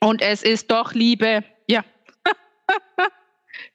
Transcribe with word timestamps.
Und 0.00 0.22
es 0.22 0.42
ist 0.42 0.70
doch 0.70 0.92
Liebe. 0.92 1.44
Ja. 1.68 1.84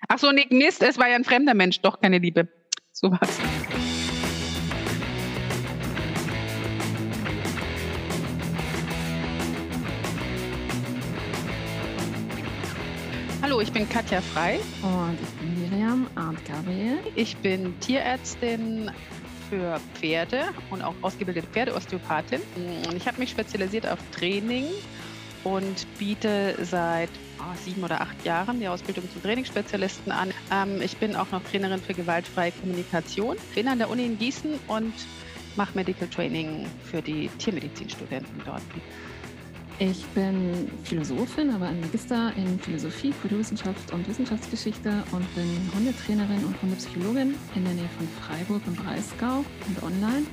Ach 0.08 0.20
so, 0.20 0.32
Nick 0.32 0.52
Mist, 0.52 0.84
es 0.84 0.98
war 0.98 1.08
ja 1.08 1.16
ein 1.16 1.24
fremder 1.24 1.54
Mensch, 1.54 1.80
doch 1.82 2.00
keine 2.00 2.18
Liebe. 2.18 2.48
So 2.92 3.12
was. 3.12 3.40
Hallo, 13.42 13.60
ich 13.60 13.72
bin 13.72 13.90
Katja 13.90 14.22
Frei. 14.22 14.60
Und 14.82 15.18
ich 15.22 15.30
bin 15.40 15.72
Miriam 15.72 16.08
Arndt 16.16 16.40
Gabriel. 16.46 17.00
Ich 17.16 17.36
bin 17.38 17.78
Tierärztin 17.80 18.92
für 19.52 19.82
Pferde 19.96 20.46
und 20.70 20.82
auch 20.82 20.96
ausgebildete 21.02 21.46
Pferdeosteopathin. 21.48 22.40
Ich 22.96 23.06
habe 23.06 23.20
mich 23.20 23.32
spezialisiert 23.32 23.86
auf 23.86 24.00
Training 24.18 24.64
und 25.44 25.86
biete 26.00 26.56
seit 26.62 27.10
oh, 27.40 27.56
sieben 27.62 27.84
oder 27.84 28.00
acht 28.00 28.24
Jahren 28.24 28.62
die 28.62 28.70
Ausbildung 28.70 29.04
zum 29.12 29.22
Trainingsspezialisten 29.22 30.14
an. 30.14 30.34
Ähm, 30.54 30.82
ich 30.82 30.96
bin 30.98 31.18
auch 31.18 31.30
noch 31.32 31.44
Trainerin 31.44 31.82
für 31.82 31.94
gewaltfreie 31.94 32.54
Kommunikation, 32.54 33.36
bin 33.54 33.68
an 33.68 33.78
der 33.78 33.90
Uni 33.90 34.06
in 34.06 34.18
Gießen 34.18 34.58
und 34.68 34.94
mache 35.58 35.76
Medical 35.76 36.08
Training 36.08 36.66
für 36.90 37.02
die 37.02 37.28
Tiermedizinstudenten 37.38 38.42
dort. 38.46 38.62
Ich 39.82 40.06
bin 40.14 40.70
Philosophin, 40.84 41.50
aber 41.50 41.66
ein 41.66 41.80
Magister 41.80 42.32
in 42.38 42.60
Philosophie, 42.60 43.12
Kulturwissenschaft 43.20 43.92
und 43.92 44.08
Wissenschaftsgeschichte 44.08 45.04
und 45.12 45.34
bin 45.34 45.72
Hundetrainerin 45.74 46.46
und 46.46 46.62
Hundepsychologin 46.62 47.34
in 47.56 47.64
der 47.64 47.74
Nähe 47.74 47.90
von 47.98 48.08
Freiburg 48.22 48.62
im 48.68 48.76
Breisgau 48.76 49.44
und 49.68 49.82
online. 49.82 50.28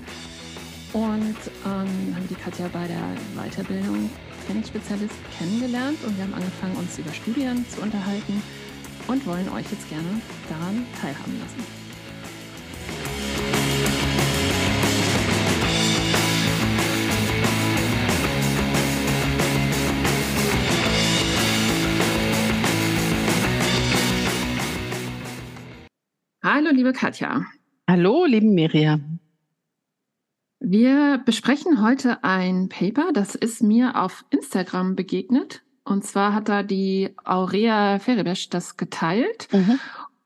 Und 0.92 1.38
ähm, 1.64 2.14
haben 2.14 2.28
die 2.28 2.34
Katja 2.34 2.68
bei 2.70 2.88
der 2.88 3.00
Weiterbildung 3.42 4.10
Trainingsspezialist 4.46 5.16
kennengelernt 5.38 5.96
und 6.06 6.14
wir 6.18 6.24
haben 6.24 6.34
angefangen, 6.34 6.76
uns 6.76 6.98
über 6.98 7.14
Studien 7.14 7.64
zu 7.70 7.80
unterhalten 7.80 8.42
und 9.06 9.26
wollen 9.26 9.48
euch 9.48 9.64
jetzt 9.70 9.88
gerne 9.88 10.20
daran 10.50 10.84
teilhaben 11.00 11.40
lassen. 11.40 11.77
Hallo, 26.58 26.70
liebe 26.72 26.92
Katja. 26.92 27.46
Hallo, 27.88 28.24
lieben 28.24 28.52
Miriam. 28.52 29.20
Wir 30.58 31.22
besprechen 31.24 31.80
heute 31.80 32.24
ein 32.24 32.68
Paper, 32.68 33.12
das 33.12 33.36
ist 33.36 33.62
mir 33.62 33.94
auf 33.94 34.24
Instagram 34.30 34.96
begegnet. 34.96 35.62
Und 35.84 36.04
zwar 36.04 36.34
hat 36.34 36.48
da 36.48 36.64
die 36.64 37.14
Aurea 37.22 38.00
Ferebesch 38.00 38.48
das 38.48 38.76
geteilt. 38.76 39.46
Mhm. 39.52 39.78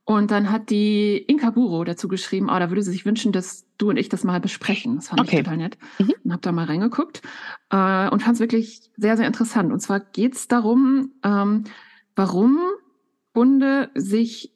Und 0.05 0.31
dann 0.31 0.51
hat 0.51 0.71
die 0.71 1.19
Inka 1.19 1.51
Buro 1.51 1.85
dazu 1.85 2.09
geschrieben, 2.09 2.49
oh, 2.49 2.59
da 2.59 2.71
würde 2.71 2.83
sie 2.83 2.93
sich 2.93 3.05
wünschen, 3.05 3.33
dass 3.33 3.67
du 3.77 3.91
und 3.91 3.99
ich 3.99 4.09
das 4.09 4.25
mal 4.25 4.41
besprechen. 4.41 4.97
Das 4.97 5.09
fand 5.09 5.21
okay. 5.21 5.37
ich 5.37 5.43
total 5.43 5.59
nett. 5.59 5.77
Mhm. 5.99 6.15
Und 6.25 6.33
habe 6.33 6.41
da 6.41 6.51
mal 6.51 6.65
reingeguckt 6.65 7.21
äh, 7.69 8.09
und 8.09 8.23
fand 8.23 8.37
es 8.37 8.41
wirklich 8.41 8.81
sehr, 8.97 9.19
sehr 9.19 9.27
interessant. 9.27 9.71
Und 9.71 9.81
zwar 9.81 10.01
geht 10.01 10.35
es 10.35 10.49
darum, 10.49 11.13
ähm, 11.23 11.65
warum 12.17 12.59
Hunde 13.35 13.91
sich 13.95 14.53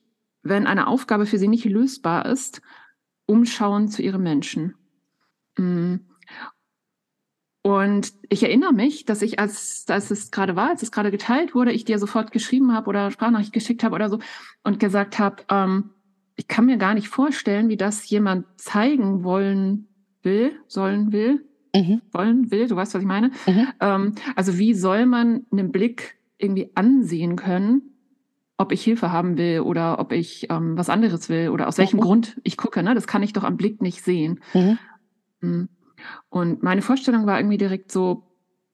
wenn 0.49 0.67
eine 0.67 0.87
Aufgabe 0.87 1.27
für 1.27 1.39
sie 1.39 1.49
nicht 1.49 1.65
lösbar 1.65 2.27
ist, 2.27 2.63
umschauen 3.27 3.89
zu 3.89 4.03
ihren 4.03 4.23
Menschen. 4.23 4.75
Mm. 5.57 5.97
Und 7.63 8.13
ich 8.29 8.45
erinnere 8.45 8.73
mich, 8.73 9.07
dass 9.07 9.23
ich, 9.23 9.41
als, 9.41 9.87
als 9.89 10.13
es 10.13 10.31
gerade 10.31 10.55
war, 10.55 10.71
als 10.71 10.85
es 10.85 10.93
gerade 10.93 11.11
geteilt 11.11 11.53
wurde, 11.53 11.73
ich 11.73 11.85
dir 11.85 11.99
sofort 11.99 12.31
geschrieben 12.31 12.73
habe 12.73 12.89
oder 12.89 13.11
Sprachnachricht 13.11 13.53
geschickt 13.53 13.83
habe 13.83 13.97
oder 13.97 14.09
so 14.09 14.21
und 14.63 14.79
gesagt 14.79 15.19
habe, 15.19 15.43
ähm, 15.51 15.91
ich 16.37 16.47
kann 16.47 16.67
mir 16.67 16.77
gar 16.77 16.95
nicht 16.95 17.09
vorstellen, 17.09 17.69
wie 17.69 17.77
das 17.77 18.09
jemand 18.09 18.47
zeigen 18.57 19.25
wollen 19.25 19.89
will, 20.23 20.53
sollen 20.69 21.11
will, 21.11 21.45
mhm. 21.75 22.03
wollen 22.13 22.51
will, 22.53 22.69
du 22.69 22.77
weißt, 22.77 22.95
was 22.95 23.03
ich 23.03 23.09
meine. 23.09 23.33
Mhm. 23.47 23.69
Ähm, 23.81 24.15
also 24.37 24.59
wie 24.59 24.75
soll 24.75 25.07
man 25.07 25.47
einen 25.51 25.73
Blick 25.73 26.19
irgendwie 26.39 26.71
ansehen 26.75 27.35
können, 27.35 27.96
ob 28.59 28.73
ich 28.73 28.83
Hilfe 28.83 29.13
haben 29.13 29.37
will 29.37 29.61
oder 29.61 29.99
ob 29.99 30.13
ich 30.13 30.51
ähm, 30.51 30.77
was 30.77 30.89
anderes 30.89 31.29
will 31.29 31.51
oder 31.51 31.69
aus 31.69 31.79
welchem 31.79 31.99
mhm. 31.99 32.03
Grund 32.03 32.41
ich 32.43 32.57
gucke. 32.57 32.83
Ne? 32.83 32.95
Das 32.95 33.07
kann 33.07 33.23
ich 33.23 33.33
doch 33.33 33.45
am 33.45 33.57
Blick 33.57 33.83
nicht 33.83 34.03
sehen. 34.03 34.41
Mhm. 34.55 34.79
Hm. 35.41 35.69
Und 36.29 36.63
meine 36.63 36.83
Vorstellung 36.83 37.27
war 37.27 37.39
irgendwie 37.39 37.59
direkt 37.59 37.93
so, 37.93 38.23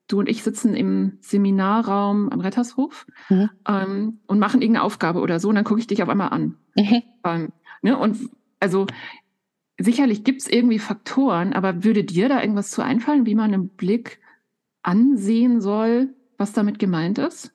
du 0.09 0.19
und 0.19 0.29
ich 0.29 0.43
sitzen 0.43 0.75
im 0.75 1.19
Seminarraum 1.21 2.29
am 2.29 2.41
Rettershof 2.41 3.07
mhm. 3.29 3.51
ähm, 3.67 4.19
und 4.27 4.39
machen 4.39 4.63
irgendeine 4.63 4.85
Aufgabe 4.85 5.21
oder 5.21 5.41
so 5.41 5.49
und 5.49 5.55
dann 5.55 5.65
gucke 5.65 5.81
ich 5.81 5.87
dich 5.87 6.03
auf 6.03 6.09
einmal 6.09 6.31
an. 6.31 6.57
Mhm. 6.77 7.03
Ähm, 7.25 7.53
ne? 7.83 7.99
Und 7.99 8.19
also 8.61 8.87
sicherlich 9.79 10.23
gibt 10.23 10.43
es 10.43 10.49
irgendwie 10.49 10.79
Faktoren, 10.79 11.53
aber 11.53 11.83
würde 11.83 12.05
dir 12.05 12.29
da 12.29 12.41
irgendwas 12.41 12.71
zu 12.71 12.83
einfallen, 12.83 13.27
wie 13.27 13.35
man 13.35 13.53
einen 13.53 13.69
Blick 13.69 14.21
ansehen 14.83 15.61
soll, 15.61 16.11
was 16.37 16.53
damit 16.53 16.79
gemeint 16.79 17.19
ist? 17.19 17.52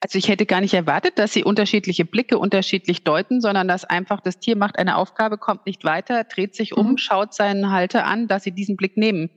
Also 0.00 0.16
ich 0.16 0.28
hätte 0.28 0.46
gar 0.46 0.60
nicht 0.60 0.74
erwartet, 0.74 1.18
dass 1.18 1.32
sie 1.32 1.42
unterschiedliche 1.42 2.04
Blicke 2.04 2.38
unterschiedlich 2.38 3.02
deuten, 3.02 3.40
sondern 3.40 3.66
dass 3.66 3.84
einfach 3.84 4.20
das 4.20 4.38
Tier 4.38 4.56
macht 4.56 4.78
eine 4.78 4.96
Aufgabe, 4.96 5.38
kommt 5.38 5.66
nicht 5.66 5.84
weiter, 5.84 6.24
dreht 6.24 6.54
sich 6.54 6.76
um, 6.76 6.92
mhm. 6.92 6.98
schaut 6.98 7.34
seinen 7.34 7.72
Halter 7.72 8.04
an, 8.04 8.28
dass 8.28 8.44
sie 8.44 8.52
diesen 8.52 8.76
Blick 8.76 8.96
nehmen 8.96 9.30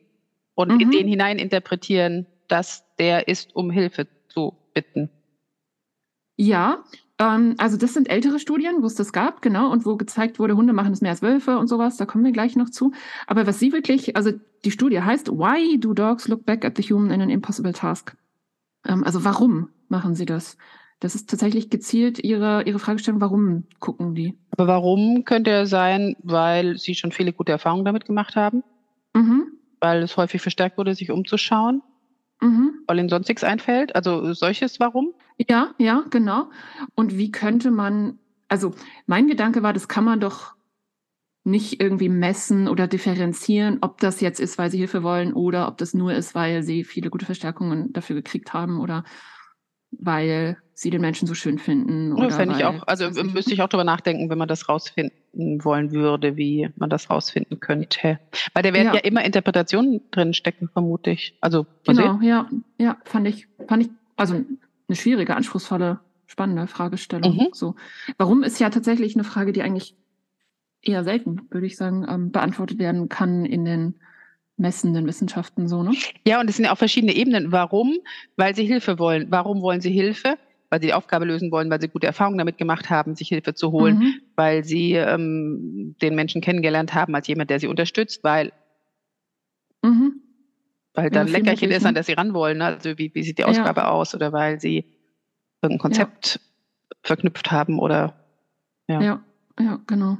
und 0.53 0.71
mhm. 0.71 0.79
in 0.79 0.91
den 0.91 1.07
hinein 1.07 1.39
interpretieren, 1.39 2.27
dass 2.47 2.85
der 2.99 3.27
ist, 3.27 3.55
um 3.55 3.71
Hilfe 3.71 4.07
zu 4.27 4.55
bitten. 4.75 5.09
Ja, 6.35 6.83
ähm, 7.17 7.55
also 7.57 7.77
das 7.77 7.93
sind 7.93 8.09
ältere 8.09 8.39
Studien, 8.39 8.81
wo 8.81 8.85
es 8.85 8.95
das 8.95 9.13
gab, 9.13 9.41
genau, 9.41 9.71
und 9.71 9.85
wo 9.85 9.95
gezeigt 9.95 10.37
wurde, 10.37 10.55
Hunde 10.55 10.73
machen 10.73 10.93
es 10.93 11.01
mehr 11.01 11.11
als 11.11 11.23
Wölfe 11.23 11.57
und 11.57 11.67
sowas, 11.67 11.97
da 11.97 12.05
kommen 12.05 12.23
wir 12.23 12.31
gleich 12.31 12.55
noch 12.55 12.69
zu. 12.69 12.93
Aber 13.25 13.47
was 13.47 13.59
sie 13.59 13.73
wirklich, 13.73 14.15
also 14.15 14.31
die 14.63 14.71
Studie 14.71 15.01
heißt, 15.01 15.29
Why 15.29 15.79
do 15.79 15.93
dogs 15.93 16.27
look 16.27 16.45
back 16.45 16.65
at 16.65 16.77
the 16.77 16.83
human 16.83 17.11
in 17.11 17.21
an 17.21 17.29
impossible 17.31 17.73
task? 17.73 18.15
Ähm, 18.85 19.03
also 19.03 19.23
warum 19.23 19.69
machen 19.91 20.15
sie 20.15 20.25
das? 20.25 20.57
Das 20.99 21.15
ist 21.15 21.29
tatsächlich 21.29 21.69
gezielt 21.69 22.23
ihre, 22.23 22.63
ihre 22.63 22.79
Fragestellung, 22.79 23.21
warum 23.21 23.65
gucken 23.79 24.15
die? 24.15 24.37
Aber 24.51 24.67
warum 24.67 25.25
könnte 25.25 25.51
er 25.51 25.65
sein, 25.65 26.15
weil 26.23 26.77
sie 26.77 26.95
schon 26.95 27.11
viele 27.11 27.33
gute 27.33 27.51
Erfahrungen 27.51 27.85
damit 27.85 28.05
gemacht 28.05 28.35
haben? 28.35 28.63
Mhm. 29.15 29.47
Weil 29.79 30.03
es 30.03 30.15
häufig 30.17 30.41
verstärkt 30.41 30.77
wurde, 30.77 30.93
sich 30.95 31.11
umzuschauen? 31.11 31.81
Mhm. 32.41 32.83
Weil 32.87 32.99
ihnen 32.99 33.09
sonst 33.09 33.27
nichts 33.29 33.43
einfällt? 33.43 33.95
Also 33.95 34.33
solches 34.33 34.79
Warum? 34.79 35.13
Ja, 35.49 35.73
ja, 35.79 36.05
genau. 36.09 36.49
Und 36.95 37.17
wie 37.17 37.31
könnte 37.31 37.71
man, 37.71 38.19
also 38.47 38.73
mein 39.07 39.27
Gedanke 39.27 39.63
war, 39.63 39.73
das 39.73 39.87
kann 39.87 40.03
man 40.03 40.19
doch 40.19 40.55
nicht 41.43 41.81
irgendwie 41.81 42.09
messen 42.09 42.67
oder 42.67 42.87
differenzieren, 42.87 43.79
ob 43.81 43.99
das 43.99 44.21
jetzt 44.21 44.39
ist, 44.39 44.59
weil 44.59 44.69
sie 44.69 44.77
Hilfe 44.77 45.01
wollen 45.01 45.33
oder 45.33 45.67
ob 45.67 45.77
das 45.77 45.95
nur 45.95 46.13
ist, 46.13 46.35
weil 46.35 46.61
sie 46.61 46.83
viele 46.83 47.09
gute 47.09 47.25
Verstärkungen 47.25 47.91
dafür 47.93 48.15
gekriegt 48.15 48.53
haben 48.53 48.79
oder 48.79 49.03
weil 49.91 50.57
sie 50.73 50.89
den 50.89 51.01
Menschen 51.01 51.27
so 51.27 51.35
schön 51.35 51.59
finden. 51.59 52.13
Oder 52.13 52.31
fände 52.31 52.55
ich 52.57 52.65
auch, 52.65 52.87
also 52.87 53.09
müsste 53.23 53.53
ich 53.53 53.61
auch 53.61 53.69
darüber 53.69 53.83
nachdenken, 53.83 54.29
wenn 54.29 54.37
man 54.37 54.47
das 54.47 54.67
rausfinden 54.67 55.63
wollen 55.63 55.91
würde, 55.91 56.37
wie 56.37 56.69
man 56.75 56.89
das 56.89 57.09
rausfinden 57.09 57.59
könnte. 57.59 58.19
Weil 58.53 58.63
da 58.63 58.73
werden 58.73 58.87
ja, 58.87 58.95
ja 58.95 58.99
immer 59.01 59.23
Interpretationen 59.23 60.01
drin 60.11 60.33
stecken, 60.33 60.69
vermute 60.69 61.11
ich. 61.11 61.35
Also 61.39 61.67
genau, 61.85 62.19
ja, 62.21 62.49
ja, 62.77 62.97
fand 63.05 63.27
ich, 63.27 63.47
fand 63.67 63.83
ich, 63.83 63.89
also 64.15 64.33
eine 64.35 64.95
schwierige, 64.95 65.35
anspruchsvolle, 65.35 65.99
spannende 66.25 66.67
Fragestellung. 66.67 67.35
Mhm. 67.35 67.47
So, 67.53 67.75
warum 68.17 68.43
ist 68.43 68.59
ja 68.59 68.69
tatsächlich 68.69 69.15
eine 69.15 69.23
Frage, 69.23 69.53
die 69.53 69.61
eigentlich 69.61 69.95
eher 70.81 71.03
selten, 71.03 71.41
würde 71.51 71.67
ich 71.67 71.77
sagen, 71.77 72.05
ähm, 72.09 72.31
beantwortet 72.31 72.79
werden 72.79 73.07
kann 73.07 73.45
in 73.45 73.65
den 73.65 73.95
messenden 74.61 75.07
Wissenschaften 75.07 75.67
so, 75.67 75.83
ne? 75.83 75.91
Ja, 76.25 76.39
und 76.39 76.49
es 76.49 76.55
sind 76.55 76.65
ja 76.65 76.71
auch 76.71 76.77
verschiedene 76.77 77.13
Ebenen. 77.13 77.51
Warum? 77.51 77.97
Weil 78.37 78.55
sie 78.55 78.65
Hilfe 78.65 78.99
wollen. 78.99 79.27
Warum 79.29 79.61
wollen 79.61 79.81
sie 79.81 79.91
Hilfe? 79.91 80.37
Weil 80.69 80.79
sie 80.79 80.87
die 80.87 80.93
Aufgabe 80.93 81.25
lösen 81.25 81.51
wollen, 81.51 81.69
weil 81.69 81.81
sie 81.81 81.89
gute 81.89 82.07
Erfahrungen 82.07 82.37
damit 82.37 82.57
gemacht 82.57 82.89
haben, 82.89 83.15
sich 83.15 83.27
Hilfe 83.27 83.53
zu 83.53 83.71
holen, 83.71 83.97
mhm. 83.97 84.13
weil 84.35 84.63
sie 84.63 84.93
ähm, 84.93 85.95
den 86.01 86.15
Menschen 86.15 86.41
kennengelernt 86.41 86.93
haben 86.93 87.13
als 87.15 87.27
jemand, 87.27 87.49
der 87.49 87.59
sie 87.59 87.67
unterstützt, 87.67 88.23
weil 88.23 88.53
mhm. 89.81 90.21
weil 90.93 91.09
da 91.09 91.21
ein 91.21 91.27
Leckerchen 91.27 91.71
ist, 91.71 91.85
an 91.85 91.95
das 91.95 92.05
sie 92.05 92.13
ran 92.13 92.33
wollen. 92.33 92.59
Ne? 92.59 92.65
Also 92.65 92.97
wie, 92.97 93.13
wie 93.13 93.23
sieht 93.23 93.39
die 93.39 93.45
Ausgabe 93.45 93.81
ja. 93.81 93.89
aus? 93.89 94.15
Oder 94.15 94.31
weil 94.31 94.61
sie 94.61 94.85
irgendein 95.61 95.81
Konzept 95.81 96.35
ja. 96.35 96.97
verknüpft 97.03 97.51
haben 97.51 97.79
oder 97.79 98.15
ja. 98.87 99.01
Ja, 99.01 99.23
ja, 99.59 99.79
genau. 99.87 100.17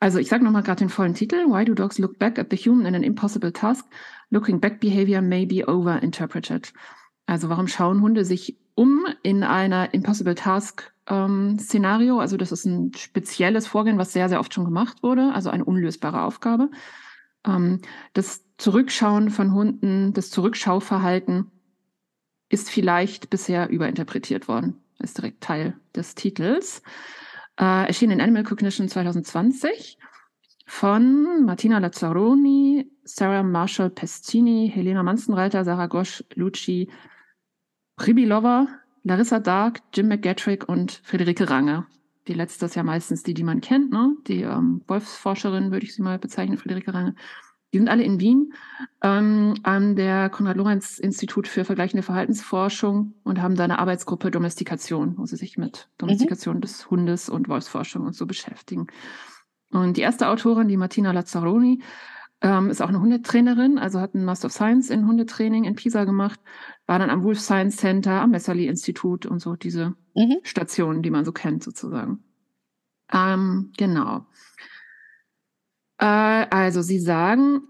Also 0.00 0.18
ich 0.18 0.28
sage 0.28 0.42
nochmal 0.42 0.62
gerade 0.62 0.78
den 0.78 0.88
vollen 0.88 1.14
Titel. 1.14 1.46
Why 1.46 1.64
do 1.64 1.74
dogs 1.74 1.98
look 1.98 2.18
back 2.18 2.38
at 2.38 2.46
the 2.50 2.56
human 2.56 2.86
in 2.86 2.94
an 2.94 3.02
impossible 3.02 3.52
task? 3.52 3.84
Looking 4.30 4.58
back 4.58 4.80
behavior 4.80 5.20
may 5.20 5.44
be 5.44 5.68
overinterpreted. 5.68 6.72
Also 7.26 7.50
warum 7.50 7.68
schauen 7.68 8.00
Hunde 8.00 8.24
sich 8.24 8.56
um 8.74 9.06
in 9.22 9.42
einer 9.42 9.92
impossible 9.92 10.34
task 10.34 10.90
ähm, 11.06 11.58
Szenario? 11.58 12.18
Also 12.18 12.38
das 12.38 12.50
ist 12.50 12.64
ein 12.64 12.92
spezielles 12.96 13.66
Vorgehen, 13.66 13.98
was 13.98 14.14
sehr, 14.14 14.30
sehr 14.30 14.40
oft 14.40 14.54
schon 14.54 14.64
gemacht 14.64 15.02
wurde. 15.02 15.32
Also 15.34 15.50
eine 15.50 15.66
unlösbare 15.66 16.22
Aufgabe. 16.22 16.70
Ähm, 17.46 17.80
das 18.14 18.42
Zurückschauen 18.56 19.28
von 19.28 19.52
Hunden, 19.52 20.14
das 20.14 20.30
Zurückschauverhalten 20.30 21.50
ist 22.48 22.70
vielleicht 22.70 23.28
bisher 23.28 23.68
überinterpretiert 23.68 24.48
worden. 24.48 24.80
Ist 24.98 25.18
direkt 25.18 25.42
Teil 25.42 25.74
des 25.94 26.14
Titels. 26.14 26.82
Äh, 27.60 27.88
erschien 27.88 28.10
in 28.10 28.22
Animal 28.22 28.42
Cognition 28.42 28.88
2020 28.88 29.98
von 30.66 31.44
Martina 31.44 31.78
Lazzaroni, 31.78 32.90
Sarah 33.04 33.42
Marshall 33.42 33.90
Pestini, 33.90 34.70
Helena 34.72 35.02
Manstenreiter, 35.02 35.62
Sarah 35.62 35.86
Gosch, 35.86 36.24
Luci 36.34 36.88
Pribilova, 37.96 38.66
Larissa 39.02 39.40
Dark, 39.40 39.80
Jim 39.92 40.08
McGattrick 40.08 40.70
und 40.70 41.02
Friederike 41.04 41.50
Range. 41.50 41.84
Die 42.28 42.32
letzte 42.32 42.64
ist 42.64 42.76
ja 42.76 42.82
meistens 42.82 43.24
die, 43.24 43.34
die 43.34 43.44
man 43.44 43.60
kennt, 43.60 43.92
ne? 43.92 44.16
Die 44.26 44.40
ähm, 44.40 44.82
Wolfsforscherin, 44.86 45.70
würde 45.70 45.84
ich 45.84 45.94
sie 45.94 46.02
mal 46.02 46.18
bezeichnen, 46.18 46.56
Friederike 46.56 46.94
Range. 46.94 47.14
Die 47.72 47.78
sind 47.78 47.88
alle 47.88 48.02
in 48.02 48.18
Wien 48.18 48.52
ähm, 49.02 49.54
an 49.62 49.94
der 49.94 50.28
Konrad-Lorenz-Institut 50.28 51.46
für 51.46 51.64
vergleichende 51.64 52.02
Verhaltensforschung 52.02 53.14
und 53.22 53.40
haben 53.40 53.54
da 53.54 53.64
eine 53.64 53.78
Arbeitsgruppe 53.78 54.30
Domestikation, 54.30 55.16
wo 55.18 55.26
sie 55.26 55.36
sich 55.36 55.56
mit 55.56 55.88
Domestikation 55.98 56.56
mhm. 56.56 56.60
des 56.62 56.90
Hundes 56.90 57.28
und 57.28 57.48
Wolfsforschung 57.48 58.04
und 58.06 58.14
so 58.14 58.26
beschäftigen. 58.26 58.88
Und 59.70 59.96
die 59.96 60.00
erste 60.00 60.28
Autorin, 60.28 60.66
die 60.66 60.76
Martina 60.76 61.12
Lazzaroni, 61.12 61.80
ähm, 62.42 62.70
ist 62.70 62.80
auch 62.80 62.88
eine 62.88 63.00
Hundetrainerin, 63.00 63.78
also 63.78 64.00
hat 64.00 64.14
einen 64.14 64.24
Master 64.24 64.46
of 64.46 64.52
Science 64.52 64.90
in 64.90 65.06
Hundetraining 65.06 65.64
in 65.64 65.76
Pisa 65.76 66.04
gemacht, 66.04 66.40
war 66.86 66.98
dann 66.98 67.10
am 67.10 67.22
Wolf 67.22 67.38
Science 67.38 67.76
Center, 67.76 68.22
am 68.22 68.30
Messerli-Institut 68.30 69.26
und 69.26 69.40
so 69.40 69.56
diese 69.56 69.94
mhm. 70.14 70.38
Stationen, 70.42 71.02
die 71.02 71.10
man 71.10 71.24
so 71.24 71.32
kennt 71.32 71.62
sozusagen. 71.62 72.24
Ähm, 73.12 73.72
genau. 73.76 74.26
Äh, 76.00 76.04
also 76.04 76.82
Sie 76.82 76.98
sagen, 76.98 77.60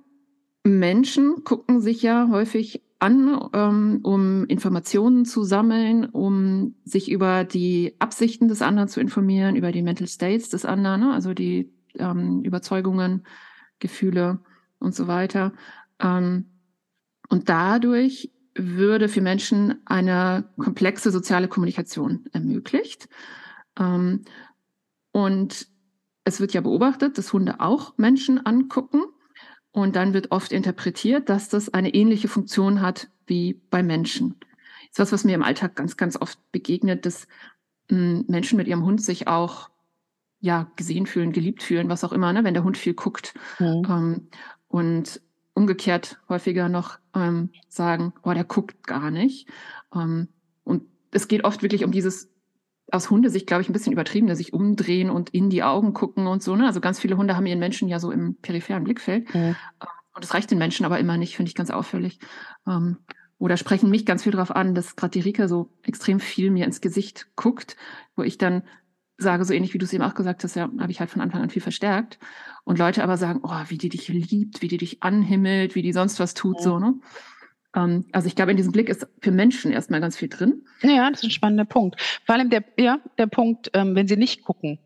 Menschen 0.63 1.45
gucken 1.45 1.81
sich 1.81 2.03
ja 2.03 2.29
häufig 2.31 2.83
an, 3.01 3.49
ähm, 3.55 4.01
um 4.03 4.45
Informationen 4.47 5.25
zu 5.25 5.43
sammeln, 5.43 6.05
um 6.05 6.77
sich 6.85 7.11
über 7.11 7.45
die 7.45 7.97
Absichten 7.99 8.47
des 8.49 8.63
anderen 8.63 8.89
zu 8.89 9.01
informieren, 9.01 9.57
über 9.57 9.73
die 9.73 9.83
Mental 9.83 10.07
States 10.07 10.51
des 10.51 10.65
anderen, 10.65 11.01
ne? 11.01 11.13
also 11.13 11.35
die 11.35 11.73
ähm, 11.95 12.43
Überzeugungen, 12.43 13.25
Gefühle 13.79 14.41
und 14.79 14.95
so 14.95 15.09
weiter. 15.09 15.53
Ähm, 15.99 16.47
und 17.31 17.49
dadurch 17.49 18.31
würde 18.55 19.09
für 19.09 19.23
Menschen 19.23 19.81
eine 19.87 20.51
komplexe 20.59 21.11
soziale 21.11 21.49
Kommunikation 21.49 22.27
ermöglicht. 22.33 23.09
Ähm, 23.79 24.23
und 25.13 25.69
es 26.25 26.41
wird 26.41 26.53
ja 26.53 26.61
beobachtet, 26.61 27.19
dass 27.19 27.33
Hunde 27.33 27.61
auch 27.61 27.97
Menschen 27.97 28.45
angucken. 28.45 29.03
Und 29.73 29.95
dann 29.95 30.15
wird 30.15 30.33
oft 30.33 30.51
interpretiert, 30.53 31.29
dass 31.29 31.49
das 31.49 31.73
eine 31.73 31.95
ähnliche 31.95 32.27
Funktion 32.27 32.81
hat 32.81 33.09
wie 33.27 33.61
bei 33.71 33.83
Menschen. 33.85 34.35
Das 34.41 34.91
ist 34.91 34.99
was, 34.99 35.13
was 35.13 35.25
mir 35.25 35.35
im 35.35 35.45
Alltag 35.45 35.77
ganz, 35.77 35.97
ganz 35.97 36.21
oft 36.21 36.39
begegnet, 36.51 37.07
dass 37.07 37.29
hm, 37.89 38.25
Menschen 38.27 38.57
mit 38.57 38.67
ihrem 38.67 38.85
Hund 38.85 39.01
sich 39.01 39.29
auch 39.29 39.71
ja 40.41 40.71
gesehen 40.75 41.07
fühlen, 41.07 41.33
geliebt 41.33 41.63
fühlen, 41.63 41.89
was 41.89 42.03
auch 42.03 42.13
immer, 42.13 42.33
ne, 42.33 42.43
wenn 42.43 42.55
der 42.55 42.65
Hund 42.65 42.79
viel 42.79 42.95
guckt. 42.95 43.35
Mhm. 43.59 43.87
Ähm, 43.89 44.29
und 44.69 45.21
umgekehrt 45.55 46.19
häufiger 46.29 46.69
noch 46.69 46.99
ähm, 47.15 47.51
sagen, 47.69 48.13
boah, 48.23 48.35
der 48.35 48.45
guckt 48.45 48.87
gar 48.87 49.11
nicht. 49.11 49.49
Ähm, 49.95 50.29
und 50.65 50.85
es 51.11 51.29
geht 51.29 51.45
oft 51.45 51.63
wirklich 51.63 51.85
um 51.85 51.93
dieses 51.93 52.30
aus 52.93 53.11
Hundesicht, 53.11 53.47
glaube 53.47 53.63
ich, 53.63 53.69
ein 53.69 53.73
bisschen 53.73 53.93
übertrieben, 53.93 54.27
dass 54.27 54.39
sich 54.39 54.53
umdrehen 54.53 55.11
und 55.11 55.31
in 55.31 55.51
die 55.51 55.63
Augen 55.63 55.93
gucken 55.93 56.27
und 56.27 56.43
so. 56.43 56.57
Ne? 56.57 56.67
Also 56.67 56.81
ganz 56.81 57.01
viele 57.01 57.17
Hunde 57.17 57.37
haben 57.37 57.47
ihren 57.47 57.59
Menschen 57.59 57.89
ja 57.89 57.99
so 57.99 58.11
im 58.11 58.37
peripheren 58.37 58.85
Blickfeld. 58.85 59.33
Mhm. 59.35 59.57
Und 60.15 60.25
das 60.25 60.35
reicht 60.35 60.51
den 60.51 60.59
Menschen 60.59 60.85
aber 60.87 60.99
immer 60.99 61.17
nicht, 61.17 61.37
finde 61.37 61.49
ich 61.49 61.55
ganz 61.55 61.71
auffällig. 61.71 62.19
Ähm, 62.67 62.99
oder 63.39 63.57
sprechen 63.57 63.91
mich 63.91 64.05
ganz 64.05 64.23
viel 64.25 64.33
darauf 64.33 64.55
an, 64.55 64.75
dass 64.75 64.97
gerade 64.97 65.13
die 65.13 65.21
Rika 65.21 65.49
so 65.49 65.73
extrem 65.83 66.21
viel 66.21 66.51
mir 66.51 66.67
ins 66.67 66.81
Gesicht 66.81 67.29
guckt, 67.37 67.77
wo 68.15 68.23
ich 68.23 68.37
dann 68.37 68.65
sage, 69.17 69.45
so 69.45 69.55
ähnlich 69.55 69.73
wie 69.75 69.79
du 69.79 69.85
es 69.85 69.93
eben 69.93 70.05
auch 70.05 70.15
gesagt 70.15 70.45
hast, 70.45 70.57
ja, 70.57 70.71
habe 70.79 70.91
ich 70.91 71.01
halt 71.01 71.11
von 71.11 71.23
Anfang 71.23 71.43
an 71.43 71.51
viel 71.51 71.63
verstärkt. 71.63 72.19
Und 72.65 72.79
Leute 72.79 73.03
aber 73.03 73.17
sagen, 73.17 73.41
oh, 73.43 73.63
wie 73.69 73.79
die 73.79 73.89
dich 73.89 74.09
liebt, 74.09 74.63
wie 74.63 74.69
die 74.69 74.79
dich 74.79 75.03
anhimmelt, 75.03 75.75
wie 75.75 75.83
die 75.83 75.93
sonst 75.93 76.21
was 76.21 76.35
tut, 76.35 76.59
mhm. 76.59 76.63
so, 76.63 76.79
ne? 76.79 76.95
Ähm, 77.75 78.07
also 78.13 78.27
ich 78.27 78.37
glaube, 78.37 78.51
in 78.51 78.57
diesem 78.57 78.73
Blick 78.73 78.89
ist 78.89 79.07
für 79.21 79.31
Menschen 79.31 79.73
erstmal 79.73 80.01
ganz 80.01 80.17
viel 80.17 80.29
drin. 80.29 80.63
Ja, 80.83 81.11
das 81.11 81.21
ist 81.21 81.25
ein 81.25 81.31
spannender 81.31 81.65
Punkt. 81.65 82.01
Vor 82.25 82.35
allem 82.35 82.51
der, 82.51 82.65
ja, 82.79 82.99
der 83.19 83.27
Punkt, 83.27 83.71
ähm, 83.75 83.95
wenn 83.95 84.09
sie 84.09 84.17
nicht 84.17 84.45
gucken, 84.45 84.79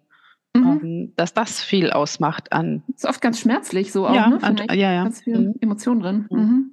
mhm. 0.54 0.80
ähm, 0.82 1.12
dass 1.16 1.34
das 1.34 1.62
viel 1.62 1.90
ausmacht 1.90 2.52
an. 2.52 2.82
Ist 2.94 3.06
oft 3.06 3.20
ganz 3.20 3.40
schmerzlich 3.40 3.92
so 3.92 4.06
auch, 4.06 4.14
ja, 4.14 4.28
ne? 4.28 4.42
An, 4.42 4.56
ja, 4.70 4.92
ja. 4.92 5.02
Ganz 5.04 5.22
viel 5.22 5.38
mhm. 5.38 5.54
Emotionen 5.60 6.00
drin. 6.00 6.26
Mhm. 6.30 6.38
mhm. 6.38 6.70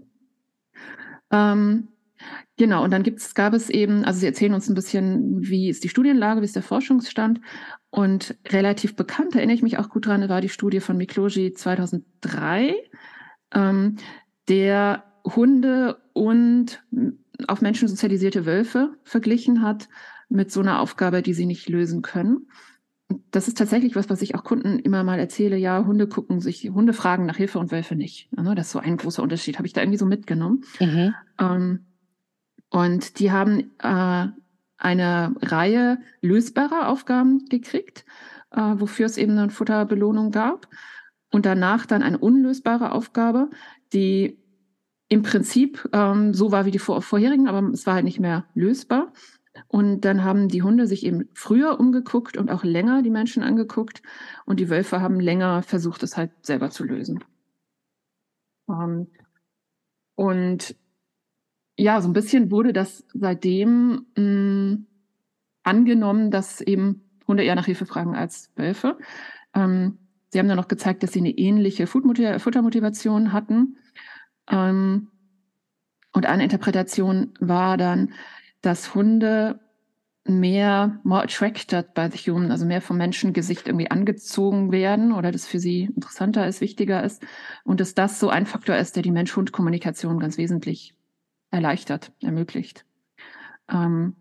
Ähm, 1.34 1.88
genau, 2.58 2.84
und 2.84 2.92
dann 2.92 3.04
gibt's, 3.04 3.34
gab 3.36 3.54
es 3.54 3.70
eben, 3.70 4.04
also 4.04 4.20
Sie 4.20 4.26
erzählen 4.26 4.54
uns 4.54 4.68
ein 4.68 4.76
bisschen, 4.76 5.42
wie 5.42 5.70
ist 5.70 5.86
die 5.86 5.90
Studienlage, 5.90 6.42
wie 6.42 6.46
ist 6.46 6.58
der 6.58 6.64
Forschungsstand. 6.64 7.40
Und 7.90 8.36
relativ 8.50 8.98
bekannt, 8.98 9.36
erinnere 9.36 9.56
ich 9.56 9.64
mich 9.64 9.80
auch 9.80 9.90
gut 9.90 10.08
dran, 10.08 10.28
war 10.28 10.42
die 10.42 10.50
Studie 10.50 10.82
von 10.82 10.98
Mikloji 10.98 11.54
2003, 11.54 12.76
ähm, 13.54 13.96
der 14.50 15.04
Hunde 15.26 16.01
und 16.14 16.84
auf 17.48 17.62
Menschen 17.62 17.88
sozialisierte 17.88 18.46
Wölfe 18.46 18.94
verglichen 19.04 19.62
hat 19.62 19.90
mit 20.30 20.52
so 20.52 20.62
einer 20.62 20.80
Aufgabe, 20.80 21.22
die 21.22 21.34
sie 21.34 21.46
nicht 21.46 21.70
lösen 21.70 22.02
können. 22.02 22.48
Das 23.32 23.48
ist 23.50 23.58
tatsächlich 23.58 23.96
was, 23.96 24.10
was 24.10 24.22
ich 24.22 24.36
auch 24.36 24.44
Kunden 24.44 24.80
immer 24.80 25.04
mal 25.04 25.20
erzähle. 25.20 25.58
Ja, 25.58 25.86
Hunde 25.86 26.08
gucken 26.08 26.40
sich, 26.40 26.70
Hunde 26.70 26.94
fragen 26.94 27.26
nach 27.26 27.36
Hilfe 27.36 27.60
und 27.60 27.72
Wölfe 27.72 27.96
nicht. 27.96 28.30
Das 28.32 28.68
ist 28.68 28.72
so 28.72 28.80
ein 28.80 28.98
großer 28.98 29.22
Unterschied. 29.22 29.58
Habe 29.58 29.68
ich 29.68 29.74
da 29.74 29.82
irgendwie 29.82 29.98
so 29.98 30.06
mitgenommen. 30.06 30.64
Mhm. 30.80 31.14
Ähm, 31.38 31.86
und 32.70 33.20
die 33.20 33.32
haben 33.32 33.72
äh, 33.80 34.28
eine 34.78 35.36
Reihe 35.42 36.00
lösbarer 36.22 36.88
Aufgaben 36.88 37.46
gekriegt, 37.50 38.06
äh, 38.52 38.62
wofür 38.62 39.06
es 39.06 39.18
eben 39.18 39.38
eine 39.38 39.50
Futterbelohnung 39.50 40.32
gab. 40.32 40.68
Und 41.32 41.46
danach 41.46 41.86
dann 41.86 42.04
eine 42.04 42.18
unlösbare 42.18 42.92
Aufgabe, 42.94 43.50
die 43.94 44.41
im 45.12 45.24
Prinzip 45.24 45.90
ähm, 45.92 46.34
so 46.34 46.54
war 46.54 46.64
wie 46.66 46.72
die 46.72 46.80
vor 46.80 47.02
vorherigen, 47.02 47.50
aber 47.50 47.68
es 47.74 47.86
war 47.86 47.96
halt 47.96 48.06
nicht 48.06 48.22
mehr 48.22 48.46
lösbar. 48.54 49.12
Und 49.68 50.06
dann 50.06 50.24
haben 50.24 50.48
die 50.48 50.64
Hunde 50.64 50.88
sich 50.88 51.06
eben 51.06 51.28
früher 51.34 51.82
umgeguckt 51.82 52.38
und 52.38 52.50
auch 52.50 52.64
länger 52.64 53.02
die 53.02 53.10
Menschen 53.10 53.44
angeguckt. 53.44 54.02
Und 54.46 54.62
die 54.62 54.70
Wölfe 54.70 55.02
haben 55.02 55.20
länger 55.20 55.64
versucht, 55.64 56.02
es 56.04 56.16
halt 56.16 56.32
selber 56.44 56.70
zu 56.70 56.86
lösen. 56.86 57.26
Ähm, 58.70 59.08
und 60.16 60.78
ja, 61.78 62.00
so 62.00 62.08
ein 62.08 62.14
bisschen 62.14 62.50
wurde 62.50 62.72
das 62.72 63.06
seitdem 63.14 64.06
mh, 64.16 64.24
mm, 64.24 64.88
angenommen, 65.64 66.32
dass 66.32 66.62
eben 66.62 67.04
Hunde 67.28 67.44
eher 67.44 67.56
nach 67.56 67.66
Hilfe 67.66 67.86
fragen 67.86 68.16
als 68.16 68.50
Wölfe. 68.56 68.98
Ähm, 69.54 69.98
sie 70.30 70.40
haben 70.40 70.48
dann 70.48 70.56
noch 70.56 70.70
gezeigt, 70.70 71.04
dass 71.04 71.12
sie 71.12 71.20
eine 71.20 71.38
ähnliche 71.38 71.86
Futtermotivation 71.86 73.34
hatten. 73.34 73.76
Ähm, 74.50 75.08
und 76.14 76.26
eine 76.26 76.44
Interpretation 76.44 77.34
war 77.40 77.78
dann, 77.78 78.14
dass 78.62 78.94
Hunde 78.94 79.60
mehr 80.26 81.00
more 81.04 81.24
attracted 81.24 81.94
by 81.94 82.08
the 82.12 82.18
human, 82.18 82.52
also 82.52 82.66
mehr 82.66 82.82
vom 82.82 82.98
Menschengesicht 82.98 83.68
irgendwie 83.68 83.90
angezogen 83.90 84.72
werden 84.72 85.14
oder 85.14 85.32
das 85.32 85.48
für 85.48 85.60
sie 85.60 85.86
interessanter 85.96 86.46
ist, 86.48 86.62
wichtiger 86.62 87.04
ist 87.04 87.24
und 87.64 87.80
dass 87.80 87.96
das 87.96 88.20
so 88.20 88.30
ein 88.30 88.46
Faktor 88.46 88.76
ist, 88.76 88.96
der 88.96 89.04
die 89.04 89.12
Mensch-Hund-Kommunikation 89.12 90.20
ganz 90.20 90.38
wesentlich 90.38 90.94
erleichtert, 91.50 92.12
ermöglicht. 92.22 92.86
Ähm, 93.70 94.16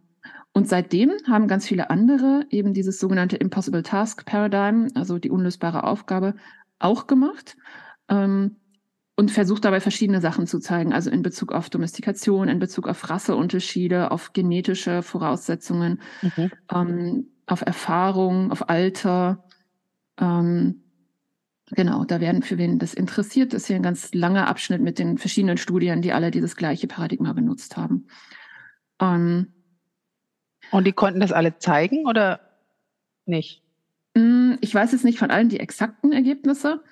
und 0.53 0.69
seitdem 0.69 1.13
haben 1.29 1.49
ganz 1.49 1.67
viele 1.67 1.91
andere 1.91 2.47
eben 2.51 2.73
dieses 2.73 2.99
sogenannte 2.99 3.37
Impossible 3.37 3.83
Task 3.83 4.25
Paradigm, 4.25 4.89
also 4.95 5.19
die 5.19 5.31
unlösbare 5.31 5.85
Aufgabe, 5.85 6.35
auch 6.79 7.07
gemacht. 7.07 7.57
Ähm, 8.09 8.57
und 9.21 9.31
versucht 9.31 9.67
dabei 9.67 9.81
verschiedene 9.81 10.23
Sachen 10.23 10.47
zu 10.47 10.61
zeigen, 10.61 10.95
also 10.95 11.11
in 11.11 11.21
Bezug 11.21 11.53
auf 11.53 11.69
Domestikation, 11.69 12.49
in 12.49 12.59
Bezug 12.59 12.89
auf 12.89 13.11
Rasseunterschiede, 13.11 14.13
auf 14.13 14.33
genetische 14.33 15.03
Voraussetzungen, 15.03 16.01
mhm. 16.23 16.51
ähm, 16.73 17.27
auf 17.45 17.61
Erfahrung, 17.61 18.51
auf 18.51 18.71
Alter. 18.71 19.45
Ähm, 20.19 20.85
genau, 21.67 22.07
da 22.07 22.23
werden 22.23 22.43
für 22.43 22.57
wen 22.57 22.79
das 22.79 22.95
interessiert, 22.95 23.53
ist 23.53 23.67
hier 23.67 23.77
ein 23.77 23.83
ganz 23.83 24.15
langer 24.15 24.49
Abschnitt 24.49 24.81
mit 24.81 24.99
den 24.99 25.19
verschiedenen 25.19 25.59
Studien, 25.59 26.01
die 26.01 26.15
alle 26.15 26.31
dieses 26.31 26.57
gleiche 26.57 26.87
Paradigma 26.87 27.35
benutzt 27.35 27.77
haben. 27.77 28.07
Ähm, 29.03 29.49
Und 30.71 30.87
die 30.87 30.93
konnten 30.93 31.21
das 31.21 31.33
alle 31.33 31.59
zeigen 31.59 32.07
oder 32.07 32.41
nicht? 33.27 33.63
Hm, 34.17 34.57
ich 34.63 34.75
weiß 34.75 34.93
jetzt 34.93 35.05
nicht 35.05 35.19
von 35.19 35.31
allen 35.31 35.51
die 35.51 35.61
exakten 35.61 36.11
Ergebnisse. 36.11 36.83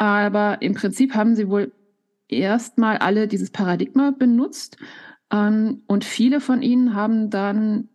Aber 0.00 0.62
im 0.62 0.72
Prinzip 0.72 1.14
haben 1.14 1.36
sie 1.36 1.50
wohl 1.50 1.74
erstmal 2.26 2.96
alle 2.96 3.28
dieses 3.28 3.50
Paradigma 3.50 4.12
benutzt. 4.12 4.78
Ähm, 5.30 5.82
und 5.88 6.04
viele 6.06 6.40
von 6.40 6.62
ihnen 6.62 6.94
haben 6.94 7.28
dann 7.28 7.90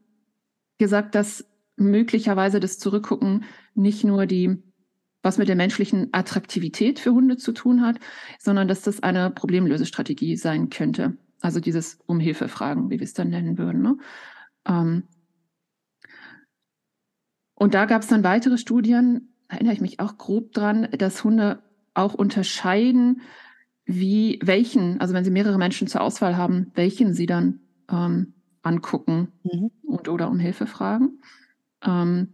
gesagt, 0.78 1.16
dass 1.16 1.50
möglicherweise 1.78 2.60
das 2.60 2.78
Zurückgucken 2.78 3.46
nicht 3.74 4.04
nur 4.04 4.28
die 4.28 4.62
was 5.24 5.40
mit 5.40 5.48
der 5.48 5.56
menschlichen 5.56 6.10
Attraktivität 6.12 7.00
für 7.00 7.12
Hunde 7.12 7.38
zu 7.38 7.52
tun 7.52 7.82
hat, 7.82 7.98
sondern 8.38 8.68
dass 8.68 8.84
das 8.84 9.02
eine 9.02 9.32
Problemlösestrategie 9.32 10.38
sein 10.38 10.70
könnte. 10.70 11.18
Also 11.42 11.60
dieses 11.60 11.98
um 12.06 12.20
Hilfe 12.20 12.48
fragen, 12.48 12.92
wie 12.92 13.00
wir 13.00 13.04
es 13.04 13.16
dann 13.16 13.30
nennen 13.30 13.58
würden. 13.58 13.82
Ne? 13.82 13.98
Ähm 14.68 15.04
und 17.56 17.74
da 17.74 17.86
gab 17.86 18.04
es 18.04 18.08
dann 18.08 18.24
weitere 18.24 18.60
Studien, 18.60 19.34
erinnere 19.48 19.74
ich 19.74 19.82
mich 19.82 20.00
auch 20.00 20.20
grob 20.20 20.52
dran, 20.52 20.90
dass 20.96 21.24
Hunde 21.24 21.64
auch 21.96 22.14
unterscheiden, 22.14 23.22
wie 23.86 24.40
welchen, 24.44 25.00
also 25.00 25.14
wenn 25.14 25.24
sie 25.24 25.32
mehrere 25.32 25.58
Menschen 25.58 25.88
zur 25.88 26.02
Auswahl 26.02 26.38
haben, 26.38 26.72
welchen 26.75 27.14
sie 27.14 27.25
dann 27.25 27.60
ähm, 27.90 28.34
angucken 28.64 29.32
mhm. 29.44 29.72
und 29.84 30.10
oder 30.10 30.30
um 30.30 30.40
Hilfe 30.40 30.66
fragen. 30.66 31.20
Ähm, 31.84 32.34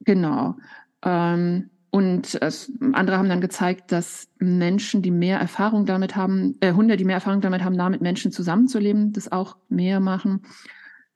genau. 0.00 0.56
Ähm, 1.02 1.70
und 1.90 2.38
es, 2.40 2.72
andere 2.92 3.18
haben 3.18 3.28
dann 3.28 3.40
gezeigt, 3.40 3.92
dass 3.92 4.28
Menschen, 4.38 5.02
die 5.02 5.12
mehr 5.12 5.38
Erfahrung 5.38 5.86
damit 5.86 6.16
haben, 6.16 6.56
äh, 6.60 6.72
Hunde, 6.72 6.96
die 6.96 7.04
mehr 7.04 7.14
Erfahrung 7.16 7.40
damit 7.40 7.62
haben, 7.62 7.78
da 7.78 7.88
mit 7.88 8.00
Menschen 8.00 8.32
zusammenzuleben, 8.32 9.12
das 9.12 9.30
auch 9.30 9.56
mehr 9.68 10.00
machen. 10.00 10.42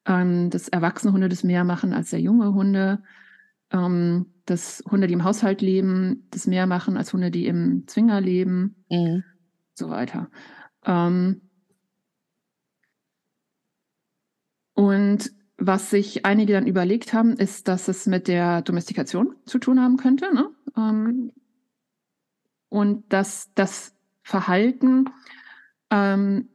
Ähm, 0.06 0.50
dass 0.50 0.68
erwachsene 0.68 1.12
Hunde 1.12 1.28
das 1.28 1.42
mehr 1.42 1.64
machen 1.64 1.92
als 1.92 2.10
sehr 2.10 2.20
junge 2.20 2.54
Hunde. 2.54 3.02
Ähm, 3.72 4.26
dass 4.50 4.82
Hunde, 4.90 5.06
die 5.06 5.14
im 5.14 5.24
Haushalt 5.24 5.60
leben, 5.60 6.26
das 6.30 6.46
mehr 6.46 6.66
machen 6.66 6.96
als 6.96 7.12
Hunde, 7.12 7.30
die 7.30 7.46
im 7.46 7.86
Zwinger 7.86 8.20
leben. 8.20 8.76
Mhm. 8.90 9.24
So 9.74 9.90
weiter. 9.90 10.30
Ähm, 10.84 11.42
und 14.74 15.32
was 15.56 15.90
sich 15.90 16.24
einige 16.24 16.52
dann 16.52 16.66
überlegt 16.66 17.12
haben, 17.12 17.34
ist, 17.34 17.68
dass 17.68 17.88
es 17.88 18.06
mit 18.06 18.28
der 18.28 18.62
Domestikation 18.62 19.34
zu 19.44 19.58
tun 19.58 19.80
haben 19.80 19.96
könnte. 19.96 20.32
Ne? 20.32 20.50
Ähm, 20.76 21.32
und 22.68 23.12
dass 23.12 23.52
das 23.54 23.94
Verhalten 24.22 25.06
ähm, 25.90 26.48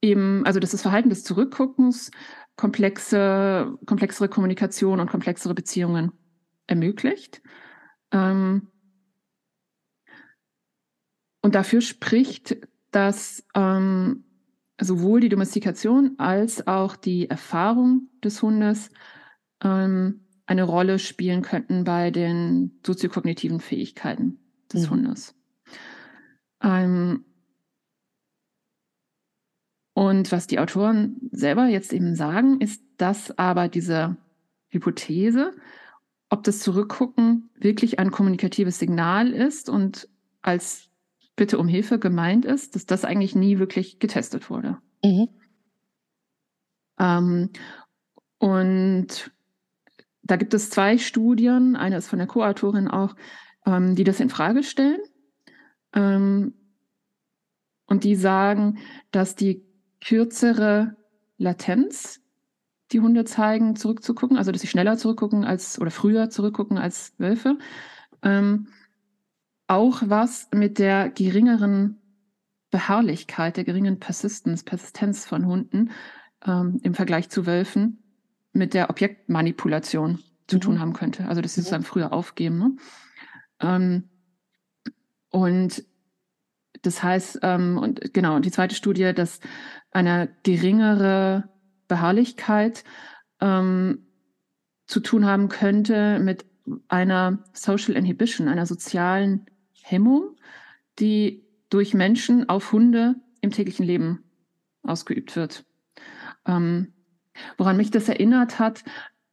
eben, 0.00 0.44
also 0.44 0.60
dass 0.60 0.72
das 0.72 0.82
Verhalten 0.82 1.08
des 1.08 1.24
Zurückguckens 1.24 2.10
komplexe, 2.56 3.78
komplexere 3.86 4.28
Kommunikation 4.28 5.00
und 5.00 5.10
komplexere 5.10 5.54
Beziehungen 5.54 6.12
ermöglicht. 6.72 7.42
Ähm, 8.10 8.68
und 11.42 11.54
dafür 11.54 11.80
spricht, 11.80 12.56
dass 12.90 13.44
ähm, 13.54 14.24
sowohl 14.80 15.20
die 15.20 15.28
Domestikation 15.28 16.14
als 16.18 16.66
auch 16.66 16.96
die 16.96 17.28
Erfahrung 17.28 18.08
des 18.24 18.42
Hundes 18.42 18.90
ähm, 19.62 20.26
eine 20.46 20.64
Rolle 20.64 20.98
spielen 20.98 21.42
könnten 21.42 21.84
bei 21.84 22.10
den 22.10 22.80
soziokognitiven 22.84 23.60
Fähigkeiten 23.60 24.38
des 24.72 24.86
mhm. 24.86 24.90
Hundes. 24.90 25.34
Ähm, 26.62 27.24
und 29.94 30.32
was 30.32 30.46
die 30.46 30.58
Autoren 30.58 31.28
selber 31.32 31.66
jetzt 31.66 31.92
eben 31.92 32.14
sagen, 32.14 32.60
ist, 32.60 32.82
dass 32.96 33.36
aber 33.38 33.68
diese 33.68 34.16
Hypothese, 34.68 35.52
ob 36.32 36.44
das 36.44 36.60
Zurückgucken 36.60 37.50
wirklich 37.56 37.98
ein 37.98 38.10
kommunikatives 38.10 38.78
Signal 38.78 39.32
ist 39.32 39.68
und 39.68 40.08
als 40.40 40.88
Bitte 41.36 41.58
um 41.58 41.68
Hilfe 41.68 41.98
gemeint 41.98 42.46
ist, 42.46 42.74
dass 42.74 42.86
das 42.86 43.04
eigentlich 43.04 43.34
nie 43.34 43.58
wirklich 43.58 43.98
getestet 43.98 44.48
wurde. 44.48 44.78
Mhm. 45.04 45.28
Ähm, 46.98 47.50
und 48.38 49.30
da 50.22 50.36
gibt 50.36 50.54
es 50.54 50.70
zwei 50.70 50.96
Studien, 50.96 51.76
eine 51.76 51.98
ist 51.98 52.08
von 52.08 52.18
der 52.18 52.28
Co-Autorin 52.28 52.88
auch, 52.88 53.14
ähm, 53.66 53.94
die 53.94 54.04
das 54.04 54.18
in 54.18 54.30
Frage 54.30 54.62
stellen. 54.62 55.00
Ähm, 55.92 56.54
und 57.84 58.04
die 58.04 58.16
sagen, 58.16 58.78
dass 59.10 59.36
die 59.36 59.66
kürzere 60.00 60.96
Latenz, 61.36 62.21
die 62.92 63.00
Hunde 63.00 63.24
zeigen, 63.24 63.76
zurückzugucken, 63.76 64.36
also 64.36 64.52
dass 64.52 64.60
sie 64.60 64.68
schneller 64.68 64.96
zurückgucken 64.96 65.44
als 65.44 65.80
oder 65.80 65.90
früher 65.90 66.30
zurückgucken 66.30 66.78
als 66.78 67.14
Wölfe, 67.18 67.58
ähm, 68.22 68.68
auch 69.66 70.02
was 70.04 70.48
mit 70.54 70.78
der 70.78 71.08
geringeren 71.08 71.98
Beharrlichkeit, 72.70 73.56
der 73.56 73.64
geringen 73.64 74.00
Persistence, 74.00 74.64
Persistenz 74.64 75.26
von 75.26 75.46
Hunden 75.46 75.90
ähm, 76.44 76.80
im 76.82 76.94
Vergleich 76.94 77.28
zu 77.28 77.46
Wölfen 77.46 78.02
mit 78.52 78.74
der 78.74 78.90
Objektmanipulation 78.90 80.18
zu 80.46 80.56
mhm. 80.56 80.60
tun 80.60 80.80
haben 80.80 80.92
könnte. 80.92 81.26
Also 81.28 81.40
dass 81.40 81.54
sie 81.54 81.60
es 81.60 81.70
dann 81.70 81.82
früher 81.82 82.12
aufgeben. 82.12 82.58
Ne? 82.58 82.76
Ähm, 83.60 84.08
und 85.30 85.84
das 86.82 87.02
heißt, 87.02 87.40
ähm, 87.42 87.78
und 87.78 88.12
genau, 88.12 88.36
und 88.36 88.44
die 88.44 88.50
zweite 88.50 88.74
Studie, 88.74 89.12
dass 89.14 89.40
eine 89.92 90.34
geringere 90.42 91.48
Beharrlichkeit 91.92 92.84
ähm, 93.40 94.06
zu 94.86 95.00
tun 95.00 95.26
haben 95.26 95.50
könnte 95.50 96.18
mit 96.20 96.46
einer 96.88 97.44
Social 97.52 97.94
Inhibition, 97.94 98.48
einer 98.48 98.64
sozialen 98.64 99.44
Hemmung, 99.82 100.36
die 100.98 101.44
durch 101.68 101.92
Menschen 101.92 102.48
auf 102.48 102.72
Hunde 102.72 103.16
im 103.42 103.50
täglichen 103.50 103.84
Leben 103.84 104.24
ausgeübt 104.82 105.36
wird. 105.36 105.64
Ähm, 106.46 106.94
woran 107.58 107.76
mich 107.76 107.90
das 107.90 108.08
erinnert 108.08 108.58
hat, 108.58 108.84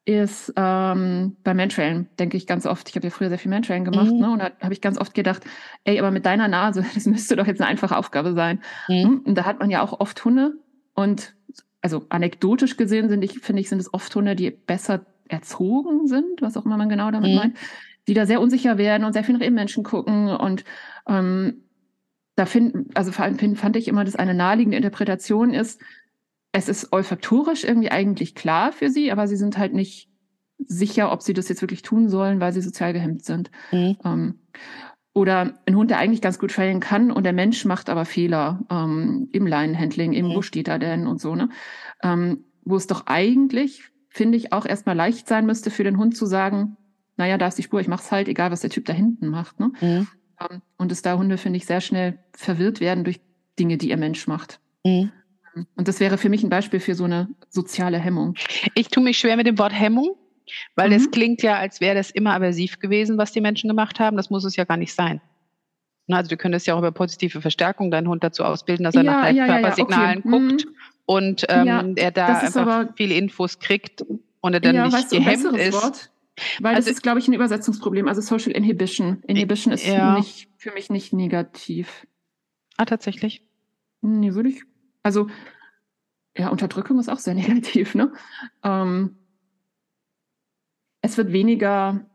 ist 0.03 0.51
ähm, 0.57 1.37
beim 1.43 1.57
Mantrailen, 1.57 2.09
denke 2.17 2.35
ich 2.35 2.45
ganz 2.45 2.65
oft, 2.65 2.89
ich 2.89 2.95
habe 2.95 3.07
ja 3.07 3.11
früher 3.11 3.29
sehr 3.29 3.37
viel 3.37 3.51
Mantrailen 3.51 3.85
gemacht, 3.85 4.11
mhm. 4.11 4.19
ne, 4.19 4.31
und 4.31 4.39
da 4.39 4.51
habe 4.59 4.73
ich 4.73 4.81
ganz 4.81 4.97
oft 4.97 5.13
gedacht, 5.13 5.43
ey, 5.85 5.99
aber 5.99 6.11
mit 6.11 6.25
deiner 6.25 6.47
Nase, 6.47 6.83
das 6.93 7.05
müsste 7.05 7.37
doch 7.37 7.47
jetzt 7.47 7.61
eine 7.61 7.69
einfache 7.69 7.95
Aufgabe 7.95 8.33
sein. 8.33 8.61
Mhm. 8.89 9.03
Hm? 9.03 9.19
Und 9.19 9.35
da 9.35 9.45
hat 9.45 9.59
man 9.59 9.69
ja 9.69 9.81
auch 9.81 9.99
oft 9.99 10.25
Hunde 10.25 10.55
und 10.93 11.35
also 11.81 12.05
anekdotisch 12.09 12.77
gesehen 12.77 13.09
sind 13.09 13.23
ich, 13.23 13.39
finde 13.39 13.61
ich, 13.61 13.69
sind 13.69 13.79
es 13.79 13.93
oft 13.93 14.13
Hunde, 14.15 14.35
die 14.35 14.51
besser 14.51 15.05
erzogen 15.27 16.07
sind, 16.07 16.41
was 16.41 16.57
auch 16.57 16.65
immer 16.65 16.77
man 16.77 16.89
genau 16.89 17.11
damit 17.11 17.31
mhm. 17.31 17.37
meint, 17.37 17.57
die 18.07 18.13
da 18.13 18.25
sehr 18.25 18.41
unsicher 18.41 18.77
werden 18.77 19.03
und 19.03 19.13
sehr 19.13 19.23
viel 19.23 19.35
nach 19.35 19.41
ihren 19.41 19.53
Menschen 19.53 19.83
gucken. 19.83 20.29
Und 20.29 20.63
ähm, 21.07 21.63
da 22.35 22.45
finden, 22.45 22.89
also 22.95 23.11
vor 23.11 23.25
allem 23.25 23.55
fand 23.55 23.75
ich 23.75 23.87
immer, 23.87 24.03
dass 24.03 24.15
eine 24.15 24.33
naheliegende 24.33 24.77
Interpretation 24.77 25.53
ist, 25.53 25.79
es 26.51 26.67
ist 26.67 26.91
olfaktorisch 26.91 27.63
irgendwie 27.63 27.91
eigentlich 27.91 28.33
klar 28.33 28.71
für 28.71 28.89
sie, 28.89 29.11
aber 29.11 29.27
sie 29.27 29.35
sind 29.35 29.57
halt 29.57 29.73
nicht 29.73 30.09
sicher, 30.57 31.11
ob 31.11 31.21
sie 31.21 31.33
das 31.33 31.47
jetzt 31.47 31.61
wirklich 31.61 31.83
tun 31.83 32.09
sollen, 32.09 32.39
weil 32.39 32.53
sie 32.53 32.61
sozial 32.61 32.91
gehemmt 32.93 33.23
sind. 33.23 33.51
Mhm. 33.71 33.97
Ähm, 34.03 34.39
oder 35.13 35.59
ein 35.65 35.75
Hund, 35.75 35.91
der 35.91 35.97
eigentlich 35.97 36.21
ganz 36.21 36.39
gut 36.39 36.51
trainen 36.51 36.79
kann 36.79 37.11
und 37.11 37.23
der 37.23 37.33
Mensch 37.33 37.65
macht 37.65 37.89
aber 37.89 38.05
Fehler 38.05 38.61
ähm, 38.69 39.29
im 39.31 39.47
Leinenhandling, 39.47 40.13
im 40.13 40.27
mhm. 40.27 40.35
wo 40.35 40.41
steht 40.41 40.67
er 40.67 40.79
denn 40.79 41.07
und 41.07 41.19
so, 41.19 41.35
ne? 41.35 41.49
Ähm, 42.03 42.45
wo 42.63 42.75
es 42.75 42.87
doch 42.87 43.07
eigentlich, 43.07 43.83
finde 44.09 44.37
ich, 44.37 44.53
auch 44.53 44.65
erstmal 44.65 44.95
leicht 44.95 45.27
sein 45.27 45.45
müsste 45.45 45.71
für 45.71 45.83
den 45.83 45.97
Hund 45.97 46.15
zu 46.15 46.25
sagen, 46.25 46.77
naja, 47.17 47.37
da 47.37 47.47
ist 47.47 47.57
die 47.57 47.63
Spur, 47.63 47.81
ich 47.81 47.87
mach's 47.87 48.11
halt, 48.11 48.27
egal 48.27 48.51
was 48.51 48.61
der 48.61 48.69
Typ 48.69 48.85
da 48.85 48.93
hinten 48.93 49.27
macht. 49.27 49.59
Ne? 49.59 49.71
Mhm. 49.81 50.07
Ähm, 50.39 50.61
und 50.77 50.91
dass 50.91 51.01
da 51.01 51.17
Hunde, 51.17 51.37
finde 51.37 51.57
ich, 51.57 51.65
sehr 51.65 51.81
schnell 51.81 52.19
verwirrt 52.33 52.79
werden 52.79 53.03
durch 53.03 53.19
Dinge, 53.57 53.77
die 53.77 53.89
ihr 53.89 53.97
Mensch 53.97 54.27
macht. 54.27 54.59
Mhm. 54.85 55.11
Und 55.75 55.87
das 55.87 55.99
wäre 55.99 56.17
für 56.17 56.29
mich 56.29 56.43
ein 56.43 56.49
Beispiel 56.49 56.79
für 56.79 56.95
so 56.95 57.03
eine 57.03 57.27
soziale 57.49 57.97
Hemmung. 57.97 58.35
Ich 58.75 58.89
tue 58.89 59.03
mich 59.03 59.17
schwer 59.17 59.35
mit 59.35 59.47
dem 59.47 59.57
Wort 59.57 59.73
Hemmung, 59.73 60.15
weil 60.75 60.89
mhm. 60.89 61.11
klingt 61.11 61.41
ja, 61.41 61.57
als 61.57 61.81
wäre 61.81 61.95
das 61.95 62.11
immer 62.11 62.33
aversiv 62.33 62.79
gewesen, 62.79 63.17
was 63.17 63.31
die 63.31 63.41
Menschen 63.41 63.67
gemacht 63.67 63.99
haben. 63.99 64.17
Das 64.17 64.29
muss 64.29 64.43
es 64.43 64.55
ja 64.55 64.63
gar 64.63 64.77
nicht 64.77 64.93
sein. 64.93 65.21
Also 66.07 66.29
du 66.29 66.37
könntest 66.37 66.65
ja 66.65 66.73
auch 66.73 66.79
über 66.79 66.91
positive 66.91 67.41
Verstärkung 67.41 67.91
deinen 67.91 68.07
Hund 68.07 68.23
dazu 68.23 68.43
ausbilden, 68.43 68.83
dass 68.83 68.95
er 68.95 69.03
ja, 69.03 69.11
nach 69.11 69.31
ja, 69.31 69.45
Körpersignalen 69.45 70.23
ja, 70.25 70.31
okay. 70.33 70.47
guckt 70.47 70.65
mhm. 70.65 70.75
und 71.05 71.45
ähm, 71.49 71.93
er 71.97 72.11
da 72.11 72.39
einfach 72.39 72.87
viele 72.95 73.13
Infos 73.13 73.59
kriegt 73.59 74.03
und 74.41 74.53
er 74.53 74.59
dann 74.59 74.83
nicht 74.83 74.93
weißt 74.93 75.11
gehemmt 75.11 75.57
ist. 75.57 75.73
Wort? 75.73 76.09
Weil 76.59 76.75
also, 76.75 76.87
das 76.87 76.97
ist, 76.97 77.03
glaube 77.03 77.19
ich, 77.19 77.27
ein 77.27 77.33
Übersetzungsproblem. 77.33 78.07
Also 78.07 78.21
Social 78.21 78.51
Inhibition. 78.51 79.21
Inhibition 79.27 79.73
ist 79.73 79.85
ja. 79.85 80.13
für, 80.13 80.19
mich, 80.19 80.49
für 80.57 80.71
mich 80.71 80.89
nicht 80.89 81.13
negativ. 81.13 82.07
Ah, 82.77 82.85
tatsächlich? 82.85 83.43
Nee, 84.01 84.33
würde 84.33 84.49
ich. 84.49 84.63
Also, 85.03 85.27
ja, 86.37 86.49
Unterdrückung 86.49 86.99
ist 86.99 87.09
auch 87.09 87.19
sehr 87.19 87.33
negativ, 87.35 87.95
ne? 87.95 88.11
Ähm, 88.63 89.17
es 91.01 91.17
wird 91.17 91.31
weniger 91.31 92.05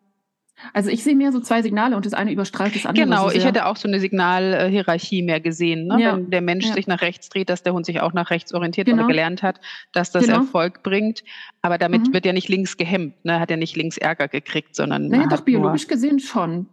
also 0.73 0.89
ich 0.91 1.03
sehe 1.03 1.17
mehr 1.17 1.33
so 1.33 1.41
zwei 1.41 1.63
Signale 1.63 1.97
und 1.97 2.07
das 2.07 2.15
eine 2.15 2.33
überstrahlt 2.33 2.75
das 2.75 2.87
andere. 2.87 3.05
Genau, 3.05 3.29
so 3.29 3.37
ich 3.37 3.45
hätte 3.45 3.67
auch 3.67 3.77
so 3.77 3.89
eine 3.89 4.01
Signalhierarchie 4.01 5.23
mehr 5.23 5.41
gesehen. 5.41 5.89
Ne? 5.89 6.01
Ja. 6.01 6.17
Wenn 6.17 6.31
der 6.31 6.43
Mensch 6.43 6.67
ja. 6.67 6.75
sich 6.75 6.87
nach 6.87 7.03
rechts 7.03 7.29
dreht, 7.29 7.51
dass 7.51 7.63
der 7.63 7.75
Hund 7.75 7.87
sich 7.87 8.01
auch 8.01 8.13
nach 8.13 8.31
rechts 8.31 8.55
orientiert 8.55 8.87
genau. 8.87 9.01
oder 9.01 9.09
gelernt 9.09 9.43
hat, 9.43 9.61
dass 9.93 10.13
das 10.13 10.25
genau. 10.27 10.39
Erfolg 10.39 10.83
bringt. 10.83 11.25
Aber 11.61 11.77
damit 11.77 12.09
mhm. 12.09 12.15
wird 12.15 12.25
ja 12.25 12.33
nicht 12.33 12.49
links 12.49 12.77
gehemmt, 12.77 13.25
ne? 13.25 13.41
hat 13.41 13.51
er 13.51 13.57
nicht 13.57 13.77
links 13.77 13.99
Ärger 13.99 14.29
gekriegt, 14.29 14.77
sondern. 14.77 15.09
Naja, 15.09 15.27
doch 15.27 15.43
biologisch 15.43 15.89
gesehen 15.89 16.21
schon. 16.21 16.67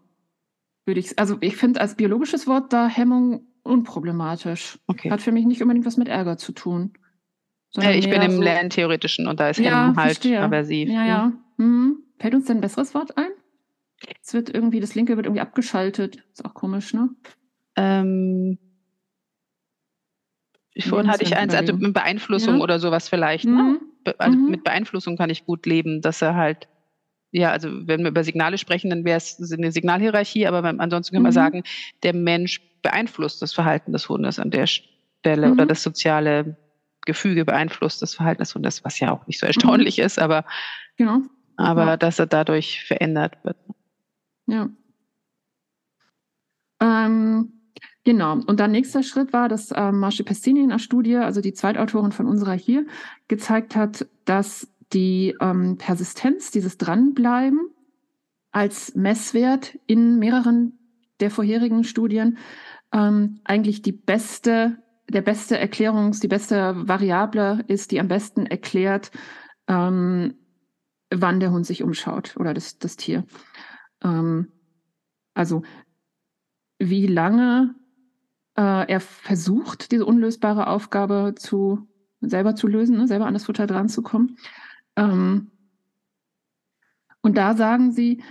Würde 0.86 1.00
ich, 1.00 1.18
also 1.20 1.38
ich 1.42 1.58
finde 1.58 1.82
als 1.82 1.96
biologisches 1.96 2.48
Wort 2.48 2.74
da 2.74 2.88
Hemmung 2.88 3.42
unproblematisch. 3.64 4.80
Okay. 4.88 5.12
Hat 5.12 5.22
für 5.22 5.32
mich 5.32 5.46
nicht 5.46 5.62
unbedingt 5.62 5.86
was 5.86 5.98
mit 5.98 6.08
Ärger 6.08 6.38
zu 6.38 6.52
tun. 6.52 6.94
Ja, 7.74 7.92
ich 7.92 8.10
bin 8.10 8.22
im 8.22 8.32
so, 8.32 8.42
Lerntheoretischen 8.42 9.28
und 9.28 9.40
da 9.40 9.50
ist 9.50 9.60
ja, 9.60 9.86
Hemmen 9.86 9.96
halt 9.96 10.18
verstehe. 10.18 10.42
aversiv. 10.42 10.90
Ja, 10.90 11.06
ja. 11.06 11.32
Mhm. 11.62 12.04
Fällt 12.20 12.34
uns 12.34 12.46
denn 12.46 12.58
ein 12.58 12.62
besseres 12.62 12.94
Wort 12.94 13.18
ein? 13.18 13.30
Es 14.24 14.34
wird 14.34 14.50
irgendwie, 14.50 14.80
das 14.80 14.96
linke 14.96 15.16
wird 15.16 15.28
irgendwie 15.28 15.42
abgeschaltet. 15.42 16.24
Ist 16.34 16.44
auch 16.44 16.54
komisch, 16.54 16.94
ne? 16.94 17.10
Ähm, 17.76 18.58
vorhin 20.80 21.12
hatte 21.12 21.24
ich 21.24 21.38
eins, 21.38 21.54
also 21.54 21.74
mit 21.74 21.94
Beeinflussung 21.94 22.58
ja. 22.58 22.64
oder 22.64 22.80
sowas 22.80 23.10
vielleicht. 23.10 23.46
Ne? 23.46 23.52
Mhm. 23.52 23.80
Ne? 24.06 24.16
Also 24.18 24.38
mhm. 24.38 24.50
mit 24.50 24.64
Beeinflussung 24.64 25.18
kann 25.18 25.30
ich 25.30 25.46
gut 25.46 25.66
leben, 25.66 26.02
dass 26.02 26.22
er 26.22 26.36
halt, 26.36 26.68
ja, 27.32 27.52
also 27.52 27.70
wenn 27.88 28.02
wir 28.02 28.10
über 28.10 28.24
Signale 28.24 28.58
sprechen, 28.58 28.90
dann 28.90 29.06
wäre 29.06 29.18
es 29.18 29.40
eine 29.52 29.72
Signalhierarchie, 29.72 30.48
aber 30.48 30.64
ansonsten 30.80 31.14
kann 31.14 31.24
man 31.24 31.32
mhm. 31.32 31.36
sagen, 31.36 31.64
der 32.02 32.16
Mensch 32.16 32.62
beeinflusst 32.82 33.42
das 33.42 33.54
Verhalten 33.54 33.94
des 33.94 34.10
Hundes 34.10 34.40
an 34.40 34.50
der 34.50 34.66
Stelle 34.66 35.52
oder 35.52 35.66
mhm. 35.66 35.70
das 35.70 35.84
soziale 35.84 36.58
Gefüge 37.06 37.46
beeinflusst 37.46 38.02
das 38.02 38.16
Verhalten 38.16 38.42
des 38.42 38.56
Hundes, 38.56 38.84
was 38.84 39.00
ja 39.00 39.12
auch 39.12 39.28
nicht 39.28 39.40
so 39.40 39.46
erstaunlich 39.46 39.98
mhm. 39.98 40.06
ist, 40.06 40.20
aber, 40.20 40.46
genau. 40.98 41.22
Aber 41.56 41.86
ja. 41.86 41.98
dass 41.98 42.20
er 42.20 42.28
dadurch 42.28 42.84
verändert 42.84 43.38
wird. 43.44 43.58
Ja. 44.48 44.70
Ähm, 46.82 47.54
genau. 48.04 48.34
Und 48.34 48.60
dann 48.60 48.72
nächster 48.72 49.04
Schritt 49.04 49.34
war, 49.34 49.50
dass 49.50 49.72
äh, 49.72 49.92
Marsha 49.92 50.24
Pestini 50.24 50.62
in 50.62 50.70
der 50.70 50.80
Studie, 50.80 51.18
also 51.18 51.42
die 51.42 51.54
Zweitautorin 51.54 52.12
von 52.12 52.28
unserer 52.28 52.54
hier, 52.54 52.86
gezeigt 53.28 53.76
hat, 53.76 54.08
dass 54.26 54.68
die 54.94 55.36
ähm, 55.40 55.78
Persistenz, 55.78 56.52
dieses 56.52 56.78
Dranbleiben 56.78 57.70
als 58.52 58.96
Messwert 58.96 59.78
in 59.86 60.20
mehreren 60.20 60.78
der 61.20 61.32
vorherigen 61.32 61.84
Studien 61.84 62.38
ähm, 62.92 63.40
eigentlich 63.46 63.82
die 63.82 63.94
beste 63.94 64.78
der 65.12 65.22
beste 65.22 65.60
Erklärungs-, 65.60 66.22
die 66.22 66.28
beste 66.28 66.88
Variable 66.88 67.64
ist, 67.68 67.92
die 67.92 68.00
am 68.00 68.08
besten 68.08 68.46
erklärt, 68.46 69.12
ähm, 69.68 70.36
wann 71.14 71.40
der 71.40 71.52
Hund 71.52 71.66
sich 71.66 71.84
umschaut 71.84 72.36
oder 72.38 72.54
das, 72.54 72.78
das 72.80 72.96
Tier. 72.96 73.26
Ähm, 74.04 74.52
also 75.34 75.64
wie 76.80 77.08
lange 77.08 77.76
äh, 78.56 78.92
er 78.92 79.00
versucht, 79.00 79.92
diese 79.92 80.06
unlösbare 80.06 80.68
Aufgabe 80.68 81.36
zu 81.38 81.88
selber 82.22 82.56
zu 82.56 82.68
lösen, 82.68 82.98
ne, 82.98 83.08
selber 83.08 83.26
an 83.26 83.34
das 83.34 83.46
Futter 83.46 83.68
dran 83.68 83.90
zu 83.90 84.02
kommen. 84.02 84.38
Ähm, 84.96 85.52
und 87.22 87.38
da 87.38 87.56
sagen 87.56 87.92
sie, 87.92 88.24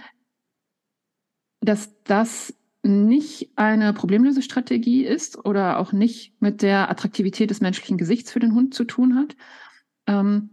dass 1.60 2.02
das 2.04 2.54
nicht 2.82 3.50
eine 3.56 3.92
Problemlösestrategie 3.92 5.04
ist 5.04 5.44
oder 5.44 5.78
auch 5.78 5.92
nicht 5.92 6.40
mit 6.40 6.62
der 6.62 6.90
Attraktivität 6.90 7.50
des 7.50 7.60
menschlichen 7.60 7.98
Gesichts 7.98 8.32
für 8.32 8.40
den 8.40 8.54
Hund 8.54 8.74
zu 8.74 8.84
tun 8.84 9.16
hat, 9.16 9.36
ähm, 10.06 10.50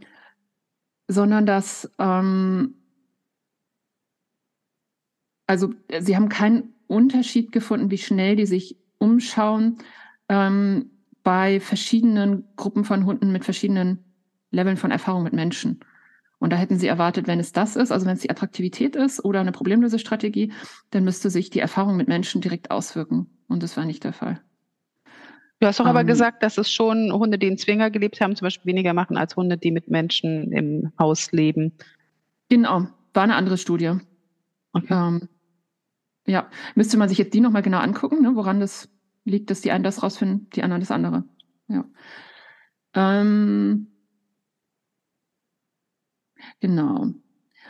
sondern 1.08 1.46
dass 1.46 1.92
ähm, 2.00 2.76
also 5.48 5.74
sie 6.00 6.16
haben 6.16 6.30
keinen 6.30 6.74
Unterschied 6.88 7.52
gefunden, 7.52 7.90
wie 7.90 7.98
schnell 7.98 8.36
die 8.36 8.46
sich 8.46 8.78
umschauen 8.98 9.78
ähm, 10.30 10.92
bei 11.24 11.60
verschiedenen 11.60 12.46
Gruppen 12.56 12.84
von 12.84 13.06
Hunden 13.06 13.32
mit 13.32 13.46
verschiedenen 13.46 14.04
Leveln 14.52 14.78
von 14.78 14.92
Erfahrung 14.92 15.24
mit 15.24 15.34
Menschen. 15.34 15.80
Und 16.40 16.54
da 16.54 16.58
hätten 16.58 16.78
Sie 16.78 16.88
erwartet, 16.88 17.28
wenn 17.28 17.40
es 17.40 17.52
das 17.52 17.76
ist, 17.76 17.92
also 17.92 18.06
wenn 18.06 18.14
es 18.14 18.22
die 18.22 18.30
Attraktivität 18.30 18.96
ist 18.96 19.24
oder 19.26 19.40
eine 19.40 19.52
Problemlösestrategie, 19.52 20.54
dann 20.92 21.04
müsste 21.04 21.30
sich 21.30 21.50
die 21.50 21.60
Erfahrung 21.60 21.98
mit 21.98 22.08
Menschen 22.08 22.42
direkt 22.42 22.70
auswirken. 22.70 23.28
Und 23.48 23.64
das 23.64 23.76
war 23.76 23.86
nicht 23.86 24.04
der 24.04 24.14
Fall. 24.14 24.42
Du 25.60 25.68
hast 25.68 25.80
doch 25.80 25.86
ähm, 25.86 25.92
aber 25.92 26.04
gesagt, 26.04 26.44
dass 26.44 26.58
es 26.58 26.72
schon 26.72 27.12
Hunde, 27.12 27.38
die 27.38 27.48
in 27.48 27.58
Zwinger 27.58 27.90
gelebt 27.90 28.22
haben, 28.22 28.36
zum 28.36 28.46
Beispiel 28.46 28.72
weniger 28.72 28.94
machen 28.94 29.18
als 29.18 29.36
Hunde, 29.36 29.58
die 29.58 29.72
mit 29.72 29.90
Menschen 29.90 30.52
im 30.52 30.92
Haus 31.00 31.32
leben. 31.32 31.74
Genau, 32.50 32.88
war 33.14 33.24
eine 33.24 33.36
andere 33.36 33.58
Studie. 33.58 33.94
Okay. 34.74 34.94
Ähm, 34.94 35.30
ja, 36.26 36.50
müsste 36.76 36.98
man 36.98 37.10
sich 37.10 37.18
jetzt 37.18 37.34
die 37.34 37.40
nochmal 37.40 37.62
genau 37.62 37.80
angucken, 37.80 38.22
ne, 38.22 38.36
woran 38.36 38.60
das 38.60 38.90
liegt, 39.24 39.50
dass 39.50 39.62
die 39.62 39.72
einen 39.72 39.84
das 39.84 40.04
rausfinden, 40.04 40.50
die 40.54 40.64
anderen 40.64 40.82
das 40.82 40.92
andere. 40.92 41.24
Ja. 41.68 41.86
Ähm, 42.94 43.88
Genau. 46.60 47.08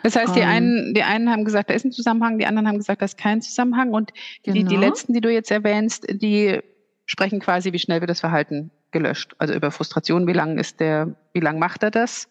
Das 0.04 0.16
heißt, 0.16 0.36
die, 0.36 0.42
ähm. 0.42 0.48
einen, 0.48 0.94
die 0.94 1.04
einen 1.04 1.30
haben 1.30 1.44
gesagt, 1.44 1.70
da 1.70 1.74
ist 1.74 1.86
ein 1.86 1.92
Zusammenhang, 1.92 2.38
die 2.38 2.46
anderen 2.46 2.68
haben 2.68 2.78
gesagt, 2.78 3.02
da 3.02 3.06
ist 3.06 3.18
kein 3.18 3.42
Zusammenhang. 3.42 3.94
Und 3.94 4.14
genau. 4.44 4.56
die, 4.56 4.64
die 4.64 4.76
genau. 4.76 4.88
letzten, 4.88 5.14
die 5.14 5.22
du 5.22 5.32
jetzt 5.32 5.52
erwähnst, 5.52 6.06
die 6.10 6.60
sprechen 7.08 7.40
quasi, 7.40 7.74
wie 7.74 7.80
schnell 7.80 8.02
wird 8.02 8.12
das 8.12 8.20
Verhalten 8.20 8.70
gelöscht. 8.92 9.34
Also 9.40 9.56
über 9.56 9.72
Frustration, 9.72 10.28
wie 10.28 10.34
lange 10.34 10.60
ist 10.60 10.80
der, 10.80 11.16
wie 11.34 11.40
lange 11.40 11.58
macht 11.58 11.82
er 11.82 11.90
das? 11.90 12.30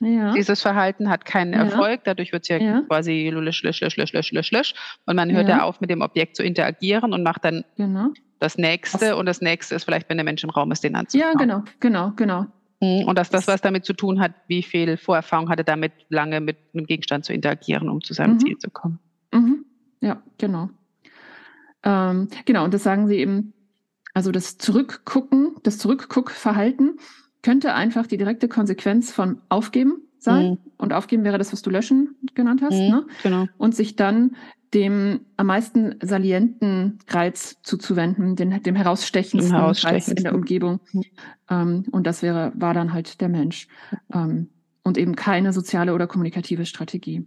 Ja. 0.00 0.32
Dieses 0.32 0.62
Verhalten 0.62 1.10
hat 1.10 1.24
keinen 1.24 1.54
ja. 1.54 1.64
Erfolg, 1.64 2.02
dadurch 2.04 2.30
wird 2.32 2.42
es 2.42 2.48
ja, 2.48 2.58
ja, 2.58 2.82
quasi 2.82 3.30
lösch, 3.32 3.64
lösch, 3.64 3.80
lösch, 3.80 3.96
lösch, 3.96 4.12
lösch, 4.12 4.30
lösch, 4.30 4.50
lösch. 4.52 4.74
Und 5.06 5.16
man 5.16 5.32
hört 5.32 5.48
ja. 5.48 5.62
auf, 5.62 5.80
mit 5.80 5.90
dem 5.90 6.02
Objekt 6.02 6.36
zu 6.36 6.44
interagieren 6.44 7.12
und 7.12 7.24
macht 7.24 7.44
dann 7.44 7.64
genau. 7.76 8.10
das 8.38 8.58
nächste. 8.58 9.16
Und 9.16 9.26
das 9.26 9.40
nächste 9.40 9.74
ist 9.74 9.84
vielleicht, 9.84 10.08
wenn 10.08 10.18
der 10.18 10.24
Mensch 10.24 10.44
im 10.44 10.50
Raum 10.50 10.70
ist, 10.70 10.84
den 10.84 10.94
anzuschauen. 10.94 11.32
Ja, 11.32 11.36
genau, 11.36 11.64
genau, 11.80 12.12
genau. 12.14 12.46
Mhm. 12.80 13.08
Und 13.08 13.18
dass 13.18 13.30
das 13.30 13.48
was 13.48 13.60
damit 13.60 13.84
zu 13.84 13.92
tun 13.92 14.20
hat, 14.20 14.32
wie 14.46 14.62
viel 14.62 14.96
Vorerfahrung 14.98 15.48
hatte 15.48 15.64
damit, 15.64 15.92
lange 16.10 16.40
mit 16.40 16.58
einem 16.74 16.86
Gegenstand 16.86 17.24
zu 17.24 17.32
interagieren, 17.32 17.88
um 17.88 18.00
zu 18.00 18.14
seinem 18.14 18.34
mhm. 18.34 18.40
Ziel 18.40 18.58
zu 18.58 18.70
kommen. 18.70 19.00
Mhm. 19.32 19.64
Ja, 20.00 20.22
genau. 20.38 20.70
Ähm, 21.82 22.28
genau, 22.44 22.64
und 22.64 22.74
das 22.74 22.84
sagen 22.84 23.08
Sie 23.08 23.16
eben, 23.16 23.52
also 24.18 24.32
das 24.32 24.58
Zurückgucken, 24.58 25.54
das 25.62 25.78
Zurückguckverhalten 25.78 26.98
könnte 27.44 27.74
einfach 27.74 28.08
die 28.08 28.16
direkte 28.16 28.48
Konsequenz 28.48 29.12
von 29.12 29.40
Aufgeben 29.48 30.08
sein. 30.18 30.50
Mhm. 30.50 30.58
Und 30.76 30.92
Aufgeben 30.92 31.22
wäre 31.22 31.38
das, 31.38 31.52
was 31.52 31.62
du 31.62 31.70
löschen 31.70 32.16
genannt 32.34 32.60
hast. 32.60 32.74
Mhm, 32.74 32.88
ne? 32.88 33.06
Genau. 33.22 33.46
Und 33.58 33.76
sich 33.76 33.94
dann 33.94 34.34
dem 34.74 35.20
am 35.36 35.46
meisten 35.46 35.94
salienten 36.02 36.98
Reiz 37.06 37.58
zuzuwenden, 37.62 38.34
den, 38.34 38.60
dem 38.60 38.74
herausstechendsten. 38.74 39.54
Reiz 39.54 40.08
in 40.08 40.24
der 40.24 40.34
Umgebung. 40.34 40.80
Mhm. 40.92 41.02
Ähm, 41.48 41.84
und 41.92 42.04
das 42.04 42.20
wäre, 42.20 42.50
war 42.56 42.74
dann 42.74 42.92
halt 42.92 43.20
der 43.20 43.28
Mensch. 43.28 43.68
Ähm, 44.12 44.48
und 44.82 44.98
eben 44.98 45.14
keine 45.14 45.52
soziale 45.52 45.94
oder 45.94 46.08
kommunikative 46.08 46.66
Strategie. 46.66 47.24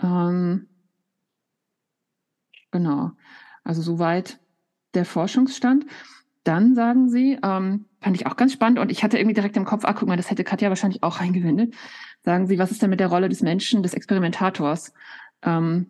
Ähm, 0.00 0.68
genau. 2.70 3.10
Also 3.64 3.82
soweit 3.82 4.38
der 4.94 5.04
Forschungsstand. 5.04 5.86
Dann 6.44 6.74
sagen 6.74 7.08
sie, 7.08 7.38
ähm, 7.42 7.86
fand 8.00 8.16
ich 8.16 8.26
auch 8.26 8.36
ganz 8.36 8.52
spannend 8.52 8.78
und 8.78 8.90
ich 8.90 9.04
hatte 9.04 9.18
irgendwie 9.18 9.34
direkt 9.34 9.56
im 9.56 9.64
Kopf, 9.64 9.84
ah, 9.84 9.92
guck 9.92 10.08
mal, 10.08 10.16
das 10.16 10.30
hätte 10.30 10.44
Katja 10.44 10.68
wahrscheinlich 10.68 11.02
auch 11.02 11.20
reingewendet. 11.20 11.74
Sagen 12.24 12.46
sie, 12.46 12.58
was 12.58 12.70
ist 12.70 12.82
denn 12.82 12.90
mit 12.90 13.00
der 13.00 13.08
Rolle 13.08 13.28
des 13.28 13.42
Menschen, 13.42 13.82
des 13.82 13.94
Experimentators? 13.94 14.92
Ähm, 15.42 15.86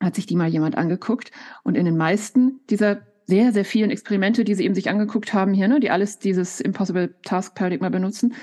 hat 0.00 0.14
sich 0.14 0.26
die 0.26 0.36
mal 0.36 0.48
jemand 0.48 0.76
angeguckt. 0.76 1.30
Und 1.62 1.76
in 1.76 1.84
den 1.84 1.96
meisten 1.96 2.60
dieser 2.70 3.02
sehr, 3.26 3.52
sehr 3.52 3.64
vielen 3.64 3.90
Experimente, 3.90 4.44
die 4.44 4.54
sie 4.54 4.64
eben 4.64 4.74
sich 4.74 4.90
angeguckt 4.90 5.32
haben 5.32 5.54
hier, 5.54 5.68
ne, 5.68 5.80
die 5.80 5.90
alles 5.90 6.18
dieses 6.18 6.60
Impossible 6.60 7.14
Task 7.22 7.54
Paradigma 7.54 7.88
benutzen, 7.88 8.34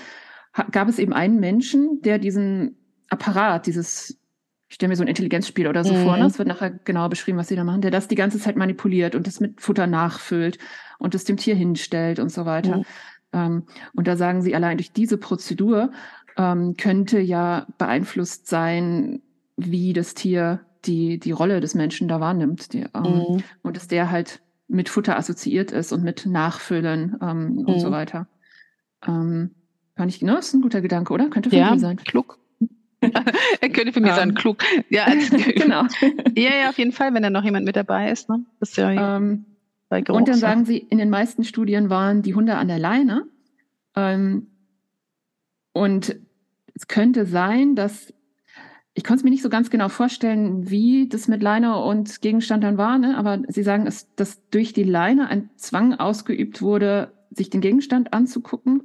gab 0.72 0.90
es 0.90 1.00
eben 1.00 1.14
einen 1.14 1.40
Menschen, 1.40 2.02
der 2.02 2.18
diesen 2.18 2.78
Apparat, 3.10 3.68
dieses, 3.68 4.21
ich 4.72 4.76
stelle 4.76 4.88
mir 4.88 4.96
so 4.96 5.04
ein 5.04 5.10
Intelligenzspiel 5.10 5.68
oder 5.68 5.84
so 5.84 5.94
mhm. 5.94 6.04
vor, 6.06 6.16
ne? 6.16 6.26
es 6.26 6.40
wird 6.40 6.48
nachher 6.48 6.70
genauer 6.70 7.10
beschrieben, 7.10 7.38
was 7.38 7.50
sie 7.50 7.58
da 7.58 7.66
machen, 7.66 7.82
der 7.82 7.92
das 7.92 8.08
die 8.08 8.16
ganze 8.16 8.40
Zeit 8.40 8.56
manipuliert 8.56 9.16
und 9.16 9.28
das 9.28 9.42
mit 9.42 9.60
Futter 9.60 9.86
nachfüllt 9.86 10.60
und 10.98 11.14
es 11.14 11.26
dem 11.26 11.36
Tier 11.36 11.56
hinstellt 11.56 12.20
und 12.20 12.32
so 12.32 12.46
weiter. 12.46 12.78
Mhm. 12.78 12.86
Ähm, 13.34 13.64
und 13.94 14.08
da 14.08 14.16
sagen 14.16 14.42
sie, 14.42 14.56
allein 14.56 14.78
durch 14.78 14.94
diese 14.94 15.18
Prozedur 15.18 15.92
ähm, 16.38 16.78
könnte 16.78 17.20
ja 17.20 17.68
beeinflusst 17.78 18.48
sein, 18.48 19.22
wie 19.58 19.92
das 19.92 20.14
Tier 20.14 20.62
die, 20.86 21.20
die 21.20 21.32
Rolle 21.32 21.60
des 21.60 21.76
Menschen 21.76 22.08
da 22.08 22.22
wahrnimmt. 22.22 22.72
Die, 22.72 22.86
ähm, 22.96 23.04
mhm. 23.04 23.44
Und 23.64 23.76
dass 23.76 23.90
der 23.90 24.10
halt 24.10 24.40
mit 24.70 24.88
Futter 24.88 25.18
assoziiert 25.18 25.74
ist 25.74 25.92
und 25.92 26.02
mit 26.02 26.26
Nachfüllen 26.26 27.18
ähm, 27.22 27.56
mhm. 27.56 27.66
und 27.66 27.80
so 27.82 27.90
mhm. 27.90 27.92
weiter. 27.92 28.28
Ähm, 29.06 29.52
kann 29.98 30.08
ich, 30.08 30.22
ne, 30.22 30.38
ist 30.38 30.54
ein 30.54 30.62
guter 30.62 30.80
Gedanke, 30.80 31.12
oder? 31.12 31.28
Könnte 31.28 31.50
für 31.50 31.58
ja, 31.58 31.78
sein. 31.78 31.98
Klug. 31.98 32.40
er 33.62 33.70
könnte 33.70 33.94
für 33.94 34.02
mich 34.02 34.14
sein, 34.14 34.30
ähm. 34.30 34.36
klug. 34.36 34.64
Ja, 34.90 35.06
also, 35.06 35.36
genau. 35.56 35.84
ja, 36.36 36.56
ja, 36.56 36.70
auf 36.70 36.78
jeden 36.78 36.92
Fall, 36.92 37.14
wenn 37.14 37.24
da 37.24 37.30
noch 37.30 37.44
jemand 37.44 37.66
mit 37.66 37.76
dabei 37.76 38.12
ist. 38.12 38.30
Ne? 38.30 38.46
Das 38.60 38.70
ist 38.70 38.78
ja 38.78 39.18
ähm, 39.18 39.46
bei 39.90 40.04
und 40.04 40.28
dann 40.28 40.38
sagen 40.38 40.66
sie, 40.66 40.78
in 40.78 40.98
den 40.98 41.10
meisten 41.10 41.44
Studien 41.44 41.90
waren 41.90 42.22
die 42.22 42.34
Hunde 42.34 42.56
an 42.56 42.68
der 42.68 42.80
Leine. 42.80 43.26
Ähm, 43.96 44.48
und 45.74 46.16
es 46.74 46.88
könnte 46.88 47.26
sein, 47.26 47.76
dass 47.76 48.14
ich 48.94 49.04
konnte 49.04 49.20
es 49.20 49.24
mir 49.24 49.30
nicht 49.30 49.44
so 49.44 49.50
ganz 49.50 49.70
genau 49.70 49.88
vorstellen, 49.88 50.70
wie 50.70 51.08
das 51.08 51.28
mit 51.28 51.42
Leine 51.42 51.78
und 51.78 52.22
Gegenstand 52.22 52.64
dann 52.64 52.78
war, 52.78 52.98
ne? 52.98 53.18
aber 53.18 53.40
Sie 53.48 53.64
sagen, 53.64 53.88
es, 53.88 54.14
dass 54.16 54.50
durch 54.50 54.74
die 54.74 54.84
Leine 54.84 55.30
ein 55.30 55.50
Zwang 55.56 55.94
ausgeübt 55.94 56.62
wurde, 56.62 57.14
sich 57.30 57.50
den 57.50 57.62
Gegenstand 57.62 58.14
anzugucken 58.14 58.84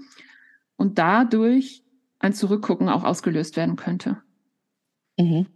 und 0.76 0.98
dadurch 0.98 1.83
ein 2.18 2.33
Zurückgucken 2.33 2.88
auch 2.88 3.05
ausgelöst 3.05 3.57
werden 3.57 3.76
könnte. 3.76 4.18
Mhm. 5.18 5.46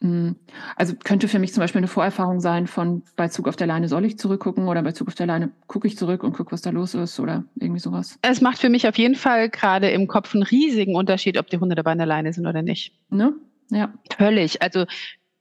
Mm. 0.00 0.30
Also 0.76 0.94
könnte 0.96 1.28
für 1.28 1.38
mich 1.38 1.52
zum 1.52 1.60
Beispiel 1.60 1.80
eine 1.80 1.88
Vorerfahrung 1.88 2.40
sein 2.40 2.66
von 2.66 3.02
bei 3.16 3.28
Zug 3.28 3.48
auf 3.48 3.56
der 3.56 3.66
Leine 3.66 3.88
soll 3.88 4.04
ich 4.06 4.18
zurückgucken 4.18 4.66
oder 4.66 4.82
bei 4.82 4.92
Zug 4.92 5.08
auf 5.08 5.14
der 5.14 5.26
Leine 5.26 5.50
gucke 5.66 5.86
ich 5.86 5.98
zurück 5.98 6.24
und 6.24 6.32
gucke, 6.32 6.52
was 6.52 6.62
da 6.62 6.70
los 6.70 6.94
ist 6.94 7.20
oder 7.20 7.44
irgendwie 7.56 7.80
sowas. 7.80 8.18
Es 8.22 8.40
macht 8.40 8.58
für 8.58 8.70
mich 8.70 8.88
auf 8.88 8.96
jeden 8.96 9.14
Fall 9.14 9.50
gerade 9.50 9.90
im 9.90 10.06
Kopf 10.06 10.34
einen 10.34 10.42
riesigen 10.42 10.96
Unterschied, 10.96 11.38
ob 11.38 11.48
die 11.48 11.58
Hunde 11.58 11.74
dabei 11.74 11.92
an 11.92 11.98
der 11.98 12.06
Leine 12.06 12.32
sind 12.32 12.46
oder 12.46 12.62
nicht. 12.62 12.94
Ne? 13.10 13.34
Ja. 13.70 13.92
Völlig. 14.16 14.62
Also 14.62 14.86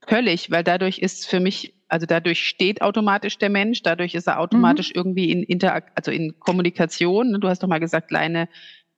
Völlig, 0.09 0.49
weil 0.49 0.63
dadurch 0.63 0.97
ist 0.97 1.27
für 1.27 1.39
mich, 1.39 1.75
also 1.87 2.07
dadurch 2.07 2.43
steht 2.43 2.81
automatisch 2.81 3.37
der 3.37 3.49
Mensch, 3.49 3.83
dadurch 3.83 4.15
ist 4.15 4.27
er 4.27 4.39
automatisch 4.39 4.89
mhm. 4.89 4.95
irgendwie 4.95 5.31
in 5.31 5.43
Interakt, 5.43 5.91
also 5.95 6.09
in 6.09 6.39
Kommunikation. 6.39 7.39
Du 7.39 7.47
hast 7.47 7.61
doch 7.61 7.67
mal 7.67 7.79
gesagt, 7.79 8.09
Leine, 8.09 8.49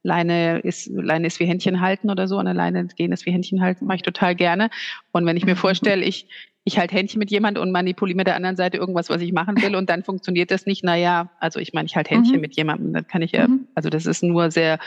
Leine 0.04 0.60
ist, 0.60 0.88
Leine 0.88 1.28
ist 1.28 1.40
wie 1.40 1.46
Händchen 1.46 1.82
halten 1.82 2.10
oder 2.10 2.28
so, 2.28 2.38
an 2.38 2.46
der 2.46 2.56
Leine 2.56 2.88
gehen 2.88 3.12
ist 3.12 3.26
wie 3.26 3.32
Händchen 3.32 3.62
halten, 3.62 3.86
mache 3.86 3.98
ich 3.98 4.02
total 4.02 4.36
gerne. 4.36 4.70
Und 5.12 5.26
wenn 5.26 5.38
ich 5.38 5.46
mir 5.46 5.56
vorstelle, 5.56 6.04
ich, 6.04 6.28
ich 6.64 6.80
halte 6.80 6.96
Händchen 6.96 7.20
mit 7.20 7.32
jemand 7.32 7.58
und 7.58 7.72
manipuliere 7.72 8.18
mit 8.18 8.28
der 8.28 8.36
anderen 8.36 8.56
Seite 8.56 8.78
irgendwas, 8.78 9.10
was 9.10 9.22
ich 9.22 9.34
machen 9.34 9.62
will 9.62 9.76
und 9.76 9.90
dann 9.90 10.04
funktioniert 10.04 10.52
das 10.52 10.66
nicht, 10.66 10.84
naja, 10.84 11.30
also 11.40 11.60
ich 11.60 11.74
meine, 11.74 11.86
ich 11.86 11.96
halte 11.96 12.12
Händchen 12.12 12.36
mhm. 12.36 12.42
mit 12.42 12.56
jemandem, 12.56 12.94
dann 12.94 13.08
kann 13.08 13.22
ich 13.22 13.32
ja, 13.32 13.48
mhm. 13.48 13.68
also 13.76 13.90
das 13.90 14.06
ist 14.06 14.24
nur 14.24 14.52
sehr 14.52 14.80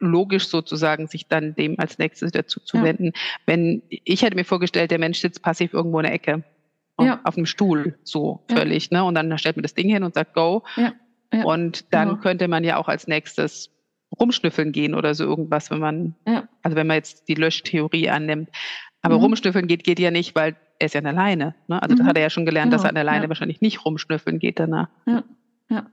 logisch 0.00 0.48
sozusagen, 0.48 1.06
sich 1.06 1.28
dann 1.28 1.54
dem 1.54 1.78
als 1.78 1.98
nächstes 1.98 2.32
dazu 2.32 2.60
zu 2.60 2.78
ja. 2.78 2.84
wenden. 2.84 3.12
Wenn, 3.46 3.82
ich 3.88 4.22
hätte 4.22 4.34
mir 4.36 4.44
vorgestellt, 4.44 4.90
der 4.90 4.98
Mensch 4.98 5.20
sitzt 5.20 5.42
passiv 5.42 5.74
irgendwo 5.74 5.98
in 5.98 6.04
der 6.04 6.14
Ecke. 6.14 6.42
Ja. 6.98 7.18
Auf 7.24 7.36
einem 7.38 7.46
Stuhl, 7.46 7.98
so 8.02 8.44
völlig, 8.50 8.90
ne? 8.90 9.02
Und 9.04 9.14
dann 9.14 9.38
stellt 9.38 9.56
man 9.56 9.62
das 9.62 9.72
Ding 9.72 9.88
hin 9.88 10.02
und 10.02 10.12
sagt 10.12 10.34
Go. 10.34 10.64
Ja. 10.76 10.92
Und 11.44 11.94
dann 11.94 12.08
genau. 12.08 12.20
könnte 12.20 12.46
man 12.46 12.62
ja 12.62 12.76
auch 12.76 12.88
als 12.88 13.06
nächstes 13.06 13.70
rumschnüffeln 14.18 14.72
gehen 14.72 14.94
oder 14.94 15.14
so 15.14 15.24
irgendwas, 15.24 15.70
wenn 15.70 15.78
man, 15.78 16.14
also 16.62 16.76
wenn 16.76 16.86
man 16.86 16.96
jetzt 16.96 17.28
die 17.28 17.34
Löschtheorie 17.34 18.10
annimmt. 18.10 18.48
Aber 19.02 19.16
mhm. 19.16 19.24
rumschnüffeln 19.24 19.66
geht, 19.66 19.84
geht 19.84 19.98
ja 19.98 20.10
nicht, 20.10 20.34
weil 20.34 20.56
er 20.78 20.86
ist 20.86 20.94
ja 20.94 21.02
alleine. 21.02 21.54
Ne? 21.68 21.80
Also 21.82 21.94
mhm. 21.94 21.98
das 21.98 22.06
hat 22.08 22.16
er 22.16 22.22
ja 22.22 22.30
schon 22.30 22.46
gelernt, 22.46 22.70
genau. 22.70 22.76
dass 22.76 22.84
er 22.84 22.90
an 22.90 22.94
der 22.94 23.04
Leine 23.04 23.28
wahrscheinlich 23.28 23.60
nicht 23.60 23.84
rumschnüffeln 23.84 24.38
geht 24.38 24.58
danach. 24.58 24.88
Ja, 25.06 25.22
ja. 25.68 25.86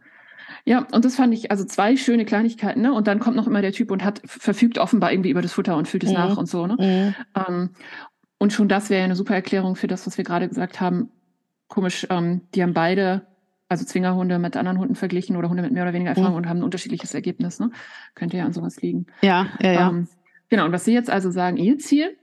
Ja, 0.65 0.85
und 0.91 1.05
das 1.05 1.15
fand 1.15 1.33
ich, 1.33 1.49
also 1.49 1.63
zwei 1.63 1.95
schöne 1.95 2.25
Kleinigkeiten, 2.25 2.81
ne? 2.81 2.91
Und 2.91 3.07
dann 3.07 3.19
kommt 3.19 3.37
noch 3.37 3.47
immer 3.47 3.61
der 3.61 3.71
Typ 3.71 3.89
und 3.89 4.03
hat, 4.03 4.21
verfügt 4.25 4.77
offenbar 4.77 5.13
irgendwie 5.13 5.29
über 5.29 5.41
das 5.41 5.53
Futter 5.53 5.77
und 5.77 5.87
fühlt 5.87 6.03
es 6.03 6.09
mhm. 6.09 6.15
nach 6.15 6.37
und 6.37 6.47
so, 6.47 6.67
ne? 6.67 6.75
Mhm. 6.77 7.41
Ähm, 7.47 7.69
und 8.37 8.51
schon 8.51 8.67
das 8.67 8.89
wäre 8.89 8.99
ja 8.99 9.05
eine 9.05 9.15
super 9.15 9.33
Erklärung 9.33 9.77
für 9.77 9.87
das, 9.87 10.05
was 10.05 10.17
wir 10.17 10.25
gerade 10.25 10.49
gesagt 10.49 10.81
haben. 10.81 11.09
Komisch, 11.69 12.05
ähm, 12.09 12.41
die 12.53 12.63
haben 12.63 12.73
beide, 12.73 13.25
also 13.69 13.85
Zwingerhunde 13.85 14.39
mit 14.39 14.55
anderen 14.55 14.79
Hunden 14.79 14.95
verglichen 14.95 15.35
oder 15.35 15.49
Hunde 15.49 15.63
mit 15.63 15.71
mehr 15.71 15.83
oder 15.83 15.93
weniger 15.93 16.11
Erfahrung 16.11 16.31
mhm. 16.31 16.37
und 16.37 16.49
haben 16.49 16.59
ein 16.59 16.63
unterschiedliches 16.63 17.13
Ergebnis, 17.13 17.59
ne? 17.59 17.71
Könnte 18.15 18.37
ja 18.37 18.45
an 18.45 18.53
sowas 18.53 18.81
liegen. 18.81 19.07
Ja, 19.21 19.47
ja, 19.59 19.71
ja. 19.71 19.89
Ähm, 19.89 20.07
genau, 20.49 20.65
und 20.65 20.71
was 20.71 20.85
Sie 20.85 20.93
jetzt 20.93 21.09
also 21.09 21.31
sagen, 21.31 21.57
Ihr 21.57 21.77
Ziel 21.77 22.17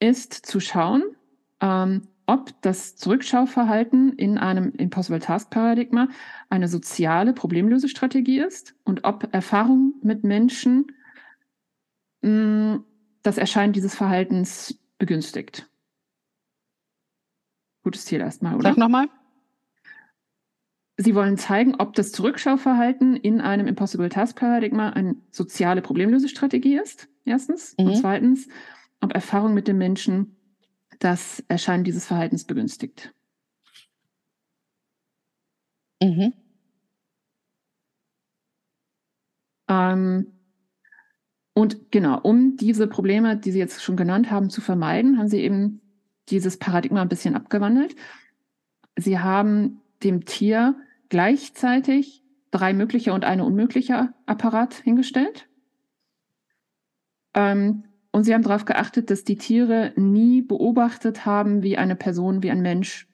ist 0.00 0.32
zu 0.32 0.60
schauen, 0.60 1.02
ähm, 1.60 2.08
ob 2.26 2.60
das 2.60 2.96
Zurückschauverhalten 2.96 4.12
in 4.12 4.38
einem 4.38 4.72
Impossible 4.72 5.18
Task 5.18 5.50
Paradigma 5.50 6.08
eine 6.50 6.68
soziale 6.68 7.32
Problemlösestrategie 7.32 8.40
ist 8.40 8.74
und 8.84 9.04
ob 9.04 9.32
Erfahrung 9.32 9.94
mit 10.02 10.24
Menschen 10.24 10.92
mh, 12.22 12.30
mm, 12.76 12.84
das 13.22 13.38
Erscheinen 13.38 13.72
dieses 13.72 13.94
Verhaltens 13.94 14.78
begünstigt. 14.98 15.68
Gutes 17.82 18.04
Ziel 18.04 18.20
erstmal, 18.20 18.54
oder? 18.54 18.70
Sag 18.70 18.78
nochmal. 18.78 19.08
Sie 21.00 21.14
wollen 21.14 21.38
zeigen, 21.38 21.76
ob 21.76 21.94
das 21.94 22.10
Zurückschauverhalten 22.10 23.14
in 23.14 23.40
einem 23.40 23.68
Impossible 23.68 24.08
Task 24.08 24.36
Paradigma 24.36 24.90
eine 24.90 25.14
soziale 25.30 25.80
Problemlösestrategie 25.80 26.76
ist, 26.76 27.08
erstens. 27.24 27.76
Mhm. 27.78 27.86
Und 27.86 27.96
zweitens, 27.96 28.48
ob 29.00 29.14
Erfahrung 29.14 29.54
mit 29.54 29.68
dem 29.68 29.78
Menschen 29.78 30.36
das 30.98 31.44
Erscheinen 31.46 31.84
dieses 31.84 32.04
Verhaltens 32.04 32.44
begünstigt. 32.44 33.14
Mhm. 36.02 36.32
Ähm, 39.68 40.32
und 41.54 41.92
genau, 41.92 42.18
um 42.20 42.56
diese 42.56 42.88
Probleme, 42.88 43.36
die 43.36 43.52
Sie 43.52 43.60
jetzt 43.60 43.84
schon 43.84 43.96
genannt 43.96 44.32
haben, 44.32 44.50
zu 44.50 44.60
vermeiden, 44.60 45.16
haben 45.16 45.28
Sie 45.28 45.42
eben 45.42 45.80
dieses 46.28 46.56
Paradigma 46.56 47.02
ein 47.02 47.08
bisschen 47.08 47.36
abgewandelt. 47.36 47.94
Sie 48.96 49.20
haben 49.20 49.80
dem 50.02 50.24
Tier 50.24 50.74
gleichzeitig 51.08 52.22
drei 52.50 52.72
mögliche 52.72 53.12
und 53.12 53.24
eine 53.24 53.44
unmögliche 53.44 54.12
Apparat 54.26 54.74
hingestellt. 54.74 55.48
Ähm, 57.34 57.84
und 58.10 58.24
sie 58.24 58.34
haben 58.34 58.42
darauf 58.42 58.64
geachtet, 58.64 59.10
dass 59.10 59.24
die 59.24 59.36
Tiere 59.36 59.92
nie 59.96 60.42
beobachtet 60.42 61.26
haben, 61.26 61.62
wie 61.62 61.76
eine 61.76 61.94
Person, 61.94 62.42
wie 62.42 62.50
ein 62.50 62.62
Mensch 62.62 63.06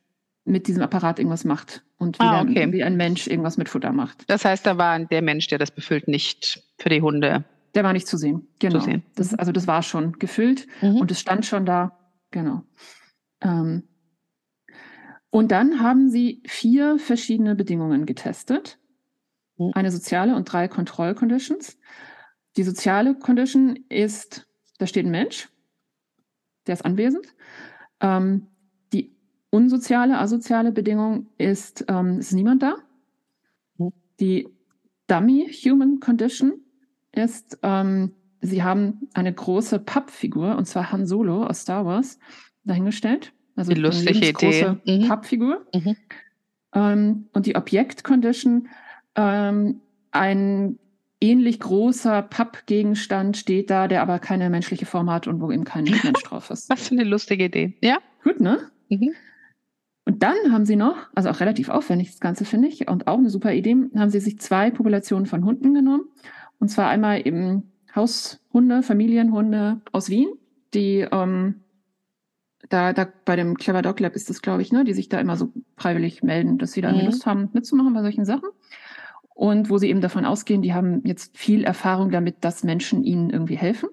mit 0.45 0.69
diesem 0.69 0.83
Apparat 0.83 1.19
irgendwas 1.19 1.45
macht 1.45 1.83
und 1.99 2.19
wie, 2.19 2.25
ah, 2.25 2.43
okay. 2.43 2.55
der, 2.55 2.73
wie 2.73 2.85
ein 2.85 2.97
Mensch 2.97 3.27
irgendwas 3.27 3.57
mit 3.57 3.69
Futter 3.69 3.93
macht. 3.93 4.25
Das 4.29 4.45
heißt, 4.45 4.65
da 4.67 4.79
war 4.79 4.99
der 4.99 5.23
Mensch, 5.23 5.49
der 5.49 5.59
das 5.59 5.71
befüllt, 5.71 6.07
nicht 6.07 6.63
für 6.79 6.91
die 6.91 7.03
Hunde. 7.03 7.45
Der 7.75 7.83
war 7.83 7.93
nicht 7.93 8.07
zu 8.07 8.17
sehen. 8.17 8.47
Genau. 8.61 8.79
Zu 8.79 8.85
sehen. 8.85 9.03
Das, 9.17 9.35
also 9.35 9.53
das 9.53 9.67
war 9.67 9.83
schon 9.83 10.13
gefüllt 10.19 10.67
mhm. 10.81 10.97
und 10.97 11.11
es 11.11 11.21
stand 11.21 11.45
schon 11.45 11.67
da. 11.67 11.99
Genau. 12.31 12.63
Ähm, 13.41 13.85
und 15.35 15.51
dann 15.51 15.81
haben 15.81 16.09
sie 16.09 16.43
vier 16.47 16.99
verschiedene 16.99 17.57
Bedingungen 17.57 18.07
getestet. 18.07 18.79
Mhm. 19.59 19.73
Eine 19.75 19.91
soziale 19.91 20.37
und 20.37 20.45
drei 20.45 20.69
Kontrollconditions. 20.69 21.77
Die 22.57 22.63
soziale 22.63 23.19
Condition 23.19 23.77
ist 23.89 24.47
da 24.79 24.87
steht 24.87 25.07
ein 25.07 25.11
Mensch, 25.11 25.49
der 26.67 26.75
ist 26.75 26.85
anwesend. 26.85 27.35
Ähm, 28.01 28.47
die 28.93 29.17
unsoziale, 29.51 30.19
asoziale 30.19 30.73
Bedingung 30.73 31.29
ist, 31.39 31.85
ähm, 31.89 32.19
ist 32.19 32.33
niemand 32.33 32.63
da. 32.63 32.77
Mhm. 33.79 33.93
Die 34.21 34.49
Dummy 35.07 35.51
Human 35.65 36.01
Condition 36.01 36.61
ist, 37.13 37.59
ähm, 37.63 38.15
sie 38.41 38.63
haben 38.63 39.09
eine 39.15 39.33
große 39.33 39.79
Pappfigur, 39.79 40.57
und 40.57 40.67
zwar 40.67 40.93
Han 40.93 41.07
Solo 41.07 41.45
aus 41.45 41.63
Star 41.63 41.85
Wars, 41.87 42.19
dahingestellt. 42.65 43.33
Also 43.57 43.73
die 43.73 43.81
lustige 43.81 44.33
große 44.33 44.81
mhm. 44.85 45.09
Pappfigur. 45.09 45.67
Mhm. 45.75 45.97
Ähm, 46.75 47.27
und 47.33 47.47
die 47.47 47.57
Objekt 47.57 48.05
Condition, 48.05 48.69
ähm, 49.15 49.81
ein 50.11 50.79
ähnlich 51.21 51.61
großer 51.61 52.23
Pappgegenstand 52.23 53.37
steht 53.37 53.71
da, 53.71 53.89
der 53.89 54.03
aber 54.03 54.19
keine 54.19 54.51
menschliche 54.51 54.87
Form 54.87 55.11
hat 55.11 55.27
und 55.27 55.41
wo 55.41 55.51
eben 55.51 55.65
kein 55.65 55.85
Mensch 56.05 56.23
drauf 56.25 56.51
ist. 56.51 56.69
Was 56.69 56.89
für 56.89 56.95
eine 56.95 57.05
lustige 57.05 57.45
Idee. 57.45 57.75
Ja. 57.81 57.99
Gut, 58.23 58.41
ne? 58.41 58.59
Mhm. 58.89 59.13
Und 60.07 60.23
dann 60.23 60.37
haben 60.51 60.67
sie 60.67 60.77
noch, 60.77 60.97
also 61.15 61.31
auch 61.31 61.41
relativ 61.41 61.71
aufwendig 61.71 62.09
das 62.11 62.21
Ganze 62.21 62.45
finde 62.45 62.69
ich 62.69 62.89
und 62.89 63.07
auch 63.07 63.17
eine 63.17 63.31
super 63.31 63.55
Idee, 63.55 63.75
haben 63.97 64.11
sie 64.11 64.21
sich 64.21 64.39
zwei 64.39 64.71
Populationen 64.71 65.27
von 65.27 65.45
Hunden 65.45 65.73
genommen. 65.73 66.05
Und 66.59 66.69
zwar 66.69 66.89
einmal 66.89 67.27
eben 67.27 67.73
Haushunde, 67.95 68.83
Familienhunde 68.83 69.81
aus 69.93 70.11
Wien, 70.11 70.29
die 70.75 71.07
ähm, 71.11 71.64
da, 72.69 72.93
da 72.93 73.09
bei 73.25 73.37
dem 73.37 73.57
Clever 73.57 73.83
Dog 73.83 74.01
Lab 74.01 74.15
ist 74.15 74.31
das, 74.31 74.43
glaube 74.43 74.63
ich, 74.63 74.73
ne, 74.73 74.85
die 74.85 74.95
sich 74.95 75.09
da 75.09 75.21
immer 75.21 75.37
so 75.37 75.53
freiwillig 75.77 76.23
melden, 76.23 76.59
dass 76.59 76.73
sie 76.73 76.81
da 76.81 76.93
mhm. 76.93 77.07
Lust 77.07 77.27
haben, 77.27 77.51
mitzumachen 77.53 77.95
bei 77.95 78.03
solchen 78.03 78.25
Sachen 78.25 78.49
und 79.35 79.69
wo 79.69 79.79
sie 79.79 79.91
eben 79.91 80.01
davon 80.01 80.25
ausgehen, 80.25 80.63
die 80.63 80.75
haben 80.75 81.03
jetzt 81.05 81.37
viel 81.37 81.65
Erfahrung 81.65 82.11
damit, 82.11 82.37
dass 82.45 82.65
Menschen 82.65 83.03
ihnen 83.03 83.31
irgendwie 83.31 83.57
helfen. 83.57 83.89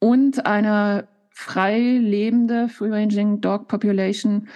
Und 0.00 0.44
eine 0.44 1.08
frei 1.30 1.78
lebende 1.78 2.68
Free-Ranging 2.68 3.40
Dog 3.40 3.68
Population 3.68 4.48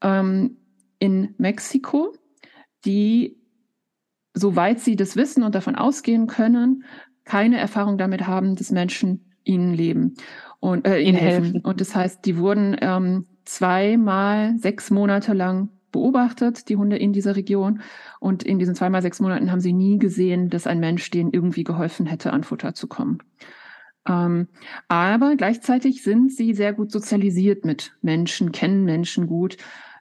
ähm, 0.00 0.56
in 0.98 1.34
Mexiko, 1.36 2.14
die, 2.86 3.38
soweit 4.32 4.80
sie 4.80 4.96
das 4.96 5.14
wissen 5.14 5.42
und 5.42 5.54
davon 5.54 5.76
ausgehen 5.76 6.26
können, 6.26 6.84
keine 7.24 7.58
Erfahrung 7.58 7.98
damit 7.98 8.26
haben, 8.26 8.56
dass 8.56 8.70
Menschen 8.70 9.34
ihnen 9.44 9.74
leben 9.74 10.14
und 10.60 10.86
äh, 10.86 11.00
ihnen 11.00 11.18
helfen. 11.18 11.60
Und 11.60 11.80
das 11.80 11.94
heißt, 11.94 12.24
die 12.24 12.38
wurden 12.38 12.76
ähm, 12.80 13.26
zweimal 13.44 14.58
sechs 14.58 14.90
Monate 14.90 15.32
lang 15.32 15.68
beobachtet, 15.92 16.68
die 16.68 16.76
Hunde 16.76 16.96
in 16.96 17.12
dieser 17.12 17.36
Region. 17.36 17.80
Und 18.20 18.42
in 18.42 18.58
diesen 18.58 18.74
zweimal 18.74 19.02
sechs 19.02 19.20
Monaten 19.20 19.50
haben 19.50 19.60
sie 19.60 19.72
nie 19.72 19.98
gesehen, 19.98 20.50
dass 20.50 20.66
ein 20.66 20.80
Mensch 20.80 21.10
denen 21.10 21.32
irgendwie 21.32 21.64
geholfen 21.64 22.06
hätte, 22.06 22.32
an 22.32 22.44
Futter 22.44 22.74
zu 22.74 22.86
kommen. 22.86 23.18
Ähm, 24.08 24.48
aber 24.88 25.36
gleichzeitig 25.36 26.02
sind 26.02 26.32
sie 26.32 26.54
sehr 26.54 26.72
gut 26.72 26.92
sozialisiert 26.92 27.64
mit 27.64 27.96
Menschen, 28.02 28.52
kennen 28.52 28.84
Menschen 28.84 29.26
gut 29.26 29.56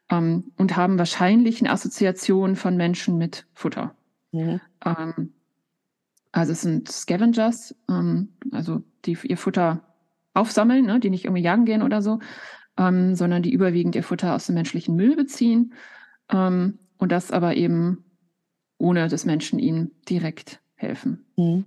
ähm, 0.10 0.52
und 0.58 0.76
haben 0.76 1.00
wahrscheinlich 1.00 1.62
eine 1.62 1.72
Assoziation 1.72 2.56
von 2.56 2.78
Menschen 2.78 3.18
mit 3.18 3.48
Futter. 3.54 3.96
Mhm. 4.32 4.62
Ähm, 4.86 5.34
also 6.32 6.52
es 6.52 6.62
sind 6.62 6.92
Scavengers, 6.92 7.76
ähm, 7.90 8.34
also 8.52 8.84
die 9.06 9.18
ihr 9.24 9.38
Futter 9.38 9.85
aufsammeln, 10.36 10.86
ne, 10.86 11.00
die 11.00 11.10
nicht 11.10 11.26
irgendwie 11.26 11.44
jagen 11.44 11.66
gehen 11.66 11.82
oder 11.82 12.02
so, 12.02 12.20
ähm, 12.78 13.16
sondern 13.16 13.42
die 13.42 13.52
überwiegend 13.52 13.96
ihr 13.96 14.04
Futter 14.04 14.36
aus 14.36 14.48
dem 14.48 14.56
menschlichen 14.56 14.96
Müll 14.96 15.16
beziehen 15.16 15.74
ähm, 16.32 16.80
und 16.98 17.12
das 17.12 17.32
aber 17.32 17.56
eben 17.56 18.04
ohne 18.78 19.08
dass 19.08 19.26
Menschen 19.26 19.60
ihnen 19.60 19.92
direkt 20.08 20.60
helfen. 20.76 21.26
Mhm. 21.38 21.66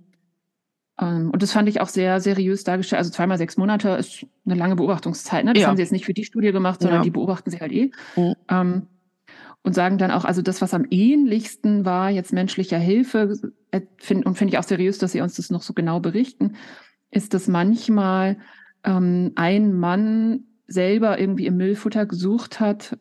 Ähm, 0.99 1.31
und 1.31 1.41
das 1.41 1.51
fand 1.51 1.69
ich 1.69 1.81
auch 1.81 1.87
sehr 1.87 2.19
seriös 2.19 2.63
dargestellt. 2.63 2.99
Also 2.99 3.11
zweimal 3.11 3.37
sechs 3.37 3.57
Monate 3.57 3.89
ist 3.89 4.25
eine 4.45 4.55
lange 4.55 4.75
Beobachtungszeit. 4.75 5.45
Ne? 5.45 5.53
Das 5.53 5.61
ja. 5.61 5.67
haben 5.67 5.77
sie 5.77 5.83
jetzt 5.83 5.91
nicht 5.91 6.05
für 6.05 6.13
die 6.13 6.25
Studie 6.25 6.51
gemacht, 6.51 6.81
sondern 6.81 6.99
ja. 6.99 7.03
die 7.03 7.11
beobachten 7.11 7.49
sie 7.49 7.59
halt 7.59 7.71
eh. 7.71 7.91
Mhm. 8.15 8.35
Ähm, 8.49 8.87
und 9.61 9.73
sagen 9.73 9.97
dann 9.97 10.11
auch, 10.11 10.23
also 10.23 10.41
das, 10.41 10.61
was 10.61 10.73
am 10.73 10.85
ähnlichsten 10.89 11.83
war, 11.83 12.09
jetzt 12.09 12.31
menschlicher 12.31 12.77
Hilfe, 12.77 13.51
äh, 13.71 13.81
find, 13.97 14.25
und 14.25 14.37
finde 14.37 14.53
ich 14.53 14.57
auch 14.57 14.63
seriös, 14.63 14.99
dass 14.99 15.11
sie 15.11 15.21
uns 15.21 15.35
das 15.35 15.49
noch 15.49 15.61
so 15.61 15.73
genau 15.73 15.99
berichten, 15.99 16.55
ist, 17.11 17.33
dass 17.33 17.47
manchmal 17.47 18.37
ähm, 18.83 19.31
ein 19.35 19.73
Mann 19.73 20.45
selber 20.67 21.19
irgendwie 21.19 21.45
im 21.45 21.57
Müllfutter 21.57 22.05
gesucht 22.05 22.59
hat, 22.59 22.97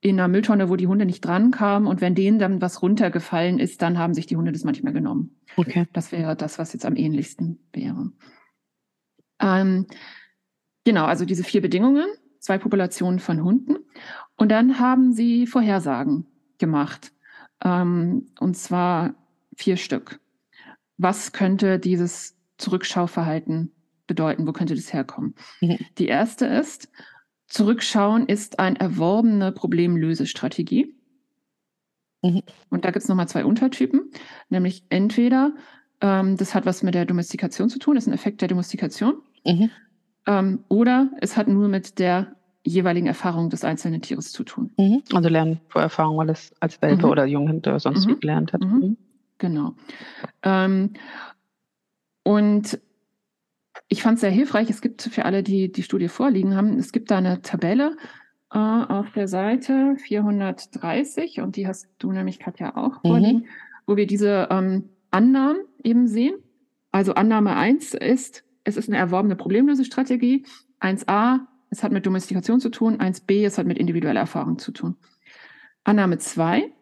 in 0.00 0.18
einer 0.18 0.28
Mülltonne, 0.28 0.70
wo 0.70 0.76
die 0.76 0.86
Hunde 0.86 1.04
nicht 1.04 1.24
drankamen. 1.24 1.86
Und 1.86 2.00
wenn 2.00 2.14
denen 2.14 2.38
dann 2.38 2.62
was 2.62 2.82
runtergefallen 2.82 3.58
ist, 3.58 3.82
dann 3.82 3.98
haben 3.98 4.14
sich 4.14 4.26
die 4.26 4.36
Hunde 4.36 4.52
das 4.52 4.64
manchmal 4.64 4.94
genommen. 4.94 5.36
Okay. 5.56 5.86
Das 5.92 6.10
wäre 6.10 6.34
das, 6.36 6.58
was 6.58 6.72
jetzt 6.72 6.86
am 6.86 6.96
ähnlichsten 6.96 7.58
wäre. 7.72 8.10
Ähm, 9.40 9.86
genau, 10.84 11.04
also 11.04 11.24
diese 11.24 11.44
vier 11.44 11.60
Bedingungen, 11.60 12.06
zwei 12.38 12.56
Populationen 12.56 13.18
von 13.20 13.44
Hunden. 13.44 13.76
Und 14.36 14.50
dann 14.50 14.78
haben 14.78 15.12
sie 15.12 15.46
Vorhersagen 15.46 16.26
gemacht. 16.58 17.12
Ähm, 17.62 18.26
und 18.40 18.56
zwar 18.56 19.14
vier 19.54 19.76
Stück. 19.76 20.20
Was 20.96 21.32
könnte 21.32 21.78
dieses 21.78 22.38
Zurückschauverhalten 22.56 23.72
bedeuten? 24.10 24.46
Wo 24.46 24.52
könnte 24.52 24.74
das 24.74 24.92
herkommen? 24.92 25.34
Mhm. 25.60 25.78
Die 25.98 26.08
erste 26.08 26.44
ist, 26.44 26.90
Zurückschauen 27.46 28.26
ist 28.26 28.58
eine 28.58 28.78
erworbene 28.78 29.52
Problemlösestrategie. 29.52 30.94
Mhm. 32.22 32.42
Und 32.68 32.84
da 32.84 32.90
gibt 32.90 33.02
es 33.02 33.08
nochmal 33.08 33.28
zwei 33.28 33.44
Untertypen, 33.44 34.10
nämlich 34.50 34.84
entweder 34.88 35.54
ähm, 36.00 36.36
das 36.36 36.54
hat 36.54 36.66
was 36.66 36.82
mit 36.82 36.94
der 36.94 37.06
Domestikation 37.06 37.68
zu 37.68 37.78
tun, 37.78 37.94
das 37.94 38.04
ist 38.04 38.08
ein 38.08 38.14
Effekt 38.14 38.40
der 38.40 38.48
Domestikation, 38.48 39.14
mhm. 39.44 39.70
ähm, 40.26 40.64
oder 40.68 41.10
es 41.20 41.36
hat 41.36 41.48
nur 41.48 41.68
mit 41.68 41.98
der 41.98 42.36
jeweiligen 42.62 43.06
Erfahrung 43.06 43.48
des 43.48 43.64
einzelnen 43.64 44.02
Tieres 44.02 44.32
zu 44.32 44.44
tun. 44.44 44.72
Mhm. 44.76 45.02
Also 45.12 45.28
lernen 45.28 45.60
vor 45.68 45.82
Erfahrung, 45.82 46.18
weil 46.18 46.30
es 46.30 46.52
als 46.60 46.80
Welpe 46.82 47.06
mhm. 47.06 47.12
oder 47.12 47.24
Junghund 47.24 47.66
oder 47.66 47.80
sonst 47.80 48.06
wie 48.06 48.12
mhm. 48.12 48.20
gelernt 48.20 48.52
hat. 48.52 48.62
Genau. 49.38 49.74
Ähm, 50.42 50.92
und 52.22 52.78
ich 53.88 54.02
fand 54.02 54.16
es 54.16 54.20
sehr 54.20 54.30
hilfreich. 54.30 54.70
Es 54.70 54.80
gibt 54.80 55.02
für 55.02 55.24
alle, 55.24 55.42
die 55.42 55.70
die 55.70 55.82
Studie 55.82 56.08
vorliegen 56.08 56.56
haben, 56.56 56.78
es 56.78 56.92
gibt 56.92 57.10
da 57.10 57.18
eine 57.18 57.42
Tabelle 57.42 57.96
äh, 58.52 58.58
auf 58.58 59.12
der 59.12 59.28
Seite 59.28 59.96
430 59.98 61.40
und 61.40 61.56
die 61.56 61.66
hast 61.66 61.88
du 61.98 62.12
nämlich, 62.12 62.38
Katja, 62.38 62.76
auch 62.76 63.02
mhm. 63.02 63.08
vorliegen, 63.08 63.46
wo 63.86 63.96
wir 63.96 64.06
diese 64.06 64.48
ähm, 64.50 64.88
Annahmen 65.10 65.62
eben 65.82 66.06
sehen. 66.06 66.34
Also 66.92 67.14
Annahme 67.14 67.56
1 67.56 67.94
ist, 67.94 68.44
es 68.64 68.76
ist 68.76 68.88
eine 68.88 68.98
erworbene 68.98 69.36
Problemlösestrategie. 69.36 70.44
1a, 70.80 71.40
es 71.70 71.82
hat 71.82 71.92
mit 71.92 72.06
Domestikation 72.06 72.60
zu 72.60 72.70
tun. 72.70 72.98
1b, 72.98 73.46
es 73.46 73.58
hat 73.58 73.66
mit 73.66 73.78
individueller 73.78 74.20
Erfahrung 74.20 74.58
zu 74.58 74.72
tun. 74.72 74.96
Annahme 75.84 76.18
2 76.18 76.72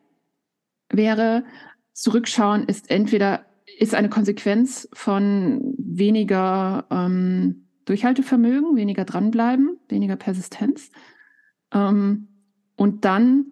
wäre, 0.90 1.44
Zurückschauen 1.92 2.64
ist 2.64 2.90
entweder 2.90 3.44
ist 3.78 3.94
eine 3.94 4.08
Konsequenz 4.08 4.88
von 4.92 5.74
weniger 5.98 6.86
ähm, 6.90 7.68
Durchhaltevermögen, 7.84 8.76
weniger 8.76 9.04
dranbleiben, 9.04 9.78
weniger 9.88 10.16
Persistenz 10.16 10.90
ähm, 11.72 12.28
und 12.76 13.04
dann 13.04 13.46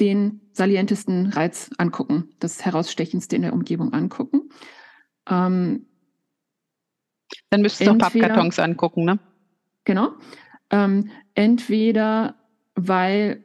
den 0.00 0.40
salientesten 0.52 1.26
Reiz 1.26 1.70
angucken, 1.78 2.30
das 2.40 2.64
herausstechendste 2.64 3.36
in 3.36 3.42
der 3.42 3.52
Umgebung 3.52 3.92
angucken. 3.92 4.48
Ähm, 5.28 5.86
dann 7.50 7.62
müsstest 7.62 7.88
du 7.88 7.98
Pappkartons 7.98 8.58
angucken, 8.58 9.04
ne? 9.04 9.18
Genau. 9.84 10.12
Ähm, 10.70 11.10
entweder 11.34 12.36
weil 12.74 13.44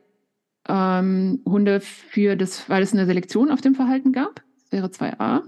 ähm, 0.68 1.42
Hunde 1.46 1.80
für 1.82 2.36
das, 2.36 2.70
weil 2.70 2.82
es 2.84 2.94
eine 2.94 3.06
Selektion 3.06 3.52
auf 3.52 3.62
dem 3.62 3.76
Verhalten 3.76 4.12
gab, 4.12 4.44
das 4.58 4.72
wäre 4.72 4.88
2a, 4.88 5.44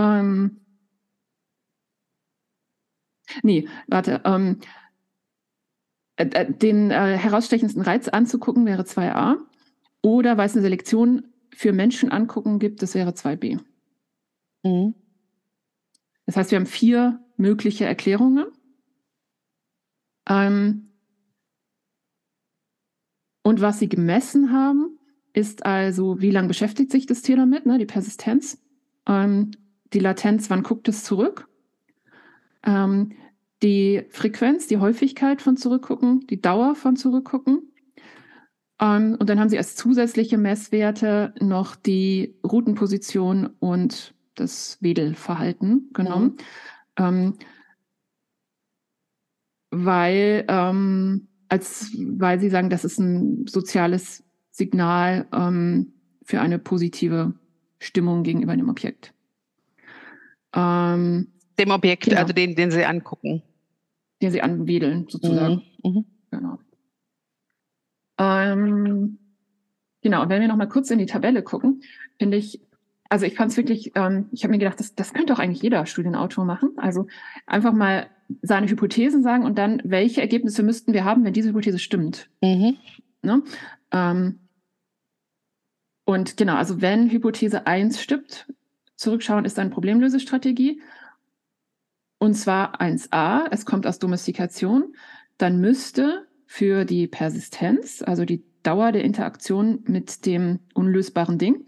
ähm, 0.00 0.60
nee, 3.42 3.68
warte. 3.86 4.22
Ähm, 4.24 4.60
äh, 6.16 6.24
äh, 6.32 6.52
den 6.52 6.90
äh, 6.90 7.16
herausstechendsten 7.16 7.82
Reiz 7.82 8.08
anzugucken 8.08 8.66
wäre 8.66 8.82
2a. 8.82 9.36
Oder 10.02 10.38
weil 10.38 10.46
es 10.46 10.54
eine 10.54 10.62
Selektion 10.62 11.28
für 11.54 11.72
Menschen 11.72 12.10
angucken 12.10 12.58
gibt, 12.58 12.82
das 12.82 12.94
wäre 12.94 13.10
2b. 13.10 13.60
Mhm. 14.62 14.94
Das 16.24 16.36
heißt, 16.36 16.50
wir 16.50 16.56
haben 16.56 16.66
vier 16.66 17.20
mögliche 17.36 17.84
Erklärungen. 17.84 18.46
Ähm, 20.28 20.90
und 23.42 23.60
was 23.60 23.78
sie 23.78 23.88
gemessen 23.88 24.52
haben, 24.52 24.98
ist 25.32 25.66
also, 25.66 26.20
wie 26.20 26.30
lange 26.30 26.48
beschäftigt 26.48 26.90
sich 26.90 27.06
das 27.06 27.22
Tier 27.22 27.36
damit, 27.36 27.66
ne, 27.66 27.78
die 27.78 27.86
Persistenz. 27.86 28.62
Ähm, 29.06 29.52
die 29.92 29.98
Latenz, 29.98 30.50
wann 30.50 30.62
guckt 30.62 30.88
es 30.88 31.04
zurück, 31.04 31.48
ähm, 32.64 33.12
die 33.62 34.04
Frequenz, 34.10 34.66
die 34.66 34.78
Häufigkeit 34.78 35.42
von 35.42 35.56
Zurückgucken, 35.56 36.26
die 36.28 36.40
Dauer 36.40 36.74
von 36.74 36.96
Zurückgucken. 36.96 37.72
Ähm, 38.80 39.16
und 39.18 39.28
dann 39.28 39.38
haben 39.38 39.48
sie 39.48 39.58
als 39.58 39.76
zusätzliche 39.76 40.38
Messwerte 40.38 41.34
noch 41.40 41.76
die 41.76 42.36
Routenposition 42.44 43.50
und 43.58 44.14
das 44.34 44.78
Wedelverhalten 44.80 45.90
genommen. 45.92 46.36
Mhm. 46.98 47.04
Ähm, 47.04 47.34
weil, 49.70 50.44
ähm, 50.48 51.28
als, 51.48 51.92
weil 51.96 52.40
sie 52.40 52.50
sagen, 52.50 52.70
das 52.70 52.84
ist 52.84 52.98
ein 52.98 53.46
soziales 53.46 54.24
Signal 54.50 55.28
ähm, 55.32 55.92
für 56.22 56.40
eine 56.40 56.58
positive 56.58 57.34
Stimmung 57.78 58.22
gegenüber 58.22 58.56
dem 58.56 58.68
Objekt. 58.68 59.12
Ähm, 60.54 61.28
Dem 61.58 61.70
Objekt, 61.70 62.04
genau. 62.04 62.20
also 62.20 62.32
den, 62.32 62.54
den 62.54 62.70
Sie 62.70 62.84
angucken. 62.84 63.42
Den 64.22 64.30
Sie 64.30 64.42
anwedeln, 64.42 65.06
sozusagen. 65.08 65.62
Mhm. 65.82 65.90
Mhm. 65.90 66.04
Genau. 66.30 66.58
Ähm, 68.18 69.18
genau, 70.02 70.22
und 70.22 70.28
wenn 70.28 70.40
wir 70.40 70.48
nochmal 70.48 70.68
kurz 70.68 70.90
in 70.90 70.98
die 70.98 71.06
Tabelle 71.06 71.42
gucken, 71.42 71.82
finde 72.18 72.36
ich, 72.36 72.60
also 73.08 73.26
ich 73.26 73.34
fand 73.34 73.50
es 73.50 73.56
wirklich, 73.56 73.92
ähm, 73.94 74.28
ich 74.30 74.44
habe 74.44 74.52
mir 74.52 74.58
gedacht, 74.58 74.78
das, 74.78 74.94
das 74.94 75.14
könnte 75.14 75.32
auch 75.32 75.38
eigentlich 75.38 75.62
jeder 75.62 75.84
Studienautor 75.86 76.44
machen. 76.44 76.72
Also 76.76 77.06
einfach 77.46 77.72
mal 77.72 78.08
seine 78.42 78.68
Hypothesen 78.68 79.22
sagen 79.22 79.44
und 79.44 79.58
dann, 79.58 79.80
welche 79.84 80.20
Ergebnisse 80.20 80.62
müssten 80.62 80.92
wir 80.92 81.04
haben, 81.04 81.24
wenn 81.24 81.32
diese 81.32 81.48
Hypothese 81.48 81.78
stimmt. 81.78 82.30
Mhm. 82.42 82.76
Ne? 83.22 83.42
Ähm, 83.90 84.40
und 86.04 86.36
genau, 86.36 86.56
also 86.56 86.80
wenn 86.80 87.10
Hypothese 87.10 87.66
1 87.66 88.00
stimmt, 88.00 88.46
Zurückschauen 89.00 89.46
ist 89.46 89.58
eine 89.58 89.70
Problemlösestrategie. 89.70 90.82
Und 92.18 92.34
zwar 92.34 92.82
1a, 92.82 93.46
es 93.50 93.64
kommt 93.64 93.86
aus 93.86 93.98
Domestikation. 93.98 94.94
Dann 95.38 95.58
müsste 95.58 96.26
für 96.44 96.84
die 96.84 97.06
Persistenz, 97.06 98.02
also 98.02 98.26
die 98.26 98.44
Dauer 98.62 98.92
der 98.92 99.02
Interaktion 99.02 99.84
mit 99.86 100.26
dem 100.26 100.58
unlösbaren 100.74 101.38
Ding, 101.38 101.64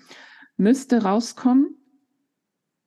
müsste 0.59 1.05
rauskommen, 1.05 1.75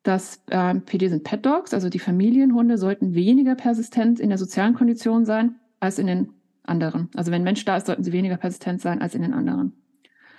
dass 0.04 0.44
äh, 0.52 0.76
PD 0.76 1.08
sind 1.08 1.24
Pet 1.24 1.44
Dogs, 1.44 1.74
also 1.74 1.90
die 1.90 1.98
Familienhunde 1.98 2.78
sollten 2.78 3.16
weniger 3.16 3.56
persistent 3.56 4.20
in 4.20 4.30
der 4.30 4.38
sozialen 4.38 4.76
Kondition 4.76 5.26
sein 5.26 5.56
als 5.80 5.98
in 5.98 6.06
den 6.06 6.34
anderen. 6.62 7.10
Also 7.16 7.32
wenn 7.32 7.42
ein 7.42 7.46
Mensch 7.46 7.66
da 7.66 7.78
ist, 7.78 7.88
sollten 7.88 8.04
sie 8.04 8.12
weniger 8.12 8.38
persistent 8.38 8.80
sein 8.80 9.02
als 9.02 9.16
in 9.16 9.24
den 9.24 9.34
anderen. 9.34 9.74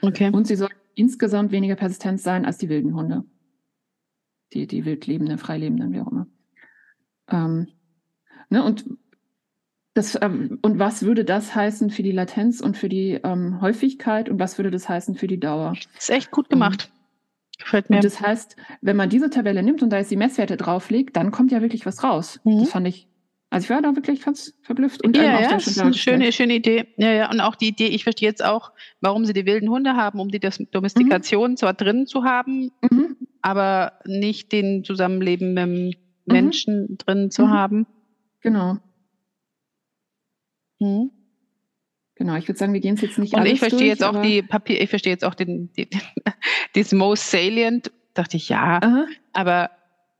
Okay. 0.00 0.30
Und 0.30 0.46
sie 0.46 0.54
sollten 0.54 0.76
insgesamt 0.94 1.50
weniger 1.50 1.74
persistent 1.74 2.20
sein 2.20 2.44
als 2.44 2.58
die 2.58 2.68
wilden 2.68 2.94
Hunde 2.94 3.24
die, 4.52 4.66
die 4.66 4.84
Wildlebenden, 4.84 5.38
Freilebenden, 5.38 5.92
wie 5.92 6.00
auch 6.00 6.10
immer. 6.10 6.26
Ähm, 7.30 7.68
ne, 8.48 8.62
und, 8.62 8.84
das, 9.94 10.18
ähm, 10.20 10.58
und 10.62 10.78
was 10.78 11.02
würde 11.02 11.24
das 11.24 11.54
heißen 11.54 11.90
für 11.90 12.02
die 12.02 12.12
Latenz 12.12 12.60
und 12.60 12.76
für 12.76 12.88
die 12.88 13.20
ähm, 13.22 13.60
Häufigkeit 13.60 14.28
und 14.28 14.38
was 14.38 14.58
würde 14.58 14.70
das 14.70 14.88
heißen 14.88 15.14
für 15.14 15.26
die 15.26 15.40
Dauer? 15.40 15.74
Das 15.94 16.04
ist 16.04 16.10
echt 16.10 16.30
gut 16.30 16.48
gemacht. 16.50 16.90
Gefällt 17.58 17.88
mir. 17.88 17.96
Und 17.96 18.04
das 18.04 18.20
heißt, 18.20 18.56
wenn 18.82 18.96
man 18.96 19.08
diese 19.08 19.30
Tabelle 19.30 19.62
nimmt 19.62 19.82
und 19.82 19.90
da 19.90 19.98
jetzt 19.98 20.10
die 20.10 20.16
Messwerte 20.16 20.56
drauflegt, 20.56 21.16
dann 21.16 21.30
kommt 21.30 21.52
ja 21.52 21.62
wirklich 21.62 21.86
was 21.86 22.04
raus. 22.04 22.40
Mhm. 22.44 22.60
Das 22.60 22.70
fand 22.70 22.86
ich 22.86 23.08
also 23.56 23.64
ich 23.64 23.70
war 23.70 23.82
da 23.82 23.96
wirklich 23.96 24.22
ganz 24.22 24.54
verblüfft. 24.62 25.04
Und 25.04 25.16
ja, 25.16 25.40
ja, 25.40 25.50
das 25.50 25.66
ist 25.66 25.80
eine 25.80 25.94
schöne, 25.94 26.32
schöne 26.32 26.54
Idee. 26.54 26.86
Ja, 26.96 27.12
ja, 27.12 27.30
und 27.30 27.40
auch 27.40 27.56
die 27.56 27.68
Idee, 27.68 27.88
ich 27.88 28.04
verstehe 28.04 28.28
jetzt 28.28 28.44
auch, 28.44 28.72
warum 29.00 29.24
sie 29.24 29.32
die 29.32 29.46
wilden 29.46 29.68
Hunde 29.68 29.96
haben, 29.96 30.20
um 30.20 30.28
die 30.28 30.40
Domestikation 30.70 31.52
mhm. 31.52 31.56
zwar 31.56 31.74
drin 31.74 32.06
zu 32.06 32.24
haben, 32.24 32.70
mhm 32.82 33.16
aber 33.46 33.92
nicht 34.04 34.50
den 34.50 34.82
Zusammenleben 34.82 35.54
mit 35.54 35.62
dem 35.62 35.84
mhm. 35.86 35.92
Menschen 36.26 36.80
mhm. 36.82 36.98
drin 36.98 37.30
zu 37.30 37.46
mhm. 37.46 37.50
haben. 37.50 37.86
Genau. 38.40 38.78
Mhm. 40.80 41.12
Genau, 42.16 42.34
ich 42.34 42.48
würde 42.48 42.58
sagen, 42.58 42.72
wir 42.72 42.80
gehen 42.80 42.96
es 42.96 43.02
jetzt 43.02 43.18
nicht 43.18 43.34
Und 43.34 43.46
ich 43.46 43.60
verstehe 43.60 43.78
durch, 43.78 43.88
jetzt 43.90 44.02
auch 44.02 44.20
die 44.20 44.42
Papier, 44.42 44.80
ich 44.80 44.90
verstehe 44.90 45.12
jetzt 45.12 45.24
auch 45.24 45.34
den, 45.34 45.72
den, 45.74 45.86
das 46.74 46.90
Most 46.90 47.30
Salient, 47.30 47.92
dachte 48.14 48.36
ich, 48.36 48.48
ja, 48.48 48.80
Aha. 48.82 49.06
aber 49.32 49.70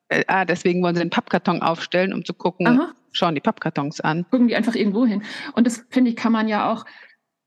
äh, 0.09 0.25
ah, 0.29 0.45
deswegen 0.45 0.83
wollen 0.83 0.95
sie 0.95 1.03
den 1.03 1.11
Pappkarton 1.11 1.63
aufstellen, 1.63 2.13
um 2.13 2.25
zu 2.25 2.35
gucken, 2.35 2.67
Aha. 2.67 2.93
schauen 3.13 3.35
die 3.35 3.41
Pappkartons 3.41 4.01
an. 4.01 4.27
Gucken 4.31 4.49
die 4.49 4.57
einfach 4.57 4.75
irgendwo 4.75 5.07
hin. 5.07 5.23
Und 5.55 5.67
das, 5.67 5.87
finde 5.91 6.11
ich, 6.11 6.17
kann 6.17 6.33
man 6.33 6.49
ja 6.49 6.73
auch, 6.73 6.85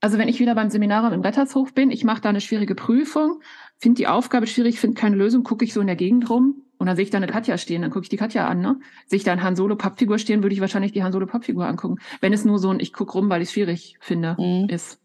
also 0.01 0.17
wenn 0.17 0.27
ich 0.27 0.39
wieder 0.39 0.55
beim 0.55 0.69
Seminarraum 0.69 1.13
im 1.13 1.21
Rettershof 1.21 1.73
bin, 1.73 1.91
ich 1.91 2.03
mache 2.03 2.21
da 2.21 2.29
eine 2.29 2.41
schwierige 2.41 2.75
Prüfung 2.75 3.41
finde 3.79 3.97
die 3.97 4.07
Aufgabe 4.07 4.45
schwierig, 4.45 4.79
finde 4.79 4.99
keine 4.99 5.15
Lösung, 5.15 5.43
gucke 5.43 5.65
ich 5.65 5.73
so 5.73 5.81
in 5.81 5.87
der 5.87 5.95
Gegend 5.95 6.29
rum 6.29 6.63
Und 6.77 6.87
dann 6.87 6.95
sehe 6.95 7.03
ich 7.03 7.11
da 7.11 7.17
eine 7.17 7.27
Katja 7.27 7.57
stehen, 7.57 7.81
dann 7.81 7.91
gucke 7.91 8.03
ich 8.03 8.09
die 8.09 8.17
Katja 8.17 8.47
an. 8.47 8.61
Ne? 8.61 8.79
Sehe 9.07 9.17
ich 9.17 9.23
da 9.23 9.31
eine 9.31 9.41
Han 9.41 9.55
Solo 9.55 9.75
Pappfigur 9.75 10.19
stehen, 10.19 10.43
würde 10.43 10.53
ich 10.53 10.61
wahrscheinlich 10.61 10.91
die 10.91 11.01
Han 11.01 11.11
Solo 11.11 11.25
Pappfigur 11.25 11.65
angucken. 11.65 11.99
Wenn 12.21 12.33
es 12.33 12.45
nur 12.45 12.59
so 12.59 12.69
ein 12.69 12.79
Ich 12.79 12.93
gucke 12.93 13.13
rum, 13.13 13.29
weil 13.29 13.41
ich 13.41 13.47
es 13.47 13.53
schwierig 13.53 13.97
finde, 14.01 14.35
mhm. 14.37 14.69
ist. 14.69 15.01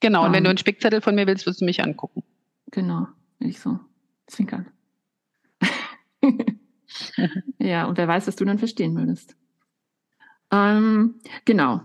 Genau, 0.00 0.22
und 0.22 0.28
um, 0.28 0.32
wenn 0.32 0.44
du 0.44 0.48
ähm. 0.48 0.52
einen 0.52 0.58
Spickzettel 0.58 1.00
von 1.00 1.14
mir 1.14 1.26
willst, 1.26 1.46
wirst 1.46 1.60
du 1.60 1.64
mich 1.64 1.82
angucken. 1.82 2.24
Genau, 2.72 3.06
will 3.38 3.50
ich 3.50 3.60
so 3.60 3.78
zwinkern. 4.26 4.66
ja, 7.58 7.86
und 7.86 7.98
wer 7.98 8.08
weiß, 8.08 8.26
was 8.26 8.36
du 8.36 8.44
dann 8.44 8.58
verstehen 8.58 8.96
würdest. 8.96 9.36
Ähm, 10.50 11.16
genau. 11.44 11.82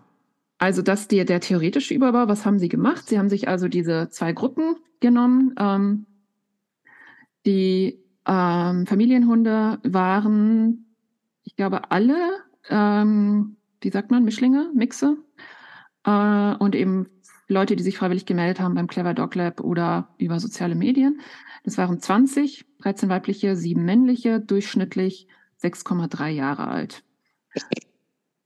Also 0.57 0.81
das 0.81 1.07
der, 1.07 1.25
der 1.25 1.39
theoretische 1.39 1.93
Überbau, 1.93 2.27
was 2.27 2.45
haben 2.45 2.59
sie 2.59 2.69
gemacht? 2.69 3.07
Sie 3.07 3.19
haben 3.19 3.29
sich 3.29 3.47
also 3.47 3.67
diese 3.67 4.09
zwei 4.09 4.33
Gruppen 4.33 4.75
genommen. 4.99 5.53
Ähm, 5.59 6.05
die 7.45 8.03
ähm, 8.27 8.85
Familienhunde 8.87 9.79
waren, 9.83 10.85
ich 11.43 11.55
glaube, 11.55 11.91
alle, 11.91 12.17
ähm, 12.69 13.57
wie 13.81 13.91
sagt 13.91 14.11
man, 14.11 14.23
Mischlinge, 14.23 14.71
Mixe. 14.73 15.17
Äh, 16.03 16.55
und 16.55 16.75
eben 16.75 17.07
Leute, 17.47 17.75
die 17.75 17.83
sich 17.83 17.97
freiwillig 17.97 18.25
gemeldet 18.25 18.59
haben 18.59 18.75
beim 18.75 18.87
Clever 18.87 19.13
Dog 19.13 19.35
Lab 19.35 19.61
oder 19.61 20.09
über 20.17 20.39
soziale 20.39 20.75
Medien. 20.75 21.21
Das 21.67 21.77
waren 21.77 21.99
20, 21.99 22.65
13 22.79 23.09
weibliche, 23.09 23.57
7 23.57 23.83
männliche, 23.83 24.39
durchschnittlich 24.39 25.27
6,3 25.61 26.29
Jahre 26.29 26.69
alt. 26.69 27.03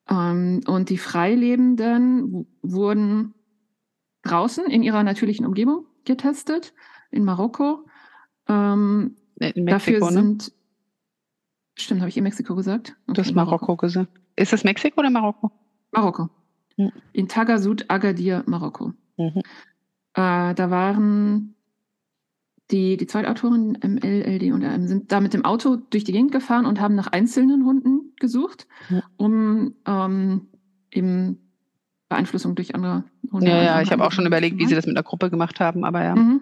Ähm, 0.09 0.61
und 0.65 0.89
die 0.89 0.97
Freilebenden 0.97 2.47
wurden 2.63 3.35
draußen 4.23 4.65
in 4.65 4.81
ihrer 4.81 5.03
natürlichen 5.03 5.45
Umgebung 5.45 5.85
getestet, 6.03 6.73
in 7.11 7.23
Marokko. 7.23 7.85
Ähm, 8.47 9.15
in 9.35 9.65
Mexiko, 9.65 9.69
dafür 9.69 9.99
ne? 9.99 10.11
sind, 10.11 10.47
ne? 10.47 10.53
Stimmt, 11.75 12.01
habe 12.01 12.09
ich 12.09 12.17
in 12.17 12.23
Mexiko 12.23 12.55
gesagt? 12.55 12.95
Okay, 13.05 13.13
du 13.13 13.21
hast 13.21 13.35
Marokko, 13.35 13.51
Marokko 13.51 13.75
gesagt. 13.77 14.19
Ist 14.35 14.51
das 14.51 14.63
Mexiko 14.63 14.99
oder 14.99 15.11
Marokko? 15.11 15.51
Marokko. 15.91 16.27
Hm. 16.75 16.91
In 17.13 17.27
Tagasud, 17.27 17.85
Agadir, 17.87 18.41
Marokko. 18.47 18.93
Mhm. 19.17 19.43
Äh, 20.15 20.55
da 20.55 20.71
waren 20.71 21.55
die, 22.71 22.97
die 22.97 23.07
Zweitautoren 23.07 23.77
ML, 23.83 24.23
LD 24.37 24.53
und 24.53 24.63
RM 24.63 24.87
sind 24.87 25.11
da 25.11 25.19
mit 25.19 25.33
dem 25.33 25.45
Auto 25.45 25.75
durch 25.75 26.03
die 26.03 26.11
Gegend 26.11 26.31
gefahren 26.31 26.65
und 26.65 26.79
haben 26.79 26.95
nach 26.95 27.07
einzelnen 27.07 27.65
Hunden 27.65 28.13
gesucht, 28.19 28.67
ja. 28.89 29.01
um 29.17 29.75
ähm, 29.85 30.47
eben 30.91 31.39
Beeinflussung 32.09 32.55
durch 32.55 32.75
andere 32.75 33.03
Hunde. 33.31 33.49
Ja, 33.49 33.63
ja, 33.63 33.81
ich 33.81 33.91
habe 33.91 34.03
auch 34.03 34.11
schon 34.11 34.25
überlegt, 34.25 34.57
wie 34.57 34.65
sie 34.65 34.75
das 34.75 34.85
mit 34.85 34.95
einer 34.95 35.03
Gruppe 35.03 35.29
gemacht 35.29 35.59
haben, 35.59 35.83
aber 35.83 36.03
ja. 36.03 36.15
Mhm. 36.15 36.41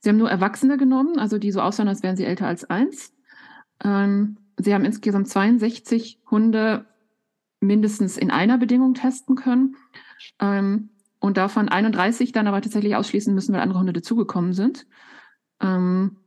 Sie 0.00 0.08
haben 0.08 0.16
nur 0.16 0.30
Erwachsene 0.30 0.76
genommen, 0.78 1.18
also 1.18 1.38
die 1.38 1.52
so 1.52 1.60
aussahen, 1.60 1.88
als 1.88 2.02
wären 2.02 2.16
sie 2.16 2.24
älter 2.24 2.46
als 2.46 2.64
eins. 2.68 3.14
Ähm, 3.84 4.36
sie 4.56 4.74
haben 4.74 4.84
insgesamt 4.84 5.28
62 5.28 6.20
Hunde 6.30 6.86
mindestens 7.60 8.18
in 8.18 8.30
einer 8.30 8.58
Bedingung 8.58 8.94
testen 8.94 9.36
können. 9.36 9.76
Ähm, 10.40 10.90
und 11.20 11.36
davon 11.36 11.68
31 11.68 12.32
dann 12.32 12.48
aber 12.48 12.60
tatsächlich 12.60 12.96
ausschließen 12.96 13.32
müssen, 13.32 13.52
weil 13.52 13.60
andere 13.60 13.78
Hunde 13.78 13.92
dazugekommen 13.92 14.54
sind. 14.54 14.86
Ähm, 15.62 16.18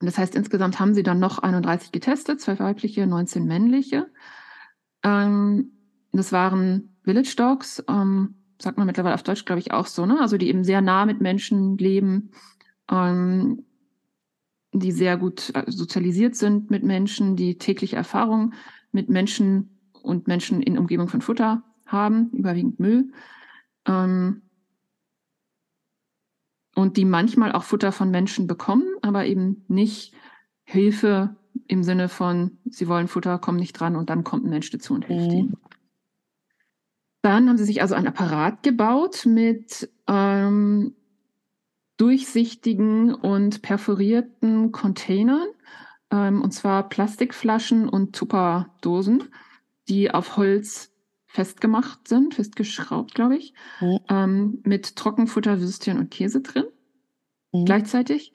das 0.00 0.18
heißt, 0.18 0.34
insgesamt 0.34 0.78
haben 0.78 0.94
sie 0.94 1.02
dann 1.02 1.18
noch 1.18 1.38
31 1.38 1.92
getestet, 1.92 2.40
zwei 2.40 2.58
weibliche, 2.58 3.06
19 3.06 3.44
männliche. 3.44 4.10
Ähm, 5.02 5.72
das 6.12 6.32
waren 6.32 6.96
Village 7.02 7.34
Dogs, 7.36 7.84
ähm, 7.88 8.36
sagt 8.60 8.78
man 8.78 8.86
mittlerweile 8.86 9.14
auf 9.14 9.22
Deutsch, 9.22 9.44
glaube 9.44 9.60
ich, 9.60 9.72
auch 9.72 9.86
so, 9.86 10.06
ne? 10.06 10.20
Also 10.20 10.36
die 10.36 10.48
eben 10.48 10.64
sehr 10.64 10.80
nah 10.80 11.06
mit 11.06 11.20
Menschen 11.20 11.78
leben, 11.78 12.30
ähm, 12.90 13.64
die 14.72 14.92
sehr 14.92 15.16
gut 15.16 15.50
äh, 15.54 15.64
sozialisiert 15.70 16.34
sind 16.36 16.70
mit 16.70 16.82
Menschen, 16.84 17.36
die 17.36 17.58
tägliche 17.58 17.96
Erfahrung 17.96 18.54
mit 18.92 19.08
Menschen 19.08 19.78
und 20.02 20.28
Menschen 20.28 20.62
in 20.62 20.78
Umgebung 20.78 21.08
von 21.08 21.20
Futter 21.20 21.62
haben, 21.86 22.30
überwiegend 22.30 22.78
Müll. 22.80 23.12
Ähm, 23.86 24.42
und 26.78 26.96
die 26.96 27.04
manchmal 27.04 27.50
auch 27.50 27.64
Futter 27.64 27.90
von 27.90 28.12
Menschen 28.12 28.46
bekommen, 28.46 28.86
aber 29.02 29.26
eben 29.26 29.64
nicht 29.66 30.14
Hilfe 30.62 31.34
im 31.66 31.82
Sinne 31.82 32.08
von, 32.08 32.58
sie 32.70 32.86
wollen 32.86 33.08
Futter, 33.08 33.40
kommen 33.40 33.58
nicht 33.58 33.72
dran 33.72 33.96
und 33.96 34.10
dann 34.10 34.22
kommt 34.22 34.44
ein 34.44 34.50
Mensch 34.50 34.70
dazu 34.70 34.94
und 34.94 35.04
hilft 35.04 35.26
mhm. 35.26 35.36
ihnen. 35.36 35.56
Dann 37.20 37.48
haben 37.48 37.58
sie 37.58 37.64
sich 37.64 37.82
also 37.82 37.96
ein 37.96 38.06
Apparat 38.06 38.62
gebaut 38.62 39.26
mit 39.26 39.90
ähm, 40.06 40.94
durchsichtigen 41.96 43.12
und 43.12 43.60
perforierten 43.60 44.70
Containern, 44.70 45.48
ähm, 46.12 46.40
und 46.42 46.52
zwar 46.52 46.88
Plastikflaschen 46.88 47.88
und 47.88 48.14
Tupperdosen, 48.14 49.24
die 49.88 50.12
auf 50.12 50.36
Holz 50.36 50.92
festgemacht 51.28 52.08
sind, 52.08 52.34
festgeschraubt, 52.34 53.14
glaube 53.14 53.36
ich, 53.36 53.54
mhm. 53.80 53.98
ähm, 54.08 54.58
mit 54.64 54.96
Trockenfutter, 54.96 55.60
Würstchen 55.60 55.98
und 55.98 56.10
Käse 56.10 56.40
drin 56.40 56.64
mhm. 57.52 57.64
gleichzeitig. 57.64 58.32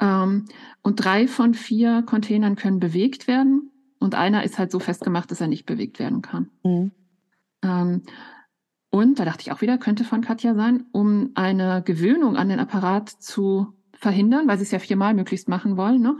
Ähm, 0.00 0.46
und 0.82 1.04
drei 1.04 1.28
von 1.28 1.54
vier 1.54 2.02
Containern 2.02 2.56
können 2.56 2.80
bewegt 2.80 3.26
werden 3.26 3.70
und 3.98 4.14
einer 4.14 4.44
ist 4.44 4.58
halt 4.58 4.70
so 4.70 4.78
festgemacht, 4.78 5.30
dass 5.30 5.40
er 5.40 5.48
nicht 5.48 5.66
bewegt 5.66 5.98
werden 5.98 6.22
kann. 6.22 6.50
Mhm. 6.64 6.90
Ähm, 7.62 8.02
und 8.90 9.18
da 9.18 9.24
dachte 9.24 9.42
ich 9.42 9.52
auch 9.52 9.60
wieder, 9.60 9.78
könnte 9.78 10.04
von 10.04 10.20
Katja 10.20 10.54
sein, 10.54 10.86
um 10.90 11.30
eine 11.34 11.82
Gewöhnung 11.84 12.36
an 12.36 12.48
den 12.48 12.58
Apparat 12.58 13.08
zu 13.08 13.74
verhindern, 13.92 14.48
weil 14.48 14.58
sie 14.58 14.64
es 14.64 14.70
ja 14.72 14.78
viermal 14.78 15.14
möglichst 15.14 15.48
machen 15.48 15.76
wollen, 15.76 16.00
ne, 16.00 16.18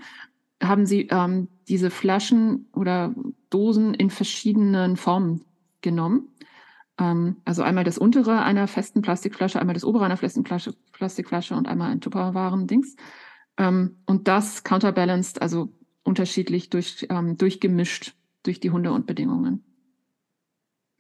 haben 0.63 0.87
sie 0.87 1.09
ähm, 1.11 1.49
diese 1.69 1.91
Flaschen 1.91 2.69
oder 2.75 3.15
Dosen 3.49 3.95
in 3.95 4.11
verschiedenen 4.11 4.97
Formen 4.97 5.45
genommen. 5.81 6.29
Ähm, 6.99 7.37
also 7.45 7.63
einmal 7.63 7.85
das 7.85 7.99
untere 7.99 8.43
einer 8.43 8.67
festen 8.69 9.03
Plastikflasche, 9.03 9.61
einmal 9.61 9.75
das 9.75 9.85
obere 9.85 10.05
einer 10.05 10.17
festen 10.17 10.45
Plastik 10.45 10.75
Plastikflasche 10.93 11.55
und 11.55 11.67
einmal 11.67 11.91
ein 11.91 12.01
Tupperwaren-Dings. 12.01 12.97
Ähm, 13.57 13.97
und 14.07 14.29
das 14.29 14.65
counterbalanced, 14.65 15.41
also 15.41 15.73
unterschiedlich 16.03 16.71
durch, 16.71 17.07
ähm, 17.11 17.37
durchgemischt 17.37 18.15
durch 18.43 18.61
die 18.61 18.71
Hunde 18.71 18.93
und 18.93 19.07
Bedingungen. 19.07 19.65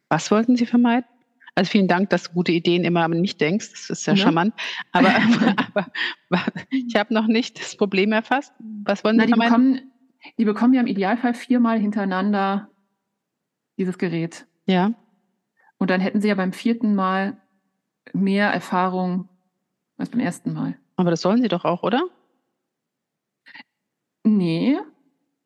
Was 0.08 0.30
wollten 0.30 0.56
Sie 0.56 0.66
vermeiden? 0.66 1.08
Also 1.54 1.70
vielen 1.70 1.88
Dank, 1.88 2.10
dass 2.10 2.24
du 2.24 2.32
gute 2.32 2.52
Ideen 2.52 2.84
immer 2.84 3.06
nicht 3.08 3.40
denkst. 3.40 3.70
Das 3.70 3.90
ist 3.90 4.04
sehr 4.04 4.14
ja. 4.14 4.22
charmant. 4.22 4.54
Aber, 4.92 5.08
aber, 5.10 5.86
aber 6.30 6.42
ich 6.70 6.96
habe 6.96 7.12
noch 7.12 7.26
nicht 7.26 7.60
das 7.60 7.76
Problem 7.76 8.12
erfasst. 8.12 8.52
Was 8.84 9.04
wollen 9.04 9.16
Sie 9.16 9.20
Na, 9.20 9.26
die 9.26 9.32
vermeiden? 9.32 9.72
Bekommen, 9.74 9.92
die 10.38 10.44
bekommen 10.44 10.74
ja 10.74 10.80
im 10.80 10.86
Idealfall 10.86 11.34
viermal 11.34 11.78
hintereinander 11.78 12.70
dieses 13.78 13.98
Gerät. 13.98 14.46
Ja. 14.70 14.94
Und 15.78 15.90
dann 15.90 16.00
hätten 16.00 16.20
sie 16.20 16.28
ja 16.28 16.34
beim 16.36 16.52
vierten 16.52 16.94
Mal 16.94 17.40
mehr 18.12 18.50
Erfahrung 18.50 19.28
als 19.96 20.10
beim 20.10 20.20
ersten 20.20 20.52
Mal. 20.52 20.78
Aber 20.96 21.10
das 21.10 21.22
sollen 21.22 21.42
sie 21.42 21.48
doch 21.48 21.64
auch, 21.64 21.82
oder? 21.82 22.02
Nee, 24.22 24.78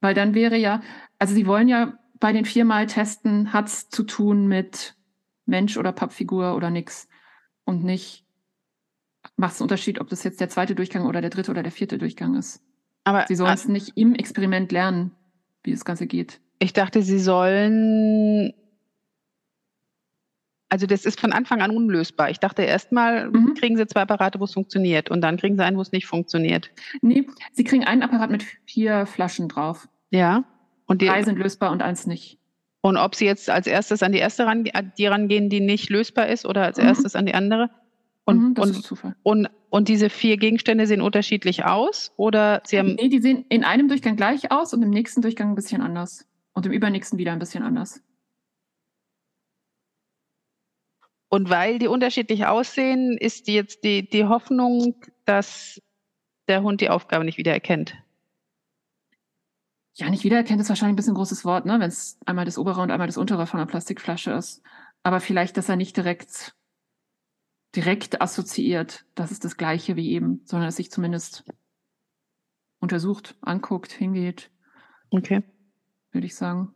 weil 0.01 0.15
dann 0.15 0.35
wäre 0.35 0.57
ja, 0.57 0.83
also 1.19 1.35
sie 1.35 1.47
wollen 1.47 1.69
ja 1.69 1.99
bei 2.21 2.33
den 2.33 2.45
viermal 2.45 2.87
testen, 2.87 3.53
hat 3.53 3.69
es 3.69 3.89
zu 3.89 4.03
tun 4.03 4.47
mit 4.47 4.95
Mensch 5.47 5.79
oder 5.79 5.93
Pappfigur 5.93 6.55
oder 6.55 6.71
nix. 6.71 7.09
Und 7.65 7.83
nicht, 7.83 8.27
macht 9.37 9.55
es 9.55 9.61
einen 9.61 9.65
Unterschied, 9.65 10.01
ob 10.01 10.11
das 10.11 10.23
jetzt 10.25 10.41
der 10.41 10.51
zweite 10.51 10.75
Durchgang 10.75 11.07
oder 11.07 11.23
der 11.23 11.31
dritte 11.31 11.51
oder 11.51 11.63
der 11.63 11.73
vierte 11.73 11.97
Durchgang 11.97 12.35
ist. 12.35 12.63
Aber 13.05 13.25
sie 13.27 13.37
sollen 13.37 13.55
es 13.55 13.69
nicht 13.69 13.97
im 13.97 14.15
Experiment 14.15 14.71
lernen, 14.71 15.13
wie 15.63 15.71
das 15.71 15.85
Ganze 15.85 16.07
geht. 16.07 16.41
Ich 16.59 16.73
dachte, 16.73 17.03
sie 17.03 17.19
sollen 17.19 18.53
also 20.69 20.87
das 20.87 21.05
ist 21.05 21.21
von 21.21 21.33
Anfang 21.33 21.61
an 21.61 21.71
unlösbar. 21.71 22.31
Ich 22.31 22.41
dachte 22.41 22.63
erstmal 22.63 23.31
mhm. 23.31 23.55
kriegen 23.55 23.77
sie 23.77 23.87
zwei 23.87 24.03
Apparate, 24.03 24.41
wo 24.41 24.45
es 24.45 24.55
funktioniert 24.55 25.11
und 25.11 25.21
dann 25.21 25.37
kriegen 25.37 25.57
sie 25.57 25.65
einen, 25.65 25.77
wo 25.77 25.83
es 25.83 25.93
nicht 25.93 26.07
funktioniert. 26.07 26.71
Nee, 27.01 27.27
sie 27.53 27.65
kriegen 27.65 27.85
einen 27.85 28.03
Apparat 28.03 28.31
mit 28.31 28.45
vier 28.67 29.07
Flaschen 29.07 29.49
drauf. 29.49 29.89
Ja. 30.11 30.45
Und 30.87 31.03
die, 31.03 31.07
Drei 31.07 31.23
sind 31.23 31.39
lösbar 31.39 31.71
und 31.71 31.83
eins 31.83 32.07
nicht. 32.07 32.39
Und 32.81 32.99
ob 32.99 33.15
sie 33.15 33.25
jetzt 33.25 33.49
als 33.49 33.67
erstes 33.67 34.03
an 34.03 34.13
die 34.13 34.19
erste 34.19 34.45
ran, 34.45 34.69
die 34.99 35.07
rangehen, 35.07 35.49
die 35.49 35.61
nicht 35.61 35.89
lösbar 35.89 36.29
ist, 36.29 36.45
oder 36.45 36.65
als 36.65 36.77
mhm. 36.77 36.85
erstes 36.85 37.17
an 37.17 37.25
die 37.25 37.35
andere? 37.35 37.71
Und, 38.27 38.39
mhm, 38.39 38.55
das 38.55 38.67
und, 38.67 38.71
ist 38.73 38.83
Zufall. 38.83 39.17
Und, 39.23 39.49
und 39.71 39.89
diese 39.89 40.11
vier 40.11 40.37
Gegenstände 40.37 40.87
sehen 40.87 41.01
unterschiedlich 41.01 41.65
aus? 41.65 42.13
Oder 42.17 42.63
sie 42.65 42.79
haben. 42.79 42.95
Nee, 42.97 43.09
die 43.09 43.21
sehen 43.21 43.45
in 43.49 43.65
einem 43.65 43.89
Durchgang 43.89 44.17
gleich 44.17 44.51
aus 44.51 44.75
und 44.75 44.83
im 44.83 44.91
nächsten 44.91 45.23
Durchgang 45.23 45.51
ein 45.51 45.55
bisschen 45.55 45.81
anders. 45.81 46.27
Und 46.53 46.67
im 46.67 46.73
übernächsten 46.73 47.19
wieder 47.19 47.33
ein 47.33 47.39
bisschen 47.39 47.63
anders. 47.63 48.03
Und 51.35 51.51
weil 51.51 51.81
die 51.81 51.89
unterschiedlich 51.89 52.47
aussehen, 52.47 53.19
ist 53.19 53.49
die 53.49 53.55
jetzt 53.55 53.83
die, 53.83 54.09
die 54.09 54.27
Hoffnung, 54.27 54.95
dass 55.25 55.83
der 56.47 56.63
Hund 56.63 56.81
die 56.81 56.91
Aufgabe 56.91 57.25
nicht 57.25 57.39
wiedererkennt. 57.39 57.97
Ja, 59.95 60.09
nicht 60.11 60.23
wiedererkennt 60.23 60.61
ist 60.61 60.69
wahrscheinlich 60.69 60.93
ein 60.93 60.97
bisschen 60.97 61.15
ein 61.15 61.17
großes 61.17 61.45
Wort, 61.45 61.67
ne? 61.67 61.81
wenn 61.81 61.89
es 61.89 62.21
einmal 62.25 62.45
das 62.45 62.57
obere 62.57 62.81
und 62.81 62.93
einmal 62.93 63.09
das 63.09 63.17
untere 63.17 63.49
von 63.49 63.59
einer 63.59 63.67
Plastikflasche 63.67 64.31
ist. 64.31 64.63
Aber 65.03 65.19
vielleicht, 65.19 65.57
dass 65.57 65.69
er 65.69 65.75
nicht 65.75 65.97
direkt, 65.97 66.55
direkt 67.75 68.23
assoziiert, 68.23 69.05
das 69.17 69.33
ist 69.33 69.45
das 69.45 69.57
Gleiche 69.57 69.97
wie 69.97 70.13
eben, 70.13 70.41
sondern 70.45 70.69
dass 70.69 70.77
sich 70.77 70.93
zumindest 70.93 71.43
untersucht, 72.79 73.35
anguckt, 73.41 73.91
hingeht. 73.91 74.53
Okay. 75.11 75.43
Würde 76.13 76.29
ich 76.29 76.37
sagen. 76.37 76.73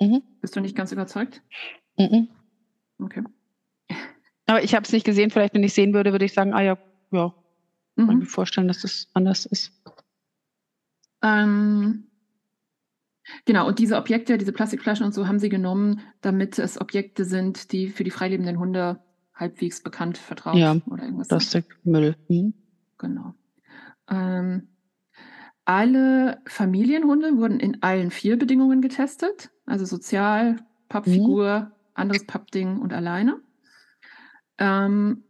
Mhm. 0.00 0.22
Bist 0.40 0.54
du 0.54 0.60
nicht 0.60 0.76
ganz 0.76 0.92
überzeugt? 0.92 1.42
Mhm. 1.98 2.28
Okay. 3.00 3.24
Aber 4.46 4.62
ich 4.62 4.74
habe 4.74 4.84
es 4.84 4.92
nicht 4.92 5.04
gesehen. 5.04 5.30
Vielleicht, 5.30 5.54
wenn 5.54 5.64
ich 5.64 5.74
sehen 5.74 5.92
würde, 5.92 6.12
würde 6.12 6.24
ich 6.24 6.32
sagen, 6.32 6.54
ah 6.54 6.62
ja, 6.62 6.78
ja. 7.10 7.34
Mhm. 7.96 8.06
Kann 8.06 8.18
mir 8.18 8.26
vorstellen, 8.26 8.68
dass 8.68 8.82
das 8.82 9.08
anders 9.14 9.46
ist. 9.46 9.72
Ähm, 11.22 12.04
genau, 13.44 13.66
und 13.66 13.78
diese 13.78 13.96
Objekte, 13.96 14.38
diese 14.38 14.52
Plastikflaschen 14.52 15.04
und 15.04 15.12
so 15.12 15.26
haben 15.26 15.38
sie 15.38 15.48
genommen, 15.48 16.00
damit 16.20 16.58
es 16.58 16.80
Objekte 16.80 17.24
sind, 17.24 17.72
die 17.72 17.88
für 17.88 18.04
die 18.04 18.10
freilebenden 18.10 18.58
Hunde 18.58 19.00
halbwegs 19.34 19.82
bekannt, 19.82 20.18
vertraut 20.18 20.56
ja, 20.56 20.76
oder 20.86 21.04
irgendwas. 21.04 21.28
Plastikmüll. 21.28 22.16
Mhm. 22.28 22.54
Genau. 22.98 23.34
Ähm, 24.08 24.68
alle 25.64 26.40
Familienhunde 26.46 27.36
wurden 27.38 27.60
in 27.60 27.82
allen 27.82 28.10
vier 28.10 28.38
Bedingungen 28.38 28.80
getestet, 28.80 29.50
also 29.66 29.84
sozial, 29.84 30.56
Pappfigur, 30.88 31.60
mhm. 31.60 31.72
anderes 31.94 32.26
Pappding 32.26 32.78
und 32.78 32.92
alleine. 32.92 33.40
Ähm, 34.58 35.22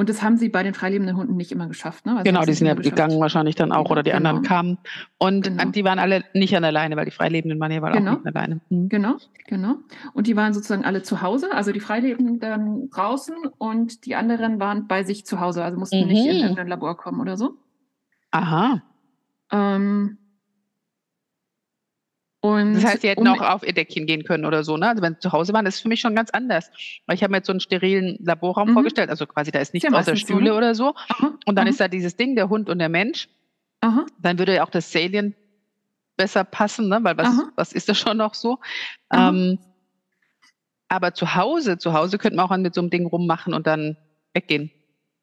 und 0.00 0.08
das 0.08 0.22
haben 0.22 0.38
sie 0.38 0.48
bei 0.48 0.62
den 0.62 0.72
freilebenden 0.72 1.14
Hunden 1.14 1.36
nicht 1.36 1.52
immer 1.52 1.66
geschafft. 1.66 2.06
Ne? 2.06 2.12
Also 2.12 2.24
genau, 2.24 2.42
die 2.46 2.54
sind 2.54 2.66
ja 2.66 2.72
geschafft. 2.72 2.96
gegangen 2.96 3.20
wahrscheinlich 3.20 3.54
dann 3.54 3.70
auch 3.70 3.90
oder 3.90 4.02
die 4.02 4.12
genau. 4.12 4.30
anderen 4.30 4.42
kamen. 4.42 4.78
Und 5.18 5.44
genau. 5.44 5.66
die 5.66 5.84
waren 5.84 5.98
alle 5.98 6.24
nicht 6.32 6.56
an 6.56 6.64
alleine, 6.64 6.96
weil 6.96 7.04
die 7.04 7.10
Freilebenden 7.10 7.60
waren 7.60 7.70
ja 7.70 7.80
genau. 7.80 8.12
auch 8.12 8.16
nicht 8.16 8.34
alleine. 8.34 8.60
Mhm. 8.70 8.88
Genau, 8.88 9.16
genau. 9.46 9.74
Und 10.14 10.26
die 10.26 10.36
waren 10.36 10.54
sozusagen 10.54 10.86
alle 10.86 11.02
zu 11.02 11.20
Hause, 11.20 11.52
also 11.52 11.70
die 11.70 11.80
Freilebenden 11.80 12.88
draußen 12.88 13.34
und 13.58 14.06
die 14.06 14.14
anderen 14.14 14.58
waren 14.58 14.88
bei 14.88 15.04
sich 15.04 15.26
zu 15.26 15.38
Hause, 15.38 15.62
also 15.62 15.78
mussten 15.78 16.00
mhm. 16.00 16.08
nicht 16.08 16.26
in 16.26 16.36
irgendein 16.36 16.68
Labor 16.68 16.96
kommen 16.96 17.20
oder 17.20 17.36
so. 17.36 17.58
Aha. 18.30 18.80
Ähm, 19.52 20.16
und 22.42 22.74
das 22.74 22.84
heißt, 22.84 23.02
sie 23.02 23.08
hätten 23.08 23.28
um, 23.28 23.38
auch 23.38 23.42
auf 23.42 23.66
ihr 23.66 23.74
Deckchen 23.74 24.06
gehen 24.06 24.24
können 24.24 24.46
oder 24.46 24.64
so, 24.64 24.78
ne? 24.78 24.88
Also 24.88 25.02
wenn 25.02 25.14
sie 25.14 25.20
zu 25.20 25.32
Hause 25.32 25.52
waren, 25.52 25.66
das 25.66 25.76
ist 25.76 25.80
für 25.82 25.88
mich 25.88 26.00
schon 26.00 26.14
ganz 26.14 26.30
anders. 26.30 26.70
Weil 27.06 27.16
ich 27.16 27.22
habe 27.22 27.32
mir 27.32 27.38
jetzt 27.38 27.46
so 27.46 27.52
einen 27.52 27.60
sterilen 27.60 28.16
Laborraum 28.20 28.70
mhm. 28.70 28.74
vorgestellt, 28.74 29.10
also 29.10 29.26
quasi 29.26 29.50
da 29.50 29.58
ist 29.58 29.74
nichts 29.74 29.90
ja, 29.90 29.96
außer 29.96 30.16
Stühle 30.16 30.38
so, 30.38 30.52
ne? 30.52 30.54
oder 30.54 30.74
so. 30.74 30.94
Aha, 31.08 31.34
und 31.44 31.56
dann 31.56 31.66
aha. 31.66 31.70
ist 31.70 31.80
da 31.80 31.88
dieses 31.88 32.16
Ding, 32.16 32.36
der 32.36 32.48
Hund 32.48 32.70
und 32.70 32.78
der 32.78 32.88
Mensch. 32.88 33.28
Aha. 33.82 34.06
Dann 34.18 34.38
würde 34.38 34.54
ja 34.54 34.64
auch 34.64 34.70
das 34.70 34.90
Salient 34.90 35.34
besser 36.16 36.44
passen, 36.44 36.88
ne? 36.88 37.00
Weil 37.02 37.18
was, 37.18 37.28
was 37.56 37.72
ist 37.74 37.90
das 37.90 37.98
schon 37.98 38.16
noch 38.16 38.34
so? 38.34 38.58
Ähm, 39.12 39.58
aber 40.88 41.12
zu 41.14 41.34
Hause, 41.34 41.78
zu 41.78 41.92
Hause 41.92 42.18
könnte 42.18 42.36
man 42.36 42.46
auch 42.46 42.56
mit 42.56 42.74
so 42.74 42.80
einem 42.80 42.90
Ding 42.90 43.06
rummachen 43.06 43.52
und 43.52 43.66
dann 43.66 43.96
weggehen. 44.32 44.70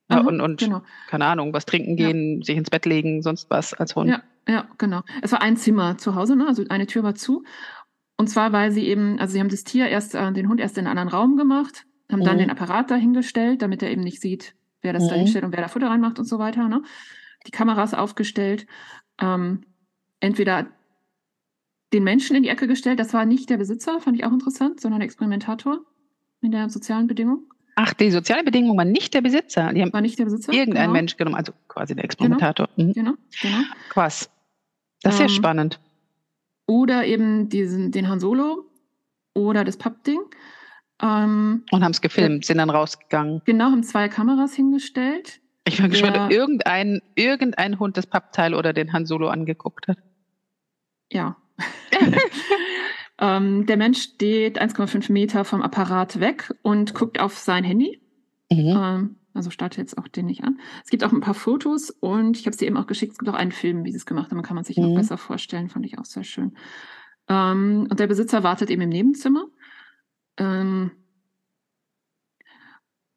Ja, 0.09 0.19
und 0.19 0.39
und 0.39 0.59
genau. 0.59 0.81
keine 1.09 1.25
Ahnung, 1.25 1.51
was 1.51 1.65
trinken 1.65 1.97
gehen, 1.97 2.39
ja. 2.39 2.45
sich 2.45 2.57
ins 2.57 2.69
Bett 2.69 2.85
legen, 2.85 3.21
sonst 3.21 3.49
was 3.49 3.73
als 3.73 3.95
Hund. 3.95 4.09
Ja, 4.09 4.21
ja, 4.47 4.67
genau. 4.77 5.01
Es 5.21 5.31
war 5.31 5.41
ein 5.41 5.57
Zimmer 5.57 5.97
zu 5.97 6.15
Hause, 6.15 6.35
ne? 6.35 6.47
also 6.47 6.63
eine 6.69 6.87
Tür 6.87 7.03
war 7.03 7.15
zu. 7.15 7.43
Und 8.17 8.27
zwar, 8.27 8.51
weil 8.51 8.71
sie 8.71 8.87
eben, 8.87 9.19
also 9.19 9.33
sie 9.33 9.39
haben 9.39 9.49
das 9.49 9.63
Tier 9.63 9.87
erst, 9.87 10.15
äh, 10.15 10.31
den 10.31 10.49
Hund 10.49 10.59
erst 10.59 10.77
in 10.77 10.87
einen 10.87 10.97
anderen 10.97 11.09
Raum 11.09 11.37
gemacht, 11.37 11.85
haben 12.11 12.21
mhm. 12.21 12.25
dann 12.25 12.37
den 12.37 12.49
Apparat 12.49 12.89
dahingestellt, 12.89 13.61
damit 13.61 13.83
er 13.83 13.91
eben 13.91 14.01
nicht 14.01 14.21
sieht, 14.21 14.55
wer 14.81 14.93
das 14.93 15.03
mhm. 15.03 15.09
dahinstellt 15.09 15.45
und 15.45 15.51
wer 15.51 15.61
da 15.61 15.67
Futter 15.67 15.89
reinmacht 15.89 16.17
und 16.17 16.25
so 16.25 16.39
weiter. 16.39 16.67
Ne? 16.67 16.81
Die 17.45 17.51
Kameras 17.51 17.93
aufgestellt. 17.93 18.65
Ähm, 19.19 19.65
entweder 20.19 20.67
den 21.93 22.03
Menschen 22.03 22.35
in 22.35 22.43
die 22.43 22.49
Ecke 22.49 22.67
gestellt, 22.67 22.99
das 22.99 23.13
war 23.13 23.25
nicht 23.25 23.49
der 23.49 23.57
Besitzer, 23.57 24.01
fand 24.01 24.17
ich 24.17 24.25
auch 24.25 24.31
interessant, 24.31 24.81
sondern 24.81 24.99
der 24.99 25.05
Experimentator 25.05 25.79
in 26.41 26.51
der 26.51 26.69
sozialen 26.69 27.07
Bedingung. 27.07 27.53
Ach, 27.75 27.93
die 27.93 28.09
soziale 28.09 28.43
Bedingung 28.43 28.75
war 28.77 28.85
nicht 28.85 29.13
der 29.13 29.21
Besitzer. 29.21 29.71
Die 29.71 29.81
haben 29.81 29.93
war 29.93 30.01
nicht 30.01 30.17
der 30.17 30.25
Besitzer? 30.25 30.51
Irgendein 30.51 30.85
genau. 30.85 30.93
Mensch 30.93 31.15
genommen, 31.15 31.35
also 31.35 31.53
quasi 31.67 31.95
der 31.95 32.05
Experimentator. 32.05 32.67
Genau, 32.75 32.89
mhm. 32.89 32.93
genau. 32.93 33.13
genau. 33.39 33.59
Krass. 33.89 34.29
Das 35.01 35.15
ist 35.15 35.21
ähm, 35.21 35.27
ja 35.27 35.33
spannend. 35.33 35.79
Oder 36.65 37.05
eben 37.05 37.49
diesen, 37.49 37.91
den 37.91 38.09
Han 38.09 38.19
Solo 38.19 38.65
oder 39.33 39.63
das 39.63 39.77
Pappding. 39.77 40.19
Ähm, 41.01 41.63
Und 41.71 41.83
haben 41.83 41.91
es 41.91 42.01
gefilmt, 42.01 42.45
sind 42.45 42.57
dann 42.57 42.69
rausgegangen. 42.69 43.41
Genau, 43.45 43.65
haben 43.65 43.83
zwei 43.83 44.09
Kameras 44.09 44.53
hingestellt. 44.53 45.39
Ich 45.67 45.77
bin 45.77 45.91
gespannt, 45.91 46.17
ob 46.17 46.31
irgendein, 46.31 47.01
irgendein 47.15 47.79
Hund 47.79 47.97
das 47.97 48.07
Pappteil 48.07 48.53
oder 48.53 48.73
den 48.73 48.93
Han 48.93 49.05
Solo 49.05 49.27
angeguckt 49.27 49.87
hat. 49.87 49.97
Ja. 51.11 51.35
ähm, 53.19 53.65
der 53.65 53.77
Mensch 53.77 54.01
steht 54.01 54.61
1,5 54.61 55.11
Meter 55.11 55.45
vom 55.45 55.61
Apparat 55.61 56.19
weg 56.19 56.53
und 56.61 56.93
guckt 56.93 57.19
auf 57.19 57.37
sein 57.37 57.63
Handy. 57.63 58.01
Mhm. 58.49 58.77
Ähm, 58.77 59.15
also 59.37 59.49
starte 59.49 59.79
jetzt 59.79 59.97
auch 59.97 60.07
den 60.07 60.25
nicht 60.25 60.43
an. 60.43 60.59
Es 60.83 60.89
gibt 60.89 61.03
auch 61.03 61.13
ein 61.13 61.21
paar 61.21 61.33
Fotos 61.33 61.89
und 61.89 62.37
ich 62.37 62.45
habe 62.45 62.51
es 62.51 62.57
dir 62.57 62.65
eben 62.65 62.77
auch 62.77 62.87
geschickt. 62.87 63.13
Es 63.13 63.17
gibt 63.19 63.29
auch 63.29 63.35
einen 63.35 63.51
Film, 63.51 63.85
wie 63.85 63.91
sie 63.91 63.97
es 63.97 64.05
gemacht 64.05 64.31
haben. 64.31 64.41
Kann 64.41 64.55
man 64.55 64.63
sich 64.63 64.77
mhm. 64.77 64.83
noch 64.83 64.95
besser 64.95 65.17
vorstellen. 65.17 65.69
Fand 65.69 65.85
ich 65.85 65.97
auch 65.99 66.05
sehr 66.05 66.23
schön. 66.23 66.57
Ähm, 67.29 67.87
und 67.89 67.99
der 67.99 68.07
Besitzer 68.07 68.43
wartet 68.43 68.69
eben 68.69 68.81
im 68.81 68.89
Nebenzimmer. 68.89 69.47
Ähm, 70.37 70.91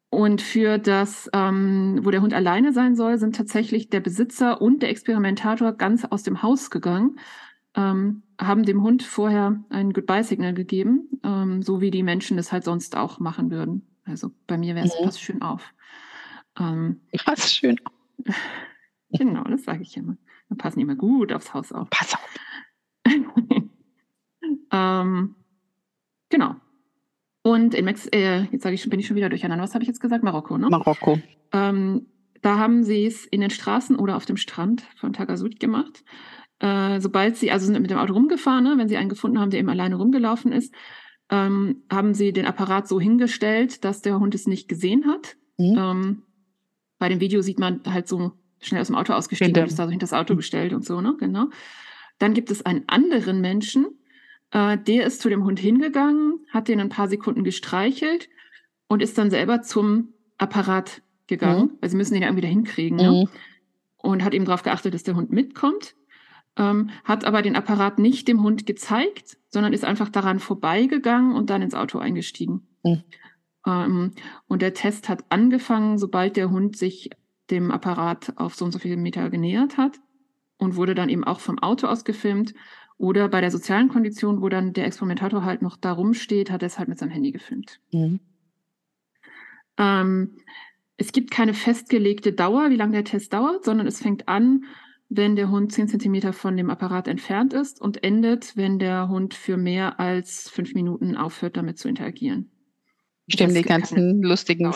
und 0.09 0.41
für 0.41 0.77
das, 0.77 1.29
ähm, 1.33 1.99
wo 2.03 2.11
der 2.11 2.21
Hund 2.21 2.33
alleine 2.33 2.73
sein 2.73 2.95
soll, 2.95 3.17
sind 3.17 3.35
tatsächlich 3.35 3.89
der 3.89 4.01
Besitzer 4.01 4.61
und 4.61 4.81
der 4.81 4.89
Experimentator 4.89 5.71
ganz 5.71 6.03
aus 6.03 6.23
dem 6.23 6.43
Haus 6.43 6.69
gegangen, 6.69 7.17
ähm, 7.75 8.23
haben 8.39 8.63
dem 8.63 8.83
Hund 8.83 9.03
vorher 9.03 9.63
ein 9.69 9.93
Goodbye-Signal 9.93 10.53
gegeben, 10.53 11.07
ähm, 11.23 11.61
so 11.61 11.79
wie 11.79 11.91
die 11.91 12.03
Menschen 12.03 12.35
das 12.35 12.51
halt 12.51 12.65
sonst 12.65 12.97
auch 12.97 13.19
machen 13.19 13.51
würden. 13.51 13.87
Also 14.03 14.31
bei 14.47 14.57
mir 14.57 14.75
wäre 14.75 14.85
es, 14.85 14.99
mhm. 14.99 15.05
pass 15.05 15.19
schön 15.19 15.41
auf. 15.41 15.73
Ähm, 16.59 17.01
pass 17.25 17.53
schön 17.53 17.77
auf. 17.85 17.93
genau, 19.11 19.43
das 19.43 19.63
sage 19.63 19.81
ich 19.81 19.95
immer. 19.97 20.17
Wir 20.47 20.57
passen 20.57 20.79
immer 20.79 20.95
gut 20.95 21.31
aufs 21.31 21.53
Haus 21.53 21.71
auf. 21.71 21.89
Pass 21.89 22.13
auf. 22.13 22.39
ähm, 24.71 25.35
genau. 26.29 26.55
Und 27.43 27.73
in 27.73 27.85
Mex 27.85 28.07
äh, 28.07 28.43
jetzt 28.51 28.63
sage 28.63 28.75
ich, 28.75 28.87
bin 28.89 28.99
ich 28.99 29.07
schon 29.07 29.15
wieder 29.15 29.29
durcheinander. 29.29 29.63
Was 29.63 29.73
habe 29.73 29.83
ich 29.83 29.87
jetzt 29.87 30.01
gesagt? 30.01 30.23
Marokko, 30.23 30.57
ne? 30.57 30.69
Marokko. 30.69 31.19
Ähm, 31.53 32.05
da 32.41 32.57
haben 32.57 32.83
sie 32.83 33.05
es 33.05 33.25
in 33.25 33.41
den 33.41 33.49
Straßen 33.49 33.95
oder 33.95 34.15
auf 34.15 34.25
dem 34.25 34.37
Strand 34.37 34.83
von 34.97 35.13
Tagasud 35.13 35.59
gemacht. 35.59 36.03
Äh, 36.59 36.99
sobald 36.99 37.37
sie, 37.37 37.51
also 37.51 37.65
sind 37.65 37.81
mit 37.81 37.89
dem 37.89 37.97
Auto 37.97 38.13
rumgefahren, 38.13 38.63
ne, 38.63 38.77
wenn 38.77 38.87
sie 38.87 38.97
einen 38.97 39.09
gefunden 39.09 39.39
haben, 39.39 39.49
der 39.49 39.59
eben 39.59 39.69
alleine 39.69 39.95
rumgelaufen 39.95 40.51
ist, 40.51 40.73
ähm, 41.31 41.83
haben 41.91 42.13
sie 42.13 42.33
den 42.33 42.45
Apparat 42.45 42.87
so 42.87 42.99
hingestellt, 42.99 43.83
dass 43.83 44.01
der 44.01 44.19
Hund 44.19 44.35
es 44.35 44.47
nicht 44.47 44.67
gesehen 44.67 45.07
hat. 45.07 45.37
Mhm. 45.57 45.77
Ähm, 45.77 46.23
bei 47.01 47.09
dem 47.09 47.19
Video 47.19 47.41
sieht 47.41 47.59
man 47.59 47.81
halt 47.85 48.07
so 48.07 48.31
schnell 48.59 48.79
aus 48.79 48.87
dem 48.87 48.95
Auto 48.95 49.13
ausgestiegen 49.13 49.59
und 49.59 49.67
ist 49.67 49.79
da 49.79 49.85
so 49.85 49.89
hinter 49.89 50.03
das 50.03 50.13
Auto 50.13 50.35
gestellt 50.35 50.71
und 50.71 50.85
so, 50.85 51.01
ne? 51.01 51.15
Genau. 51.19 51.47
Dann 52.19 52.33
gibt 52.33 52.51
es 52.51 52.65
einen 52.65 52.83
anderen 52.87 53.41
Menschen, 53.41 53.87
äh, 54.51 54.77
der 54.77 55.05
ist 55.05 55.19
zu 55.19 55.29
dem 55.29 55.43
Hund 55.43 55.59
hingegangen, 55.59 56.45
hat 56.49 56.67
den 56.67 56.79
ein 56.79 56.89
paar 56.89 57.07
Sekunden 57.09 57.43
gestreichelt 57.43 58.29
und 58.87 59.01
ist 59.01 59.17
dann 59.17 59.31
selber 59.31 59.63
zum 59.63 60.13
Apparat 60.37 61.01
gegangen, 61.25 61.63
mhm. 61.63 61.77
weil 61.81 61.89
sie 61.89 61.97
müssen 61.97 62.13
den 62.13 62.21
ja 62.21 62.29
irgendwie 62.29 62.43
da 62.43 62.47
hinkriegen, 62.47 62.97
ne? 62.97 63.09
mhm. 63.09 63.09
ne? 63.09 63.29
Und 63.97 64.23
hat 64.23 64.33
eben 64.33 64.45
darauf 64.45 64.63
geachtet, 64.63 64.93
dass 64.93 65.03
der 65.03 65.15
Hund 65.15 65.31
mitkommt 65.31 65.95
ähm, 66.57 66.89
hat 67.03 67.25
aber 67.25 67.41
den 67.41 67.55
Apparat 67.55 67.99
nicht 67.99 68.27
dem 68.27 68.43
Hund 68.43 68.65
gezeigt, 68.65 69.37
sondern 69.49 69.73
ist 69.73 69.85
einfach 69.85 70.09
daran 70.09 70.39
vorbeigegangen 70.39 71.33
und 71.33 71.49
dann 71.49 71.61
ins 71.61 71.73
Auto 71.73 71.99
eingestiegen. 71.99 72.67
Mhm. 72.83 73.03
Ähm, 73.65 74.11
und 74.47 74.61
der 74.61 74.73
Test 74.73 75.09
hat 75.09 75.25
angefangen, 75.29 75.97
sobald 75.97 76.37
der 76.37 76.49
Hund 76.51 76.77
sich 76.77 77.09
dem 77.49 77.71
Apparat 77.71 78.33
auf 78.37 78.55
so 78.55 78.65
und 78.65 78.71
so 78.71 78.79
viele 78.79 78.97
Meter 78.97 79.29
genähert 79.29 79.77
hat 79.77 79.99
und 80.57 80.75
wurde 80.75 80.95
dann 80.95 81.09
eben 81.09 81.23
auch 81.23 81.39
vom 81.39 81.59
Auto 81.59 81.87
aus 81.87 82.05
gefilmt. 82.05 82.53
Oder 82.97 83.29
bei 83.29 83.41
der 83.41 83.49
sozialen 83.49 83.89
Kondition, 83.89 84.41
wo 84.41 84.49
dann 84.49 84.73
der 84.73 84.85
Experimentator 84.85 85.43
halt 85.43 85.63
noch 85.63 85.75
da 85.75 85.91
rumsteht, 85.91 86.51
hat 86.51 86.61
er 86.61 86.67
es 86.67 86.77
halt 86.77 86.87
mit 86.87 86.99
seinem 86.99 87.09
Handy 87.09 87.31
gefilmt. 87.31 87.79
Mhm. 87.91 88.19
Ähm, 89.77 90.37
es 90.97 91.11
gibt 91.11 91.31
keine 91.31 91.55
festgelegte 91.55 92.31
Dauer, 92.31 92.69
wie 92.69 92.75
lange 92.75 92.93
der 92.93 93.03
Test 93.03 93.33
dauert, 93.33 93.65
sondern 93.65 93.87
es 93.87 94.01
fängt 94.01 94.27
an, 94.27 94.65
wenn 95.09 95.35
der 95.35 95.49
Hund 95.49 95.73
10 95.73 95.87
cm 95.87 96.31
von 96.31 96.55
dem 96.55 96.69
Apparat 96.69 97.07
entfernt 97.07 97.53
ist 97.53 97.81
und 97.81 98.03
endet, 98.03 98.55
wenn 98.55 98.77
der 98.77 99.09
Hund 99.09 99.33
für 99.33 99.57
mehr 99.57 99.99
als 99.99 100.47
fünf 100.47 100.75
Minuten 100.75 101.17
aufhört, 101.17 101.57
damit 101.57 101.79
zu 101.79 101.89
interagieren. 101.89 102.50
Ich 103.27 103.35
stelle 103.35 103.53
mir 103.53 103.61
die 103.61 103.67
ganzen 103.67 104.21
lustigen. 104.21 104.73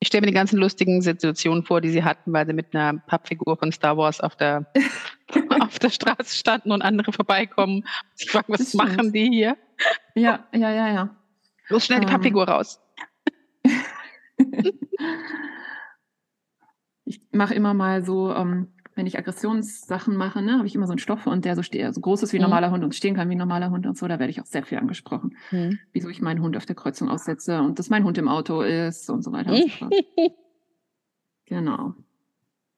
Ich 0.00 0.08
stelle 0.08 0.20
mir 0.22 0.26
die 0.26 0.34
ganzen 0.34 0.58
lustigen 0.58 1.00
Situationen 1.00 1.64
vor, 1.64 1.80
die 1.80 1.90
sie 1.90 2.04
hatten, 2.04 2.32
weil 2.32 2.46
sie 2.46 2.52
mit 2.52 2.74
einer 2.74 2.98
Pappfigur 3.00 3.56
von 3.56 3.72
Star 3.72 3.96
Wars 3.96 4.20
auf 4.20 4.36
der, 4.36 4.70
auf 5.60 5.78
der 5.78 5.90
Straße 5.90 6.36
standen 6.36 6.72
und 6.72 6.82
andere 6.82 7.12
vorbeikommen. 7.12 7.84
Ich 8.18 8.30
frage, 8.30 8.46
was 8.48 8.74
machen 8.74 9.12
die 9.12 9.28
hier? 9.30 9.56
Ja, 10.14 10.46
ja, 10.52 10.70
ja, 10.70 10.88
ja. 10.92 11.16
Los 11.68 11.86
schnell 11.86 12.00
die 12.00 12.06
ähm. 12.06 12.12
Pappfigur 12.12 12.46
raus. 12.46 12.80
ich 17.06 17.22
mache 17.32 17.54
immer 17.54 17.72
mal 17.72 18.04
so 18.04 18.34
ähm, 18.34 18.73
wenn 18.94 19.06
ich 19.06 19.18
Aggressionssachen 19.18 20.16
mache, 20.16 20.40
ne, 20.40 20.58
habe 20.58 20.66
ich 20.66 20.74
immer 20.74 20.86
so 20.86 20.92
einen 20.92 20.98
Stoff 20.98 21.26
und 21.26 21.44
der 21.44 21.56
so, 21.56 21.62
steht, 21.62 21.94
so 21.94 22.00
groß 22.00 22.22
ist 22.22 22.32
wie 22.32 22.38
ein 22.38 22.40
mhm. 22.40 22.50
normaler 22.50 22.70
Hund 22.70 22.84
und 22.84 22.94
stehen 22.94 23.14
kann 23.14 23.28
wie 23.28 23.34
ein 23.34 23.38
normaler 23.38 23.70
Hund 23.70 23.86
und 23.86 23.98
so, 23.98 24.06
da 24.06 24.18
werde 24.18 24.30
ich 24.30 24.40
auch 24.40 24.46
sehr 24.46 24.64
viel 24.64 24.78
angesprochen. 24.78 25.36
Mhm. 25.50 25.78
Wieso 25.92 26.08
ich 26.08 26.20
meinen 26.20 26.40
Hund 26.40 26.56
auf 26.56 26.66
der 26.66 26.76
Kreuzung 26.76 27.08
aussetze 27.08 27.60
und 27.60 27.78
dass 27.78 27.90
mein 27.90 28.04
Hund 28.04 28.18
im 28.18 28.28
Auto 28.28 28.62
ist 28.62 29.10
und 29.10 29.22
so 29.22 29.32
weiter 29.32 29.52
und 29.52 29.62
so 29.62 29.68
fort. 29.68 29.94
genau. 31.46 31.94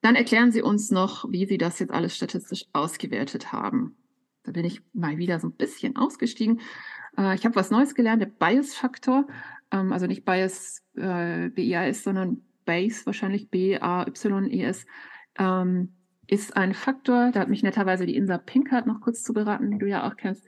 Dann 0.00 0.14
erklären 0.14 0.52
Sie 0.52 0.62
uns 0.62 0.90
noch, 0.90 1.30
wie 1.30 1.46
Sie 1.46 1.58
das 1.58 1.78
jetzt 1.78 1.92
alles 1.92 2.16
statistisch 2.16 2.66
ausgewertet 2.72 3.52
haben. 3.52 3.96
da 4.44 4.52
bin 4.52 4.64
ich 4.64 4.82
mal 4.92 5.18
wieder 5.18 5.40
so 5.40 5.48
ein 5.48 5.56
bisschen 5.56 5.96
ausgestiegen. 5.96 6.60
Äh, 7.18 7.34
ich 7.34 7.44
habe 7.44 7.56
was 7.56 7.70
Neues 7.70 7.94
gelernt, 7.94 8.22
der 8.22 8.26
Bias-Faktor. 8.26 9.26
Ähm, 9.72 9.92
also 9.92 10.06
nicht 10.06 10.24
Bias, 10.24 10.82
äh, 10.94 11.48
B-I-A-S, 11.48 12.04
sondern 12.04 12.42
Base, 12.64 13.04
wahrscheinlich 13.04 13.50
B-A-Y-E-S. 13.50 14.86
Ähm, 15.38 15.95
ist 16.28 16.56
ein 16.56 16.74
Faktor, 16.74 17.30
da 17.32 17.40
hat 17.40 17.48
mich 17.48 17.62
netterweise 17.62 18.06
die 18.06 18.16
Insa 18.16 18.38
Pinkert 18.38 18.86
noch 18.86 19.00
kurz 19.00 19.22
zu 19.22 19.32
beraten, 19.32 19.70
die 19.70 19.78
du 19.78 19.86
ja 19.86 20.08
auch 20.08 20.16
kennst, 20.16 20.46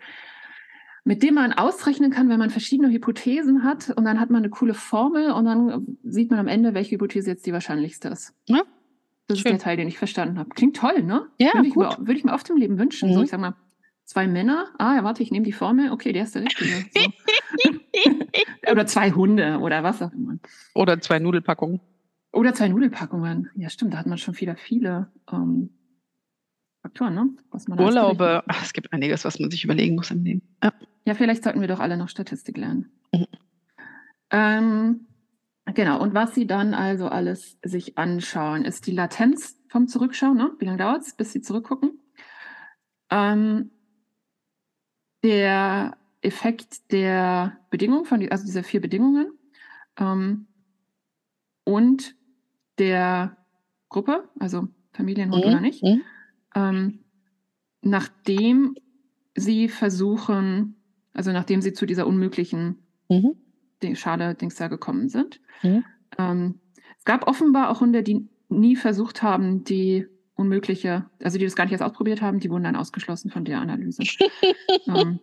mit 1.05 1.23
dem 1.23 1.35
man 1.35 1.53
ausrechnen 1.53 2.11
kann, 2.11 2.29
wenn 2.29 2.39
man 2.39 2.51
verschiedene 2.51 2.91
Hypothesen 2.91 3.65
hat 3.65 3.91
und 3.91 4.05
dann 4.05 4.21
hat 4.21 4.31
man 4.31 4.43
eine 4.43 4.51
coole 4.51 4.75
Formel 4.75 5.31
und 5.31 5.45
dann 5.45 5.99
sieht 6.03 6.31
man 6.31 6.39
am 6.39 6.49
Ende, 6.49 6.75
welche 6.75 6.97
Hypothese 6.97 7.31
jetzt 7.31 7.47
die 7.47 7.53
wahrscheinlichste 7.53 8.09
ist. 8.09 8.35
Ja, 8.47 8.63
das 9.27 9.39
schön. 9.39 9.53
ist 9.53 9.53
der 9.53 9.65
Teil, 9.65 9.77
den 9.77 9.89
ich 9.89 9.99
verstanden 9.99 10.39
habe. 10.39 10.51
Klingt 10.51 10.77
toll, 10.77 11.03
ne? 11.03 11.27
Ja, 11.39 11.55
würde 11.55 11.69
ich, 11.69 11.77
mir, 11.77 11.97
würde 11.99 12.15
ich 12.15 12.25
mir 12.25 12.33
oft 12.33 12.49
im 12.51 12.57
Leben 12.57 12.79
wünschen. 12.79 13.11
Mhm. 13.11 13.15
So, 13.15 13.23
ich 13.23 13.31
sag 13.31 13.41
mal, 13.41 13.55
zwei 14.05 14.27
Männer. 14.27 14.69
Ah, 14.79 14.97
ja, 14.97 15.05
warte, 15.05 15.23
ich 15.23 15.31
nehme 15.31 15.45
die 15.45 15.53
Formel. 15.53 15.93
Okay, 15.93 16.13
der 16.13 16.25
ist 16.25 16.35
der 16.35 16.43
Richtige. 16.43 16.85
So. 16.95 17.71
oder 18.71 18.87
zwei 18.87 19.13
Hunde 19.13 19.59
oder 19.61 19.83
was 19.83 20.03
auch 20.03 20.13
immer. 20.13 20.39
Oder 20.75 21.01
zwei 21.01 21.19
Nudelpackungen. 21.19 21.81
Oder 22.33 22.55
zwei 22.55 22.69
Nudelpackungen. 22.69 23.51
Ja, 23.55 23.71
stimmt, 23.71 23.95
da 23.95 23.99
hat 23.99 24.07
man 24.07 24.19
schon 24.19 24.35
viele, 24.35 24.57
viele 24.57 25.11
ähm, 25.33 25.71
Faktoren, 26.83 27.15
ne? 27.15 27.31
Urlaube, 27.79 28.45
Ach, 28.47 28.63
es 28.63 28.73
gibt 28.73 28.93
einiges, 28.93 29.25
was 29.25 29.39
man 29.39 29.51
sich 29.51 29.65
überlegen 29.65 29.95
muss 29.95 30.11
im 30.11 30.25
Leben. 30.25 30.43
Ja, 30.63 30.73
ja 31.05 31.15
vielleicht 31.15 31.45
sollten 31.45 31.61
wir 31.61 31.69
doch 31.69 31.81
alle 31.81 31.97
noch 31.97 32.09
Statistik 32.09 32.57
lernen. 32.57 32.91
Mhm. 33.13 33.27
Ähm, 34.31 35.07
genau, 35.75 36.01
und 36.01 36.15
was 36.15 36.35
Sie 36.35 36.47
dann 36.47 36.75
also 36.75 37.09
alles 37.09 37.59
sich 37.65 37.99
anschauen, 37.99 38.65
ist 38.65 38.87
die 38.87 38.93
Latenz 38.93 39.59
vom 39.69 39.89
Zurückschauen. 39.89 40.37
Ne? 40.37 40.53
Wie 40.59 40.67
lange 40.67 40.79
dauert 40.79 41.03
es, 41.03 41.15
bis 41.15 41.33
Sie 41.33 41.41
zurückgucken? 41.41 41.99
Ähm, 43.11 43.71
der 45.25 45.97
Effekt 46.21 46.93
der 46.93 47.59
Bedingungen, 47.71 48.05
von, 48.05 48.27
also 48.31 48.45
dieser 48.45 48.63
vier 48.63 48.81
Bedingungen 48.81 49.33
ähm, 49.99 50.47
und 51.65 52.18
der 52.79 53.37
Gruppe, 53.89 54.29
also 54.39 54.69
Familienhund 54.93 55.45
mhm. 55.45 55.51
oder 55.51 55.61
nicht, 55.61 55.83
mhm. 55.83 56.03
ähm, 56.55 57.01
nachdem 57.83 58.75
sie 59.35 59.69
versuchen, 59.69 60.77
also 61.13 61.33
nachdem 61.33 61.63
sie 61.63 61.73
zu 61.73 61.87
dieser 61.87 62.07
unmöglichen 62.07 62.79
mhm. 63.09 63.37
Schale-Dings 63.95 64.57
da 64.57 64.69
gekommen 64.69 65.09
sind. 65.09 65.41
Mhm. 65.63 65.85
Ähm, 66.19 66.61
es 66.99 67.05
gab 67.05 67.27
offenbar 67.27 67.71
auch 67.71 67.81
Hunde, 67.81 68.03
die 68.03 68.29
nie 68.49 68.77
versucht 68.77 69.23
haben, 69.23 69.65
die 69.65 70.07
unmögliche, 70.35 71.07
also 71.23 71.39
die 71.39 71.45
das 71.45 71.57
gar 71.57 71.65
nicht 71.65 71.73
erst 71.73 71.83
ausprobiert 71.83 72.23
haben, 72.23 72.41
die 72.41 72.51
wurden 72.51 72.65
dann 72.65 72.77
ausgeschlossen 72.77 73.31
von 73.31 73.45
der 73.45 73.61
Analyse. 73.61 74.03
ähm, 74.87 75.21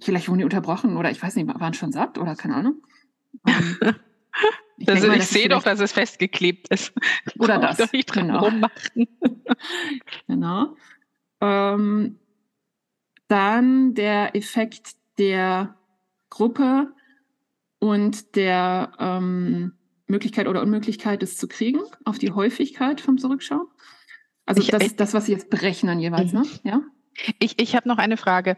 vielleicht 0.00 0.28
wurden 0.28 0.38
die 0.38 0.44
unterbrochen 0.44 0.96
oder 0.96 1.10
ich 1.10 1.22
weiß 1.22 1.36
nicht, 1.36 1.48
waren 1.48 1.74
schon 1.74 1.92
satt 1.92 2.18
oder 2.18 2.36
keine 2.36 2.54
Ahnung. 2.54 2.82
Ähm, 3.46 3.78
ich, 4.78 4.88
also 4.88 5.08
mal, 5.08 5.18
ich 5.18 5.26
sehe 5.26 5.48
doch, 5.48 5.62
dass 5.62 5.80
es 5.80 5.92
festgeklebt 5.92 6.68
ist. 6.68 6.92
Oder 7.38 7.58
das. 7.60 7.76
Doch 7.76 7.92
nicht 7.92 8.06
dran 8.06 8.28
genau. 8.28 8.44
rummachen. 8.44 9.08
genau. 10.26 10.76
Ähm, 11.40 12.18
dann 13.28 13.94
der 13.94 14.36
Effekt 14.36 14.96
der 15.18 15.76
Gruppe 16.30 16.92
und 17.78 18.36
der 18.36 18.92
ähm, 18.98 19.72
Möglichkeit 20.06 20.46
oder 20.46 20.62
Unmöglichkeit, 20.62 21.22
es 21.22 21.36
zu 21.36 21.48
kriegen, 21.48 21.80
auf 22.04 22.18
die 22.18 22.32
Häufigkeit 22.32 23.00
vom 23.00 23.18
Zurückschauen. 23.18 23.66
Also 24.46 24.60
ich, 24.60 24.68
das, 24.68 24.96
das, 24.96 25.14
was 25.14 25.26
Sie 25.26 25.32
jetzt 25.32 25.50
berechnen 25.50 25.98
jeweils, 25.98 26.32
mhm. 26.32 26.40
ne? 26.40 26.46
Ja? 26.64 26.80
Ich, 27.38 27.60
ich 27.60 27.74
habe 27.74 27.88
noch 27.88 27.98
eine 27.98 28.16
Frage. 28.16 28.56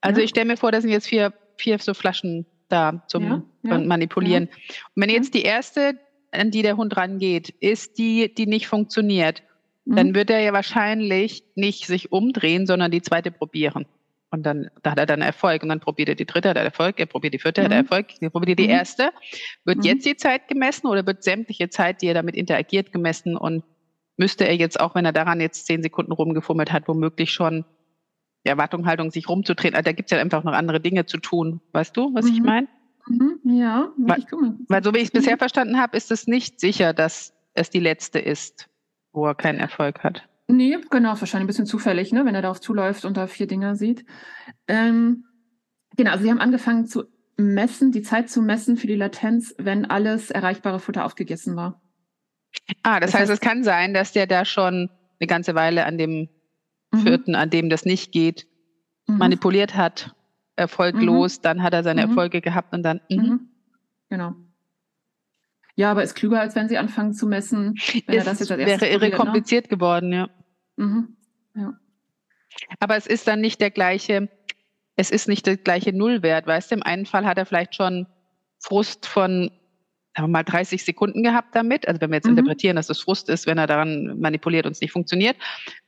Also 0.00 0.20
ja. 0.20 0.24
ich 0.24 0.30
stelle 0.30 0.46
mir 0.46 0.56
vor, 0.56 0.72
da 0.72 0.80
sind 0.80 0.90
jetzt 0.90 1.08
vier, 1.08 1.32
vier 1.56 1.78
so 1.78 1.94
Flaschen 1.94 2.46
da 2.68 3.02
zum 3.08 3.24
ja, 3.24 3.42
ja, 3.62 3.78
Manipulieren. 3.78 4.44
Und 4.44 5.02
wenn 5.02 5.10
jetzt 5.10 5.34
die 5.34 5.42
erste, 5.42 5.98
an 6.30 6.50
die 6.50 6.62
der 6.62 6.76
Hund 6.76 6.96
rangeht, 6.96 7.50
ist 7.60 7.98
die, 7.98 8.32
die 8.34 8.46
nicht 8.46 8.66
funktioniert, 8.66 9.42
mhm. 9.84 9.96
dann 9.96 10.14
wird 10.14 10.30
er 10.30 10.40
ja 10.40 10.52
wahrscheinlich 10.52 11.44
nicht 11.54 11.86
sich 11.86 12.12
umdrehen, 12.12 12.66
sondern 12.66 12.90
die 12.90 13.02
zweite 13.02 13.30
probieren. 13.30 13.86
Und 14.30 14.44
dann 14.44 14.70
da 14.82 14.92
hat 14.92 14.98
er 14.98 15.06
dann 15.06 15.20
Erfolg. 15.20 15.62
Und 15.62 15.68
dann 15.68 15.80
probiert 15.80 16.08
er 16.08 16.14
die 16.14 16.24
dritte, 16.24 16.48
hat 16.48 16.56
er 16.56 16.64
Erfolg, 16.64 16.98
er 16.98 17.06
probiert 17.06 17.34
die 17.34 17.38
vierte, 17.38 17.60
mhm. 17.60 17.64
hat 17.66 17.72
er 17.72 17.82
mhm. 17.82 17.84
Erfolg, 17.84 18.06
er 18.20 18.30
probiert 18.30 18.58
die 18.58 18.64
mhm. 18.64 18.70
erste. 18.70 19.10
Wird 19.64 19.78
mhm. 19.78 19.84
jetzt 19.84 20.06
die 20.06 20.16
Zeit 20.16 20.48
gemessen 20.48 20.86
oder 20.86 21.06
wird 21.06 21.22
sämtliche 21.22 21.68
Zeit, 21.68 22.00
die 22.00 22.06
er 22.06 22.14
damit 22.14 22.34
interagiert, 22.34 22.92
gemessen? 22.92 23.36
Und 23.36 23.62
müsste 24.16 24.46
er 24.46 24.56
jetzt, 24.56 24.80
auch 24.80 24.94
wenn 24.94 25.04
er 25.04 25.12
daran 25.12 25.40
jetzt 25.40 25.66
zehn 25.66 25.82
Sekunden 25.82 26.12
rumgefummelt 26.12 26.72
hat, 26.72 26.88
womöglich 26.88 27.30
schon 27.30 27.66
die 28.44 28.48
Erwartungshaltung, 28.48 29.10
sich 29.10 29.28
rumzudrehen. 29.28 29.74
Also 29.74 29.84
da 29.84 29.92
gibt 29.92 30.10
es 30.10 30.16
ja 30.16 30.22
einfach 30.22 30.44
noch 30.44 30.52
andere 30.52 30.80
Dinge 30.80 31.06
zu 31.06 31.18
tun. 31.18 31.60
Weißt 31.72 31.96
du, 31.96 32.14
was 32.14 32.26
mhm. 32.26 32.32
ich 32.32 32.42
meine? 32.42 32.68
Mhm. 33.08 33.38
Ja, 33.44 33.92
weil, 33.96 34.18
ich 34.18 34.26
weil 34.68 34.82
so 34.82 34.94
wie 34.94 34.98
ich 34.98 35.04
es 35.04 35.12
mhm. 35.12 35.18
bisher 35.18 35.38
verstanden 35.38 35.78
habe, 35.78 35.96
ist 35.96 36.10
es 36.10 36.26
nicht 36.26 36.60
sicher, 36.60 36.92
dass 36.92 37.34
es 37.54 37.70
die 37.70 37.80
letzte 37.80 38.18
ist, 38.18 38.68
wo 39.12 39.26
er 39.26 39.34
keinen 39.34 39.58
Erfolg 39.58 40.02
hat. 40.02 40.28
Nee, 40.48 40.78
genau, 40.90 41.10
wahrscheinlich 41.10 41.44
ein 41.44 41.46
bisschen 41.46 41.66
zufällig, 41.66 42.12
ne, 42.12 42.24
wenn 42.24 42.34
er 42.34 42.42
darauf 42.42 42.60
zuläuft 42.60 43.04
und 43.04 43.16
da 43.16 43.26
vier 43.26 43.46
Dinger 43.46 43.76
sieht. 43.76 44.04
Ähm, 44.68 45.24
genau, 45.96 46.12
also 46.12 46.24
sie 46.24 46.30
haben 46.30 46.40
angefangen 46.40 46.86
zu 46.86 47.04
messen, 47.36 47.92
die 47.92 48.02
Zeit 48.02 48.28
zu 48.28 48.42
messen 48.42 48.76
für 48.76 48.86
die 48.86 48.96
Latenz, 48.96 49.54
wenn 49.58 49.84
alles 49.84 50.30
erreichbare 50.30 50.80
Futter 50.80 51.04
aufgegessen 51.04 51.56
war. 51.56 51.80
Ah, 52.82 53.00
das, 53.00 53.12
das 53.12 53.20
heißt, 53.20 53.30
heißt, 53.30 53.40
es 53.42 53.48
kann 53.48 53.64
sein, 53.64 53.94
dass 53.94 54.12
der 54.12 54.26
da 54.26 54.44
schon 54.44 54.90
eine 55.20 55.26
ganze 55.26 55.54
Weile 55.54 55.86
an 55.86 55.96
dem 55.96 56.28
mhm. 56.92 56.98
vierten, 56.98 57.34
an 57.34 57.50
dem 57.50 57.68
das 57.68 57.84
nicht 57.84 58.12
geht, 58.12 58.46
mhm. 59.06 59.18
manipuliert 59.18 59.74
hat, 59.74 60.14
erfolglos, 60.56 61.38
mhm. 61.38 61.42
dann 61.42 61.62
hat 61.62 61.72
er 61.74 61.82
seine 61.82 62.02
mhm. 62.02 62.10
Erfolge 62.10 62.40
gehabt 62.40 62.72
und 62.72 62.82
dann. 62.82 63.00
Mhm. 63.10 63.16
Mhm. 63.16 63.48
Genau. 64.08 64.34
Ja, 65.74 65.90
aber 65.90 66.02
ist 66.02 66.14
klüger, 66.14 66.40
als 66.40 66.54
wenn 66.54 66.68
sie 66.68 66.76
anfangen 66.76 67.14
zu 67.14 67.26
messen. 67.26 67.74
Wenn 68.06 68.18
ist, 68.18 68.26
das 68.26 68.40
jetzt 68.40 68.50
als 68.50 68.60
wäre 68.60 68.88
irre 68.88 69.08
ne? 69.08 69.16
kompliziert 69.16 69.64
ne? 69.64 69.68
geworden, 69.68 70.12
ja. 70.12 70.28
ja. 71.54 71.72
Aber 72.78 72.96
es 72.96 73.06
ist 73.06 73.26
dann 73.26 73.40
nicht 73.40 73.60
der 73.60 73.70
gleiche, 73.70 74.28
es 74.96 75.10
ist 75.10 75.28
nicht 75.28 75.46
der 75.46 75.56
gleiche 75.56 75.94
Nullwert, 75.94 76.46
weißt 76.46 76.70
du? 76.70 76.74
Im 76.74 76.82
einen 76.82 77.06
Fall 77.06 77.24
hat 77.24 77.38
er 77.38 77.46
vielleicht 77.46 77.74
schon 77.74 78.06
Frust 78.58 79.06
von 79.06 79.50
haben 80.14 80.24
wir 80.24 80.28
mal 80.28 80.42
30 80.42 80.84
Sekunden 80.84 81.22
gehabt 81.22 81.54
damit. 81.54 81.88
Also 81.88 82.00
wenn 82.00 82.10
wir 82.10 82.16
jetzt 82.16 82.26
mhm. 82.26 82.36
interpretieren, 82.36 82.76
dass 82.76 82.86
das 82.86 83.00
Frust 83.00 83.28
ist, 83.28 83.46
wenn 83.46 83.58
er 83.58 83.66
daran 83.66 84.18
manipuliert 84.20 84.66
und 84.66 84.72
es 84.72 84.80
nicht 84.80 84.92
funktioniert. 84.92 85.36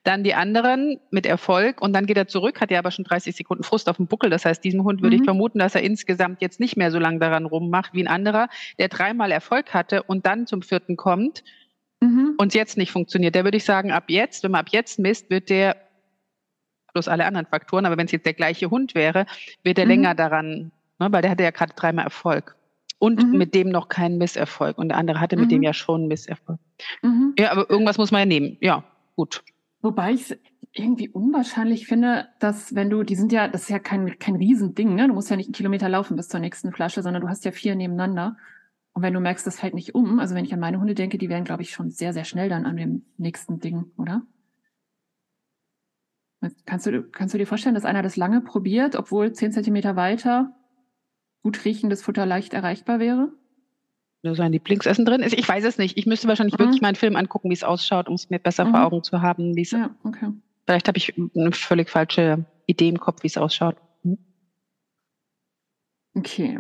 Dann 0.03 0.25
die 0.25 0.35
anderen 0.35 0.99
mit 1.11 1.27
Erfolg 1.27 1.83
und 1.83 1.93
dann 1.93 2.07
geht 2.07 2.17
er 2.17 2.27
zurück, 2.27 2.61
hat 2.61 2.71
ja 2.71 2.79
aber 2.79 2.91
schon 2.91 3.05
30 3.05 3.37
Sekunden 3.37 3.65
Frust 3.65 3.89
auf 3.89 3.97
dem 3.97 4.07
Buckel. 4.07 4.31
Das 4.31 4.45
heißt, 4.45 4.65
diesem 4.65 4.85
Hund 4.85 5.03
würde 5.03 5.17
mhm. 5.17 5.23
ich 5.23 5.27
vermuten, 5.27 5.59
dass 5.59 5.75
er 5.75 5.83
insgesamt 5.83 6.41
jetzt 6.41 6.59
nicht 6.61 6.77
mehr 6.77 6.91
so 6.91 6.99
lange 6.99 7.19
daran 7.19 7.45
rummacht 7.45 7.93
wie 7.93 8.03
ein 8.03 8.09
anderer, 8.09 8.49
der 8.79 8.89
dreimal 8.89 9.31
Erfolg 9.31 9.75
hatte 9.75 10.03
und 10.03 10.27
dann 10.27 10.47
zum 10.47 10.63
vierten 10.63 10.97
kommt 10.97 11.45
mhm. 12.01 12.35
und 12.39 12.55
jetzt 12.55 12.79
nicht 12.79 12.93
funktioniert. 12.93 13.35
Der 13.35 13.45
würde 13.45 13.59
ich 13.59 13.65
sagen, 13.65 13.93
ab 13.93 14.05
jetzt, 14.09 14.43
wenn 14.43 14.53
man 14.53 14.61
ab 14.61 14.69
jetzt 14.71 14.99
misst, 14.99 15.29
wird 15.29 15.51
der 15.51 15.77
plus 16.93 17.09
alle 17.09 17.27
anderen 17.27 17.47
Faktoren, 17.47 17.87
aber 17.87 17.99
wenn 17.99 18.07
es 18.07 18.13
jetzt 18.13 18.25
der 18.25 18.35
gleiche 18.35 18.71
Hund 18.71 18.95
wäre, 18.95 19.27
wird 19.65 19.79
er 19.79 19.85
mhm. 19.85 19.91
länger 19.91 20.15
daran, 20.15 20.71
ne, 20.99 21.09
weil 21.11 21.23
der 21.23 21.33
hatte 21.33 21.43
ja 21.43 21.51
gerade 21.51 21.75
dreimal 21.75 22.05
Erfolg 22.05 22.57
und 23.05 23.23
mhm. 23.23 23.37
mit 23.37 23.55
dem 23.55 23.69
noch 23.69 23.89
keinen 23.89 24.17
Misserfolg. 24.17 24.79
Und 24.79 24.89
der 24.89 24.97
andere 24.97 25.21
hatte 25.21 25.37
mit 25.37 25.47
mhm. 25.47 25.51
dem 25.51 25.63
ja 25.63 25.75
schon 25.75 26.03
einen 26.03 26.09
Misserfolg. 26.09 26.59
Mhm. 27.03 27.35
Ja, 27.39 27.53
aber 27.53 27.69
irgendwas 27.69 27.99
muss 27.99 28.11
man 28.11 28.21
ja 28.21 28.27
nehmen. 28.27 28.57
Ja, 28.63 28.83
gut. 29.15 29.45
Wobei 29.83 30.13
ich 30.13 30.31
es 30.31 30.39
irgendwie 30.73 31.11
unwahrscheinlich 31.11 31.87
finde, 31.87 32.29
dass 32.41 32.75
wenn 32.75 32.89
du, 32.89 33.03
die 33.03 33.15
sind 33.15 33.31
ja, 33.31 33.47
das 33.47 33.65
ist 33.65 33.69
ja 33.69 33.79
kein, 33.79 34.19
kein 34.19 34.37
Riesending, 34.37 34.95
ne? 34.95 35.07
Du 35.07 35.13
musst 35.13 35.29
ja 35.29 35.37
nicht 35.37 35.49
einen 35.49 35.55
Kilometer 35.55 35.91
laufen 35.91 36.17
bis 36.17 36.29
zur 36.29 36.41
nächsten 36.41 36.73
Flasche, 36.73 37.03
sondern 37.03 37.21
du 37.21 37.29
hast 37.29 37.45
ja 37.45 37.53
vier 37.53 37.75
nebeneinander. 37.75 38.39
Und 38.95 39.03
wenn 39.03 39.13
du 39.13 39.21
merkst, 39.21 39.47
das 39.47 39.61
fällt 39.61 39.75
nicht 39.75 39.95
um, 39.95 40.19
also 40.19 40.35
wenn 40.35 40.47
ich 40.47 40.55
an 40.55 40.61
meine 40.61 40.81
Hunde 40.81 40.95
denke, 40.95 41.19
die 41.19 41.29
wären, 41.29 41.45
glaube 41.45 41.63
ich, 41.63 41.73
schon 41.73 41.91
sehr, 41.91 42.15
sehr 42.15 42.25
schnell 42.25 42.49
dann 42.49 42.65
an 42.65 42.79
dem 42.79 43.05
nächsten 43.19 43.61
Ding, 43.61 43.93
oder? 43.99 44.23
Kannst 46.65 46.87
du, 46.87 47.03
kannst 47.03 47.35
du 47.35 47.39
dir 47.39 47.47
vorstellen, 47.47 47.75
dass 47.75 47.85
einer 47.85 48.03
das 48.03 48.17
lange 48.17 48.41
probiert, 48.41 48.97
obwohl 48.97 49.33
zehn 49.33 49.53
Zentimeter 49.53 49.97
weiter 49.97 50.55
gut 51.45 51.65
riechendes 51.65 52.03
Futter 52.03 52.27
leicht 52.27 52.55
erreichbar 52.55 52.99
wäre? 52.99 53.33
Da 54.23 54.35
sein 54.35 54.53
Lieblingsessen 54.53 55.05
drin 55.05 55.21
ist. 55.21 55.35
Ich 55.35 55.47
weiß 55.47 55.65
es 55.65 55.77
nicht. 55.77 55.99
Ich 55.99 56.07
müsste 56.07 56.27
wahrscheinlich 56.27 56.59
mhm. 56.59 56.65
wirklich 56.65 56.81
mal 56.81 56.89
einen 56.89 56.97
Film 56.97 57.15
angucken, 57.15 57.51
wie 57.51 57.55
es 57.55 57.63
ausschaut, 57.63 58.09
um 58.09 58.15
es 58.15 58.31
mir 58.31 58.39
besser 58.39 58.65
mhm. 58.65 58.71
vor 58.71 58.85
Augen 58.85 59.05
zu 59.05 59.21
haben. 59.21 59.55
Ja, 59.57 59.95
okay. 60.03 60.33
Vielleicht 60.67 60.89
habe 60.89 60.97
ich 60.97 61.15
eine 61.17 61.53
völlig 61.53 61.91
falsche 61.91 62.47
Idee 62.67 62.89
im 62.89 62.99
Kopf, 62.99 63.23
wie 63.23 63.27
es 63.27 63.37
ausschaut. 63.37 63.77
Mhm. 64.03 64.19
Okay. 66.15 66.59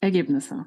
Ergebnisse. 0.00 0.66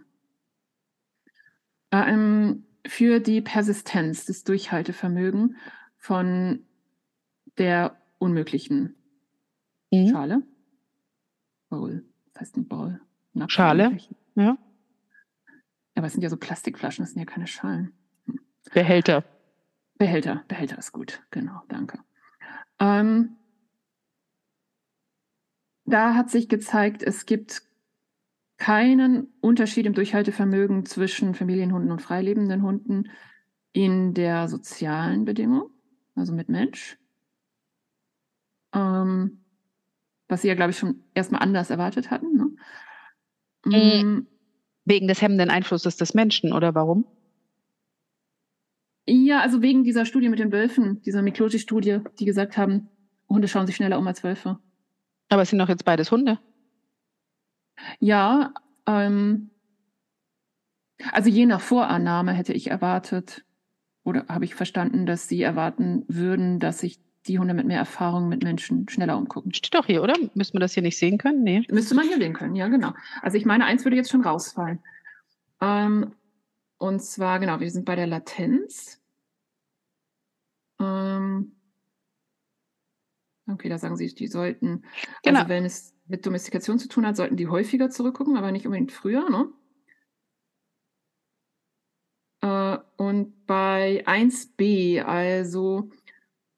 Ähm, 1.92 2.66
für 2.86 3.20
die 3.20 3.42
Persistenz, 3.42 4.26
das 4.26 4.44
Durchhaltevermögen 4.44 5.58
von 5.98 6.64
der 7.58 7.98
unmöglichen 8.20 8.96
mhm. 9.92 10.10
Schale. 10.10 10.44
Bowl. 11.70 12.06
Das 12.34 12.42
heißt 12.42 12.58
ein 12.58 12.68
Bowl. 12.68 13.02
Schale. 13.48 13.98
Ja. 14.36 14.58
Aber 15.96 16.08
es 16.08 16.14
sind 16.14 16.22
ja 16.22 16.30
so 16.30 16.38
Plastikflaschen, 16.38 17.04
das 17.04 17.14
sind 17.14 17.20
ja 17.20 17.26
keine 17.26 17.48
Schalen. 17.48 17.94
Hm. 18.26 18.40
Behälter. 18.74 19.24
Behälter, 19.98 20.44
Behälter 20.48 20.78
ist 20.78 20.92
gut, 20.92 21.22
genau, 21.30 21.62
danke. 21.68 22.00
Ähm, 22.80 23.38
da 25.86 26.16
hat 26.16 26.30
sich 26.30 26.50
gezeigt, 26.50 27.04
es 27.04 27.26
gibt 27.26 27.64
keinen 28.58 29.28
Unterschied 29.42 29.86
im 29.86 29.94
Durchhaltevermögen 29.94 30.86
zwischen 30.86 31.36
Familienhunden 31.36 31.92
und 31.92 32.02
freilebenden 32.02 32.62
Hunden 32.62 33.10
in 33.74 34.14
der 34.14 34.48
sozialen 34.48 35.26
Bedingung, 35.26 35.70
also 36.16 36.34
mit 36.34 36.50
Mensch. 36.50 36.98
Ähm, 38.74 39.44
was 40.28 40.42
sie 40.42 40.48
ja, 40.48 40.56
glaube 40.56 40.72
ich, 40.72 40.78
schon 40.78 41.04
erstmal 41.14 41.42
anders 41.42 41.70
erwartet 41.70 42.10
hatten. 42.10 42.38
Ne? 42.38 42.56
Mhm. 43.66 44.28
Wegen 44.86 45.08
des 45.08 45.22
hemmenden 45.22 45.50
Einflusses 45.50 45.98
des 45.98 46.14
Menschen 46.14 46.54
oder 46.54 46.74
warum? 46.74 47.06
Ja, 49.06 49.42
also 49.42 49.62
wegen 49.62 49.84
dieser 49.84 50.06
Studie 50.06 50.30
mit 50.30 50.40
den 50.40 50.52
Wölfen, 50.52 51.02
dieser 51.02 51.22
Mikloti-Studie, 51.22 52.00
die 52.20 52.26
gesagt 52.26 52.58
haben, 52.58 52.90
Hunde 53.30 53.48
schauen 53.48 53.68
sich 53.68 53.76
schneller 53.76 53.98
um 53.98 54.08
als 54.08 54.24
Wölfe. 54.24 54.60
Aber 55.30 55.42
es 55.44 55.50
sind 55.50 55.60
doch 55.60 55.70
jetzt 55.70 55.86
beides 55.86 56.12
Hunde. 56.12 56.40
Ja, 58.00 58.54
ähm, 58.86 59.50
also 61.12 61.30
je 61.30 61.46
nach 61.46 61.62
Vorannahme 61.62 62.34
hätte 62.34 62.54
ich 62.54 62.70
erwartet 62.70 63.44
oder 64.04 64.26
habe 64.28 64.46
ich 64.46 64.56
verstanden, 64.56 65.06
dass 65.06 65.28
Sie 65.28 65.42
erwarten 65.42 66.04
würden, 66.08 66.60
dass 66.60 66.80
sich 66.80 67.00
die 67.28 67.40
Hunde 67.40 67.54
mit 67.54 67.68
mehr 67.68 67.78
Erfahrung 67.78 68.30
mit 68.30 68.44
Menschen 68.44 68.90
schneller 68.90 69.18
umgucken. 69.18 69.54
Steht 69.54 69.76
doch 69.76 69.86
hier, 69.86 70.02
oder? 70.02 70.16
Müsste 70.34 70.56
man 70.56 70.62
das 70.62 70.74
hier 70.74 70.84
nicht 70.84 70.98
sehen 70.98 71.18
können? 71.18 71.44
Nee. 71.44 71.66
Müsste 71.70 71.96
man 71.96 72.08
hier 72.08 72.18
sehen 72.18 72.34
können, 72.34 72.56
ja, 72.56 72.68
genau. 72.68 72.94
Also 73.22 73.38
ich 73.38 73.46
meine, 73.46 73.66
eins 73.66 73.86
würde 73.86 73.98
jetzt 73.98 74.12
schon 74.12 74.24
rausfallen. 74.24 74.80
Ähm, 75.62 76.14
und 76.78 77.02
zwar, 77.02 77.40
genau, 77.40 77.60
wir 77.60 77.70
sind 77.70 77.86
bei 77.86 77.96
der 77.96 78.08
Latenz. 78.08 79.00
Ähm, 80.80 81.56
okay, 83.48 83.70
da 83.70 83.78
sagen 83.78 83.98
Sie, 83.98 84.14
die 84.14 84.28
sollten, 84.28 84.84
genau. 85.22 85.40
also 85.40 85.50
wenn 85.50 85.66
es 85.66 85.96
mit 86.08 86.26
Domestikation 86.26 86.80
zu 86.80 86.88
tun 86.88 87.06
hat, 87.06 87.16
sollten 87.16 87.38
die 87.38 87.48
häufiger 87.48 87.92
zurückgucken, 87.92 88.36
aber 88.36 88.52
nicht 88.52 88.66
unbedingt 88.66 88.92
früher, 88.92 89.30
ne? 89.30 89.48
Äh, 92.42 92.80
und 92.98 93.46
bei 93.46 94.04
1b, 94.08 95.04
also 95.04 95.92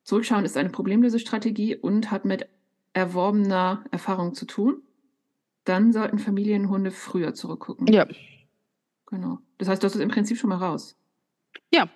Zurückschauen 0.04 0.46
ist 0.46 0.58
eine 0.58 0.70
Problemlösestrategie 0.70 1.76
und 1.78 2.12
hat 2.12 2.26
mit 2.26 2.48
erworbener 2.94 3.84
Erfahrung 3.92 4.34
zu 4.34 4.46
tun. 4.46 4.82
Dann 5.64 5.94
sollten 5.94 6.20
Familienhunde 6.20 6.92
früher 6.92 7.34
zurückgucken. 7.34 7.88
Ja. 7.88 8.06
Genau. 9.08 9.40
Das 9.58 9.70
heißt, 9.70 9.84
das 9.84 9.96
ist 9.96 10.02
im 10.02 10.10
Prinzip 10.10 10.38
schon 10.38 10.50
mal 10.50 10.58
raus. 10.58 10.98
Ja. 11.74 11.90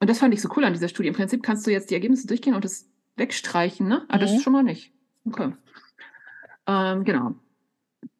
Und 0.00 0.08
das 0.08 0.18
fand 0.18 0.32
ich 0.34 0.40
so 0.40 0.48
cool 0.56 0.64
an 0.64 0.72
dieser 0.72 0.88
Studie. 0.88 1.08
Im 1.08 1.14
Prinzip 1.14 1.42
kannst 1.42 1.66
du 1.66 1.72
jetzt 1.72 1.90
die 1.90 1.94
Ergebnisse 1.94 2.26
durchgehen 2.26 2.54
und 2.54 2.64
das 2.64 2.88
wegstreichen, 3.16 3.88
ne? 3.88 4.04
Aber 4.08 4.18
mhm. 4.18 4.20
das 4.20 4.42
schon 4.42 4.52
mal 4.52 4.62
nicht. 4.62 4.92
Okay. 5.26 5.52
Ähm, 6.66 7.04
genau. 7.04 7.34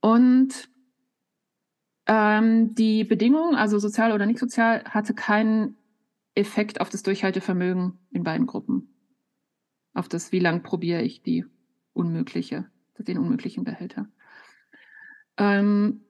Und 0.01 0.69
ähm, 2.07 2.75
die 2.75 3.05
Bedingung, 3.05 3.55
also 3.55 3.79
sozial 3.79 4.13
oder 4.13 4.27
nicht 4.27 4.41
sozial, 4.41 4.83
hatte 4.85 5.15
keinen 5.15 5.77
Effekt 6.35 6.81
auf 6.81 6.89
das 6.89 7.03
Durchhaltevermögen 7.03 7.99
in 8.11 8.25
beiden 8.25 8.47
Gruppen. 8.47 8.89
Auf 9.95 10.09
das, 10.09 10.33
wie 10.33 10.39
lang 10.39 10.63
probiere 10.63 11.03
ich 11.03 11.23
die 11.23 11.45
unmögliche, 11.93 12.67
den 12.99 13.19
unmöglichen 13.19 13.65
Behälter. 13.65 14.09
Ähm, 15.37 16.03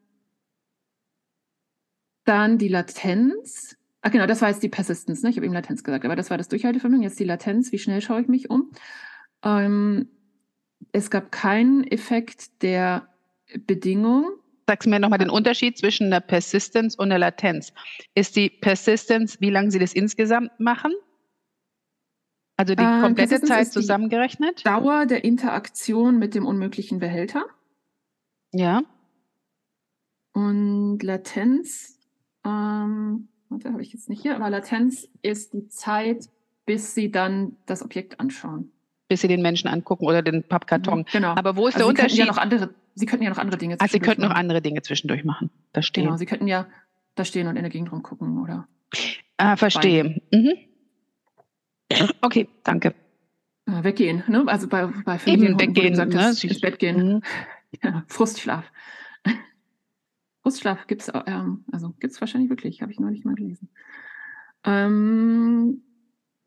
dann 2.24 2.58
die 2.58 2.68
Latenz. 2.68 3.76
Ach 4.02 4.10
genau, 4.10 4.26
das 4.26 4.42
war 4.42 4.48
jetzt 4.48 4.62
die 4.62 4.68
Persistence, 4.68 5.22
ne? 5.22 5.30
ich 5.30 5.36
habe 5.36 5.46
eben 5.46 5.54
Latenz 5.54 5.82
gesagt, 5.82 6.04
aber 6.04 6.16
das 6.16 6.30
war 6.30 6.38
das 6.38 6.48
Durchhaltevermögen. 6.48 7.02
Jetzt 7.02 7.18
die 7.18 7.24
Latenz, 7.24 7.72
wie 7.72 7.78
schnell 7.78 8.00
schaue 8.00 8.20
ich 8.20 8.28
mich 8.28 8.50
um? 8.50 8.70
Ähm, 9.42 10.08
es 10.92 11.10
gab 11.10 11.32
keinen 11.32 11.84
Effekt 11.84 12.62
der 12.62 13.08
Bedingung. 13.66 14.30
Sagst 14.66 14.86
du 14.86 14.90
mir 14.90 15.00
nochmal 15.00 15.18
den 15.18 15.30
Unterschied 15.30 15.78
zwischen 15.78 16.10
der 16.10 16.20
Persistence 16.20 16.94
und 16.94 17.08
der 17.08 17.18
Latenz. 17.18 17.72
Ist 18.14 18.36
die 18.36 18.50
Persistence, 18.50 19.40
wie 19.40 19.50
lange 19.50 19.70
Sie 19.70 19.78
das 19.78 19.94
insgesamt 19.94 20.50
machen? 20.60 20.92
Also 22.58 22.74
die 22.74 22.82
äh, 22.82 23.00
komplette 23.00 23.36
äh, 23.36 23.40
Zeit 23.40 23.72
zusammengerechnet? 23.72 24.66
Dauer 24.66 25.06
der 25.06 25.24
Interaktion 25.24 26.18
mit 26.18 26.34
dem 26.34 26.44
unmöglichen 26.44 26.98
Behälter. 26.98 27.46
Ja. 28.52 28.82
Und 30.32 31.02
Latenz, 31.02 31.98
ähm, 32.44 33.28
warte, 33.48 33.72
habe 33.72 33.80
ich 33.80 33.94
jetzt 33.94 34.10
nicht 34.10 34.20
hier, 34.20 34.36
aber 34.36 34.50
Latenz 34.50 35.08
ist 35.22 35.54
die 35.54 35.68
Zeit, 35.68 36.28
bis 36.66 36.94
Sie 36.94 37.10
dann 37.10 37.56
das 37.64 37.82
Objekt 37.82 38.20
anschauen 38.20 38.72
bis 39.08 39.22
sie 39.22 39.28
den 39.28 39.42
Menschen 39.42 39.68
angucken 39.68 40.06
oder 40.06 40.22
den 40.22 40.42
Pappkarton. 40.42 41.00
Mhm, 41.00 41.04
genau. 41.10 41.34
Aber 41.34 41.56
wo 41.56 41.66
ist 41.66 41.76
also 41.76 41.88
der 41.92 41.96
sie 41.96 42.02
Unterschied? 42.02 42.18
Ja 42.18 42.26
noch 42.26 42.36
andere, 42.36 42.74
sie 42.94 43.06
könnten 43.06 43.24
ja 43.24 43.30
noch 43.30 43.38
andere 43.38 43.58
Dinge 43.58 43.76
Also 43.80 43.92
sie 43.92 44.00
könnten 44.00 44.22
noch 44.22 44.30
andere 44.30 44.60
Dinge 44.60 44.82
zwischendurch 44.82 45.24
machen. 45.24 45.50
Da 45.72 45.82
stehen. 45.82 46.04
Genau, 46.04 46.16
sie 46.16 46.26
könnten 46.26 46.46
ja 46.46 46.66
da 47.14 47.24
stehen 47.24 47.48
und 47.48 47.56
in 47.56 47.62
der 47.62 47.70
Gegend 47.70 47.90
rumgucken 47.90 48.38
oder. 48.38 48.68
Ah, 49.38 49.56
verstehe. 49.56 50.20
Mhm. 50.30 50.52
Okay, 52.20 52.48
danke. 52.64 52.94
Weggehen, 53.66 54.24
ne? 54.28 54.44
Also 54.46 54.66
bei, 54.68 54.86
bei 54.86 55.18
Familien 55.18 55.58
weggehen, 55.58 55.90
gesagt, 55.90 56.14
ne? 56.14 56.28
ins 56.28 56.60
Bett 56.60 56.78
gehen. 56.78 57.14
Mhm. 57.14 57.22
Ja, 57.82 58.04
Frustschlaf. 58.08 58.70
Frustschlaf 60.42 60.86
gibt 60.86 61.02
es 61.02 61.12
ähm, 61.26 61.64
also 61.70 61.94
gibt's 62.00 62.20
wahrscheinlich 62.20 62.50
wirklich, 62.50 62.80
habe 62.80 62.92
ich 62.92 63.00
neulich 63.00 63.24
mal 63.24 63.34
gelesen. 63.34 63.68
Ähm, 64.64 65.82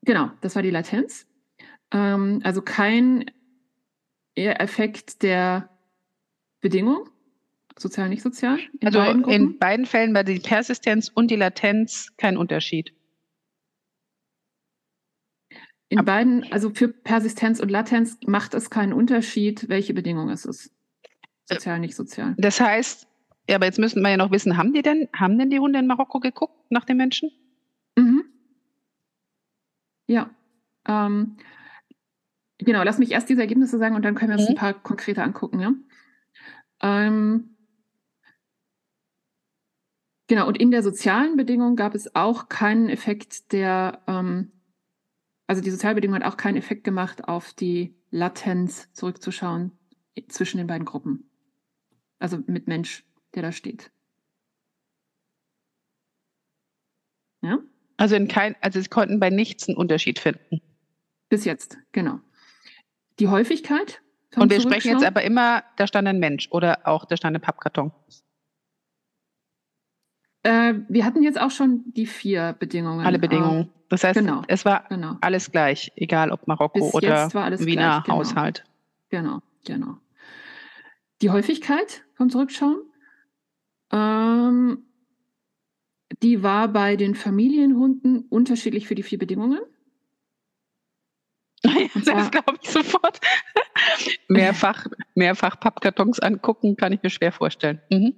genau, 0.01 0.31
das 0.41 0.55
war 0.55 0.63
die 0.63 0.71
Latenz. 0.71 1.27
Ähm, 1.91 2.41
also 2.43 2.61
kein 2.61 3.25
Effekt 4.35 5.21
der 5.21 5.69
Bedingung, 6.61 7.09
sozial, 7.77 8.09
nicht 8.09 8.23
sozial. 8.23 8.59
In 8.79 8.87
also 8.87 8.99
beiden 8.99 9.23
in 9.25 9.59
beiden 9.59 9.85
Fällen 9.85 10.13
war 10.13 10.23
die 10.23 10.39
Persistenz 10.39 11.09
und 11.13 11.29
die 11.29 11.35
Latenz 11.35 12.13
kein 12.17 12.37
Unterschied. 12.37 12.93
In 15.91 15.99
Ab 15.99 16.05
beiden, 16.05 16.51
also 16.51 16.69
für 16.69 16.87
Persistenz 16.87 17.59
und 17.59 17.69
Latenz 17.69 18.17
macht 18.25 18.53
es 18.53 18.69
keinen 18.69 18.93
Unterschied, 18.93 19.67
welche 19.69 19.93
Bedingung 19.93 20.29
es 20.29 20.45
ist. 20.45 20.71
Sozial, 21.45 21.79
nicht 21.79 21.95
sozial. 21.95 22.33
Das 22.37 22.61
heißt, 22.61 23.07
ja, 23.49 23.57
aber 23.57 23.65
jetzt 23.65 23.77
müssen 23.77 24.01
wir 24.01 24.09
ja 24.09 24.17
noch 24.17 24.31
wissen, 24.31 24.57
haben 24.57 24.73
die 24.73 24.81
denn, 24.81 25.09
haben 25.13 25.37
denn 25.37 25.49
die 25.49 25.59
Hunde 25.59 25.79
in 25.79 25.87
Marokko 25.87 26.19
geguckt 26.19 26.71
nach 26.71 26.85
den 26.85 26.97
Menschen? 26.97 27.29
Mhm. 27.97 28.23
Ja. 30.07 30.29
Ähm, 30.87 31.35
Genau, 32.63 32.83
lass 32.83 32.99
mich 32.99 33.11
erst 33.11 33.27
diese 33.27 33.41
Ergebnisse 33.41 33.79
sagen 33.79 33.95
und 33.95 34.05
dann 34.05 34.13
können 34.13 34.29
wir 34.29 34.37
uns 34.37 34.47
mhm. 34.47 34.55
ein 34.55 34.59
paar 34.59 34.73
konkrete 34.73 35.23
angucken. 35.23 35.59
Ja? 35.59 35.73
Ähm, 36.81 37.55
genau, 40.27 40.47
und 40.47 40.59
in 40.59 40.69
der 40.69 40.83
sozialen 40.83 41.37
Bedingung 41.37 41.75
gab 41.75 41.95
es 41.95 42.15
auch 42.15 42.49
keinen 42.49 42.87
Effekt 42.89 43.51
der, 43.51 44.03
ähm, 44.07 44.51
also 45.51 45.61
die 45.61 45.71
Sozialbedingung 45.71 46.15
hat 46.15 46.23
auch 46.23 46.37
keinen 46.37 46.55
Effekt 46.55 46.85
gemacht 46.85 47.27
auf 47.27 47.51
die 47.51 47.93
Latenz 48.09 48.89
zurückzuschauen 48.93 49.77
zwischen 50.29 50.59
den 50.59 50.67
beiden 50.67 50.85
Gruppen. 50.85 51.29
Also 52.19 52.37
mit 52.47 52.69
Mensch, 52.69 53.03
der 53.35 53.41
da 53.41 53.51
steht. 53.51 53.91
Ja? 57.41 57.59
Also, 57.97 58.15
in 58.15 58.29
kein, 58.29 58.55
also 58.61 58.79
sie 58.79 58.87
konnten 58.87 59.19
bei 59.19 59.29
nichts 59.29 59.67
einen 59.67 59.75
Unterschied 59.75 60.19
finden. 60.19 60.61
Bis 61.27 61.43
jetzt, 61.43 61.77
genau. 61.91 62.21
Die 63.19 63.27
Häufigkeit? 63.27 64.01
Und 64.37 64.51
wir 64.51 64.61
sprechen 64.61 64.91
jetzt 64.91 65.03
aber 65.03 65.21
immer, 65.23 65.65
da 65.75 65.85
stand 65.85 66.07
ein 66.07 66.19
Mensch 66.19 66.47
oder 66.51 66.87
auch 66.87 67.03
da 67.03 67.17
stand 67.17 67.35
ein 67.35 67.41
Pappkarton. 67.41 67.91
Äh, 70.43 70.73
wir 70.87 71.05
hatten 71.05 71.21
jetzt 71.21 71.39
auch 71.39 71.51
schon 71.51 71.83
die 71.93 72.05
vier 72.07 72.55
Bedingungen. 72.59 73.05
Alle 73.05 73.19
Bedingungen. 73.19 73.69
Das 73.89 74.03
heißt, 74.03 74.17
genau, 74.17 74.41
es 74.47 74.63
war 74.65 74.85
genau. 74.89 75.17
alles 75.21 75.51
gleich, 75.51 75.91
egal 75.95 76.31
ob 76.31 76.47
Marokko 76.47 76.79
Bis 76.79 76.93
oder 76.93 77.29
Wiener 77.59 78.01
gleich, 78.01 78.03
genau. 78.05 78.17
Haushalt. 78.17 78.63
Genau, 79.09 79.41
genau. 79.65 79.97
Die 81.21 81.29
Häufigkeit 81.29 82.03
vom 82.13 82.29
Zurückschauen, 82.29 82.79
ähm, 83.91 84.85
die 86.23 86.41
war 86.41 86.69
bei 86.69 86.95
den 86.95 87.15
Familienhunden 87.15 88.25
unterschiedlich 88.29 88.87
für 88.87 88.95
die 88.95 89.03
vier 89.03 89.19
Bedingungen. 89.19 89.59
das 92.05 92.31
glaube 92.31 92.57
ich 92.61 92.69
sofort. 92.69 93.19
mehrfach, 94.29 94.87
mehrfach 95.15 95.59
Pappkartons 95.59 96.19
angucken, 96.19 96.75
kann 96.77 96.93
ich 96.93 97.03
mir 97.03 97.09
schwer 97.09 97.31
vorstellen. 97.31 97.81
Mhm. 97.89 98.15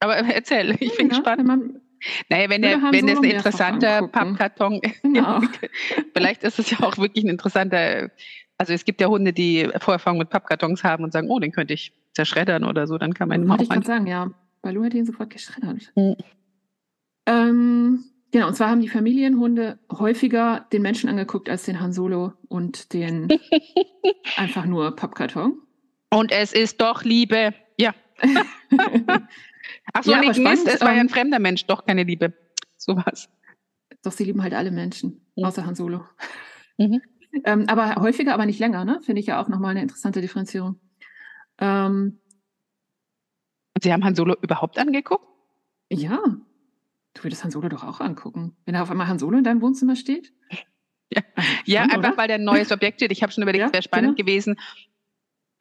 Aber 0.00 0.16
erzähl, 0.34 0.76
ich 0.80 0.96
bin 0.96 1.08
ja, 1.08 1.16
gespannt. 1.16 1.46
Man, 1.46 1.80
naja, 2.28 2.50
wenn, 2.50 2.62
der, 2.62 2.80
wenn 2.90 3.06
das 3.06 3.18
ein 3.18 3.24
interessanter 3.24 4.08
Pappkarton 4.08 4.80
ist, 4.82 5.02
genau. 5.02 5.40
vielleicht 6.14 6.42
ist 6.42 6.58
es 6.58 6.70
ja 6.70 6.80
auch 6.80 6.98
wirklich 6.98 7.24
ein 7.24 7.30
interessanter, 7.30 8.10
also 8.58 8.72
es 8.72 8.84
gibt 8.84 9.00
ja 9.00 9.08
Hunde, 9.08 9.32
die 9.32 9.68
Vorerfahrung 9.80 10.18
mit 10.18 10.30
Pappkartons 10.30 10.84
haben 10.84 11.04
und 11.04 11.12
sagen, 11.12 11.28
oh, 11.30 11.38
den 11.38 11.52
könnte 11.52 11.74
ich 11.74 11.92
zerschreddern 12.14 12.64
oder 12.64 12.86
so, 12.86 12.98
dann 12.98 13.14
kann 13.14 13.28
man 13.28 13.42
ihn 13.42 13.48
Wollte 13.48 13.64
ich 13.64 13.68
gerade 13.68 13.86
sagen, 13.86 14.06
ja. 14.06 14.30
Balu 14.62 14.84
hat 14.84 14.94
ihn 14.94 15.06
sofort 15.06 15.30
geschreddert. 15.30 15.92
Mhm. 15.94 16.16
Ähm, 17.26 18.04
Genau, 18.32 18.48
und 18.48 18.54
zwar 18.54 18.68
haben 18.68 18.80
die 18.80 18.88
Familienhunde 18.88 19.78
häufiger 19.90 20.66
den 20.72 20.82
Menschen 20.82 21.08
angeguckt 21.08 21.48
als 21.48 21.62
den 21.62 21.80
Han 21.80 21.92
Solo 21.92 22.34
und 22.48 22.92
den 22.92 23.28
einfach 24.36 24.66
nur 24.66 24.94
Pappkarton. 24.94 25.58
Und 26.10 26.32
es 26.32 26.52
ist 26.52 26.80
doch 26.80 27.02
Liebe. 27.02 27.54
Ja. 27.78 27.94
Ach 29.92 30.02
so, 30.02 30.10
ja, 30.10 30.20
nee, 30.20 30.28
Mist, 30.38 30.66
es 30.66 30.80
war 30.80 30.88
ja 30.88 31.00
ein 31.00 31.06
ähm, 31.06 31.08
fremder 31.08 31.38
Mensch, 31.38 31.66
doch 31.66 31.84
keine 31.84 32.04
Liebe. 32.04 32.34
Sowas. 32.76 33.28
Doch, 34.02 34.12
sie 34.12 34.24
lieben 34.24 34.42
halt 34.42 34.54
alle 34.54 34.70
Menschen, 34.70 35.26
außer 35.36 35.66
Han 35.66 35.74
Solo. 35.74 36.04
Mhm. 36.78 37.00
Ähm, 37.44 37.68
aber 37.68 37.96
häufiger, 37.96 38.32
aber 38.32 38.46
nicht 38.46 38.60
länger, 38.60 38.86
ne? 38.86 39.00
Finde 39.02 39.20
ich 39.20 39.26
ja 39.26 39.42
auch 39.42 39.48
nochmal 39.48 39.72
eine 39.72 39.82
interessante 39.82 40.22
Differenzierung. 40.22 40.80
Ähm, 41.58 42.18
Sie 43.82 43.92
haben 43.92 44.04
Han 44.04 44.14
Solo 44.14 44.36
überhaupt 44.40 44.78
angeguckt? 44.78 45.26
Ja. 45.90 46.18
Du 47.14 47.24
würdest 47.24 47.44
Han 47.44 47.50
Solo 47.50 47.68
doch 47.68 47.84
auch 47.84 48.00
angucken. 48.00 48.56
Wenn 48.64 48.74
da 48.74 48.82
auf 48.82 48.90
einmal 48.90 49.08
Han 49.08 49.18
Solo 49.18 49.36
in 49.36 49.44
deinem 49.44 49.60
Wohnzimmer 49.60 49.96
steht? 49.96 50.32
Ja, 51.12 51.22
ja 51.64 51.82
einfach 51.82 51.98
oder? 51.98 52.16
weil 52.16 52.28
der 52.28 52.36
ein 52.36 52.44
neues 52.44 52.72
Objekt 52.72 53.00
steht. 53.00 53.12
Ich 53.12 53.22
habe 53.22 53.32
schon 53.32 53.42
überlegt, 53.42 53.60
ja, 53.60 53.66
es 53.66 53.72
wäre 53.72 53.82
spannend 53.82 54.16
genau. 54.16 54.26
gewesen, 54.26 54.56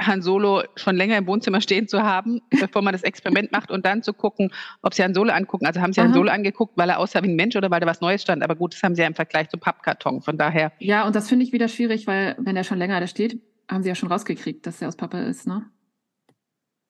Han 0.02 0.22
Solo 0.22 0.64
schon 0.76 0.96
länger 0.96 1.18
im 1.18 1.28
Wohnzimmer 1.28 1.62
stehen 1.62 1.88
zu 1.88 2.04
haben, 2.04 2.42
bevor 2.60 2.82
man 2.82 2.94
das 2.94 3.04
Experiment 3.04 3.52
macht 3.52 3.72
und 3.72 3.86
dann 3.86 4.04
zu 4.04 4.14
gucken, 4.14 4.52
ob 4.82 4.94
sie 4.94 5.04
Han 5.04 5.14
Solo 5.14 5.32
angucken. 5.32 5.66
Also 5.66 5.82
haben 5.82 5.94
sie 5.94 6.02
Aha. 6.02 6.08
Han 6.08 6.14
Solo 6.14 6.32
angeguckt, 6.32 6.78
weil 6.78 6.90
er 6.90 7.00
aussah 7.00 7.24
wie 7.24 7.30
ein 7.30 7.36
Mensch 7.36 7.56
oder 7.56 7.72
weil 7.72 7.80
da 7.80 7.88
was 7.88 8.02
Neues 8.02 8.22
stand. 8.22 8.44
Aber 8.44 8.56
gut, 8.56 8.74
das 8.74 8.84
haben 8.84 8.96
sie 8.96 9.02
ja 9.02 9.08
im 9.08 9.16
Vergleich 9.16 9.50
zum 9.50 9.60
Pappkarton. 9.60 10.22
Von 10.22 10.38
daher. 10.38 10.72
Ja, 10.80 11.06
und 11.06 11.16
das 11.16 11.30
finde 11.30 11.46
ich 11.46 11.54
wieder 11.54 11.68
schwierig, 11.68 12.08
weil 12.08 12.36
wenn 12.40 12.58
er 12.58 12.64
schon 12.64 12.78
länger 12.78 13.00
da 13.00 13.08
steht, 13.08 13.42
haben 13.70 13.84
sie 13.84 13.90
ja 13.90 13.96
schon 13.96 14.12
rausgekriegt, 14.12 14.66
dass 14.68 14.82
er 14.82 14.90
aus 14.90 14.96
Pappe 14.96 15.18
ist, 15.18 15.48
ne? 15.48 15.66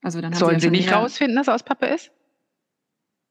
Also 0.02 0.22
dann 0.22 0.34
sollen 0.34 0.60
sie, 0.60 0.68
ja 0.68 0.72
sie 0.72 0.78
nicht 0.78 0.94
rausfinden, 0.94 1.36
dass 1.36 1.48
er 1.48 1.56
aus 1.56 1.64
Pappe 1.64 1.88
ist? 1.88 2.12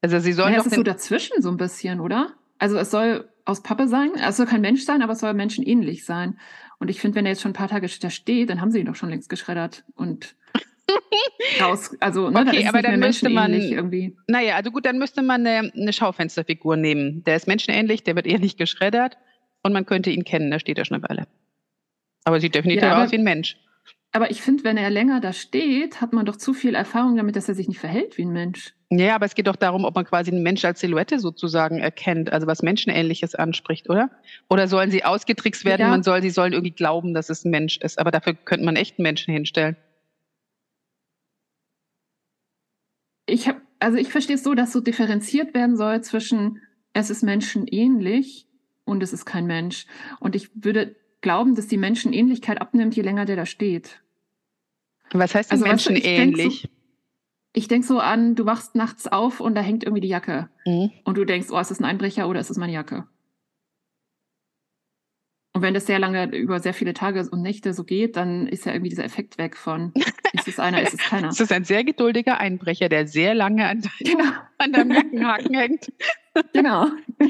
Also 0.02 0.18
sie 0.18 0.32
sollen 0.32 0.52
ja, 0.52 0.58
doch. 0.58 0.64
Das 0.64 0.72
ist 0.72 0.76
so 0.76 0.82
dazwischen 0.82 1.40
so 1.40 1.50
ein 1.50 1.56
bisschen, 1.56 2.00
oder? 2.00 2.34
Also 2.58 2.76
es 2.76 2.90
soll 2.90 3.28
aus 3.44 3.62
Pappe 3.62 3.88
sein, 3.88 4.12
es 4.16 4.36
soll 4.36 4.46
kein 4.46 4.60
Mensch 4.60 4.84
sein, 4.84 5.02
aber 5.02 5.12
es 5.12 5.20
soll 5.20 5.34
menschenähnlich 5.34 6.04
sein. 6.04 6.38
Und 6.84 6.90
ich 6.90 7.00
finde, 7.00 7.14
wenn 7.14 7.24
er 7.24 7.32
jetzt 7.32 7.40
schon 7.40 7.52
ein 7.52 7.54
paar 7.54 7.68
Tage 7.68 7.88
da 7.98 8.10
steht, 8.10 8.50
dann 8.50 8.60
haben 8.60 8.70
sie 8.70 8.80
ihn 8.80 8.84
doch 8.84 8.94
schon 8.94 9.08
längst 9.08 9.30
geschreddert 9.30 9.84
und 9.94 10.36
raus. 11.62 11.96
Also, 11.98 12.28
ne, 12.28 12.40
okay, 12.46 12.66
aber 12.66 12.82
dann 12.82 13.00
müsste 13.00 13.30
man 13.30 13.54
irgendwie. 13.54 14.14
Naja, 14.26 14.56
also 14.56 14.70
gut, 14.70 14.84
dann 14.84 14.98
müsste 14.98 15.22
man 15.22 15.46
eine, 15.46 15.72
eine, 15.74 15.94
Schaufensterfigur 15.94 16.76
nehmen. 16.76 17.24
Der 17.24 17.36
ist 17.36 17.46
menschenähnlich, 17.46 18.04
der 18.04 18.16
wird 18.16 18.26
eher 18.26 18.38
nicht 18.38 18.58
geschreddert 18.58 19.16
und 19.62 19.72
man 19.72 19.86
könnte 19.86 20.10
ihn 20.10 20.24
kennen, 20.24 20.50
da 20.50 20.58
steht 20.58 20.76
er 20.76 20.84
schon 20.84 20.96
eine 20.96 21.08
Weile. 21.08 21.26
Aber 22.24 22.38
sieht 22.38 22.54
definitiv 22.54 22.82
ja, 22.82 22.92
aber, 22.92 23.04
aus 23.04 23.12
wie 23.12 23.16
ein 23.16 23.24
Mensch. 23.24 23.56
Aber 24.12 24.30
ich 24.30 24.42
finde, 24.42 24.64
wenn 24.64 24.76
er 24.76 24.90
länger 24.90 25.22
da 25.22 25.32
steht, 25.32 26.02
hat 26.02 26.12
man 26.12 26.26
doch 26.26 26.36
zu 26.36 26.52
viel 26.52 26.74
Erfahrung 26.74 27.16
damit, 27.16 27.34
dass 27.34 27.48
er 27.48 27.54
sich 27.54 27.66
nicht 27.66 27.80
verhält 27.80 28.18
wie 28.18 28.26
ein 28.26 28.32
Mensch. 28.34 28.74
Ja, 28.98 29.14
aber 29.14 29.26
es 29.26 29.34
geht 29.34 29.46
doch 29.46 29.56
darum, 29.56 29.84
ob 29.84 29.94
man 29.94 30.04
quasi 30.04 30.30
einen 30.30 30.42
Mensch 30.42 30.64
als 30.64 30.80
Silhouette 30.80 31.18
sozusagen 31.18 31.78
erkennt, 31.78 32.32
also 32.32 32.46
was 32.46 32.62
Menschenähnliches 32.62 33.34
anspricht, 33.34 33.88
oder? 33.88 34.10
Oder 34.48 34.68
sollen 34.68 34.90
sie 34.90 35.04
ausgetrickst 35.04 35.64
werden? 35.64 35.82
Ja. 35.82 35.88
Man 35.88 36.02
soll, 36.02 36.22
sie 36.22 36.30
sollen 36.30 36.52
irgendwie 36.52 36.72
glauben, 36.72 37.14
dass 37.14 37.30
es 37.30 37.44
ein 37.44 37.50
Mensch 37.50 37.78
ist. 37.78 37.98
Aber 37.98 38.10
dafür 38.10 38.34
könnte 38.34 38.64
man 38.64 38.76
echten 38.76 39.02
Menschen 39.02 39.32
hinstellen. 39.32 39.76
Ich 43.26 43.48
habe, 43.48 43.60
also 43.80 43.96
ich 43.96 44.08
verstehe 44.08 44.36
es 44.36 44.44
so, 44.44 44.54
dass 44.54 44.72
so 44.72 44.80
differenziert 44.80 45.54
werden 45.54 45.76
soll 45.76 46.02
zwischen 46.02 46.60
es 46.92 47.10
ist 47.10 47.22
menschenähnlich 47.22 48.46
und 48.84 49.02
es 49.02 49.12
ist 49.12 49.24
kein 49.24 49.46
Mensch. 49.46 49.86
Und 50.20 50.36
ich 50.36 50.50
würde 50.54 50.94
glauben, 51.20 51.54
dass 51.54 51.66
die 51.66 51.78
Menschenähnlichkeit 51.78 52.60
abnimmt, 52.60 52.94
je 52.94 53.02
länger 53.02 53.24
der 53.24 53.36
da 53.36 53.46
steht. 53.46 54.02
Was 55.12 55.34
heißt 55.34 55.50
denn 55.50 55.62
also, 55.62 55.68
menschenähnlich? 55.68 56.68
Ich 57.54 57.68
denke 57.68 57.86
so 57.86 58.00
an, 58.00 58.34
du 58.34 58.44
wachst 58.46 58.74
nachts 58.74 59.06
auf 59.06 59.40
und 59.40 59.54
da 59.54 59.60
hängt 59.60 59.84
irgendwie 59.84 60.00
die 60.00 60.08
Jacke. 60.08 60.50
Mhm. 60.66 60.90
Und 61.04 61.16
du 61.16 61.24
denkst, 61.24 61.48
oh, 61.50 61.58
ist 61.58 61.70
das 61.70 61.78
ein 61.78 61.84
Einbrecher 61.84 62.28
oder 62.28 62.40
ist 62.40 62.50
das 62.50 62.56
meine 62.56 62.72
Jacke? 62.72 63.06
Und 65.52 65.62
wenn 65.62 65.72
das 65.72 65.86
sehr 65.86 66.00
lange 66.00 66.34
über 66.36 66.58
sehr 66.58 66.74
viele 66.74 66.94
Tage 66.94 67.28
und 67.30 67.40
Nächte 67.40 67.72
so 67.72 67.84
geht, 67.84 68.16
dann 68.16 68.48
ist 68.48 68.66
ja 68.66 68.72
irgendwie 68.72 68.88
dieser 68.88 69.04
Effekt 69.04 69.38
weg 69.38 69.56
von 69.56 69.92
ist 70.32 70.48
es 70.48 70.58
einer, 70.58 70.82
ist 70.82 70.94
es 70.94 71.00
keiner. 71.00 71.28
Das 71.28 71.38
ist 71.38 71.52
ein 71.52 71.62
sehr 71.62 71.84
geduldiger 71.84 72.38
Einbrecher, 72.38 72.88
der 72.88 73.06
sehr 73.06 73.36
lange 73.36 73.64
an, 73.68 73.82
dein, 73.82 74.16
genau. 74.16 74.30
an 74.58 74.72
deinem 74.72 74.90
Jackenhaken 74.90 75.54
hängt. 75.54 75.92
Genau. 76.52 76.88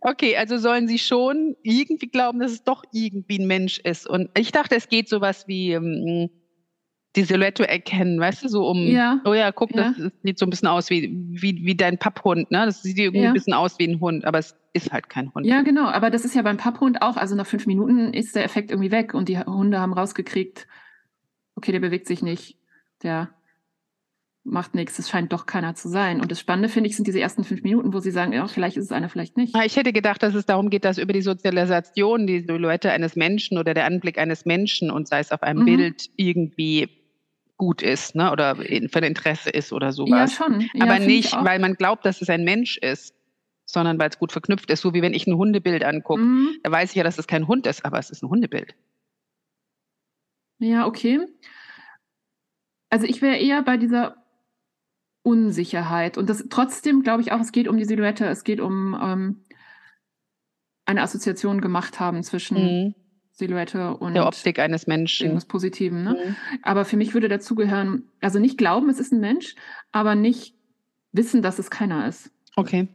Okay, 0.00 0.36
also 0.36 0.58
sollen 0.58 0.86
sie 0.86 1.00
schon 1.00 1.56
irgendwie 1.64 2.06
glauben, 2.06 2.38
dass 2.38 2.52
es 2.52 2.62
doch 2.62 2.84
irgendwie 2.92 3.40
ein 3.40 3.48
Mensch 3.48 3.80
ist. 3.80 4.08
Und 4.08 4.30
ich 4.38 4.52
dachte, 4.52 4.76
es 4.76 4.88
geht 4.88 5.08
sowas 5.08 5.48
wie, 5.48 5.72
ähm, 5.72 6.30
die 7.18 7.24
Silhouette 7.24 7.68
erkennen, 7.68 8.20
weißt 8.20 8.44
du, 8.44 8.48
so 8.48 8.68
um, 8.68 8.78
ja. 8.86 9.20
oh 9.24 9.34
ja, 9.34 9.50
guck, 9.50 9.74
ja. 9.74 9.92
das 9.98 10.12
sieht 10.22 10.38
so 10.38 10.46
ein 10.46 10.50
bisschen 10.50 10.68
aus 10.68 10.88
wie, 10.88 11.10
wie, 11.30 11.64
wie 11.64 11.74
dein 11.74 11.98
Papphund, 11.98 12.50
ne? 12.50 12.64
Das 12.64 12.82
sieht 12.82 12.98
irgendwie 12.98 13.26
ein 13.26 13.32
bisschen 13.32 13.54
aus 13.54 13.78
wie 13.78 13.88
ein 13.88 14.00
Hund, 14.00 14.24
aber 14.24 14.38
es 14.38 14.56
ist 14.72 14.92
halt 14.92 15.10
kein 15.10 15.34
Hund. 15.34 15.44
Ja, 15.44 15.62
genau, 15.62 15.86
aber 15.86 16.10
das 16.10 16.24
ist 16.24 16.36
ja 16.36 16.42
beim 16.42 16.58
Papphund 16.58 17.02
auch, 17.02 17.16
also 17.16 17.34
nach 17.34 17.46
fünf 17.46 17.66
Minuten 17.66 18.14
ist 18.14 18.36
der 18.36 18.44
Effekt 18.44 18.70
irgendwie 18.70 18.92
weg 18.92 19.14
und 19.14 19.28
die 19.28 19.38
Hunde 19.38 19.80
haben 19.80 19.92
rausgekriegt, 19.92 20.68
okay, 21.56 21.72
der 21.72 21.80
bewegt 21.80 22.06
sich 22.06 22.22
nicht, 22.22 22.56
der 23.02 23.30
macht 24.44 24.74
nichts, 24.74 24.98
es 24.98 25.10
scheint 25.10 25.32
doch 25.32 25.44
keiner 25.44 25.74
zu 25.74 25.88
sein. 25.88 26.20
Und 26.20 26.30
das 26.30 26.40
Spannende, 26.40 26.68
finde 26.68 26.88
ich, 26.88 26.96
sind 26.96 27.06
diese 27.06 27.20
ersten 27.20 27.44
fünf 27.44 27.62
Minuten, 27.62 27.92
wo 27.92 27.98
sie 27.98 28.12
sagen, 28.12 28.32
ja, 28.32 28.46
vielleicht 28.46 28.76
ist 28.76 28.86
es 28.86 28.92
einer, 28.92 29.08
vielleicht 29.08 29.36
nicht. 29.36 29.54
Ich 29.64 29.76
hätte 29.76 29.92
gedacht, 29.92 30.22
dass 30.22 30.34
es 30.34 30.46
darum 30.46 30.70
geht, 30.70 30.84
dass 30.84 30.98
über 30.98 31.12
die 31.12 31.20
Sozialisation 31.20 32.26
die 32.26 32.40
Silhouette 32.40 32.90
eines 32.90 33.16
Menschen 33.16 33.58
oder 33.58 33.74
der 33.74 33.84
Anblick 33.84 34.18
eines 34.18 34.46
Menschen 34.46 34.90
und 34.90 35.08
sei 35.08 35.18
es 35.18 35.32
auf 35.32 35.42
einem 35.42 35.62
mhm. 35.62 35.66
Bild 35.66 36.10
irgendwie 36.16 36.97
gut 37.58 37.82
ist, 37.82 38.14
ne? 38.14 38.32
Oder 38.32 38.56
für 38.56 38.62
ein 38.64 39.04
Interesse 39.04 39.50
ist 39.50 39.72
oder 39.72 39.92
sowas. 39.92 40.38
Ja, 40.38 40.44
schon. 40.44 40.60
Ja, 40.72 40.84
Aber 40.84 40.98
nicht, 40.98 41.32
weil 41.32 41.58
man 41.58 41.74
glaubt, 41.74 42.06
dass 42.06 42.22
es 42.22 42.30
ein 42.30 42.44
Mensch 42.44 42.78
ist, 42.78 43.14
sondern 43.66 43.98
weil 43.98 44.08
es 44.08 44.18
gut 44.18 44.32
verknüpft 44.32 44.70
ist. 44.70 44.80
So 44.80 44.94
wie 44.94 45.02
wenn 45.02 45.12
ich 45.12 45.26
ein 45.26 45.36
Hundebild 45.36 45.84
angucke. 45.84 46.22
Mhm. 46.22 46.56
Da 46.62 46.70
weiß 46.70 46.90
ich 46.90 46.96
ja, 46.96 47.04
dass 47.04 47.18
es 47.18 47.26
kein 47.26 47.46
Hund 47.46 47.66
ist, 47.66 47.84
aber 47.84 47.98
es 47.98 48.08
ist 48.08 48.22
ein 48.22 48.30
Hundebild. 48.30 48.74
Ja, 50.60 50.86
okay. 50.86 51.20
Also 52.90 53.06
ich 53.06 53.20
wäre 53.20 53.36
eher 53.36 53.62
bei 53.62 53.76
dieser 53.76 54.16
Unsicherheit. 55.22 56.16
Und 56.16 56.30
das 56.30 56.46
trotzdem 56.48 57.02
glaube 57.02 57.20
ich 57.20 57.32
auch, 57.32 57.40
es 57.40 57.52
geht 57.52 57.68
um 57.68 57.76
die 57.76 57.84
Silhouette, 57.84 58.26
es 58.26 58.44
geht 58.44 58.60
um 58.60 58.98
ähm, 59.00 59.44
eine 60.86 61.02
Assoziation 61.02 61.60
gemacht 61.60 62.00
haben 62.00 62.22
zwischen 62.22 62.56
mhm. 62.56 62.94
Silhouette 63.38 63.94
und 63.94 64.14
der 64.14 64.26
Optik 64.26 64.58
eines 64.58 64.88
Menschen. 64.88 65.26
Irgendwas 65.26 65.44
Positiven. 65.44 66.02
Ne? 66.02 66.10
Mhm. 66.10 66.36
Aber 66.62 66.84
für 66.84 66.96
mich 66.96 67.14
würde 67.14 67.28
dazugehören, 67.28 68.02
also 68.20 68.40
nicht 68.40 68.58
glauben, 68.58 68.90
es 68.90 68.98
ist 68.98 69.12
ein 69.12 69.20
Mensch, 69.20 69.54
aber 69.92 70.16
nicht 70.16 70.54
wissen, 71.12 71.40
dass 71.40 71.60
es 71.60 71.70
keiner 71.70 72.08
ist. 72.08 72.32
Okay. 72.56 72.88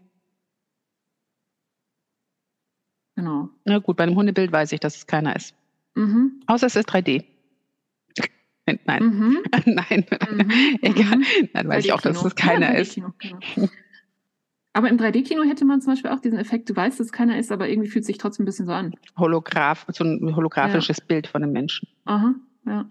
Genau. 3.15 3.49
Na 3.63 3.79
gut, 3.79 3.95
bei 3.95 4.03
einem 4.03 4.15
Hundebild 4.15 4.51
weiß 4.51 4.73
ich, 4.73 4.81
dass 4.81 4.97
es 4.97 5.07
keiner 5.07 5.33
ist. 5.33 5.55
Mhm. 5.95 6.41
Außer 6.45 6.67
es 6.67 6.75
ist 6.75 6.89
3D. 6.89 7.23
Nein, 8.85 9.03
mhm. 9.03 9.37
nein, 9.65 10.05
mhm. 10.29 10.51
egal. 10.81 11.19
Dann 11.53 11.67
weiß 11.67 11.85
ich 11.85 11.93
auch, 11.93 12.01
dass 12.01 12.23
es 12.23 12.35
keiner 12.35 12.73
ja, 12.73 12.79
ist. 12.79 12.95
Genau. 12.95 13.13
Aber 14.74 14.89
im 14.89 14.97
3D-Kino 14.97 15.43
hätte 15.43 15.65
man 15.65 15.82
zum 15.82 15.93
Beispiel 15.93 16.09
auch 16.09 16.19
diesen 16.19 16.39
Effekt, 16.39 16.69
du 16.69 16.76
weißt, 16.76 16.99
dass 16.99 17.07
es 17.07 17.13
keiner 17.13 17.38
ist, 17.38 17.51
aber 17.51 17.69
irgendwie 17.69 17.89
fühlt 17.89 18.01
es 18.01 18.07
sich 18.07 18.17
trotzdem 18.17 18.43
ein 18.43 18.47
bisschen 18.47 18.65
so 18.65 18.71
an. 18.71 18.95
Holograph, 19.15 19.86
so 19.89 20.03
ein 20.03 20.36
holographisches 20.36 20.97
ja. 20.97 21.05
Bild 21.07 21.28
von 21.28 21.43
einem 21.43 21.53
Menschen. 21.53 21.88
Aha, 22.05 22.34
ja. 22.65 22.86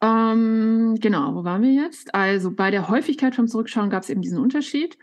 Ähm, 0.00 0.96
genau, 1.00 1.34
wo 1.34 1.44
waren 1.44 1.62
wir 1.62 1.72
jetzt? 1.72 2.14
Also 2.14 2.52
bei 2.52 2.70
der 2.70 2.88
Häufigkeit 2.88 3.34
vom 3.34 3.48
Zurückschauen 3.48 3.90
gab 3.90 4.02
es 4.02 4.10
eben 4.10 4.22
diesen 4.22 4.38
Unterschied. 4.38 4.98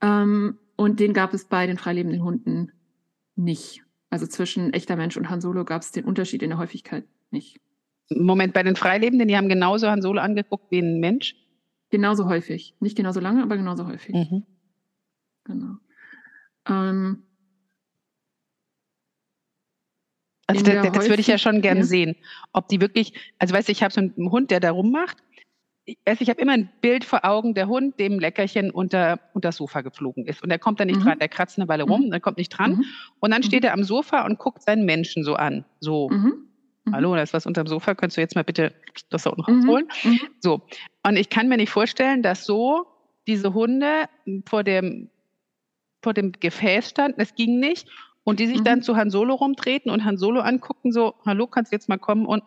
Ähm, 0.00 0.58
und 0.76 0.98
den 0.98 1.12
gab 1.12 1.32
es 1.32 1.44
bei 1.44 1.66
den 1.66 1.78
freilebenden 1.78 2.22
Hunden 2.22 2.72
nicht. 3.36 3.82
Also 4.10 4.26
zwischen 4.26 4.72
echter 4.72 4.96
Mensch 4.96 5.16
und 5.16 5.30
Han 5.30 5.40
Solo 5.40 5.64
gab 5.64 5.82
es 5.82 5.92
den 5.92 6.04
Unterschied 6.04 6.42
in 6.42 6.50
der 6.50 6.58
Häufigkeit 6.58 7.04
nicht. 7.30 7.60
Moment, 8.08 8.52
bei 8.52 8.62
den 8.62 8.76
Freilebenden, 8.76 9.28
die 9.28 9.36
haben 9.36 9.48
genauso 9.48 9.88
Han 9.88 10.02
Solo 10.02 10.20
angeguckt 10.20 10.70
wie 10.70 10.78
ein 10.78 11.00
Mensch? 11.00 11.34
Genauso 11.90 12.28
häufig. 12.28 12.74
Nicht 12.80 12.96
genauso 12.96 13.20
lange, 13.20 13.42
aber 13.42 13.56
genauso 13.56 13.86
häufig. 13.86 14.14
Mhm. 14.14 14.44
Genau. 15.44 15.76
Ähm, 16.68 17.22
also 20.46 20.64
das, 20.64 20.92
das 20.92 21.08
würde 21.08 21.20
ich 21.20 21.26
ja 21.26 21.38
schon 21.38 21.60
gerne 21.60 21.80
ja. 21.80 21.86
sehen. 21.86 22.16
Ob 22.52 22.68
die 22.68 22.80
wirklich, 22.80 23.12
also 23.38 23.54
weißt 23.54 23.68
du, 23.68 23.72
ich 23.72 23.82
habe 23.82 23.92
so 23.92 24.00
einen 24.00 24.30
Hund, 24.30 24.50
der 24.50 24.60
da 24.60 24.70
rummacht. 24.70 25.18
Ich, 25.84 25.98
weiß, 26.04 26.20
ich 26.20 26.28
habe 26.28 26.40
immer 26.40 26.52
ein 26.52 26.68
Bild 26.80 27.04
vor 27.04 27.24
Augen, 27.24 27.54
der 27.54 27.68
Hund, 27.68 27.98
dem 28.00 28.18
Leckerchen 28.18 28.72
unter, 28.72 29.20
unter 29.34 29.48
das 29.48 29.56
Sofa 29.56 29.82
geflogen 29.82 30.26
ist. 30.26 30.42
Und 30.42 30.48
der 30.48 30.58
kommt 30.58 30.80
da 30.80 30.84
nicht 30.84 30.98
mhm. 30.98 31.04
dran, 31.04 31.18
der 31.20 31.28
kratzt 31.28 31.58
eine 31.58 31.68
Weile 31.68 31.84
rum, 31.84 32.06
mhm. 32.06 32.10
der 32.10 32.20
kommt 32.20 32.38
nicht 32.38 32.48
dran. 32.50 32.76
Mhm. 32.76 32.84
Und 33.20 33.30
dann 33.30 33.44
steht 33.44 33.62
mhm. 33.62 33.68
er 33.68 33.72
am 33.74 33.84
Sofa 33.84 34.24
und 34.26 34.38
guckt 34.38 34.62
seinen 34.62 34.84
Menschen 34.84 35.22
so 35.22 35.34
an. 35.34 35.64
So. 35.78 36.08
Mhm. 36.08 36.48
Mhm. 36.86 36.94
Hallo, 36.94 37.14
da 37.14 37.22
ist 37.22 37.34
was 37.34 37.46
unterm 37.46 37.66
Sofa, 37.66 37.94
könntest 37.94 38.16
du 38.16 38.20
jetzt 38.20 38.34
mal 38.34 38.44
bitte 38.44 38.72
das 39.10 39.24
da 39.24 39.30
unten 39.30 39.52
mhm. 39.52 39.58
rausholen? 39.60 39.88
Mhm. 40.04 40.20
So. 40.40 40.62
Und 41.04 41.16
ich 41.16 41.28
kann 41.28 41.48
mir 41.48 41.56
nicht 41.56 41.70
vorstellen, 41.70 42.22
dass 42.22 42.44
so 42.44 42.86
diese 43.26 43.54
Hunde 43.54 44.08
vor 44.48 44.64
dem, 44.64 45.10
vor 46.02 46.14
dem 46.14 46.32
Gefäß 46.32 46.88
standen, 46.90 47.20
es 47.20 47.34
ging 47.34 47.58
nicht, 47.58 47.88
und 48.24 48.40
die 48.40 48.46
sich 48.46 48.60
mhm. 48.60 48.64
dann 48.64 48.82
zu 48.82 48.96
Han 48.96 49.10
Solo 49.10 49.34
rumtreten 49.34 49.90
und 49.90 50.04
Han 50.04 50.16
Solo 50.16 50.40
angucken, 50.40 50.92
so, 50.92 51.14
hallo, 51.24 51.46
kannst 51.46 51.72
du 51.72 51.76
jetzt 51.76 51.88
mal 51.88 51.98
kommen 51.98 52.26
und 52.26 52.42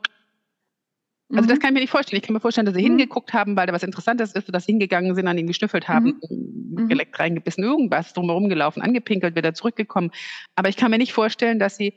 also 1.32 1.48
das 1.48 1.58
mhm. 1.58 1.62
kann 1.62 1.70
ich 1.70 1.74
mir 1.76 1.80
nicht 1.82 1.92
vorstellen. 1.92 2.18
Ich 2.18 2.26
kann 2.26 2.34
mir 2.34 2.40
vorstellen, 2.40 2.66
dass 2.66 2.74
sie 2.74 2.82
mhm. 2.82 2.98
hingeguckt 2.98 3.34
haben, 3.34 3.56
weil 3.56 3.68
da 3.68 3.74
was 3.74 3.84
Interessantes 3.84 4.34
ist, 4.34 4.54
dass 4.54 4.66
sie 4.66 4.72
hingegangen 4.72 5.14
sind, 5.14 5.28
an 5.28 5.38
ihn 5.38 5.46
geschnüffelt 5.46 5.88
haben, 5.88 6.20
mhm. 6.28 6.88
geleckt, 6.88 7.20
reingebissen, 7.20 7.64
irgendwas, 7.64 8.14
drumherum 8.14 8.50
gelaufen, 8.50 8.82
angepinkelt, 8.82 9.36
wieder 9.36 9.54
zurückgekommen. 9.54 10.10
Aber 10.56 10.70
ich 10.70 10.76
kann 10.76 10.90
mir 10.90 10.98
nicht 10.98 11.14
vorstellen, 11.14 11.60
dass 11.60 11.78
sie 11.78 11.94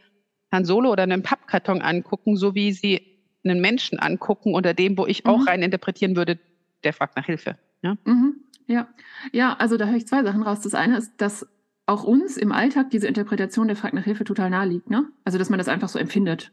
Han 0.53 0.65
Solo 0.65 0.91
oder 0.93 1.03
einen 1.05 1.23
Pappkarton 1.23 1.81
angucken, 1.83 2.37
so 2.37 2.55
wie 2.55 2.73
sie 2.73 3.19
einen 3.45 3.61
Menschen 3.61 3.99
angucken 3.99 4.55
unter 4.55 4.75
dem, 4.75 4.97
wo 4.99 5.07
ich 5.07 5.27
auch 5.27 5.39
Mhm. 5.39 5.49
rein 5.49 5.63
interpretieren 5.63 6.15
würde, 6.17 6.39
der 6.85 6.93
fragt 6.93 7.17
nach 7.17 7.27
Hilfe. 7.27 7.57
Ja? 7.83 7.97
Mhm. 8.05 8.37
Ja. 8.69 8.87
ja, 9.33 9.55
also 9.59 9.77
da 9.77 9.87
höre 9.87 9.97
ich 9.97 10.07
zwei 10.07 10.23
Sachen 10.23 10.43
raus. 10.43 10.61
Das 10.61 10.75
eine 10.75 10.97
ist, 10.99 11.13
dass 11.17 11.47
auch 11.87 12.05
uns 12.05 12.37
im 12.37 12.53
Alltag 12.53 12.91
diese 12.91 13.09
Interpretation 13.09 13.67
der 13.67 13.77
Fragt 13.77 13.95
nach 13.95 14.05
Hilfe 14.05 14.23
total 14.25 14.51
nahe 14.51 14.69
liegt. 14.69 14.89
Ne? 14.89 15.05
Also, 15.25 15.37
dass 15.39 15.51
man 15.51 15.59
das 15.59 15.67
einfach 15.69 15.89
so 15.89 15.99
empfindet. 15.99 16.53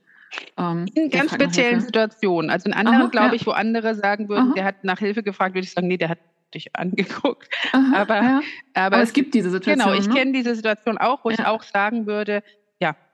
Ähm, 0.58 0.86
In 0.96 1.10
ganz 1.12 1.32
speziellen. 1.34 1.82
Situationen. 1.82 2.50
Also 2.50 2.68
in 2.68 2.74
anderen, 2.74 3.10
glaube 3.12 3.30
ja. 3.30 3.34
ich, 3.36 3.46
wo 3.46 3.52
andere 3.52 3.94
sagen 3.96 4.28
würden, 4.30 4.48
Aha. 4.50 4.54
der 4.56 4.66
hat 4.66 4.84
nach 4.84 5.00
Hilfe 5.00 5.22
gefragt, 5.24 5.54
würde 5.54 5.66
ich 5.66 5.72
sagen, 5.72 5.88
nee, 5.88 5.98
der 5.98 6.10
hat 6.10 6.20
dich 6.54 6.70
angeguckt. 6.76 7.48
Aha, 7.74 8.02
aber- 8.02 8.16
ja. 8.16 8.42
Aber, 8.74 8.96
Aber 8.96 9.02
es 9.04 9.14
gibt 9.14 9.34
diese 9.36 9.52
Situation. 9.52 9.86
genau, 9.88 10.00
ich 10.00 10.08
ne? 10.08 10.14
kenne 10.16 10.32
diese 10.34 10.56
Situation 10.56 10.98
auch, 10.98 11.24
wo 11.24 11.30
ich 11.30 11.38
Ja. 11.38 11.50
auch 11.50 11.62
sagen 11.64 12.08
würde, 12.08 12.42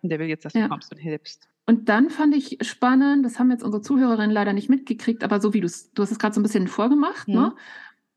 ja, 0.06 0.10
der 0.10 0.20
will 0.20 0.28
jetzt, 0.28 0.46
dass 0.46 0.54
du 0.54 0.60
Ja. 0.60 0.68
kommst 0.68 0.92
und 0.92 0.98
hilfst. 0.98 1.48
Und 1.68 1.90
dann 1.90 2.10
fand 2.10 2.36
ich 2.36 2.58
spannend, 2.62 3.26
das 3.26 3.40
haben 3.40 3.50
jetzt 3.52 3.64
unsere 3.64 3.82
Zuhörerinnen 3.82 4.32
leider 4.32 4.54
nicht 4.54 4.70
mitgekriegt, 4.70 5.24
aber 5.24 5.42
so 5.42 5.54
wie 5.54 5.62
du 5.62 5.66
es, 5.66 5.92
du 5.94 6.04
hast 6.04 6.12
es 6.12 6.20
gerade 6.20 6.34
so 6.36 6.40
ein 6.40 6.44
bisschen 6.44 6.68
vorgemacht, 6.68 7.28
Mhm. 7.28 7.34
ne? 7.34 7.56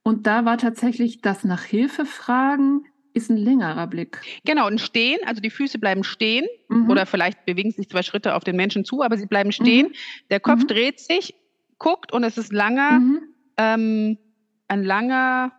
Und 0.02 0.26
da 0.26 0.44
war 0.44 0.56
tatsächlich 0.58 1.20
das 1.20 1.44
nach 1.44 1.64
Hilfe 1.64 2.04
fragen 2.06 2.84
ist 3.14 3.30
ein 3.30 3.36
längerer 3.36 3.86
Blick. 3.88 4.20
Genau, 4.44 4.66
und 4.66 4.80
stehen, 4.80 5.18
also 5.26 5.40
die 5.40 5.50
Füße 5.50 5.78
bleiben 5.78 6.04
stehen 6.04 6.46
Mhm. 6.68 6.88
oder 6.90 7.04
vielleicht 7.06 7.44
bewegen 7.46 7.70
sich 7.72 7.88
zwei 7.88 8.02
Schritte 8.02 8.34
auf 8.34 8.44
den 8.44 8.54
Menschen 8.54 8.84
zu, 8.84 9.02
aber 9.02 9.16
sie 9.18 9.26
bleiben 9.26 9.50
stehen. 9.50 9.92
Der 10.30 10.40
Kopf 10.40 10.62
Mhm. 10.62 10.66
dreht 10.68 11.00
sich, 11.00 11.34
guckt 11.78 12.12
und 12.12 12.22
es 12.22 12.38
ist 12.38 12.52
langer, 12.52 13.00
Mhm. 13.00 13.20
ähm, 13.56 14.18
ein 14.68 14.84
langer, 14.84 15.46
Mhm. 15.46 15.52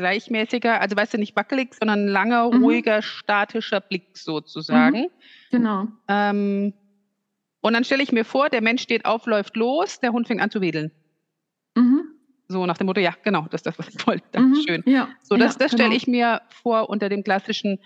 Gleichmäßiger, 0.00 0.80
also 0.80 0.96
weißt 0.96 1.14
du, 1.14 1.18
nicht 1.18 1.36
wackelig, 1.36 1.74
sondern 1.74 2.08
langer, 2.08 2.50
Mhm. 2.50 2.62
ruhiger, 2.64 3.02
statischer 3.02 3.80
Blick 3.80 4.16
sozusagen. 4.16 5.08
Genau. 5.50 5.88
Ähm, 6.08 6.72
und 7.60 7.74
dann 7.74 7.84
stelle 7.84 8.02
ich 8.02 8.10
mir 8.10 8.24
vor, 8.24 8.48
der 8.48 8.62
Mensch 8.62 8.80
steht 8.82 9.04
auf, 9.04 9.26
läuft 9.26 9.56
los, 9.56 10.00
der 10.00 10.12
Hund 10.12 10.26
fängt 10.26 10.40
an 10.40 10.50
zu 10.50 10.60
wedeln. 10.62 10.90
Mhm. 11.76 12.02
So 12.48 12.64
nach 12.66 12.78
dem 12.78 12.86
Motto, 12.86 13.00
ja, 13.00 13.14
genau, 13.22 13.42
das 13.50 13.60
ist 13.60 13.66
das, 13.66 13.78
was 13.78 13.88
ich 13.88 14.06
wollte. 14.06 14.24
Mhm. 14.40 14.54
Dankeschön. 14.54 14.82
Ja. 14.86 15.08
So, 15.22 15.36
das, 15.36 15.52
ja, 15.54 15.58
das 15.58 15.72
stelle 15.72 15.90
genau. 15.90 15.96
ich 15.96 16.06
mir 16.06 16.40
vor 16.48 16.88
unter 16.88 17.08
dem 17.10 17.22
klassischen 17.22 17.78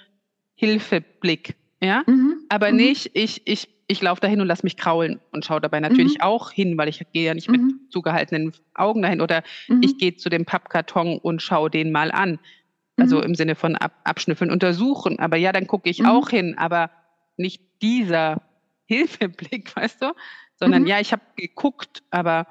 Hilfeblick. 0.55 1.57
Ja? 1.83 2.05
Mhm. 2.07 2.45
Aber 2.49 2.71
Mhm. 2.71 2.77
nicht, 2.77 3.11
ich, 3.15 3.43
ich, 3.47 3.69
ich 3.87 4.01
laufe 4.03 4.21
dahin 4.21 4.41
und 4.41 4.47
lass 4.47 4.63
mich 4.63 4.77
kraulen 4.77 5.21
und 5.33 5.45
schaue 5.45 5.61
dabei 5.61 5.81
natürlich 5.81 6.15
Mhm. 6.15 6.23
auch 6.23 6.51
hin, 6.51 6.79
weil 6.79 6.89
ich 6.89 7.05
gehe 7.13 7.27
ja 7.27 7.35
nicht 7.35 7.49
Mhm. 7.49 7.53
mit 7.83 7.93
zugehaltenen 7.93 8.53
Augen 8.75 9.03
dahin 9.03 9.21
oder 9.21 9.43
Mhm. 9.69 9.81
ich 9.83 9.99
gehe 9.99 10.17
zu 10.17 10.29
dem 10.29 10.45
Pappkarton 10.45 11.19
und 11.19 11.43
schaue 11.43 11.71
den 11.71 11.93
mal 11.93 12.11
an. 12.11 12.39
Also 12.97 13.19
Mhm. 13.19 13.23
im 13.25 13.35
Sinne 13.35 13.55
von 13.57 13.77
ab, 13.77 13.93
abschnüffeln, 14.05 14.51
untersuchen. 14.51 15.19
Aber 15.19 15.37
ja, 15.37 15.53
dann 15.53 15.67
gucke 15.67 15.91
ich 15.91 16.01
Mhm. 16.03 16.07
auch 16.07 16.29
hin, 16.31 16.55
aber 16.57 16.91
nicht 17.37 17.63
dieser 17.83 18.43
Hilfeblick, 18.87 19.75
weißt 19.77 20.03
du? 20.03 20.13
Sondern 20.57 20.83
Mhm. 20.83 20.89
ja, 20.89 21.01
ich 21.01 21.13
habe 21.13 21.23
geguckt, 21.37 22.03
aber 22.11 22.47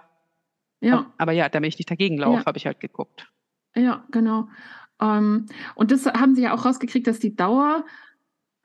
ja. 0.81 1.11
aber 1.17 1.31
ja, 1.31 1.47
damit 1.49 1.69
ich 1.69 1.77
nicht 1.79 1.89
dagegen 1.89 2.17
laufe, 2.17 2.39
Ja. 2.41 2.45
habe 2.45 2.57
ich 2.57 2.65
halt 2.65 2.79
geguckt. 2.79 3.31
Ja, 3.75 4.03
genau. 4.11 4.49
Ähm, 5.01 5.45
und 5.75 5.91
das 5.91 6.05
haben 6.05 6.35
sie 6.35 6.43
ja 6.43 6.53
auch 6.53 6.65
rausgekriegt, 6.65 7.07
dass 7.07 7.19
die 7.19 7.35
Dauer 7.35 7.85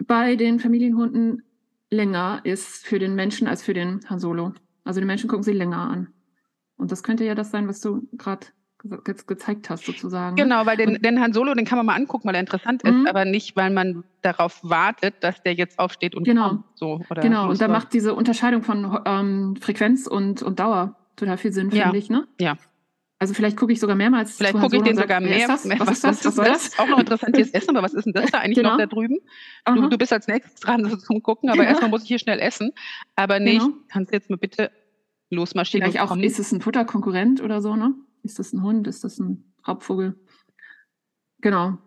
bei 0.05 0.37
den 0.37 0.59
Familienhunden 0.61 1.43
länger 1.91 2.41
ist 2.45 2.87
für 2.87 2.99
den 2.99 3.15
Menschen 3.15 3.47
als 3.49 3.63
für 3.63 3.75
den 3.75 4.01
Han 4.09 4.19
Solo. 4.19 4.53
Also 4.85 5.01
den 5.01 5.07
Menschen 5.07 5.29
gucken 5.29 5.43
sie 5.43 5.53
länger 5.53 5.79
an. 5.79 6.09
Und 6.77 6.93
das 6.93 7.03
könnte 7.03 7.25
ja 7.25 7.35
das 7.35 7.51
sein, 7.51 7.67
was 7.69 7.81
du 7.81 8.09
gerade 8.13 8.47
ge 8.85 8.99
jetzt 9.09 9.27
gezeigt 9.27 9.69
hast, 9.71 9.85
sozusagen. 9.87 10.37
ne? 10.37 10.43
Genau, 10.45 10.65
weil 10.65 10.77
den, 10.77 11.03
den 11.03 11.21
Han 11.21 11.33
Solo, 11.33 11.53
den 11.55 11.65
kann 11.65 11.79
man 11.79 11.87
mal 11.87 11.97
angucken, 11.97 12.29
weil 12.29 12.35
er 12.37 12.41
interessant 12.41 12.85
Mhm. 12.85 12.91
ist, 12.91 13.09
aber 13.09 13.25
nicht, 13.25 13.57
weil 13.57 13.71
man 13.71 14.05
darauf 14.23 14.61
wartet, 14.63 15.17
dass 15.21 15.43
der 15.43 15.55
jetzt 15.55 15.79
aufsteht 15.81 16.15
und 16.15 16.23
Genau. 16.25 16.49
kommt. 16.51 16.65
So, 16.77 17.01
oder 17.11 17.23
Genau, 17.23 17.49
und 17.51 17.61
da 17.61 17.67
macht 17.69 17.93
diese 17.93 18.15
Unterscheidung 18.15 18.63
von 18.63 19.01
ähm, 19.05 19.57
Frequenz 19.61 20.07
und, 20.07 20.43
und 20.43 20.61
Dauer 20.61 20.97
total 21.17 21.39
viel 21.39 21.53
Sinn, 21.53 21.71
Ja. 21.71 21.85
finde 21.87 21.99
ich. 21.99 22.09
Ne? 22.09 22.29
Ja. 22.41 22.57
Also 23.21 23.35
vielleicht 23.35 23.57
gucke 23.57 23.73
ich 23.73 23.81
sogar 23.81 23.97
mehrmals. 23.97 24.37
Vielleicht 24.37 24.55
gucke 24.57 24.77
ich 24.77 24.83
den 24.83 24.95
sogar 24.97 25.21
sag, 25.21 25.29
wer 25.29 25.37
mehr. 25.39 25.49
Mehr- 25.49 25.81
Was, 25.81 25.91
ist 25.91 26.05
das? 26.05 26.25
Was 26.25 26.35
soll 26.37 26.45
das? 26.45 26.79
Auch 26.79 26.87
noch 26.89 27.01
interessant, 27.01 27.35
hier 27.35 27.45
ist 27.45 27.53
Essen, 27.55 27.71
aber 27.77 27.83
was 27.85 27.95
ist 27.95 28.05
denn 28.05 28.13
das 28.13 28.31
da 28.31 28.39
eigentlich 28.39 28.57
Genau. 28.59 28.71
noch 28.71 28.79
da 28.79 28.87
drüben? 28.87 29.19
Du, 29.67 29.89
du 29.89 29.99
bist 29.99 30.13
als 30.13 30.29
nächstes 30.29 30.61
dran 30.61 30.99
zum 31.01 31.23
Gucken, 31.23 31.49
aber 31.51 31.59
Genau. 31.59 31.69
erstmal 31.71 31.91
muss 31.91 32.03
ich 32.03 32.09
hier 32.09 32.21
schnell 32.21 32.39
essen. 32.39 32.71
Aber 33.17 33.41
nicht, 33.41 33.61
Genau. 33.61 33.75
kannst 33.89 34.13
du 34.13 34.17
jetzt 34.17 34.31
mal 34.31 34.37
bitte 34.37 34.71
losmarschieren 35.31 35.91
Vielleicht 35.91 36.05
auch, 36.11 36.17
ist 36.17 36.39
es 36.39 36.53
ein 36.53 36.61
Futterkonkurrent 36.61 37.43
oder 37.43 37.61
so, 37.61 37.75
ne? 37.77 37.93
Ist 38.23 38.39
das 38.39 38.53
ein 38.53 38.63
Hund? 38.63 38.87
Ist 38.87 39.03
das 39.05 39.19
ein 39.19 39.53
Raubvogel? 39.67 40.15
Genau. 41.41 41.79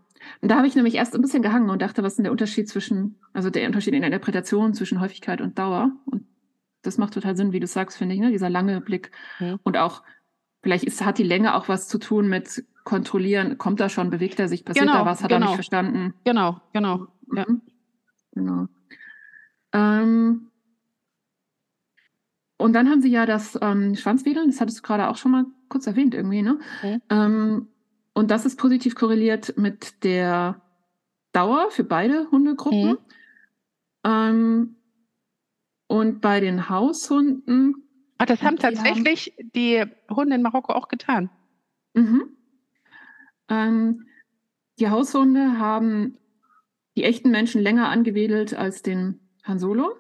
Und 0.42 0.52
da 0.52 0.58
habe 0.58 0.68
ich 0.68 0.76
nämlich 0.76 0.96
erst 0.96 1.16
ein 1.16 1.22
bisschen 1.22 1.42
gehangen 1.42 1.70
und 1.70 1.82
dachte, 1.82 2.04
was 2.04 2.14
ist 2.14 2.18
denn 2.18 2.24
der 2.26 2.32
Unterschied 2.32 2.70
zwischen, 2.70 3.20
also 3.34 3.50
der 3.50 3.66
Unterschied 3.68 3.94
in 3.94 4.02
der 4.02 4.08
Interpretation 4.12 4.74
zwischen 4.74 5.00
Häufigkeit 5.00 5.42
und 5.42 5.58
Dauer? 5.58 5.92
Und 6.06 6.28
das 6.84 6.98
macht 6.98 7.14
total 7.14 7.36
Sinn, 7.36 7.52
wie 7.54 7.60
du 7.60 7.68
sagst, 7.68 7.98
finde 7.98 8.16
ich, 8.16 8.22
ne? 8.22 8.32
Dieser 8.32 8.50
lange 8.50 8.82
Blick. 8.82 9.12
Mhm. 9.40 9.60
Und 9.64 9.78
auch, 9.78 10.04
vielleicht 10.62 10.84
ist, 10.84 11.04
hat 11.04 11.18
die 11.18 11.24
Länge 11.24 11.56
auch 11.56 11.68
was 11.68 11.88
zu 11.88 11.98
tun 11.98 12.28
mit 12.28 12.64
kontrollieren, 12.84 13.58
kommt 13.58 13.80
er 13.80 13.90
schon, 13.90 14.10
bewegt 14.10 14.40
er 14.40 14.48
sich, 14.48 14.66
passiert 14.66 14.86
Genau, 14.86 15.00
da 15.00 15.06
was, 15.06 15.24
hat 15.24 15.32
er 15.32 15.38
genau. 15.38 15.52
nicht 15.52 15.56
verstanden? 15.56 16.14
Genau, 16.24 16.62
genau. 16.74 17.08
Ja. 17.34 17.46
Mhm. 17.48 17.62
Genau. 18.34 18.68
Ähm, 19.74 20.48
und 22.58 22.74
dann 22.74 22.90
haben 22.90 23.02
sie 23.02 23.10
ja 23.10 23.26
das 23.26 23.58
ähm, 23.62 23.96
Schwanzwedeln, 23.96 24.50
das 24.50 24.62
hattest 24.62 24.80
du 24.80 24.82
gerade 24.84 25.10
auch 25.10 25.18
schon 25.18 25.32
mal 25.32 25.46
kurz 25.70 25.88
erwähnt 25.88 26.14
irgendwie, 26.14 26.42
ne? 26.42 26.60
Mhm. 26.84 27.02
Ähm, 27.10 27.68
und 28.14 28.30
das 28.30 28.46
ist 28.46 28.58
positiv 28.58 28.96
korreliert 28.96 29.58
mit 29.58 30.04
der 30.04 30.62
Dauer 31.32 31.72
für 31.72 31.84
beide 31.84 32.30
Hundegruppen. 32.30 32.90
Mhm. 32.90 32.98
Ähm, 34.04 34.76
und 35.88 36.22
bei 36.22 36.40
den 36.40 36.70
Haushunden, 36.70 37.84
Ach, 38.22 38.26
das 38.28 38.44
haben 38.44 38.58
Die 38.58 38.64
haben- 38.68 38.76
tatsächlich 38.76 39.34
die 39.56 39.84
Hunde 40.10 40.36
in 40.36 40.44
Marokko 40.44 40.74
auch 40.74 40.88
getan. 40.90 41.32
mhm. 41.96 42.38
ähm, 43.50 44.06
die 44.80 44.90
Haushunde 44.90 45.58
haben 45.58 46.18
die 46.96 47.04
echten 47.04 47.32
Menschen 47.32 47.62
länger 47.62 47.90
angewedelt 47.90 48.54
als 48.54 48.82
den 48.84 49.20
Han 49.44 49.58
Solo. 49.60 49.96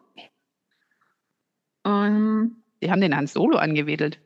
Ähm, 1.83 2.63
Die 2.83 2.91
haben 2.91 3.01
den 3.01 3.15
Han 3.15 3.25
Solo 3.27 3.57
angewedelt. 3.57 4.19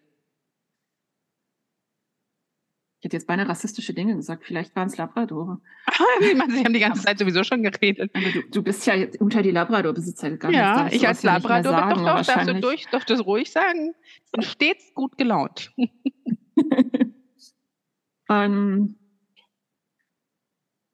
Ich 2.94 2.94
hätte 3.05 3.15
jetzt 3.15 3.27
beinahe 3.27 3.47
rassistische 3.47 3.93
Dinge 3.93 4.15
gesagt. 4.15 4.43
Vielleicht 4.43 4.75
waren 4.75 4.87
es 4.87 4.97
Labradore. 4.97 5.61
Ich 6.19 6.35
meine, 6.35 6.53
Sie 6.53 6.63
haben 6.63 6.73
die 6.73 6.79
ganze 6.79 7.03
Zeit 7.03 7.19
sowieso 7.19 7.43
schon 7.43 7.63
geredet. 7.63 8.11
Du, 8.13 8.41
du 8.51 8.63
bist 8.63 8.85
ja 8.85 8.95
unter 9.19 9.41
die 9.41 9.51
Labrador-Besitzer 9.51 10.31
gegangen. 10.31 10.55
Ja, 10.55 10.87
ich 10.91 11.07
als 11.07 11.21
das 11.21 11.23
ja 11.23 11.33
Labrador 11.33 11.71
sagen, 11.71 12.03
doch, 12.03 12.17
doch, 12.17 12.25
darfst 12.25 12.47
du 12.47 12.59
durch, 12.59 12.85
darfst 12.91 13.09
das 13.09 13.25
ruhig 13.25 13.51
sagen. 13.51 13.93
Bin 14.31 14.41
stets 14.41 14.93
gut 14.93 15.17
gelaunt. 15.17 15.71
ähm, 18.29 18.97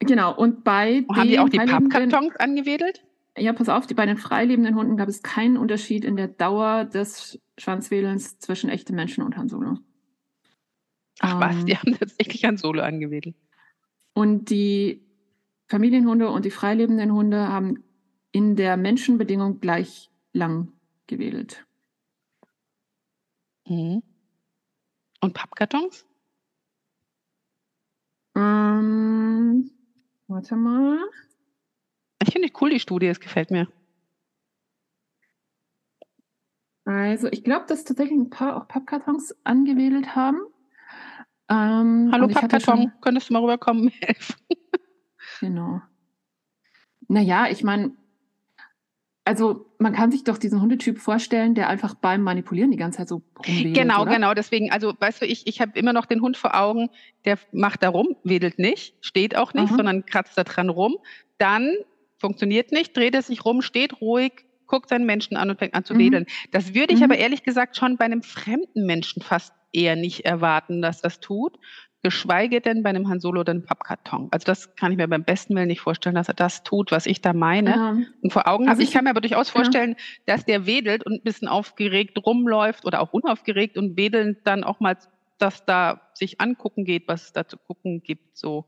genau, 0.00 0.36
und 0.36 0.64
bei 0.64 1.04
Haben 1.08 1.22
die 1.22 1.30
den 1.30 1.40
auch 1.40 1.48
die 1.48 1.58
Pappkartons 1.58 2.36
angewedelt? 2.36 3.02
Ja, 3.36 3.52
pass 3.52 3.68
auf, 3.68 3.86
die, 3.86 3.94
bei 3.94 4.06
den 4.06 4.18
freilebenden 4.18 4.74
Hunden 4.74 4.96
gab 4.96 5.08
es 5.08 5.22
keinen 5.22 5.56
Unterschied 5.56 6.04
in 6.04 6.16
der 6.16 6.28
Dauer 6.28 6.84
des 6.84 7.40
Schwanzwedelns 7.58 8.38
zwischen 8.38 8.68
echten 8.68 8.94
Menschen 8.94 9.24
und 9.24 9.36
Han 9.36 9.48
Solo. 9.48 9.78
Ach 11.20 11.40
was, 11.40 11.56
Ähm, 11.56 11.66
die 11.66 11.76
haben 11.76 11.98
tatsächlich 11.98 12.44
Han 12.44 12.56
Solo 12.56 12.82
angewedelt. 12.82 13.36
Und 14.14 14.50
die 14.50 15.02
Familienhunde 15.68 16.28
und 16.30 16.44
die 16.44 16.50
freilebenden 16.50 17.12
Hunde 17.12 17.48
haben 17.48 17.82
in 18.30 18.56
der 18.56 18.76
Menschenbedingung 18.76 19.60
gleich 19.60 20.10
lang 20.32 20.72
gewedelt. 21.06 21.66
Mhm. 23.66 24.02
Und 25.20 25.34
Pappkartons? 25.34 26.04
Ähm, 28.34 29.70
warte 30.26 30.56
mal. 30.56 30.98
Ich 32.22 32.32
finde 32.32 32.48
die 32.48 32.54
cool, 32.60 32.70
die 32.70 32.80
Studie, 32.80 33.06
es 33.06 33.20
gefällt 33.20 33.50
mir. 33.50 33.68
Also, 36.84 37.28
ich 37.28 37.44
glaube, 37.44 37.66
dass 37.68 37.84
tatsächlich 37.84 38.18
ein 38.18 38.30
paar 38.30 38.56
auch 38.56 38.66
Pappkartons 38.66 39.36
angewedelt 39.44 40.16
haben. 40.16 40.40
Ähm, 41.48 42.10
Hallo 42.12 42.28
Pappkarton, 42.28 42.60
schon- 42.60 42.92
könntest 43.00 43.28
du 43.28 43.34
mal 43.34 43.40
rüberkommen? 43.42 43.90
helfen? 44.00 44.34
Genau. 45.40 45.80
Naja, 47.08 47.46
ich 47.48 47.62
meine, 47.64 47.92
also 49.24 49.66
man 49.78 49.92
kann 49.92 50.10
sich 50.10 50.24
doch 50.24 50.36
diesen 50.38 50.60
Hundetyp 50.60 50.98
vorstellen, 50.98 51.54
der 51.54 51.68
einfach 51.68 51.94
beim 51.94 52.22
Manipulieren 52.22 52.70
die 52.70 52.76
ganze 52.76 52.98
Zeit 52.98 53.08
so 53.08 53.22
rumwedelt, 53.38 53.74
genau, 53.76 54.02
oder? 54.02 54.12
genau. 54.12 54.34
Deswegen, 54.34 54.70
also 54.72 54.94
weißt 54.98 55.22
du, 55.22 55.26
ich, 55.26 55.46
ich 55.46 55.60
habe 55.60 55.78
immer 55.78 55.92
noch 55.92 56.06
den 56.06 56.20
Hund 56.22 56.36
vor 56.36 56.54
Augen, 56.60 56.90
der 57.24 57.38
macht 57.52 57.82
da 57.82 57.88
rum, 57.88 58.16
wedelt 58.24 58.58
nicht, 58.58 58.94
steht 59.00 59.36
auch 59.36 59.54
nicht, 59.54 59.68
Aha. 59.68 59.76
sondern 59.76 60.06
kratzt 60.06 60.36
da 60.36 60.44
dran 60.44 60.68
rum. 60.68 60.96
Dann 61.38 61.72
funktioniert 62.18 62.72
nicht, 62.72 62.96
dreht 62.96 63.14
er 63.14 63.22
sich 63.22 63.44
rum, 63.44 63.62
steht 63.62 64.00
ruhig, 64.00 64.32
guckt 64.66 64.88
seinen 64.88 65.06
Menschen 65.06 65.36
an 65.36 65.50
und 65.50 65.58
fängt 65.58 65.74
an 65.74 65.84
zu 65.84 65.94
Mhm. 65.94 65.98
wedeln. 65.98 66.26
Das 66.50 66.74
würde 66.74 66.92
ich 66.94 66.98
Mhm. 67.00 67.04
aber 67.04 67.16
ehrlich 67.18 67.42
gesagt 67.44 67.76
schon 67.76 67.96
bei 67.96 68.04
einem 68.06 68.22
fremden 68.22 68.86
Menschen 68.86 69.22
fast 69.22 69.52
eher 69.72 69.96
nicht 69.96 70.24
erwarten, 70.24 70.82
dass 70.82 71.00
das 71.00 71.20
tut. 71.20 71.58
geschweige 72.04 72.60
denn 72.60 72.82
bei 72.82 72.90
einem 72.90 73.08
Han 73.08 73.20
Solo 73.20 73.40
oder 73.40 73.52
einem 73.52 73.64
Pappkarton. 73.64 74.26
Also 74.32 74.44
das 74.44 74.74
kann 74.74 74.90
ich 74.90 74.98
mir 74.98 75.06
beim 75.06 75.22
besten 75.22 75.54
Willen 75.54 75.68
nicht 75.68 75.80
vorstellen, 75.80 76.16
dass 76.16 76.26
er 76.26 76.34
das 76.34 76.64
tut, 76.64 76.90
was 76.90 77.06
ich 77.06 77.20
da 77.20 77.32
meine 77.32 77.70
ja. 77.70 77.96
und 78.22 78.32
vor 78.32 78.48
Augen 78.48 78.64
also 78.64 78.72
habe. 78.72 78.82
Ich, 78.82 78.88
ich 78.88 78.94
kann 78.94 79.04
mir 79.04 79.10
aber 79.10 79.20
durchaus 79.20 79.50
vorstellen, 79.50 79.90
ja. 80.26 80.34
dass 80.34 80.44
der 80.44 80.66
wedelt 80.66 81.06
und 81.06 81.12
ein 81.12 81.22
bisschen 81.22 81.46
aufgeregt 81.46 82.18
rumläuft 82.26 82.84
oder 82.84 83.00
auch 83.00 83.12
unaufgeregt 83.12 83.78
und 83.78 83.96
wedelnd 83.96 84.38
dann 84.44 84.64
auch 84.64 84.80
mal 84.80 84.98
das 85.38 85.64
da 85.64 86.00
sich 86.14 86.40
angucken 86.40 86.84
geht, 86.84 87.06
was 87.06 87.26
es 87.26 87.32
da 87.32 87.46
zu 87.46 87.56
gucken 87.56 88.02
gibt. 88.02 88.36
So. 88.36 88.64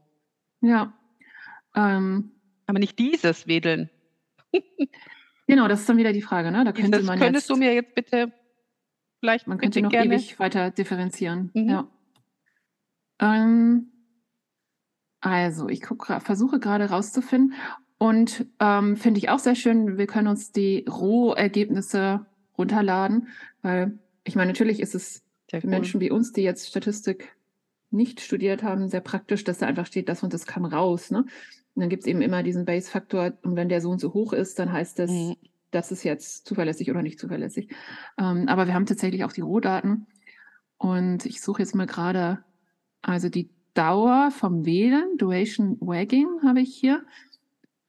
Ja. 0.60 0.92
Ähm. 1.74 2.30
Aber 2.66 2.78
nicht 2.78 2.98
dieses 2.98 3.46
Wedeln. 3.46 3.90
genau, 5.46 5.68
das 5.68 5.80
ist 5.80 5.88
dann 5.88 5.96
wieder 5.96 6.12
die 6.12 6.22
Frage. 6.22 6.50
Ne? 6.50 6.64
Da 6.64 6.72
könnte 6.72 6.98
das 6.98 7.02
man 7.02 7.18
könntest 7.18 7.48
jetzt, 7.48 7.56
du 7.56 7.60
mir 7.60 7.74
jetzt 7.74 7.94
bitte 7.94 8.32
vielleicht 9.24 9.46
man 9.46 9.56
könnte 9.56 9.80
noch 9.80 9.90
gerne. 9.90 10.14
ewig 10.14 10.38
weiter 10.38 10.70
differenzieren. 10.70 11.50
Mhm. 11.54 11.68
Ja. 11.70 11.88
Ähm, 13.20 13.90
also, 15.20 15.70
ich 15.70 15.80
guck, 15.80 16.06
versuche 16.06 16.60
gerade 16.60 16.90
rauszufinden 16.90 17.54
und 17.96 18.44
ähm, 18.60 18.98
finde 18.98 19.16
ich 19.16 19.30
auch 19.30 19.38
sehr 19.38 19.54
schön, 19.54 19.96
wir 19.96 20.06
können 20.06 20.28
uns 20.28 20.52
die 20.52 20.84
Rohergebnisse 20.86 22.26
runterladen, 22.58 23.28
weil 23.62 23.98
ich 24.24 24.36
meine, 24.36 24.50
natürlich 24.50 24.80
ist 24.80 24.94
es 24.94 25.24
sehr 25.50 25.62
für 25.62 25.68
cool. 25.68 25.70
Menschen 25.70 26.00
wie 26.02 26.10
uns, 26.10 26.32
die 26.32 26.42
jetzt 26.42 26.68
Statistik 26.68 27.34
nicht 27.90 28.20
studiert 28.20 28.62
haben, 28.62 28.88
sehr 28.88 29.00
praktisch, 29.00 29.42
dass 29.44 29.58
da 29.58 29.66
einfach 29.66 29.86
steht, 29.86 30.10
das 30.10 30.22
und 30.22 30.34
das 30.34 30.46
kann 30.46 30.66
raus. 30.66 31.10
Ne? 31.10 31.20
Und 31.20 31.80
dann 31.80 31.88
gibt 31.88 32.02
es 32.02 32.06
eben 32.06 32.20
immer 32.20 32.42
diesen 32.42 32.66
Base-Faktor 32.66 33.38
und 33.42 33.56
wenn 33.56 33.70
der 33.70 33.80
so 33.80 33.88
und 33.88 34.00
so 34.00 34.12
hoch 34.12 34.34
ist, 34.34 34.58
dann 34.58 34.70
heißt 34.70 34.98
das, 34.98 35.10
mhm. 35.10 35.36
Das 35.74 35.92
ist 35.92 36.04
jetzt 36.04 36.46
zuverlässig 36.46 36.90
oder 36.90 37.02
nicht 37.02 37.18
zuverlässig. 37.18 37.74
Ähm, 38.18 38.48
aber 38.48 38.66
wir 38.66 38.74
haben 38.74 38.86
tatsächlich 38.86 39.24
auch 39.24 39.32
die 39.32 39.40
Rohdaten 39.40 40.06
und 40.78 41.26
ich 41.26 41.40
suche 41.40 41.62
jetzt 41.62 41.74
mal 41.74 41.86
gerade 41.86 42.44
also 43.02 43.28
die 43.28 43.50
Dauer 43.74 44.30
vom 44.30 44.64
Wählen, 44.64 45.18
Duration 45.18 45.76
Wagging 45.80 46.28
habe 46.42 46.60
ich 46.60 46.74
hier. 46.74 47.04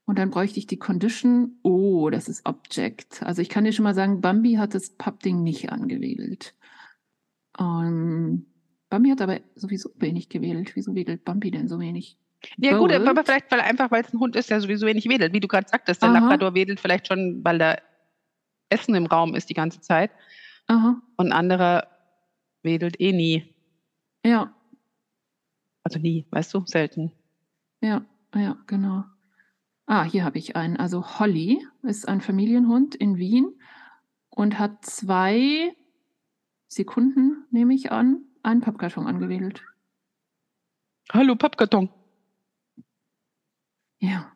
Und 0.06 0.20
dann 0.20 0.30
bräuchte 0.30 0.60
ich 0.60 0.68
die 0.68 0.78
Condition. 0.78 1.58
Oh, 1.64 2.10
das 2.10 2.28
ist 2.28 2.46
Object. 2.46 3.24
Also 3.24 3.42
ich 3.42 3.50
kann 3.50 3.64
dir 3.64 3.72
schon 3.72 3.84
mal 3.84 3.96
sagen, 3.96 4.22
Bambi 4.22 4.54
hat 4.54 4.76
das 4.76 4.90
Pub-Ding 4.90 5.42
nicht 5.42 5.72
angewählt. 5.72 6.54
Ähm, 7.60 8.46
Bambi 8.90 9.10
hat 9.10 9.22
aber 9.22 9.40
sowieso 9.56 9.90
wenig 9.96 10.30
gewählt. 10.30 10.76
Wieso 10.76 10.94
wedelt 10.96 11.24
Bambi 11.24 11.50
denn 11.50 11.68
so 11.68 11.80
wenig? 11.80 12.18
Ja 12.58 12.78
gut, 12.78 12.92
aber 12.92 13.24
vielleicht 13.24 13.52
weil 13.52 13.62
einfach, 13.62 13.92
weil 13.92 14.04
es 14.04 14.14
ein 14.14 14.20
Hund 14.20 14.36
ist, 14.36 14.50
der 14.50 14.62
sowieso 14.62 14.86
wenig 14.86 15.08
wedelt. 15.10 15.34
Wie 15.34 15.40
du 15.40 15.48
gerade 15.48 15.68
sagtest, 15.68 16.02
der 16.02 16.10
Aha. 16.10 16.20
Labrador 16.20 16.54
wedelt 16.54 16.80
vielleicht 16.80 17.08
schon, 17.08 17.42
weil 17.44 17.58
da 17.58 17.78
Essen 18.70 18.96
im 18.96 19.06
Raum 19.06 19.36
ist 19.36 19.50
die 19.50 19.54
ganze 19.54 19.82
Zeit. 19.82 20.12
Aha. 20.68 21.02
Und 21.18 21.28
ein 21.28 21.34
anderer 21.34 21.88
wedelt 22.64 23.00
eh 23.00 23.12
nie. 23.12 23.54
Ja, 24.26 24.56
also 25.86 26.00
nie, 26.00 26.26
weißt 26.32 26.52
du, 26.56 26.64
selten. 26.66 27.12
Ja, 27.80 28.04
ja, 28.34 28.58
genau. 28.66 29.04
Ah, 29.86 30.04
hier 30.04 30.26
habe 30.26 30.40
ich 30.40 30.56
einen. 30.56 30.78
Also 30.78 31.20
Holly 31.20 31.64
ist 31.84 32.08
ein 32.08 32.22
Familienhund 32.22 32.96
in 32.96 33.18
Wien 33.18 33.54
und 34.30 34.58
hat 34.58 34.84
zwei 34.84 35.76
Sekunden, 36.68 37.46
nehme 37.52 37.76
ich 37.76 37.92
an, 37.92 38.24
einen 38.42 38.62
Pappkarton 38.62 39.06
angewedelt. 39.06 39.64
Hallo, 41.14 41.36
Pappkarton. 41.36 41.90
Ja. 44.00 44.32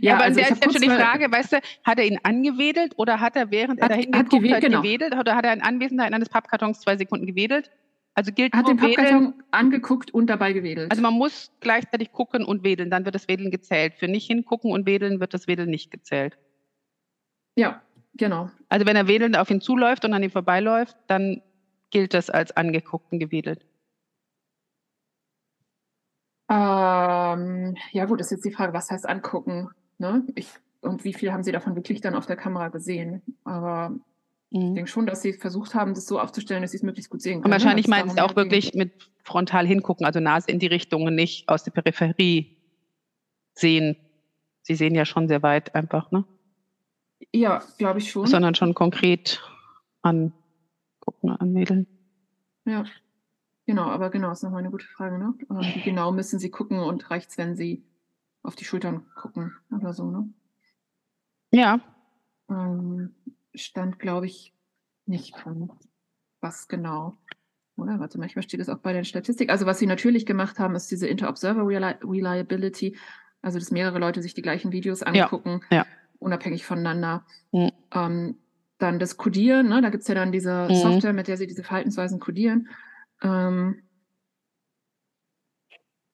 Ja, 0.00 0.14
aber 0.14 0.24
also 0.24 0.40
jetzt 0.40 0.62
schon 0.62 0.82
die 0.82 0.90
Frage, 0.90 1.30
weißt 1.30 1.54
du, 1.54 1.60
hat 1.84 1.98
er 1.98 2.04
ihn 2.04 2.18
angewedelt 2.22 2.92
oder 2.98 3.20
hat 3.20 3.36
er, 3.36 3.50
während 3.50 3.80
hat, 3.80 3.90
er 3.90 3.96
dahin 3.96 4.12
geguckt 4.12 4.52
hat, 4.52 4.60
genau. 4.60 4.82
gewedelt 4.82 5.14
oder 5.14 5.34
hat 5.34 5.44
er 5.46 5.52
in 5.52 5.62
Anwesenheit 5.62 6.12
eines 6.12 6.28
Pappkartons 6.28 6.80
zwei 6.80 6.96
Sekunden 6.96 7.26
gewedelt? 7.26 7.70
Also 8.14 8.32
gilt 8.32 8.52
Hat 8.52 8.68
den 8.68 8.76
Pappkarton 8.76 9.34
angeguckt 9.50 10.12
und 10.12 10.26
dabei 10.26 10.52
gewedelt. 10.52 10.90
Also 10.90 11.02
man 11.02 11.14
muss 11.14 11.52
gleichzeitig 11.60 12.12
gucken 12.12 12.44
und 12.44 12.64
wedeln, 12.64 12.90
dann 12.90 13.04
wird 13.04 13.14
das 13.14 13.28
Wedeln 13.28 13.50
gezählt. 13.50 13.94
Für 13.94 14.08
nicht 14.08 14.26
hingucken 14.26 14.72
und 14.72 14.84
wedeln 14.84 15.20
wird 15.20 15.32
das 15.32 15.46
Wedeln 15.46 15.70
nicht 15.70 15.90
gezählt. 15.90 16.36
Ja, 17.56 17.80
genau. 18.14 18.50
Also 18.68 18.84
wenn 18.84 18.96
er 18.96 19.08
wedelnd 19.08 19.38
auf 19.38 19.50
ihn 19.50 19.60
zuläuft 19.60 20.04
und 20.04 20.12
an 20.12 20.22
ihm 20.22 20.30
vorbeiläuft, 20.30 20.96
dann 21.06 21.40
gilt 21.90 22.12
das 22.14 22.30
als 22.30 22.54
angeguckt 22.56 23.12
und 23.12 23.20
gewedelt. 23.20 23.64
Ähm, 26.50 27.76
ja 27.92 28.04
gut, 28.06 28.20
ist 28.20 28.30
jetzt 28.30 28.44
die 28.44 28.52
Frage, 28.52 28.72
was 28.72 28.90
heißt 28.90 29.08
angucken? 29.08 29.70
Ne? 29.98 30.26
Ich, 30.34 30.48
und 30.80 31.04
wie 31.04 31.14
viel 31.14 31.32
haben 31.32 31.44
Sie 31.44 31.52
davon 31.52 31.76
wirklich 31.76 32.00
dann 32.00 32.14
auf 32.14 32.26
der 32.26 32.36
Kamera 32.36 32.68
gesehen? 32.68 33.22
Aber 33.44 33.94
Mhm. 34.50 34.68
Ich 34.68 34.74
denke 34.74 34.90
schon, 34.90 35.06
dass 35.06 35.22
sie 35.22 35.32
versucht 35.32 35.74
haben, 35.74 35.94
das 35.94 36.06
so 36.06 36.18
aufzustellen, 36.18 36.62
dass 36.62 36.72
sie 36.72 36.78
es 36.78 36.82
möglichst 36.82 37.10
gut 37.10 37.22
sehen 37.22 37.40
können. 37.40 37.44
Und 37.44 37.50
wahrscheinlich 37.52 37.88
meinen 37.88 38.10
sie 38.10 38.20
auch 38.20 38.34
wirklich 38.36 38.74
mit 38.74 38.92
frontal 39.22 39.66
hingucken, 39.66 40.04
also 40.06 40.20
Nase 40.20 40.50
in 40.50 40.58
die 40.58 40.66
Richtung 40.66 41.04
und 41.04 41.14
nicht 41.14 41.48
aus 41.48 41.62
der 41.62 41.70
Peripherie 41.70 42.56
sehen. 43.54 43.96
Sie 44.62 44.74
sehen 44.74 44.94
ja 44.94 45.04
schon 45.04 45.28
sehr 45.28 45.42
weit 45.42 45.74
einfach, 45.74 46.10
ne? 46.10 46.24
Ja, 47.32 47.62
glaube 47.78 48.00
ich 48.00 48.10
schon. 48.10 48.26
Sondern 48.26 48.54
schon 48.54 48.74
konkret 48.74 49.40
angucken, 50.02 51.30
anwedeln. 51.38 51.86
Ja, 52.64 52.84
genau, 53.70 53.88
aber 53.88 54.10
genau, 54.10 54.32
ist 54.32 54.42
nochmal 54.42 54.60
eine 54.60 54.70
gute 54.70 54.86
Frage, 54.86 55.16
ne? 55.16 55.32
Ähm, 55.48 55.60
wie 55.60 55.82
genau 55.82 56.10
müssen 56.10 56.40
sie 56.40 56.50
gucken 56.50 56.80
und 56.80 57.08
reicht 57.10 57.30
es, 57.30 57.38
wenn 57.38 57.54
sie 57.54 57.84
auf 58.42 58.56
die 58.56 58.64
Schultern 58.64 59.06
gucken 59.14 59.54
oder 59.70 59.92
so, 59.92 60.10
ne? 60.10 60.28
Ja. 61.52 61.80
Ähm, 62.48 63.14
stand, 63.54 64.00
glaube 64.00 64.26
ich, 64.26 64.52
nicht 65.06 65.36
drin. 65.36 65.70
Was 66.40 66.66
genau? 66.66 67.16
Oder? 67.76 68.00
Warte, 68.00 68.18
manchmal 68.18 68.42
steht 68.42 68.60
es 68.60 68.68
auch 68.68 68.78
bei 68.78 68.92
den 68.92 69.04
Statistiken. 69.04 69.52
Also, 69.52 69.66
was 69.66 69.78
sie 69.78 69.86
natürlich 69.86 70.26
gemacht 70.26 70.58
haben, 70.58 70.74
ist 70.74 70.90
diese 70.90 71.06
Inter-Observer 71.06 71.66
Reliability, 71.66 72.96
also 73.42 73.58
dass 73.58 73.70
mehrere 73.70 74.00
Leute 74.00 74.20
sich 74.20 74.34
die 74.34 74.42
gleichen 74.42 74.72
Videos 74.72 75.02
angucken, 75.02 75.60
ja, 75.70 75.78
ja. 75.78 75.86
unabhängig 76.18 76.66
voneinander. 76.66 77.24
Mhm. 77.52 77.70
Ähm, 77.94 78.34
dann 78.78 78.98
das 78.98 79.16
Codieren, 79.16 79.68
ne? 79.68 79.80
da 79.80 79.90
gibt 79.90 80.02
es 80.02 80.08
ja 80.08 80.14
dann 80.14 80.32
diese 80.32 80.66
mhm. 80.68 80.74
Software, 80.74 81.12
mit 81.12 81.28
der 81.28 81.36
sie 81.36 81.46
diese 81.46 81.62
Verhaltensweisen 81.62 82.18
codieren. 82.18 82.68
Ähm, 83.22 83.82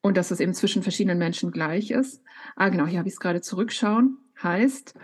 und 0.03 0.17
dass 0.17 0.29
das 0.29 0.41
eben 0.41 0.55
zwischen 0.55 0.83
verschiedenen 0.83 1.19
Menschen 1.19 1.51
gleich 1.51 1.91
ist. 1.91 2.23
Ah, 2.55 2.69
genau, 2.69 2.87
hier 2.87 3.01
habe 3.01 3.09
ich 3.09 3.15
es 3.15 3.21
gerade 3.21 3.41
zurückschauen. 3.41 4.19
Heißt, 4.41 4.95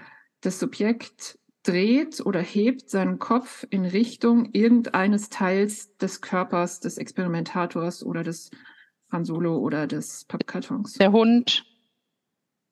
das 0.43 0.61
Subjekt 0.61 1.39
dreht 1.65 2.21
oder 2.25 2.41
hebt 2.41 2.89
seinen 2.91 3.19
Kopf 3.19 3.67
in 3.71 3.85
Richtung 3.85 4.51
irgendeines 4.53 5.29
Teils 5.29 5.97
des 5.97 6.21
Körpers 6.21 6.81
des 6.81 6.99
Experimentators 6.99 8.05
oder 8.05 8.23
des 8.23 8.51
Han 9.11 9.25
Solo 9.25 9.59
oder 9.59 9.87
des 9.87 10.25
Pappkartons. 10.25 10.95
Der 10.95 11.13
Hund 11.13 11.65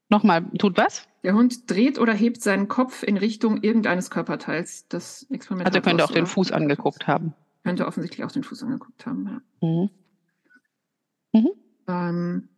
nochmal 0.09 0.51
tut 0.59 0.77
was? 0.77 1.07
Der 1.23 1.35
Hund 1.35 1.71
dreht 1.71 1.99
oder 1.99 2.15
hebt 2.15 2.43
seinen 2.43 2.69
Kopf 2.69 3.03
in 3.03 3.17
Richtung 3.17 3.63
irgendeines 3.63 4.11
Körperteils 4.11 4.89
des 4.89 5.27
Experimentators. 5.31 5.77
Also 5.77 5.79
er 5.79 5.91
könnte 5.91 6.05
auch 6.05 6.15
den 6.15 6.27
Fuß 6.27 6.51
angeguckt 6.53 7.07
haben. 7.07 7.35
Könnte 7.65 7.87
offensichtlich 7.87 8.25
auch 8.25 8.33
den 8.33 8.45
Fuß 8.45 8.63
angeguckt 8.63 9.05
haben, 9.07 9.27
ja. 9.27 9.69
Mhm. 9.69 9.91
Mhm. 11.33 11.51
Ähm, 11.87 12.49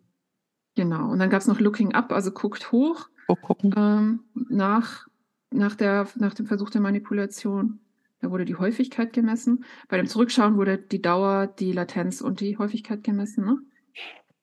genau. 0.75 1.11
Und 1.11 1.19
dann 1.19 1.31
gab 1.31 1.41
es 1.41 1.49
noch 1.49 1.61
Looking 1.61 1.95
Up, 1.95 2.13
also 2.13 2.31
guckt 2.31 2.73
hoch. 2.73 3.09
Oh. 3.29 3.37
Ähm, 3.77 4.25
nach 4.35 5.07
nach, 5.53 5.75
der, 5.75 6.09
nach 6.17 6.35
dem 6.35 6.47
Versuch 6.47 6.71
der 6.71 6.81
Manipulation. 6.81 7.81
Da 8.21 8.31
wurde 8.31 8.45
die 8.45 8.55
Häufigkeit 8.55 9.13
gemessen. 9.13 9.65
Bei 9.89 9.97
dem 9.97 10.07
Zurückschauen 10.07 10.57
wurde 10.57 10.79
die 10.79 11.03
Dauer, 11.03 11.47
die 11.47 11.73
Latenz 11.73 12.21
und 12.21 12.41
die 12.41 12.57
Häufigkeit 12.57 13.03
gemessen. 13.03 13.45
Ne? 13.45 13.59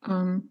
Ähm, 0.05 0.49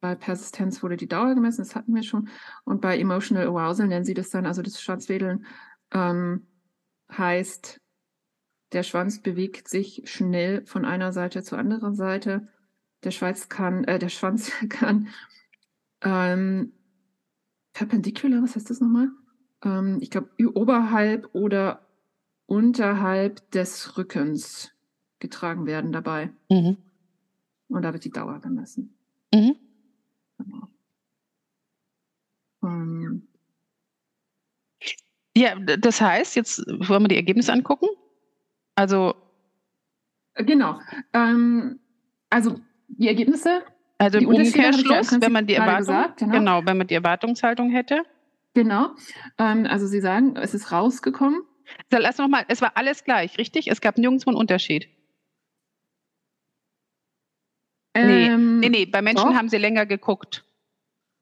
bei 0.00 0.14
Persistenz 0.14 0.82
wurde 0.82 0.96
die 0.96 1.08
Dauer 1.08 1.34
gemessen, 1.34 1.60
das 1.60 1.76
hatten 1.76 1.94
wir 1.94 2.02
schon. 2.02 2.28
Und 2.64 2.80
bei 2.80 2.98
Emotional 2.98 3.46
Arousal 3.46 3.86
nennen 3.86 4.04
sie 4.04 4.14
das 4.14 4.30
dann, 4.30 4.46
also 4.46 4.62
das 4.62 4.80
Schwanzwedeln 4.80 5.44
ähm, 5.92 6.46
heißt, 7.16 7.80
der 8.72 8.82
Schwanz 8.82 9.20
bewegt 9.20 9.68
sich 9.68 10.02
schnell 10.04 10.64
von 10.66 10.84
einer 10.84 11.12
Seite 11.12 11.42
zur 11.42 11.58
anderen 11.58 11.94
Seite. 11.94 12.48
Der, 13.04 13.10
Schweiz 13.10 13.48
kann, 13.48 13.84
äh, 13.84 13.98
der 13.98 14.08
Schwanz 14.08 14.52
kann 14.68 15.08
ähm, 16.02 16.72
perpendicular, 17.72 18.42
was 18.42 18.56
heißt 18.56 18.70
das 18.70 18.80
nochmal? 18.80 19.10
ähm, 19.64 19.98
ich 20.00 20.10
glaube, 20.10 20.30
oberhalb 20.54 21.34
oder 21.34 21.86
unterhalb 22.46 23.50
des 23.52 23.96
Rückens 23.96 24.72
getragen 25.18 25.66
werden 25.66 25.92
dabei. 25.92 26.30
Mhm. 26.50 26.76
Und 27.68 27.82
da 27.82 27.92
wird 27.92 28.04
die 28.04 28.10
Dauer 28.10 28.40
gemessen. 28.40 28.96
Mhm. 29.32 29.56
Genau. 30.38 30.68
Ähm, 32.62 33.28
ja, 35.36 35.54
das 35.58 36.00
heißt, 36.00 36.34
jetzt 36.36 36.58
wollen 36.66 37.04
wir 37.04 37.08
die 37.08 37.16
Ergebnisse 37.16 37.52
angucken. 37.52 37.86
Also. 38.80 39.14
Genau. 40.36 40.80
Ähm, 41.12 41.80
also 42.30 42.58
die 42.88 43.08
Ergebnisse. 43.08 43.62
Also 43.98 44.18
im 44.18 44.28
Umkehrschluss, 44.28 45.20
wenn 45.20 45.32
man 45.32 45.46
die 45.46 45.54
Erwartung, 45.54 45.78
gesagt, 45.78 46.18
genau. 46.20 46.32
genau, 46.32 46.60
wenn 46.64 46.78
man 46.78 46.86
die 46.86 46.94
Erwartungshaltung 46.94 47.70
hätte. 47.70 48.02
Genau. 48.54 48.94
Ähm, 49.36 49.66
also 49.66 49.86
Sie 49.86 50.00
sagen, 50.00 50.36
es 50.36 50.54
ist 50.54 50.72
rausgekommen. 50.72 51.42
So, 51.92 51.98
lass 51.98 52.16
noch 52.16 52.28
mal, 52.28 52.44
es 52.48 52.62
war 52.62 52.72
alles 52.76 53.04
gleich, 53.04 53.36
richtig? 53.36 53.68
Es 53.68 53.82
gab 53.82 53.98
nirgendwo 53.98 54.30
einen 54.30 54.38
Unterschied. 54.38 54.88
Ähm, 57.94 58.60
nee, 58.60 58.68
nee, 58.68 58.78
nee, 58.78 58.86
bei 58.86 59.02
Menschen 59.02 59.28
doch. 59.28 59.36
haben 59.36 59.50
sie 59.50 59.58
länger 59.58 59.84
geguckt 59.84 60.44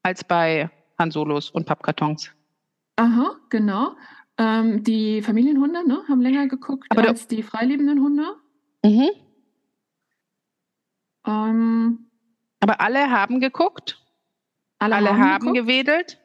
als 0.01 0.23
bei 0.23 0.69
Han 0.97 1.11
Solos 1.11 1.49
und 1.49 1.65
Pappkartons. 1.65 2.31
Aha, 2.95 3.35
genau. 3.49 3.95
Ähm, 4.39 4.83
die 4.83 5.21
Familienhunde 5.21 5.85
ne, 5.85 6.01
haben 6.07 6.21
länger 6.21 6.47
geguckt 6.47 6.87
Aber 6.89 7.05
als 7.09 7.27
die 7.27 7.43
freilebenden 7.43 8.01
Hunde. 8.01 8.23
Mhm. 8.85 9.09
Ähm, 11.27 12.09
Aber 12.61 12.79
alle 12.79 13.11
haben 13.11 13.41
geguckt. 13.41 14.01
Alle, 14.79 14.95
alle 14.95 15.09
haben, 15.09 15.23
haben 15.23 15.53
gewedelt. 15.53 16.19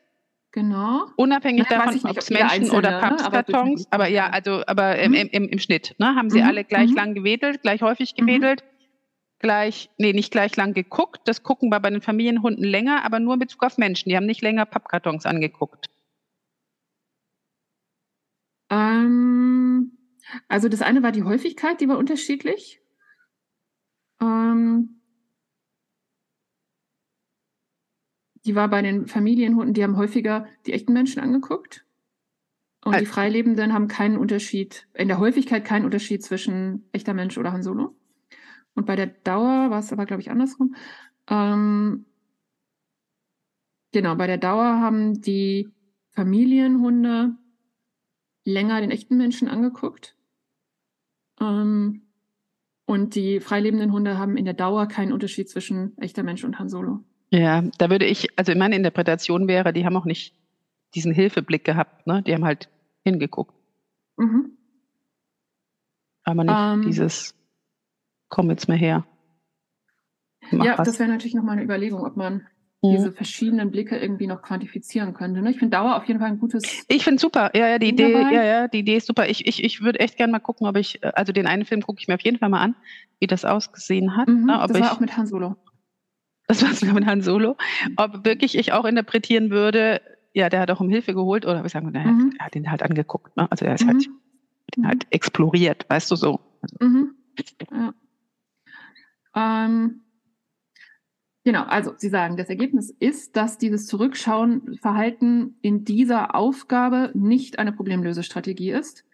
Genau. 0.52 1.06
Unabhängig 1.16 1.66
ja, 1.68 1.78
davon, 1.78 2.08
ob 2.08 2.16
es 2.16 2.30
Menschen 2.30 2.70
oder 2.70 2.92
ne, 2.92 2.98
Pappkartons, 3.00 3.88
aber, 3.90 4.04
aber, 4.04 4.12
ja, 4.12 4.30
also 4.30 4.62
aber 4.68 4.94
mhm. 4.94 5.14
im, 5.14 5.28
im, 5.30 5.48
im, 5.48 5.58
Schnitt, 5.58 5.96
ne, 5.98 6.14
haben 6.14 6.30
sie 6.30 6.40
mhm. 6.40 6.46
alle 6.46 6.62
gleich 6.62 6.90
mhm. 6.90 6.96
lang 6.96 7.14
gewedelt, 7.14 7.62
gleich 7.62 7.82
häufig 7.82 8.14
mhm. 8.16 8.26
gewedelt, 8.26 8.62
gleich, 9.40 9.90
nee, 9.98 10.12
nicht 10.12 10.30
gleich 10.30 10.54
lang 10.54 10.72
geguckt. 10.72 11.22
Das 11.24 11.42
gucken 11.42 11.70
wir 11.70 11.80
bei 11.80 11.90
den 11.90 12.00
Familienhunden 12.00 12.64
länger, 12.64 13.04
aber 13.04 13.18
nur 13.18 13.34
in 13.34 13.40
Bezug 13.40 13.64
auf 13.64 13.78
Menschen. 13.78 14.08
Die 14.08 14.16
haben 14.16 14.26
nicht 14.26 14.42
länger 14.42 14.64
Pappkartons 14.66 15.26
angeguckt. 15.26 15.90
Ähm, 18.74 19.92
also 20.48 20.68
das 20.68 20.82
eine 20.82 21.02
war 21.02 21.12
die 21.12 21.22
Häufigkeit, 21.22 21.80
die 21.80 21.88
war 21.88 21.96
unterschiedlich. 21.96 22.80
Ähm, 24.20 25.00
die 28.44 28.54
war 28.54 28.68
bei 28.68 28.82
den 28.82 29.06
Familienhunden, 29.06 29.74
die 29.74 29.84
haben 29.84 29.96
häufiger 29.96 30.46
die 30.66 30.72
echten 30.72 30.92
Menschen 30.92 31.22
angeguckt. 31.22 31.86
Und 32.84 32.94
also, 32.94 33.04
die 33.04 33.10
Freilebenden 33.10 33.72
haben 33.72 33.88
keinen 33.88 34.18
Unterschied, 34.18 34.88
in 34.92 35.08
der 35.08 35.18
Häufigkeit 35.18 35.64
keinen 35.64 35.84
Unterschied 35.84 36.22
zwischen 36.22 36.88
echter 36.92 37.14
Mensch 37.14 37.38
oder 37.38 37.52
Han 37.52 37.62
Solo. 37.62 37.96
Und 38.74 38.86
bei 38.86 38.96
der 38.96 39.06
Dauer 39.06 39.70
war 39.70 39.78
es 39.78 39.92
aber, 39.92 40.04
glaube 40.04 40.20
ich, 40.20 40.30
andersrum. 40.30 40.74
Ähm, 41.28 42.06
genau, 43.92 44.16
bei 44.16 44.26
der 44.26 44.38
Dauer 44.38 44.80
haben 44.80 45.20
die 45.20 45.70
Familienhunde 46.10 47.36
länger 48.44 48.80
den 48.80 48.90
echten 48.90 49.16
Menschen 49.16 49.48
angeguckt. 49.48 50.16
Ähm, 51.40 52.02
und 52.86 53.14
die 53.14 53.40
freilebenden 53.40 53.92
Hunde 53.92 54.18
haben 54.18 54.36
in 54.36 54.44
der 54.44 54.54
Dauer 54.54 54.86
keinen 54.86 55.12
Unterschied 55.12 55.48
zwischen 55.48 55.96
echter 55.98 56.22
Mensch 56.22 56.44
und 56.44 56.58
Han 56.58 56.68
Solo. 56.68 57.00
Ja, 57.30 57.62
da 57.78 57.90
würde 57.90 58.04
ich, 58.04 58.38
also 58.38 58.52
in 58.52 58.58
meiner 58.58 58.76
Interpretation 58.76 59.48
wäre, 59.48 59.72
die 59.72 59.84
haben 59.84 59.96
auch 59.96 60.04
nicht 60.04 60.34
diesen 60.94 61.12
Hilfeblick 61.12 61.64
gehabt, 61.64 62.06
ne? 62.06 62.22
Die 62.22 62.34
haben 62.34 62.44
halt 62.44 62.68
hingeguckt. 63.02 63.54
Mhm. 64.16 64.56
Aber 66.22 66.44
nicht 66.44 66.54
ähm, 66.56 66.82
dieses 66.82 67.34
komm 68.28 68.50
jetzt 68.50 68.68
mal 68.68 68.76
her. 68.76 69.06
Mach 70.50 70.64
ja, 70.64 70.78
was. 70.78 70.86
das 70.86 70.98
wäre 70.98 71.08
natürlich 71.08 71.34
nochmal 71.34 71.56
eine 71.56 71.64
Überlegung, 71.64 72.04
ob 72.04 72.16
man. 72.16 72.46
Diese 72.92 73.12
verschiedenen 73.12 73.70
Blicke 73.70 73.96
irgendwie 73.96 74.26
noch 74.26 74.42
quantifizieren 74.42 75.14
könnte. 75.14 75.40
Ne? 75.42 75.50
Ich 75.50 75.58
finde 75.58 75.76
Dauer 75.76 75.96
auf 75.96 76.04
jeden 76.04 76.20
Fall 76.20 76.28
ein 76.28 76.38
gutes. 76.38 76.62
Ich 76.88 77.04
finde 77.04 77.20
super, 77.20 77.50
ja, 77.54 77.68
ja, 77.68 77.78
die 77.78 77.88
Idee, 77.88 78.12
dabei. 78.12 78.32
ja, 78.32 78.44
ja, 78.44 78.68
die 78.68 78.80
Idee 78.80 78.96
ist 78.96 79.06
super. 79.06 79.28
Ich, 79.28 79.46
ich, 79.46 79.62
ich 79.62 79.80
würde 79.82 80.00
echt 80.00 80.16
gerne 80.16 80.32
mal 80.32 80.40
gucken, 80.40 80.66
ob 80.66 80.76
ich, 80.76 81.00
also 81.16 81.32
den 81.32 81.46
einen 81.46 81.64
Film 81.64 81.82
gucke 81.82 82.00
ich 82.00 82.08
mir 82.08 82.14
auf 82.14 82.20
jeden 82.20 82.38
Fall 82.38 82.48
mal 82.48 82.60
an, 82.60 82.74
wie 83.20 83.26
das 83.26 83.44
ausgesehen 83.44 84.16
hat. 84.16 84.28
Mhm, 84.28 84.46
ne? 84.46 84.58
das 84.60 84.72
war 84.72 84.80
ich, 84.80 84.92
auch 84.92 85.00
mit 85.00 85.16
Han 85.16 85.26
Solo. 85.26 85.56
Das 86.46 86.62
war 86.62 86.72
sogar 86.74 86.94
mit 86.94 87.06
Han 87.06 87.22
Solo. 87.22 87.56
Ob 87.96 88.24
wirklich 88.24 88.56
ich 88.56 88.72
auch 88.72 88.84
interpretieren 88.84 89.50
würde, 89.50 90.00
ja, 90.34 90.48
der 90.48 90.60
hat 90.60 90.70
auch 90.70 90.80
um 90.80 90.88
Hilfe 90.88 91.14
geholt, 91.14 91.46
oder 91.46 91.64
ich 91.64 91.72
sagen, 91.72 91.90
naja, 91.92 92.10
mhm. 92.10 92.34
er 92.38 92.46
hat 92.46 92.56
ihn 92.56 92.70
halt 92.70 92.82
angeguckt, 92.82 93.36
ne? 93.36 93.50
Also 93.50 93.64
er 93.64 93.74
ist 93.74 93.86
halt, 93.86 94.06
mhm. 94.76 94.86
halt 94.86 95.06
exploriert, 95.10 95.86
weißt 95.88 96.10
du 96.10 96.16
so. 96.16 96.40
Also, 96.60 96.76
mhm. 96.80 97.14
ja. 97.72 97.94
Ähm, 99.36 100.03
genau, 101.44 101.64
also 101.64 101.94
Sie 101.96 102.08
sagen, 102.08 102.36
das 102.36 102.48
Ergebnis 102.48 102.90
ist, 102.90 103.36
dass 103.36 103.58
dieses 103.58 103.86
Zurückschauen-Verhalten 103.86 105.56
in 105.62 105.84
dieser 105.84 106.34
Aufgabe 106.34 107.10
nicht 107.14 107.58
eine 107.58 107.72
Problemlösestrategie 107.72 108.70
ist. 108.72 109.04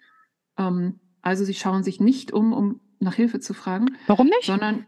Ähm, 0.57 1.01
also 1.23 1.45
Sie 1.45 1.55
schauen 1.55 1.83
sich 1.83 2.01
nicht 2.01 2.33
um, 2.33 2.53
um 2.53 2.81
nach 2.99 3.15
Hilfe 3.15 3.41
zu 3.41 3.55
fragen. 3.55 3.97
Warum 4.07 4.27
nicht? 4.27 4.45
Sondern, 4.45 4.87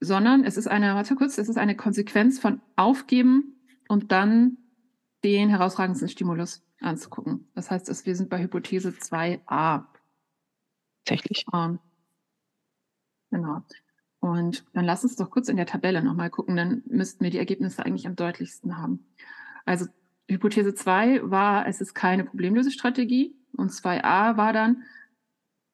sondern 0.00 0.44
es 0.44 0.56
ist 0.56 0.66
eine, 0.68 0.94
warte 0.94 1.14
kurz, 1.14 1.38
es 1.38 1.48
ist 1.48 1.58
eine 1.58 1.76
Konsequenz 1.76 2.38
von 2.38 2.60
Aufgeben 2.76 3.56
und 3.88 4.12
dann 4.12 4.58
den 5.24 5.48
herausragendsten 5.48 6.08
Stimulus 6.08 6.64
anzugucken. 6.80 7.48
Das 7.54 7.70
heißt, 7.70 8.06
wir 8.06 8.16
sind 8.16 8.28
bei 8.28 8.42
Hypothese 8.42 8.90
2a. 8.90 9.84
Tatsächlich. 11.04 11.46
Ähm, 11.54 11.78
Genau. 13.32 13.62
Und 14.22 14.64
dann 14.72 14.84
lass 14.84 15.02
uns 15.02 15.16
doch 15.16 15.30
kurz 15.30 15.48
in 15.48 15.56
der 15.56 15.66
Tabelle 15.66 16.00
nochmal 16.00 16.30
gucken, 16.30 16.54
dann 16.54 16.82
müssten 16.86 17.24
wir 17.24 17.32
die 17.32 17.38
Ergebnisse 17.38 17.84
eigentlich 17.84 18.06
am 18.06 18.14
deutlichsten 18.14 18.78
haben. 18.78 19.04
Also 19.64 19.86
Hypothese 20.30 20.76
2 20.76 21.28
war, 21.28 21.66
es 21.66 21.80
ist 21.80 21.92
keine 21.92 22.22
Problemlösestrategie 22.22 23.34
und 23.56 23.72
2a 23.72 24.36
war 24.36 24.52
dann, 24.52 24.84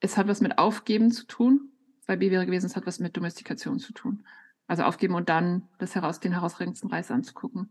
es 0.01 0.17
hat 0.17 0.29
was 0.29 0.41
mit 0.41 0.57
Aufgeben 0.57 1.11
zu 1.11 1.27
tun. 1.27 1.73
2b 2.07 2.31
wäre 2.31 2.47
gewesen, 2.47 2.65
es 2.65 2.75
hat 2.75 2.87
was 2.87 3.01
mit 3.01 3.19
Domestikation 3.19 3.79
zu 3.79 3.93
tun. 3.93 4.25
Also 4.67 4.85
aufgeben 4.85 5.15
und 5.15 5.29
dann 5.29 5.69
das 5.77 5.95
heraus, 5.95 6.19
den 6.19 6.33
herausragendsten 6.33 6.89
Reiß 6.89 7.11
anzugucken. 7.11 7.69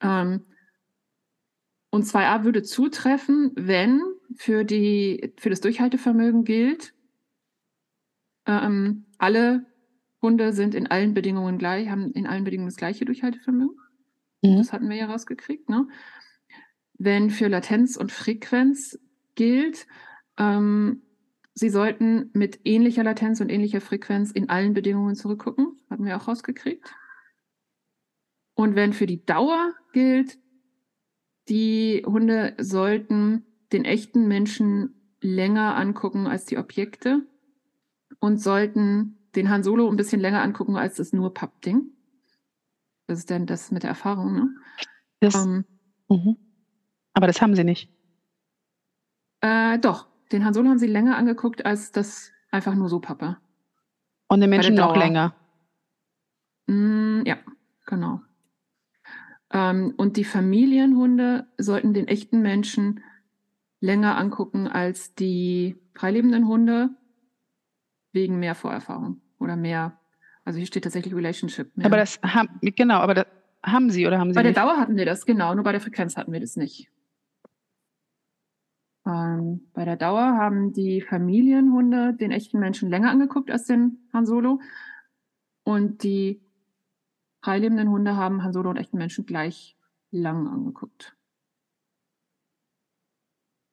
Ähm, 0.00 0.44
und 1.90 2.04
2a 2.04 2.44
würde 2.44 2.62
zutreffen, 2.62 3.50
wenn 3.56 4.02
für, 4.36 4.62
die, 4.62 5.34
für 5.36 5.50
das 5.50 5.60
Durchhaltevermögen 5.62 6.44
gilt, 6.44 6.94
ähm, 8.46 9.06
alle 9.18 9.66
Hunde 10.26 10.52
sind 10.52 10.74
in 10.74 10.88
allen 10.88 11.14
Bedingungen 11.14 11.56
gleich, 11.56 11.88
haben 11.88 12.10
in 12.12 12.26
allen 12.26 12.42
Bedingungen 12.42 12.68
das 12.68 12.76
gleiche 12.76 13.04
Durchhaltevermögen. 13.04 13.76
Mhm. 14.42 14.56
Das 14.56 14.72
hatten 14.72 14.88
wir 14.88 14.96
ja 14.96 15.06
rausgekriegt. 15.06 15.68
Ne? 15.68 15.86
Wenn 16.98 17.30
für 17.30 17.46
Latenz 17.46 17.96
und 17.96 18.10
Frequenz 18.10 18.98
gilt, 19.36 19.86
ähm, 20.36 21.02
Sie 21.58 21.70
sollten 21.70 22.28
mit 22.34 22.60
ähnlicher 22.64 23.02
Latenz 23.02 23.40
und 23.40 23.48
ähnlicher 23.48 23.80
Frequenz 23.80 24.30
in 24.30 24.50
allen 24.50 24.74
Bedingungen 24.74 25.14
zurückgucken. 25.14 25.80
Hatten 25.88 26.04
wir 26.04 26.18
auch 26.18 26.28
rausgekriegt. 26.28 26.94
Und 28.54 28.74
wenn 28.74 28.92
für 28.92 29.06
die 29.06 29.24
Dauer 29.24 29.72
gilt, 29.94 30.38
die 31.48 32.02
Hunde 32.04 32.54
sollten 32.58 33.46
den 33.72 33.86
echten 33.86 34.28
Menschen 34.28 35.14
länger 35.22 35.76
angucken 35.76 36.26
als 36.26 36.44
die 36.44 36.58
Objekte 36.58 37.26
und 38.18 38.36
sollten 38.36 39.15
den 39.36 39.50
Han 39.50 39.62
Solo 39.62 39.88
ein 39.88 39.96
bisschen 39.96 40.20
länger 40.20 40.42
angucken 40.42 40.76
als 40.76 40.96
das 40.96 41.12
nur 41.12 41.32
Pappding. 41.34 41.92
Das 43.06 43.18
ist 43.18 43.30
dann 43.30 43.46
das 43.46 43.70
mit 43.70 43.82
der 43.82 43.90
Erfahrung, 43.90 44.34
ne? 44.34 44.48
Das, 45.20 45.34
ähm, 45.34 45.64
mhm. 46.08 46.36
Aber 47.12 47.26
das 47.26 47.40
haben 47.40 47.54
sie 47.54 47.64
nicht. 47.64 47.90
Äh, 49.42 49.78
doch, 49.78 50.08
den 50.32 50.44
Han 50.44 50.54
Solo 50.54 50.70
haben 50.70 50.78
sie 50.78 50.86
länger 50.86 51.16
angeguckt 51.16 51.64
als 51.64 51.92
das 51.92 52.32
einfach 52.50 52.74
nur 52.74 52.88
so 52.88 53.00
Pappe. 53.00 53.36
Und 54.28 54.40
den 54.40 54.50
Menschen 54.50 54.74
noch 54.74 54.96
länger. 54.96 55.36
Mm, 56.66 57.22
ja, 57.24 57.36
genau. 57.84 58.22
Ähm, 59.52 59.94
und 59.96 60.16
die 60.16 60.24
Familienhunde 60.24 61.46
sollten 61.58 61.94
den 61.94 62.08
echten 62.08 62.42
Menschen 62.42 63.04
länger 63.80 64.16
angucken 64.16 64.66
als 64.66 65.14
die 65.14 65.76
freilebenden 65.94 66.48
Hunde 66.48 66.90
wegen 68.12 68.40
mehr 68.40 68.56
Vorerfahrung 68.56 69.20
oder 69.38 69.56
mehr. 69.56 69.98
Also 70.44 70.58
hier 70.58 70.66
steht 70.66 70.84
tatsächlich 70.84 71.14
Relationship. 71.14 71.76
Mehr. 71.76 71.86
Aber 71.86 71.96
das 71.96 72.20
haben, 72.22 72.48
genau, 72.60 72.98
aber 72.98 73.14
das 73.14 73.26
haben 73.62 73.90
Sie 73.90 74.06
oder 74.06 74.18
haben 74.18 74.30
Sie 74.30 74.34
Bei 74.36 74.42
nicht? 74.42 74.56
der 74.56 74.64
Dauer 74.64 74.76
hatten 74.78 74.96
wir 74.96 75.04
das, 75.04 75.26
genau, 75.26 75.54
nur 75.54 75.64
bei 75.64 75.72
der 75.72 75.80
Frequenz 75.80 76.16
hatten 76.16 76.32
wir 76.32 76.40
das 76.40 76.56
nicht. 76.56 76.90
Ähm, 79.06 79.68
bei 79.72 79.84
der 79.84 79.96
Dauer 79.96 80.36
haben 80.36 80.72
die 80.72 81.00
Familienhunde 81.00 82.14
den 82.14 82.32
echten 82.32 82.58
Menschen 82.58 82.90
länger 82.90 83.10
angeguckt 83.10 83.50
als 83.50 83.64
den 83.64 84.08
Han 84.12 84.26
Solo. 84.26 84.60
Und 85.64 86.02
die 86.02 86.42
freilebenden 87.42 87.88
Hunde 87.90 88.16
haben 88.16 88.42
Han 88.42 88.52
Solo 88.52 88.70
und 88.70 88.76
echten 88.76 88.98
Menschen 88.98 89.26
gleich 89.26 89.76
lang 90.10 90.48
angeguckt. 90.48 91.16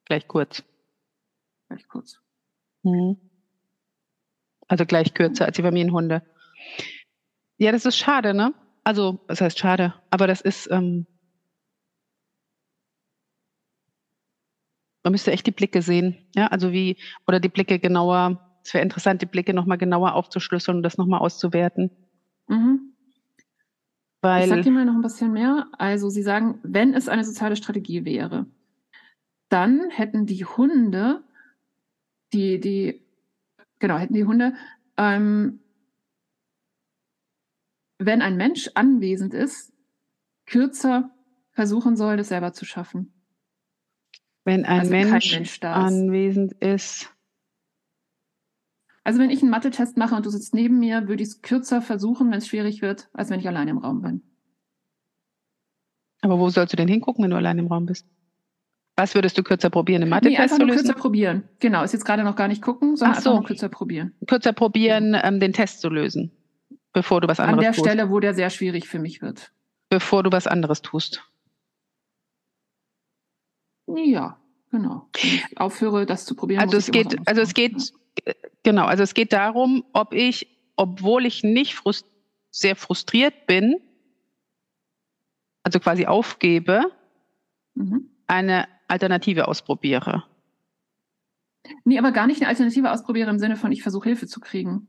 Gleich 0.05 0.27
kurz. 0.27 0.63
Gleich 1.67 1.87
kurz. 1.87 2.21
Mhm. 2.83 3.17
Also 4.73 4.87
gleich 4.87 5.13
kürzer 5.13 5.45
als 5.45 5.55
die 5.55 5.61
Familienhunde. 5.61 6.23
Ja, 7.59 7.71
das 7.71 7.85
ist 7.85 7.95
schade, 7.95 8.33
ne? 8.33 8.55
Also, 8.83 9.19
was 9.27 9.39
heißt 9.39 9.59
schade? 9.59 9.93
Aber 10.09 10.25
das 10.25 10.41
ist, 10.41 10.67
ähm, 10.71 11.05
man 15.03 15.11
müsste 15.11 15.31
echt 15.31 15.45
die 15.45 15.51
Blicke 15.51 15.83
sehen, 15.83 16.17
ja, 16.33 16.47
also 16.47 16.71
wie, 16.71 16.97
oder 17.27 17.39
die 17.39 17.49
Blicke 17.49 17.77
genauer, 17.77 18.41
es 18.63 18.73
wäre 18.73 18.81
interessant, 18.81 19.21
die 19.21 19.27
Blicke 19.27 19.53
nochmal 19.53 19.77
genauer 19.77 20.15
aufzuschlüsseln 20.15 20.77
und 20.77 20.83
das 20.83 20.97
nochmal 20.97 21.19
auszuwerten. 21.19 21.91
Mhm. 22.47 22.95
Weil, 24.21 24.45
ich 24.45 24.49
sag 24.49 24.63
dir 24.63 24.71
mal 24.71 24.85
noch 24.85 24.95
ein 24.95 25.03
bisschen 25.03 25.33
mehr. 25.33 25.67
Also, 25.77 26.09
Sie 26.09 26.23
sagen, 26.23 26.59
wenn 26.63 26.95
es 26.95 27.09
eine 27.09 27.23
soziale 27.23 27.57
Strategie 27.57 28.05
wäre, 28.05 28.47
dann 29.49 29.91
hätten 29.91 30.25
die 30.25 30.45
Hunde, 30.45 31.23
die, 32.33 32.59
die 32.59 33.02
genau, 33.83 33.97
hätten 33.97 34.13
die 34.13 34.25
Hunde 34.25 34.53
ähm, 34.97 35.59
wenn 37.99 38.21
ein 38.21 38.37
Mensch 38.37 38.69
anwesend 38.75 39.33
ist, 39.33 39.73
kürzer 40.45 41.11
versuchen 41.51 41.95
soll, 41.95 42.17
das 42.17 42.29
selber 42.29 42.53
zu 42.53 42.65
schaffen. 42.65 43.13
Wenn 44.45 44.65
ein 44.65 44.81
also 44.81 44.91
Mensch, 44.91 45.31
Mensch 45.31 45.63
anwesend 45.63 46.53
ist. 46.53 47.09
Also 49.05 49.19
wenn 49.19 49.29
ich 49.29 49.41
einen 49.41 49.51
Mathe-Test 49.51 49.97
mache 49.97 50.15
und 50.15 50.25
du 50.25 50.29
sitzt 50.29 50.53
neben 50.53 50.79
mir, 50.79 51.07
würde 51.07 51.23
ich 51.23 51.29
es 51.29 51.41
kürzer 51.41 51.81
versuchen, 51.81 52.31
wenn 52.31 52.37
es 52.37 52.47
schwierig 52.47 52.81
wird, 52.81 53.09
als 53.13 53.29
wenn 53.29 53.39
ich 53.39 53.47
alleine 53.47 53.71
im 53.71 53.77
Raum 53.77 54.01
bin. 54.01 54.21
Aber 56.21 56.39
wo 56.39 56.49
sollst 56.49 56.71
du 56.71 56.77
denn 56.77 56.87
hingucken, 56.87 57.23
wenn 57.23 57.31
du 57.31 57.37
allein 57.37 57.59
im 57.59 57.67
Raum 57.67 57.85
bist? 57.85 58.07
Was 58.95 59.15
würdest 59.15 59.37
du 59.37 59.43
kürzer 59.43 59.71
probieren, 59.71 60.03
im 60.03 60.09
Mathe-Test 60.09 60.37
nee, 60.37 60.43
einfach 60.43 60.57
nur 60.59 60.67
kürzer 60.67 60.93
probieren. 60.93 61.49
Genau, 61.59 61.83
ist 61.83 61.93
jetzt 61.93 62.05
gerade 62.05 62.23
noch 62.23 62.35
gar 62.35 62.47
nicht 62.47 62.61
gucken, 62.61 62.95
sondern 62.95 63.19
so. 63.19 63.29
einfach 63.31 63.41
nur 63.41 63.47
kürzer 63.47 63.69
probieren. 63.69 64.13
Kürzer 64.27 64.53
probieren, 64.53 65.17
ähm, 65.21 65.39
den 65.39 65.51
Test 65.51 65.81
zu 65.81 65.89
lösen, 65.89 66.31
bevor 66.93 67.19
du 67.19 67.27
was 67.27 67.39
anderes 67.39 67.55
tust. 67.55 67.57
An 67.57 67.63
der 67.63 67.73
tust. 67.73 67.89
Stelle, 67.89 68.09
wo 68.11 68.19
der 68.19 68.33
sehr 68.35 68.49
schwierig 68.51 68.87
für 68.87 68.99
mich 68.99 69.21
wird. 69.21 69.51
Bevor 69.89 70.21
du 70.21 70.31
was 70.31 70.45
anderes 70.45 70.83
tust. 70.83 71.23
Ja, 73.87 74.37
genau. 74.71 75.09
Ich 75.17 75.43
aufhöre, 75.57 76.05
das 76.05 76.25
zu 76.25 76.35
probieren. 76.35 76.61
Also 76.61 76.77
es 76.77 76.91
geht, 76.91 77.17
also 77.27 77.41
es 77.41 77.53
geht, 77.53 77.93
ja. 78.25 78.33
genau, 78.61 78.85
also 78.85 79.01
es 79.01 79.15
geht 79.15 79.33
darum, 79.33 79.83
ob 79.93 80.13
ich, 80.13 80.47
obwohl 80.75 81.25
ich 81.25 81.43
nicht 81.43 81.75
frust 81.75 82.05
sehr 82.51 82.75
frustriert 82.75 83.47
bin, 83.47 83.77
also 85.63 85.79
quasi 85.79 86.05
aufgebe, 86.05 86.83
mhm. 87.73 88.11
eine 88.27 88.67
Alternative 88.87 89.47
ausprobiere. 89.47 90.23
Nee, 91.85 91.97
aber 91.97 92.11
gar 92.11 92.27
nicht 92.27 92.41
eine 92.41 92.49
Alternative 92.49 92.91
ausprobiere 92.91 93.29
im 93.29 93.39
Sinne 93.39 93.55
von, 93.55 93.71
ich 93.71 93.81
versuche 93.81 94.09
Hilfe 94.09 94.27
zu 94.27 94.39
kriegen. 94.39 94.87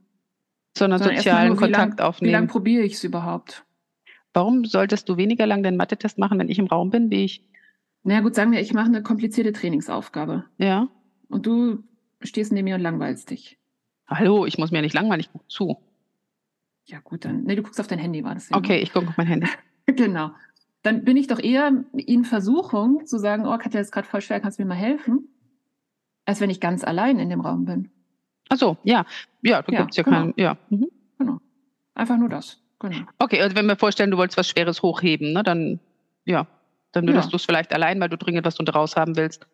Sondern, 0.77 0.99
sondern 0.99 1.17
sozialen 1.19 1.49
nur, 1.49 1.57
Kontakt 1.57 1.99
lang, 1.99 2.09
aufnehmen. 2.09 2.29
Wie 2.29 2.33
lange 2.33 2.47
probiere 2.49 2.83
ich 2.83 2.95
es 2.95 3.05
überhaupt? 3.05 3.65
Warum 4.33 4.65
solltest 4.65 5.09
du 5.09 5.17
weniger 5.17 5.47
lang 5.47 5.63
den 5.63 5.77
Mathe-Test 5.77 6.19
machen, 6.19 6.39
wenn 6.39 6.49
ich 6.49 6.59
im 6.59 6.67
Raum 6.67 6.91
bin, 6.91 7.11
wie 7.11 7.25
ich? 7.25 7.45
Na 8.03 8.15
naja, 8.15 8.21
gut, 8.23 8.35
sagen 8.35 8.51
wir, 8.51 8.61
ich 8.61 8.75
mache 8.75 8.87
eine 8.87 9.03
komplizierte 9.03 9.53
Trainingsaufgabe. 9.53 10.45
Ja. 10.59 10.89
Und 11.29 11.47
du 11.47 11.85
stehst 12.21 12.53
neben 12.53 12.65
mir 12.65 12.75
und 12.75 12.81
langweilst 12.81 13.31
dich. 13.31 13.59
Hallo, 14.09 14.45
ich 14.45 14.59
muss 14.59 14.73
mir 14.73 14.83
nicht 14.83 14.95
langweilen, 14.95 15.21
ich 15.21 15.31
gucke 15.31 15.47
zu. 15.47 15.79
Ja, 16.87 16.99
gut, 16.99 17.25
dann. 17.25 17.45
Nee, 17.45 17.55
du 17.55 17.63
guckst 17.63 17.81
auf 17.81 17.87
dein 17.87 18.01
Handy, 18.01 18.25
war 18.25 18.35
das 18.35 18.51
ja. 18.51 18.57
Okay, 18.57 18.79
ich 18.79 18.93
gucke 18.93 19.09
auf 19.09 19.17
mein 19.17 19.29
Handy. 19.29 19.47
genau 19.87 20.33
dann 20.85 21.03
bin 21.03 21.17
ich 21.17 21.27
doch 21.27 21.41
eher 21.41 21.73
in 21.97 22.25
Versuchung 22.25 23.07
zu 23.07 23.19
sagen, 23.19 23.47
oh, 23.47 23.57
Katja, 23.59 23.81
ist 23.81 23.91
gerade 23.91 24.07
voll 24.07 24.21
schwer, 24.21 24.39
kannst 24.39 24.59
du 24.59 24.63
mir 24.63 24.69
mal 24.69 24.75
helfen? 24.75 25.29
Als 26.27 26.41
wenn 26.41 26.51
ich 26.51 26.61
ganz 26.61 26.85
allein 26.85 27.19
in 27.19 27.31
dem 27.31 27.41
Raum 27.41 27.65
bin. 27.65 27.91
Ach 28.51 28.59
so, 28.59 28.77
ja. 28.85 29.07
Ja, 29.43 29.63
du 29.63 29.73
ja, 29.73 29.81
gibt's 29.81 29.97
ja 29.97 30.03
genau. 30.03 30.17
keinen, 30.17 30.35
ja. 30.37 30.59
Mhm. 30.69 30.89
Genau. 31.19 31.41
Einfach 31.95 32.19
nur 32.19 32.29
das. 32.29 32.61
Genau. 32.79 32.99
Okay, 33.19 33.41
also 33.41 33.57
wenn 33.57 33.67
wir 33.67 33.77
vorstellen, 33.77 34.11
du 34.11 34.19
wolltest 34.19 34.37
was 34.37 34.49
Schweres 34.49 34.83
hochheben, 34.83 35.33
ne, 35.33 35.43
dann, 35.43 35.81
ja, 36.27 36.47
dann 36.93 37.07
würdest 37.07 37.29
ja. 37.29 37.31
du 37.31 37.37
es 37.37 37.47
vielleicht 37.47 37.73
allein, 37.73 37.99
weil 38.01 38.11
du 38.11 38.19
dringend 38.19 38.45
was 38.45 38.61
unter 38.61 38.75
raus 38.75 38.95
haben 38.95 39.17
willst. 39.17 39.47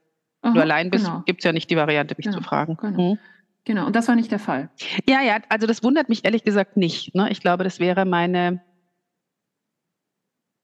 Wenn 0.43 0.55
du 0.55 0.61
allein 0.61 0.91
bist, 0.91 1.05
genau. 1.05 1.23
gibt 1.27 1.41
es 1.41 1.45
ja 1.45 1.53
nicht 1.53 1.71
die 1.71 1.77
Variante, 1.77 2.15
mich 2.17 2.27
genau. 2.27 2.39
zu 2.39 2.43
fragen. 2.43 2.77
Genau. 2.81 3.13
Mhm. 3.13 3.19
Genau, 3.65 3.87
und 3.87 3.95
das 3.95 4.09
war 4.09 4.17
nicht 4.17 4.33
der 4.33 4.39
Fall. 4.39 4.71
Ja, 5.09 5.21
ja, 5.21 5.39
also 5.49 5.67
das 5.67 5.85
wundert 5.85 6.09
mich 6.09 6.25
ehrlich 6.25 6.45
gesagt 6.45 6.77
nicht. 6.77 7.15
Ne? 7.15 7.31
Ich 7.31 7.41
glaube, 7.41 7.63
das 7.63 7.79
wäre 7.79 8.05
meine, 8.05 8.63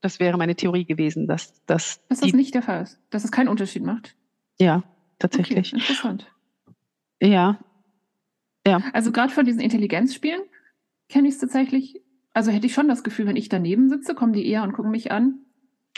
das 0.01 0.21
wäre 0.21 0.37
meine 0.39 0.55
Theorie 0.55 0.85
gewesen, 0.85 1.27
dass, 1.27 1.65
dass, 1.67 2.07
dass 2.09 2.21
das 2.21 2.33
nicht 2.33 2.55
der 2.55 2.63
Fall 2.63 2.83
ist, 2.83 3.01
dass 3.11 3.25
es 3.25 3.33
keinen 3.33 3.49
Unterschied 3.49 3.83
macht. 3.83 4.15
Ja, 4.59 4.83
tatsächlich. 5.19 5.73
Okay, 5.73 5.77
interessant. 5.77 6.27
Ja. 7.21 7.59
Ja. 8.67 8.83
Also 8.93 9.13
gerade 9.13 9.33
von 9.33 9.45
diesen 9.45 9.61
Intelligenzspielen 9.61 10.43
kenne 11.09 11.29
ich 11.29 11.35
es 11.35 11.41
tatsächlich. 11.41 12.03
Also 12.33 12.51
hätte 12.51 12.67
ich 12.67 12.75
schon 12.75 12.89
das 12.89 13.05
Gefühl, 13.05 13.27
wenn 13.27 13.37
ich 13.37 13.49
daneben 13.49 13.89
sitze, 13.89 14.15
kommen 14.15 14.33
die 14.33 14.47
eher 14.47 14.63
und 14.63 14.73
gucken 14.73 14.91
mich 14.91 15.11
an, 15.11 15.41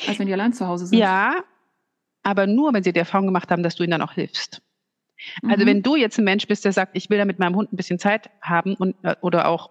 als 0.06 0.18
wenn 0.18 0.26
die 0.26 0.32
allein 0.32 0.52
zu 0.52 0.66
Hause 0.66 0.86
sind. 0.86 0.98
Ja, 0.98 1.42
aber 2.22 2.46
nur, 2.46 2.72
wenn 2.74 2.82
sie 2.82 2.92
die 2.92 3.00
Erfahrung 3.00 3.26
gemacht 3.26 3.50
haben, 3.50 3.62
dass 3.62 3.76
du 3.76 3.82
ihnen 3.82 3.92
dann 3.92 4.02
auch 4.02 4.12
hilfst. 4.12 4.62
Also 5.42 5.64
mhm. 5.64 5.68
wenn 5.68 5.82
du 5.82 5.96
jetzt 5.96 6.18
ein 6.18 6.24
Mensch 6.24 6.46
bist, 6.46 6.64
der 6.64 6.72
sagt, 6.72 6.96
ich 6.96 7.10
will 7.10 7.18
da 7.18 7.24
mit 7.24 7.38
meinem 7.38 7.56
Hund 7.56 7.72
ein 7.72 7.76
bisschen 7.76 7.98
Zeit 7.98 8.30
haben 8.40 8.74
und 8.74 8.94
äh, 9.02 9.16
oder 9.20 9.48
auch 9.48 9.70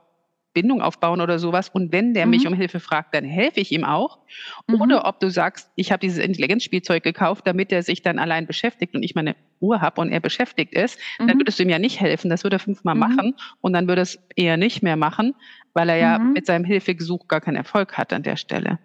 Bindung 0.54 0.82
aufbauen 0.82 1.22
oder 1.22 1.40
sowas. 1.40 1.70
Und 1.70 1.92
wenn 1.92 2.14
der 2.14 2.26
mhm. 2.26 2.32
mich 2.32 2.48
um 2.48 2.54
Hilfe 2.54 2.80
fragt, 2.80 3.14
dann 3.14 3.24
helfe 3.24 3.60
ich 3.60 3.72
ihm 3.72 3.84
auch. 3.84 4.20
Mhm. 4.68 4.82
Oder 4.82 5.06
ob 5.06 5.20
du 5.20 5.30
sagst, 5.30 5.70
ich 5.76 5.92
habe 5.92 6.00
dieses 6.00 6.18
Intelligenzspielzeug 6.18 7.04
gekauft, 7.04 7.46
damit 7.46 7.72
er 7.72 7.84
sich 7.84 8.02
dann 8.02 8.18
allein 8.20 8.48
beschäftigt 8.48 8.96
und 8.96 9.04
ich 9.04 9.14
meine 9.16 9.36
Ruhe 9.62 9.82
habe 9.82 10.02
und 10.02 10.12
er 10.12 10.20
beschäftigt 10.20 10.74
ist, 10.74 11.00
mhm. 11.20 11.28
dann 11.28 11.40
würdest 11.40 11.60
du 11.60 11.64
ihm 11.64 11.70
ja 11.70 11.80
nicht 11.80 12.00
helfen. 12.00 12.30
Das 12.30 12.44
würde 12.44 12.56
er 12.58 12.60
fünfmal 12.60 12.96
mhm. 12.96 13.00
machen 13.00 13.36
und 13.62 13.74
dann 13.74 13.88
würde 13.88 14.02
es 14.02 14.20
eher 14.36 14.58
nicht 14.58 14.82
mehr 14.82 14.96
machen, 14.96 15.36
weil 15.74 15.90
er 15.90 15.98
ja 15.98 16.20
mhm. 16.20 16.34
mit 16.34 16.46
seinem 16.46 16.66
Hilfegesuch 16.66 17.28
gar 17.28 17.42
keinen 17.42 17.58
Erfolg 17.58 17.98
hat 17.98 18.14
an 18.14 18.24
der 18.24 18.36
Stelle. 18.36 18.80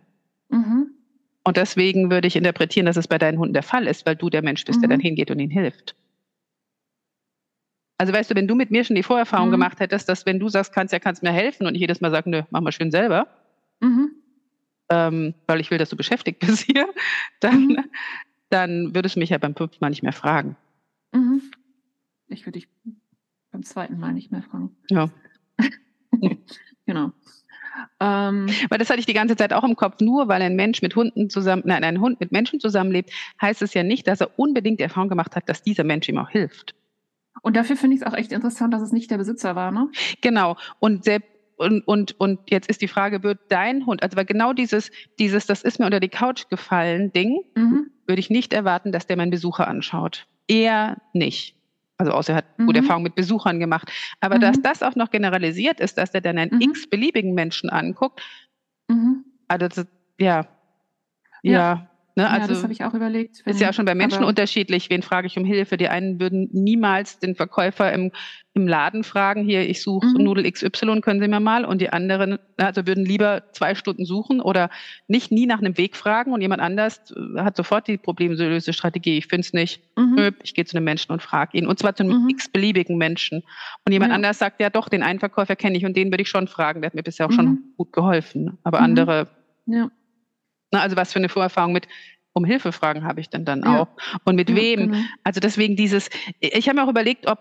Mhm. 0.50 0.88
Und 1.44 1.56
deswegen 1.56 2.10
würde 2.10 2.28
ich 2.28 2.36
interpretieren, 2.36 2.86
dass 2.86 2.96
es 2.96 3.08
bei 3.08 3.18
deinen 3.18 3.38
Hunden 3.38 3.54
der 3.54 3.62
Fall 3.62 3.86
ist, 3.86 4.06
weil 4.06 4.14
du 4.14 4.30
der 4.30 4.42
Mensch 4.42 4.64
bist, 4.64 4.80
der 4.80 4.88
dann 4.88 5.00
hingeht 5.00 5.30
und 5.30 5.40
ihnen 5.40 5.50
hilft. 5.50 5.96
Also 8.02 8.12
weißt 8.12 8.32
du, 8.32 8.34
wenn 8.34 8.48
du 8.48 8.56
mit 8.56 8.72
mir 8.72 8.82
schon 8.82 8.96
die 8.96 9.04
Vorerfahrung 9.04 9.46
mhm. 9.46 9.52
gemacht 9.52 9.78
hättest, 9.78 10.08
dass 10.08 10.26
wenn 10.26 10.40
du 10.40 10.48
sagst, 10.48 10.72
kannst 10.72 10.92
ja, 10.92 10.98
kannst 10.98 11.22
mir 11.22 11.30
helfen 11.30 11.68
und 11.68 11.76
ich 11.76 11.80
jedes 11.80 12.00
Mal 12.00 12.10
sage, 12.10 12.28
nö, 12.28 12.42
mach 12.50 12.60
mal 12.60 12.72
schön 12.72 12.90
selber, 12.90 13.28
mhm. 13.78 14.10
ähm, 14.88 15.34
weil 15.46 15.60
ich 15.60 15.70
will, 15.70 15.78
dass 15.78 15.90
du 15.90 15.96
beschäftigt 15.96 16.40
bist 16.40 16.62
hier, 16.66 16.88
dann, 17.38 17.66
mhm. 17.66 17.84
dann 18.50 18.92
würdest 18.96 19.14
du 19.14 19.20
mich 19.20 19.30
ja 19.30 19.38
beim 19.38 19.54
fünften 19.54 19.78
Mal 19.80 19.90
nicht 19.90 20.02
mehr 20.02 20.12
fragen. 20.12 20.56
Mhm. 21.12 21.42
Ich 22.26 22.44
würde 22.44 22.58
dich 22.58 22.68
beim 23.52 23.62
zweiten 23.62 24.00
Mal 24.00 24.12
nicht 24.14 24.32
mehr 24.32 24.42
fragen. 24.42 24.74
Ja. 24.90 25.08
genau. 26.84 27.12
Ähm, 28.00 28.48
weil 28.68 28.78
das 28.78 28.90
hatte 28.90 28.98
ich 28.98 29.06
die 29.06 29.12
ganze 29.12 29.36
Zeit 29.36 29.52
auch 29.52 29.62
im 29.62 29.76
Kopf. 29.76 30.00
Nur 30.00 30.26
weil 30.26 30.42
ein 30.42 30.56
Mensch 30.56 30.82
mit 30.82 30.96
Hunden 30.96 31.30
zusammen, 31.30 31.62
nein, 31.66 31.84
ein 31.84 32.00
Hund 32.00 32.18
mit 32.18 32.32
Menschen 32.32 32.58
zusammenlebt, 32.58 33.12
heißt 33.40 33.62
es 33.62 33.74
ja 33.74 33.84
nicht, 33.84 34.08
dass 34.08 34.20
er 34.20 34.36
unbedingt 34.40 34.80
die 34.80 34.84
Erfahrung 34.84 35.08
gemacht 35.08 35.36
hat, 35.36 35.48
dass 35.48 35.62
dieser 35.62 35.84
Mensch 35.84 36.08
ihm 36.08 36.18
auch 36.18 36.30
hilft. 36.30 36.74
Und 37.42 37.56
dafür 37.56 37.76
finde 37.76 37.96
ich 37.96 38.02
es 38.02 38.06
auch 38.06 38.14
echt 38.14 38.32
interessant, 38.32 38.72
dass 38.72 38.82
es 38.82 38.92
nicht 38.92 39.10
der 39.10 39.18
Besitzer 39.18 39.54
war, 39.54 39.70
ne? 39.70 39.88
Genau. 40.20 40.56
Und 40.78 41.04
selbst 41.04 41.28
und, 41.56 41.86
und, 41.86 42.18
und 42.18 42.50
jetzt 42.50 42.68
ist 42.68 42.82
die 42.82 42.88
Frage, 42.88 43.22
wird 43.22 43.38
dein 43.48 43.86
Hund, 43.86 44.02
also 44.02 44.16
weil 44.16 44.24
genau 44.24 44.52
dieses, 44.52 44.90
dieses, 45.18 45.46
das 45.46 45.62
ist 45.62 45.78
mir 45.78 45.86
unter 45.86 46.00
die 46.00 46.08
Couch 46.08 46.48
gefallen, 46.48 47.12
Ding, 47.12 47.40
mhm. 47.54 47.90
würde 48.06 48.18
ich 48.18 48.30
nicht 48.30 48.52
erwarten, 48.52 48.90
dass 48.90 49.06
der 49.06 49.16
meinen 49.16 49.30
Besucher 49.30 49.68
anschaut. 49.68 50.26
Eher 50.48 50.96
nicht. 51.12 51.54
Also 51.98 52.12
außer 52.12 52.32
er 52.32 52.36
hat 52.38 52.58
mhm. 52.58 52.66
gute 52.66 52.78
Erfahrungen 52.80 53.04
mit 53.04 53.14
Besuchern 53.14 53.60
gemacht. 53.60 53.92
Aber 54.20 54.36
mhm. 54.36 54.40
dass 54.40 54.60
das 54.60 54.82
auch 54.82 54.96
noch 54.96 55.10
generalisiert 55.10 55.78
ist, 55.78 55.98
dass 55.98 56.12
er 56.14 56.20
dann 56.20 56.38
einen 56.38 56.54
mhm. 56.54 56.62
x-beliebigen 56.62 57.32
Menschen 57.34 57.70
anguckt, 57.70 58.20
mhm. 58.88 59.24
also 59.46 59.68
das, 59.68 59.86
ja, 60.18 60.46
ja, 61.42 61.52
ja, 61.52 61.90
Ne, 62.14 62.28
also 62.28 62.42
ja, 62.42 62.46
das 62.48 62.62
habe 62.62 62.74
ich 62.74 62.84
auch 62.84 62.92
überlegt. 62.92 63.40
Ist 63.46 63.60
ja 63.60 63.70
auch 63.70 63.72
schon 63.72 63.86
bei 63.86 63.94
Menschen 63.94 64.22
unterschiedlich. 64.22 64.90
Wen 64.90 65.00
frage 65.00 65.26
ich 65.26 65.38
um 65.38 65.46
Hilfe? 65.46 65.78
Die 65.78 65.88
einen 65.88 66.20
würden 66.20 66.50
niemals 66.52 67.18
den 67.18 67.34
Verkäufer 67.34 67.90
im, 67.90 68.12
im 68.52 68.68
Laden 68.68 69.02
fragen, 69.02 69.44
hier, 69.44 69.66
ich 69.66 69.80
suche 69.80 70.08
mhm. 70.08 70.24
Nudel 70.24 70.50
XY, 70.50 71.00
können 71.00 71.22
Sie 71.22 71.28
mir 71.28 71.40
mal? 71.40 71.64
Und 71.64 71.80
die 71.80 71.90
anderen, 71.90 72.38
also 72.58 72.86
würden 72.86 73.06
lieber 73.06 73.44
zwei 73.52 73.74
Stunden 73.74 74.04
suchen 74.04 74.42
oder 74.42 74.68
nicht 75.08 75.32
nie 75.32 75.46
nach 75.46 75.60
einem 75.60 75.78
Weg 75.78 75.96
fragen 75.96 76.34
und 76.34 76.42
jemand 76.42 76.60
anders 76.60 77.00
äh, 77.12 77.40
hat 77.40 77.56
sofort 77.56 77.88
die 77.88 77.96
Problemlösestrategie. 77.96 79.16
Ich 79.16 79.28
finde 79.28 79.46
es 79.46 79.54
nicht. 79.54 79.80
Mhm. 79.96 80.34
Ich 80.42 80.52
gehe 80.52 80.66
zu 80.66 80.76
einem 80.76 80.84
Menschen 80.84 81.12
und 81.12 81.22
frage 81.22 81.56
ihn. 81.56 81.66
Und 81.66 81.78
zwar 81.78 81.94
zu 81.94 82.02
einem 82.02 82.24
mhm. 82.24 82.28
x-beliebigen 82.28 82.98
Menschen. 82.98 83.42
Und 83.86 83.92
jemand 83.92 84.10
ja. 84.10 84.16
anders 84.16 84.38
sagt, 84.38 84.60
ja 84.60 84.68
doch, 84.68 84.90
den 84.90 85.02
einen 85.02 85.18
Verkäufer 85.18 85.56
kenne 85.56 85.78
ich 85.78 85.86
und 85.86 85.96
den 85.96 86.12
würde 86.12 86.22
ich 86.22 86.28
schon 86.28 86.46
fragen. 86.46 86.82
Der 86.82 86.90
hat 86.90 86.94
mir 86.94 87.02
bisher 87.02 87.24
auch 87.24 87.32
schon 87.32 87.46
mhm. 87.46 87.64
gut 87.78 87.90
geholfen. 87.94 88.58
Aber 88.64 88.80
mhm. 88.80 88.84
andere 88.84 89.28
ja. 89.64 89.90
Also 90.80 90.96
was 90.96 91.12
für 91.12 91.18
eine 91.18 91.28
Vorerfahrung 91.28 91.72
mit 91.72 91.88
um 92.32 92.44
Hilfe 92.44 92.72
fragen 92.72 93.04
habe 93.04 93.20
ich 93.20 93.28
denn 93.28 93.44
dann 93.44 93.64
auch 93.64 93.88
ja. 93.88 94.18
und 94.24 94.36
mit 94.36 94.50
ja, 94.50 94.56
wem? 94.56 94.92
Genau. 94.92 95.04
Also 95.22 95.40
deswegen 95.40 95.76
dieses, 95.76 96.08
ich 96.40 96.68
habe 96.68 96.76
mir 96.76 96.84
auch 96.84 96.90
überlegt, 96.90 97.26
ob 97.26 97.38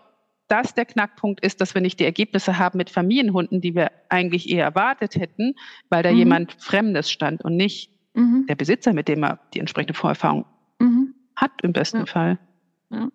das 0.48 0.74
der 0.74 0.84
Knackpunkt 0.84 1.44
ist, 1.44 1.60
dass 1.60 1.74
wir 1.74 1.80
nicht 1.80 1.98
die 1.98 2.04
Ergebnisse 2.04 2.58
haben 2.58 2.76
mit 2.76 2.90
Familienhunden, 2.90 3.60
die 3.60 3.74
wir 3.74 3.90
eigentlich 4.10 4.50
eher 4.50 4.64
erwartet 4.64 5.16
hätten, 5.16 5.54
weil 5.88 6.02
da 6.02 6.10
mhm. 6.12 6.18
jemand 6.18 6.52
Fremdes 6.60 7.10
stand 7.10 7.42
und 7.42 7.56
nicht 7.56 7.90
mhm. 8.14 8.44
der 8.48 8.54
Besitzer, 8.54 8.92
mit 8.92 9.08
dem 9.08 9.22
er 9.22 9.40
die 9.54 9.60
entsprechende 9.60 9.94
Vorerfahrung 9.94 10.44
mhm. 10.78 11.14
hat 11.36 11.52
im 11.62 11.72
besten 11.72 12.00
ja. 12.00 12.06
Fall. 12.06 12.38
Ja. 12.90 13.08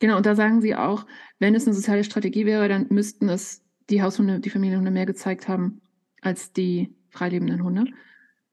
Genau, 0.00 0.18
und 0.18 0.26
da 0.26 0.34
sagen 0.34 0.60
Sie 0.60 0.76
auch, 0.76 1.06
wenn 1.38 1.54
es 1.54 1.66
eine 1.66 1.74
soziale 1.74 2.04
Strategie 2.04 2.44
wäre, 2.44 2.68
dann 2.68 2.86
müssten 2.90 3.28
es 3.28 3.64
die 3.88 4.02
Haushunde, 4.02 4.38
die 4.40 4.50
Familienhunde 4.50 4.90
mehr 4.90 5.06
gezeigt 5.06 5.48
haben 5.48 5.80
als 6.20 6.52
die 6.52 6.94
freilebenden 7.10 7.64
Hunde 7.64 7.86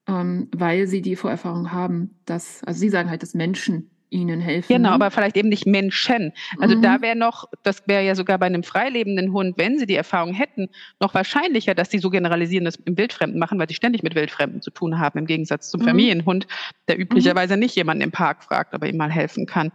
ähm, 0.06 0.48
weil 0.54 0.86
sie 0.86 1.02
die 1.02 1.16
Vorerfahrung 1.16 1.72
haben, 1.72 2.16
dass, 2.24 2.62
also 2.64 2.78
sie 2.78 2.88
sagen 2.88 3.10
halt, 3.10 3.22
dass 3.22 3.34
Menschen 3.34 3.90
ihnen 4.08 4.40
helfen. 4.40 4.72
Genau, 4.72 4.90
aber 4.90 5.10
vielleicht 5.10 5.36
eben 5.36 5.48
nicht 5.48 5.66
Menschen. 5.66 6.32
Also 6.60 6.76
mhm. 6.76 6.82
da 6.82 7.00
wäre 7.02 7.16
noch, 7.16 7.48
das 7.64 7.82
wäre 7.86 8.04
ja 8.04 8.14
sogar 8.14 8.38
bei 8.38 8.46
einem 8.46 8.62
freilebenden 8.62 9.32
Hund, 9.32 9.58
wenn 9.58 9.78
sie 9.78 9.86
die 9.86 9.96
Erfahrung 9.96 10.32
hätten, 10.32 10.68
noch 11.00 11.14
wahrscheinlicher, 11.14 11.74
dass 11.74 11.90
sie 11.90 11.98
so 11.98 12.10
generalisierendes 12.10 12.76
im 12.84 12.96
Wildfremden 12.96 13.38
machen, 13.38 13.58
weil 13.58 13.68
sie 13.68 13.74
ständig 13.74 14.02
mit 14.02 14.14
Wildfremden 14.14 14.62
zu 14.62 14.70
tun 14.70 14.98
haben, 14.98 15.18
im 15.18 15.26
Gegensatz 15.26 15.70
zum 15.70 15.80
mhm. 15.80 15.86
Familienhund, 15.86 16.46
der 16.88 16.98
üblicherweise 17.00 17.54
mhm. 17.54 17.60
nicht 17.60 17.76
jemanden 17.76 18.02
im 18.02 18.12
Park 18.12 18.44
fragt, 18.44 18.74
ob 18.74 18.82
er 18.82 18.88
ihm 18.88 18.96
mal 18.96 19.10
helfen 19.10 19.46
kann. 19.46 19.72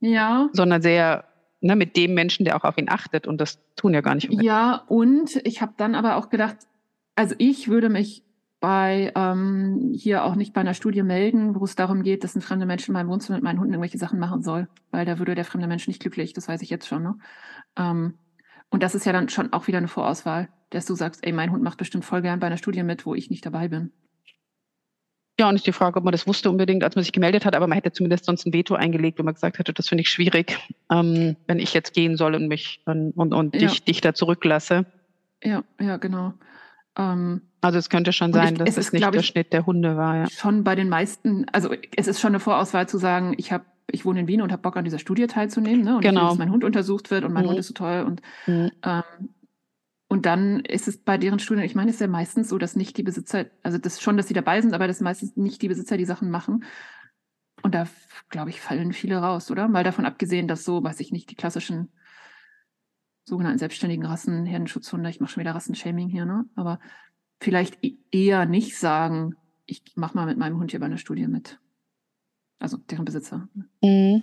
Ja. 0.00 0.48
Sondern 0.52 0.80
sehr 0.80 1.24
ne, 1.60 1.76
mit 1.76 1.96
dem 1.96 2.14
Menschen, 2.14 2.44
der 2.44 2.56
auch 2.56 2.64
auf 2.64 2.78
ihn 2.78 2.88
achtet 2.88 3.26
und 3.26 3.40
das 3.40 3.58
tun 3.76 3.92
ja 3.92 4.00
gar 4.00 4.14
nicht. 4.14 4.32
Ja, 4.42 4.84
und 4.88 5.40
ich 5.44 5.60
habe 5.60 5.74
dann 5.76 5.94
aber 5.94 6.16
auch 6.16 6.30
gedacht, 6.30 6.56
Also 7.14 7.34
ich 7.38 7.68
würde 7.68 7.88
mich 7.88 8.22
bei 8.60 9.12
ähm, 9.14 9.92
hier 9.94 10.24
auch 10.24 10.34
nicht 10.34 10.52
bei 10.52 10.60
einer 10.60 10.74
Studie 10.74 11.02
melden, 11.02 11.54
wo 11.58 11.64
es 11.64 11.76
darum 11.76 12.02
geht, 12.02 12.24
dass 12.24 12.34
ein 12.34 12.40
fremder 12.40 12.66
Mensch 12.66 12.88
in 12.88 12.94
meinem 12.94 13.08
Wohnzimmer 13.08 13.36
mit 13.36 13.44
meinen 13.44 13.60
Hunden 13.60 13.74
irgendwelche 13.74 13.98
Sachen 13.98 14.18
machen 14.18 14.42
soll, 14.42 14.68
weil 14.90 15.04
da 15.04 15.18
würde 15.18 15.34
der 15.34 15.44
fremde 15.44 15.66
Mensch 15.66 15.86
nicht 15.88 16.00
glücklich, 16.00 16.32
das 16.32 16.48
weiß 16.48 16.62
ich 16.62 16.70
jetzt 16.70 16.88
schon. 16.88 17.02
Ne? 17.02 17.18
Ähm, 17.76 18.14
und 18.70 18.82
das 18.82 18.94
ist 18.94 19.06
ja 19.06 19.12
dann 19.12 19.28
schon 19.28 19.52
auch 19.52 19.66
wieder 19.66 19.78
eine 19.78 19.88
Vorauswahl, 19.88 20.48
dass 20.70 20.86
du 20.86 20.94
sagst, 20.94 21.24
ey, 21.24 21.32
mein 21.32 21.52
Hund 21.52 21.62
macht 21.62 21.78
bestimmt 21.78 22.04
voll 22.04 22.22
gern 22.22 22.40
bei 22.40 22.46
einer 22.46 22.56
Studie 22.56 22.82
mit, 22.82 23.06
wo 23.06 23.14
ich 23.14 23.30
nicht 23.30 23.44
dabei 23.44 23.68
bin. 23.68 23.92
Ja, 25.38 25.50
und 25.50 25.54
ist 25.54 25.66
die 25.66 25.72
Frage, 25.72 25.98
ob 25.98 26.04
man 26.04 26.12
das 26.12 26.26
wusste 26.26 26.48
unbedingt, 26.48 26.82
als 26.82 26.96
man 26.96 27.02
sich 27.02 27.12
gemeldet 27.12 27.44
hat, 27.44 27.54
aber 27.54 27.66
man 27.66 27.76
hätte 27.76 27.92
zumindest 27.92 28.24
sonst 28.24 28.46
ein 28.46 28.54
Veto 28.54 28.74
eingelegt, 28.74 29.18
wo 29.18 29.22
man 29.22 29.34
gesagt 29.34 29.58
hätte, 29.58 29.74
das 29.74 29.86
finde 29.86 30.00
ich 30.00 30.08
schwierig, 30.08 30.58
ähm, 30.90 31.36
wenn 31.46 31.58
ich 31.58 31.74
jetzt 31.74 31.92
gehen 31.92 32.16
soll 32.16 32.34
und 32.34 32.48
mich 32.48 32.80
und, 32.86 33.12
und, 33.12 33.34
und 33.34 33.54
ja. 33.54 33.68
dich, 33.68 33.84
dich 33.84 34.00
da 34.00 34.14
zurücklasse. 34.14 34.86
Ja, 35.44 35.62
ja, 35.78 35.98
genau. 35.98 36.32
Ähm, 36.96 37.42
also 37.66 37.78
es 37.78 37.90
könnte 37.90 38.12
schon 38.12 38.32
sein, 38.32 38.54
ich, 38.54 38.58
dass 38.58 38.68
es, 38.70 38.78
ist, 38.78 38.92
nicht 38.92 39.04
der 39.04 39.14
ich, 39.14 39.26
Schnitt 39.26 39.52
der 39.52 39.66
Hunde 39.66 39.96
war. 39.96 40.16
Ja. 40.16 40.30
Schon 40.30 40.64
bei 40.64 40.74
den 40.74 40.88
meisten, 40.88 41.46
also 41.52 41.74
es 41.96 42.06
ist 42.06 42.20
schon 42.20 42.30
eine 42.30 42.40
Vorauswahl 42.40 42.88
zu 42.88 42.98
sagen, 42.98 43.34
ich 43.36 43.52
habe 43.52 43.64
ich 43.88 44.04
wohne 44.04 44.20
in 44.20 44.26
Wien 44.26 44.42
und 44.42 44.50
habe 44.50 44.62
Bock 44.62 44.76
an 44.76 44.84
dieser 44.84 44.98
Studie 44.98 45.28
teilzunehmen, 45.28 45.84
ne? 45.84 45.96
Und 45.96 46.00
genau. 46.00 46.20
ich 46.20 46.24
will, 46.24 46.28
dass 46.30 46.38
mein 46.38 46.50
Hund 46.50 46.64
untersucht 46.64 47.10
wird 47.12 47.24
und 47.24 47.32
mein 47.32 47.44
mhm. 47.44 47.50
Hund 47.50 47.58
ist 47.60 47.68
so 47.68 47.74
toll 47.74 48.02
und 48.04 48.20
mhm. 48.46 48.72
ähm, 48.82 49.02
und 50.08 50.24
dann 50.24 50.60
ist 50.60 50.86
es 50.86 50.98
bei 50.98 51.18
deren 51.18 51.40
Studien, 51.40 51.64
ich 51.64 51.74
meine, 51.74 51.90
es 51.90 51.96
ist 51.96 52.00
ja 52.00 52.06
meistens 52.06 52.48
so, 52.48 52.58
dass 52.58 52.76
nicht 52.76 52.96
die 52.96 53.02
Besitzer, 53.02 53.46
also 53.62 53.76
das 53.76 54.00
schon, 54.00 54.16
dass 54.16 54.28
sie 54.28 54.34
dabei 54.34 54.60
sind, 54.60 54.72
aber 54.72 54.86
das 54.86 55.00
meistens 55.00 55.36
nicht 55.36 55.62
die 55.62 55.68
Besitzer 55.68 55.96
die 55.96 56.04
Sachen 56.04 56.30
machen. 56.30 56.64
Und 57.62 57.74
da, 57.74 57.88
glaube 58.28 58.50
ich, 58.50 58.60
fallen 58.60 58.92
viele 58.92 59.16
raus, 59.18 59.50
oder? 59.50 59.66
Mal 59.66 59.82
davon 59.82 60.06
abgesehen, 60.06 60.46
dass 60.46 60.64
so, 60.64 60.82
weiß 60.82 61.00
ich 61.00 61.10
nicht, 61.10 61.30
die 61.30 61.34
klassischen 61.34 61.90
sogenannten 63.24 63.58
selbstständigen 63.58 64.06
Rassen, 64.06 64.46
Herdenschutzhunde, 64.46 65.10
ich 65.10 65.18
mache 65.18 65.32
schon 65.32 65.40
wieder 65.40 65.56
Rassenshaming 65.56 66.08
hier, 66.08 66.24
ne? 66.24 66.44
Aber 66.54 66.78
vielleicht 67.40 67.78
e-, 67.82 67.96
eher 68.10 68.46
nicht 68.46 68.76
sagen, 68.76 69.34
ich 69.66 69.82
mache 69.94 70.16
mal 70.16 70.26
mit 70.26 70.38
meinem 70.38 70.58
Hund 70.58 70.70
hier 70.70 70.80
bei 70.80 70.86
einer 70.86 70.98
Studie 70.98 71.26
mit. 71.26 71.58
Also 72.58 72.78
deren 72.78 73.04
Besitzer. 73.04 73.48
Mhm. 73.82 74.22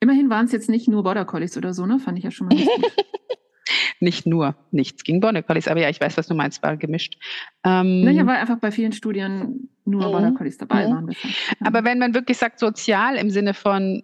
Immerhin 0.00 0.30
waren 0.30 0.46
es 0.46 0.52
jetzt 0.52 0.68
nicht 0.68 0.88
nur 0.88 1.02
Border 1.02 1.24
Collies 1.24 1.56
oder 1.56 1.74
so, 1.74 1.86
ne? 1.86 1.98
Fand 1.98 2.18
ich 2.18 2.24
ja 2.24 2.30
schon 2.30 2.48
mal. 2.48 2.56
nicht 4.00 4.26
nur 4.26 4.56
nichts 4.70 5.04
gegen 5.04 5.20
Border 5.20 5.42
Collies, 5.42 5.68
aber 5.68 5.80
ja, 5.80 5.88
ich 5.88 6.00
weiß, 6.00 6.16
was 6.16 6.26
du 6.26 6.34
meinst, 6.34 6.62
war 6.62 6.76
gemischt. 6.76 7.18
Ähm, 7.64 8.02
naja, 8.02 8.26
weil 8.26 8.36
einfach 8.36 8.58
bei 8.58 8.72
vielen 8.72 8.92
Studien 8.92 9.68
nur 9.84 10.06
mhm. 10.06 10.12
Border 10.12 10.32
Collies 10.32 10.58
dabei 10.58 10.86
mhm. 10.86 10.92
waren. 10.92 11.06
Bisher. 11.06 11.30
Aber 11.60 11.84
wenn 11.84 11.98
man 11.98 12.14
wirklich 12.14 12.38
sagt, 12.38 12.58
sozial 12.58 13.16
im 13.16 13.30
Sinne 13.30 13.54
von 13.54 14.02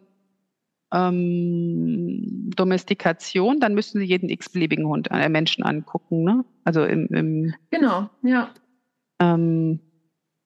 ähm, 0.93 2.51
Domestikation, 2.56 3.60
dann 3.60 3.74
müssen 3.74 4.01
sie 4.01 4.06
jeden 4.06 4.28
x-beliebigen 4.28 4.86
Hund, 4.86 5.09
äh, 5.10 5.28
Menschen 5.28 5.65
angucken, 5.65 6.24
ne? 6.24 6.44
Also 6.65 6.85
im, 6.85 7.06
im 7.09 7.55
Genau, 7.70 8.09
ja. 8.23 8.51
Ähm, 9.20 9.81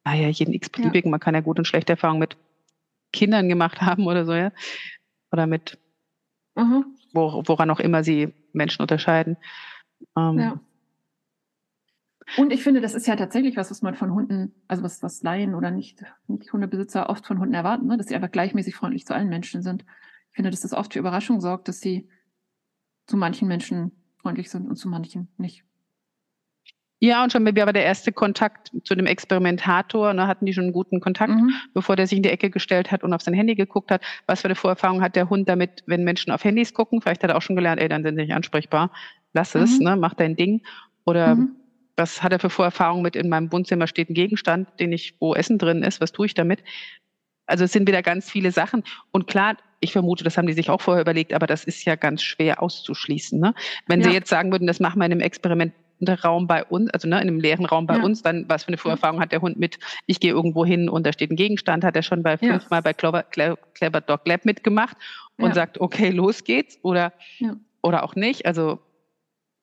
naja, 0.04 0.28
jeden 0.28 0.54
x-beliebigen, 0.54 1.08
ja. 1.08 1.12
man 1.12 1.20
kann 1.20 1.34
ja 1.34 1.40
gute 1.40 1.60
und 1.60 1.66
schlechte 1.66 1.92
Erfahrungen 1.92 2.20
mit 2.20 2.36
Kindern 3.12 3.48
gemacht 3.48 3.80
haben 3.80 4.06
oder 4.06 4.24
so, 4.24 4.32
ja. 4.32 4.52
Oder 5.30 5.46
mit 5.46 5.78
mhm. 6.56 6.86
wo, 7.12 7.42
woran 7.46 7.70
auch 7.70 7.80
immer 7.80 8.02
sie 8.02 8.32
Menschen 8.52 8.82
unterscheiden. 8.82 9.36
Ähm, 10.16 10.38
ja. 10.38 10.60
Und 12.36 12.52
ich 12.52 12.62
finde, 12.62 12.80
das 12.80 12.94
ist 12.94 13.06
ja 13.06 13.16
tatsächlich 13.16 13.56
was, 13.56 13.70
was 13.70 13.82
man 13.82 13.94
von 13.94 14.12
Hunden, 14.12 14.54
also 14.66 14.82
was, 14.82 15.02
was 15.02 15.22
Laien 15.22 15.54
oder 15.54 15.70
nicht, 15.70 16.02
nicht 16.28 16.52
Hundebesitzer 16.52 17.10
oft 17.10 17.26
von 17.26 17.38
Hunden 17.38 17.54
erwarten, 17.54 17.86
ne? 17.86 17.96
dass 17.96 18.06
sie 18.06 18.14
einfach 18.14 18.30
gleichmäßig 18.30 18.74
freundlich 18.74 19.06
zu 19.06 19.14
allen 19.14 19.28
Menschen 19.28 19.62
sind. 19.62 19.84
Ich 20.32 20.36
finde, 20.36 20.50
dass 20.50 20.62
das 20.62 20.72
oft 20.72 20.94
für 20.94 20.98
Überraschung 20.98 21.42
sorgt, 21.42 21.68
dass 21.68 21.80
sie 21.80 22.08
zu 23.06 23.18
manchen 23.18 23.48
Menschen 23.48 23.92
freundlich 24.16 24.50
sind 24.50 24.66
und 24.66 24.76
zu 24.76 24.88
manchen 24.88 25.28
nicht. 25.36 25.64
Ja, 27.00 27.22
und 27.22 27.32
schon 27.32 27.44
bei 27.44 27.50
der 27.50 27.84
erste 27.84 28.12
Kontakt 28.12 28.70
zu 28.84 28.94
dem 28.94 29.06
Experimentator, 29.06 30.14
ne, 30.14 30.28
hatten 30.28 30.46
die 30.46 30.54
schon 30.54 30.64
einen 30.64 30.72
guten 30.72 31.00
Kontakt, 31.00 31.34
mhm. 31.34 31.52
bevor 31.74 31.96
der 31.96 32.06
sich 32.06 32.16
in 32.16 32.22
die 32.22 32.30
Ecke 32.30 32.48
gestellt 32.48 32.92
hat 32.92 33.02
und 33.02 33.12
auf 33.12 33.20
sein 33.20 33.34
Handy 33.34 33.56
geguckt 33.56 33.90
hat. 33.90 34.02
Was 34.26 34.40
für 34.40 34.46
eine 34.46 34.54
Vorerfahrung 34.54 35.02
hat 35.02 35.16
der 35.16 35.28
Hund 35.28 35.48
damit, 35.48 35.82
wenn 35.86 36.04
Menschen 36.04 36.30
auf 36.30 36.44
Handys 36.44 36.72
gucken? 36.72 37.02
Vielleicht 37.02 37.24
hat 37.24 37.30
er 37.30 37.36
auch 37.36 37.42
schon 37.42 37.56
gelernt, 37.56 37.80
ey, 37.80 37.88
dann 37.88 38.04
sind 38.04 38.14
sie 38.14 38.22
nicht 38.22 38.34
ansprechbar. 38.34 38.92
Lass 39.32 39.54
es, 39.56 39.80
mhm. 39.80 39.84
ne, 39.84 39.96
mach 39.96 40.14
dein 40.14 40.36
Ding. 40.36 40.62
Oder 41.04 41.34
mhm. 41.34 41.56
was 41.96 42.22
hat 42.22 42.32
er 42.32 42.38
für 42.38 42.50
Vorerfahrungen 42.50 43.02
mit, 43.02 43.16
in 43.16 43.28
meinem 43.28 43.50
Wohnzimmer 43.50 43.88
steht 43.88 44.08
ein 44.08 44.14
Gegenstand, 44.14 44.68
den 44.78 44.92
ich, 44.92 45.16
wo 45.18 45.34
Essen 45.34 45.58
drin 45.58 45.82
ist, 45.82 46.00
was 46.00 46.12
tue 46.12 46.26
ich 46.26 46.34
damit? 46.34 46.62
Also 47.46 47.64
es 47.64 47.72
sind 47.72 47.88
wieder 47.88 48.02
ganz 48.02 48.30
viele 48.30 48.52
Sachen. 48.52 48.84
Und 49.10 49.26
klar, 49.26 49.56
ich 49.82 49.92
vermute, 49.92 50.24
das 50.24 50.38
haben 50.38 50.46
die 50.46 50.52
sich 50.52 50.70
auch 50.70 50.80
vorher 50.80 51.02
überlegt, 51.02 51.34
aber 51.34 51.46
das 51.46 51.64
ist 51.64 51.84
ja 51.84 51.96
ganz 51.96 52.22
schwer 52.22 52.62
auszuschließen. 52.62 53.38
Ne? 53.38 53.52
Wenn 53.88 54.00
ja. 54.00 54.08
sie 54.08 54.14
jetzt 54.14 54.30
sagen 54.30 54.52
würden, 54.52 54.66
das 54.66 54.80
machen 54.80 54.98
wir 55.00 55.06
in 55.06 55.12
einem 55.12 55.20
Experiment 55.20 55.74
Raum 56.24 56.46
bei 56.46 56.64
uns, 56.64 56.90
also 56.90 57.06
ne, 57.06 57.16
in 57.16 57.28
einem 57.28 57.38
leeren 57.38 57.64
Raum 57.64 57.86
bei 57.86 57.96
ja. 57.96 58.02
uns, 58.02 58.22
dann 58.22 58.48
was 58.48 58.64
für 58.64 58.68
eine 58.68 58.76
Vorerfahrung 58.76 59.20
hat 59.20 59.30
der 59.30 59.40
Hund 59.40 59.58
mit, 59.58 59.78
ich 60.06 60.18
gehe 60.18 60.32
irgendwo 60.32 60.64
hin 60.64 60.88
und 60.88 61.06
da 61.06 61.12
steht 61.12 61.30
ein 61.30 61.36
Gegenstand, 61.36 61.84
hat 61.84 61.94
er 61.94 62.02
schon 62.02 62.22
bei 62.22 62.32
ja. 62.32 62.58
fünfmal 62.58 62.82
bei 62.82 62.92
Clever, 62.92 63.22
Clever 63.22 64.00
Dog 64.00 64.26
Lab 64.26 64.44
mitgemacht 64.44 64.96
und 65.38 65.48
ja. 65.48 65.54
sagt, 65.54 65.80
okay, 65.80 66.10
los 66.10 66.44
geht's 66.44 66.78
oder, 66.82 67.12
oder 67.82 68.02
auch 68.02 68.16
nicht. 68.16 68.46
Also, 68.46 68.80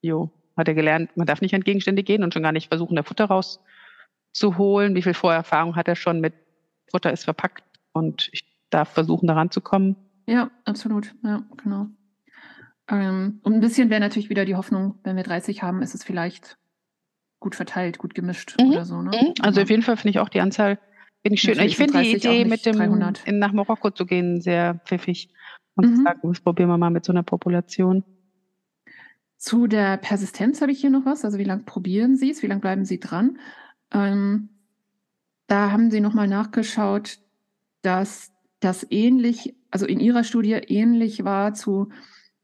jo, 0.01 0.31
hat 0.55 0.67
er 0.67 0.75
gelernt, 0.75 1.15
man 1.15 1.27
darf 1.27 1.41
nicht 1.41 1.55
an 1.55 1.61
Gegenstände 1.61 2.03
gehen 2.03 2.23
und 2.23 2.33
schon 2.33 2.43
gar 2.43 2.51
nicht 2.51 2.69
versuchen, 2.69 2.95
da 2.95 3.03
Futter 3.03 3.25
rauszuholen. 3.25 4.95
Wie 4.95 5.01
viel 5.01 5.13
Vorerfahrung 5.13 5.75
hat 5.75 5.87
er 5.87 5.95
schon 5.95 6.21
mit 6.21 6.33
Futter 6.89 7.11
ist 7.11 7.25
verpackt 7.25 7.63
und 7.91 8.29
ich 8.31 8.45
darf 8.69 8.89
versuchen, 8.89 9.27
daran 9.27 9.51
zu 9.51 9.61
kommen. 9.61 9.95
Ja, 10.29 10.51
absolut. 10.65 11.15
Ja, 11.23 11.43
genau. 11.57 11.87
Ähm, 12.87 13.39
und 13.43 13.53
ein 13.53 13.59
bisschen 13.59 13.89
wäre 13.89 13.99
natürlich 13.99 14.29
wieder 14.29 14.45
die 14.45 14.55
Hoffnung, 14.55 14.99
wenn 15.03 15.15
wir 15.15 15.23
30 15.23 15.63
haben, 15.63 15.81
ist 15.81 15.95
es 15.95 16.03
vielleicht 16.03 16.57
gut 17.39 17.55
verteilt, 17.55 17.97
gut 17.97 18.13
gemischt 18.13 18.55
mhm. 18.59 18.69
oder 18.71 18.85
so. 18.85 19.01
Ne? 19.01 19.11
Mhm. 19.11 19.33
Also 19.41 19.61
auf 19.61 19.69
jeden 19.69 19.81
Fall 19.81 19.97
finde 19.97 20.11
ich 20.11 20.19
auch 20.19 20.29
die 20.29 20.41
Anzahl 20.41 20.77
finde 21.21 21.35
ich 21.35 21.41
schön. 21.41 21.51
Natürlich 21.51 21.71
ich 21.71 21.77
finde 21.77 22.01
die 22.01 22.15
Idee, 22.15 22.45
mit 22.45 22.65
dem 22.65 22.79
in, 23.25 23.39
nach 23.39 23.51
Marokko 23.51 23.91
zu 23.91 24.05
gehen, 24.05 24.41
sehr 24.41 24.75
pfiffig. 24.85 25.29
Und 25.75 25.89
mhm. 25.89 25.95
zu 25.95 26.03
sagen, 26.03 26.19
das 26.23 26.41
probieren 26.41 26.69
wir 26.69 26.77
mal 26.77 26.89
mit 26.89 27.05
so 27.05 27.11
einer 27.11 27.23
Population. 27.23 28.03
Zu 29.37 29.67
der 29.67 29.97
Persistenz 29.97 30.61
habe 30.61 30.71
ich 30.71 30.81
hier 30.81 30.89
noch 30.89 31.05
was. 31.05 31.23
Also 31.23 31.37
wie 31.37 31.45
lange 31.45 31.63
probieren 31.63 32.17
Sie 32.17 32.29
es? 32.29 32.43
Wie 32.43 32.47
lange 32.47 32.61
bleiben 32.61 32.85
Sie 32.85 32.99
dran? 32.99 33.39
Ähm, 33.91 34.49
da 35.47 35.71
haben 35.71 35.91
Sie 35.91 36.01
nochmal 36.01 36.27
nachgeschaut, 36.27 37.19
dass 37.81 38.31
das 38.59 38.85
ähnlich, 38.89 39.55
also 39.71 39.85
in 39.85 39.99
Ihrer 39.99 40.23
Studie 40.23 40.53
ähnlich 40.53 41.23
war 41.23 41.53
zu 41.53 41.89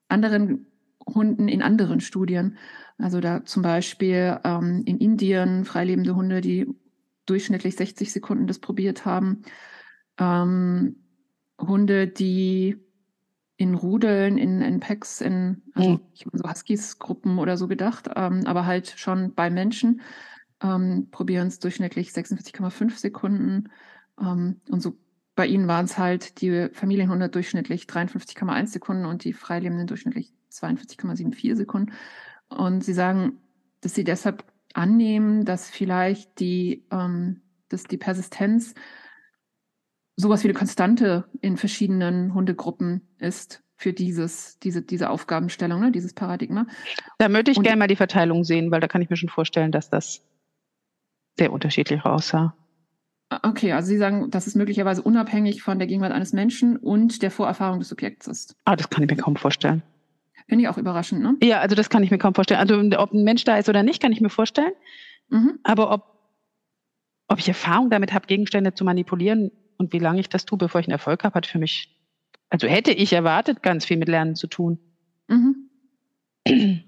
anderen 0.08 0.68
Hunden 1.06 1.48
in 1.48 1.62
anderen 1.62 2.00
Studien. 2.00 2.58
Also 2.98 3.20
da 3.20 3.44
zum 3.46 3.62
Beispiel 3.62 4.40
ähm, 4.44 4.84
in 4.86 4.98
Indien 4.98 5.66
freilebende 5.66 6.16
Hunde, 6.16 6.42
die 6.42 6.68
durchschnittlich 7.26 7.76
60 7.76 8.12
Sekunden 8.12 8.48
das 8.48 8.60
probiert 8.60 9.06
haben. 9.06 9.44
Ähm, 10.18 10.96
Hunde, 11.60 12.08
die 12.08 12.78
in 13.58 13.74
Rudeln, 13.76 14.38
in, 14.38 14.62
in 14.62 14.80
Packs, 14.80 15.22
in 15.22 15.62
also 15.74 15.92
mhm. 15.92 16.00
so 16.34 16.50
Huskies-Gruppen 16.50 17.40
oder 17.40 17.58
so 17.58 17.68
gedacht, 17.68 18.10
ähm, 18.16 18.42
aber 18.46 18.66
halt 18.66 18.94
schon 18.98 19.34
bei 19.34 19.50
Menschen 19.50 20.02
ähm, 20.62 21.08
probieren 21.12 21.48
es 21.48 21.60
durchschnittlich 21.60 22.10
46,5 22.10 22.98
Sekunden. 22.98 23.70
Ähm, 24.20 24.62
und 24.70 24.82
so 24.82 24.98
bei 25.36 25.46
ihnen 25.46 25.68
waren 25.68 25.86
es 25.86 25.98
halt 25.98 26.42
die 26.42 26.70
Familienhunde 26.72 27.30
durchschnittlich 27.30 27.84
53,1 27.84 28.68
Sekunden 28.68 29.06
und 29.06 29.24
die 29.24 29.34
Freilebenden 29.34 29.88
durchschnittlich 29.88 30.34
42,74 30.52 31.56
Sekunden. 31.56 31.92
Und 32.48 32.84
sie 32.84 32.94
sagen, 32.94 33.40
dass 33.82 33.94
sie 33.94 34.04
deshalb 34.04 34.46
annehmen, 34.74 35.46
dass 35.46 35.70
vielleicht 35.70 36.40
die, 36.40 36.86
ähm, 36.92 37.42
dass 37.70 37.84
die 37.84 37.98
Persistenz 37.98 38.74
sowas 40.16 40.44
wie 40.44 40.48
eine 40.48 40.58
Konstante 40.58 41.26
in 41.42 41.58
verschiedenen 41.58 42.34
Hundegruppen 42.34 43.02
ist 43.20 43.64
für 43.76 43.92
dieses, 43.92 44.58
diese, 44.60 44.82
diese 44.82 45.10
Aufgabenstellung, 45.10 45.82
ne, 45.82 45.92
dieses 45.92 46.14
Paradigma. 46.14 46.66
Da 47.18 47.28
möchte 47.28 47.52
ich 47.52 47.62
gerne 47.62 47.78
mal 47.78 47.88
die 47.88 47.98
Verteilung 47.98 48.46
sehen, 48.46 48.72
weil 48.72 48.80
da 48.80 48.88
kann 48.88 49.02
ich 49.02 49.10
mir 49.10 49.18
schon 49.18 49.30
vorstellen, 49.30 49.74
dass 49.74 49.90
das 49.90 50.26
sehr 51.38 51.52
unterschiedlich 51.52 52.06
aussah. 52.06 52.56
Okay, 53.30 53.72
also 53.72 53.88
Sie 53.88 53.98
sagen, 53.98 54.30
dass 54.30 54.46
es 54.46 54.56
möglicherweise 54.56 55.02
unabhängig 55.02 55.64
von 55.64 55.80
der 55.80 55.88
Gegenwart 55.88 56.12
eines 56.12 56.32
Menschen 56.32 56.78
und 56.78 57.22
der 57.24 57.32
Vorerfahrung 57.32 57.80
des 57.80 57.90
Subjekts 57.90 58.28
ist. 58.28 58.56
Ah, 58.66 58.76
das 58.76 58.90
kann 58.90 59.04
ich 59.04 59.10
mir 59.10 59.18
kaum 59.18 59.36
vorstellen. 59.36 59.82
Finde 60.48 60.64
ich 60.64 60.70
auch 60.70 60.78
überraschend, 60.78 61.22
ne? 61.24 61.36
Ja, 61.42 61.60
also 61.60 61.76
das 61.76 61.90
kann 61.90 62.04
ich 62.04 62.12
mir 62.12 62.20
kaum 62.20 62.36
vorstellen. 62.36 62.60
Also 62.60 62.80
ob 63.00 63.14
ein 63.14 63.24
Mensch 63.24 63.44
da 63.44 63.58
ist 63.58 63.68
oder 63.68 63.82
nicht, 63.82 64.00
kann 64.02 64.12
ich 64.12 64.22
mir 64.22 64.30
vorstellen. 64.30 64.74
Mhm. 65.30 65.60
Aber 65.64 65.92
ob, 65.92 66.04
ob 67.28 67.40
ich 67.40 67.48
Erfahrung 67.48 67.90
damit 67.90 68.14
habe, 68.14 68.28
Gegenstände 68.28 68.76
zu 68.76 68.84
manipulieren 68.84 69.52
und 69.78 69.92
wie 69.92 70.00
lange 70.00 70.20
ich 70.20 70.30
das 70.30 70.46
tue, 70.46 70.60
bevor 70.60 70.82
ich 70.82 70.88
einen 70.88 70.94
Erfolg 70.94 71.24
habe, 71.24 71.34
hat 71.34 71.48
für 71.48 71.58
mich, 71.58 72.00
also 72.50 72.68
hätte 72.68 72.92
ich 72.92 73.12
erwartet, 73.12 73.64
ganz 73.64 73.86
viel 73.86 73.98
mit 73.98 74.08
Lernen 74.08 74.36
zu 74.36 74.46
tun. 74.46 74.78
Mhm. 75.28 75.70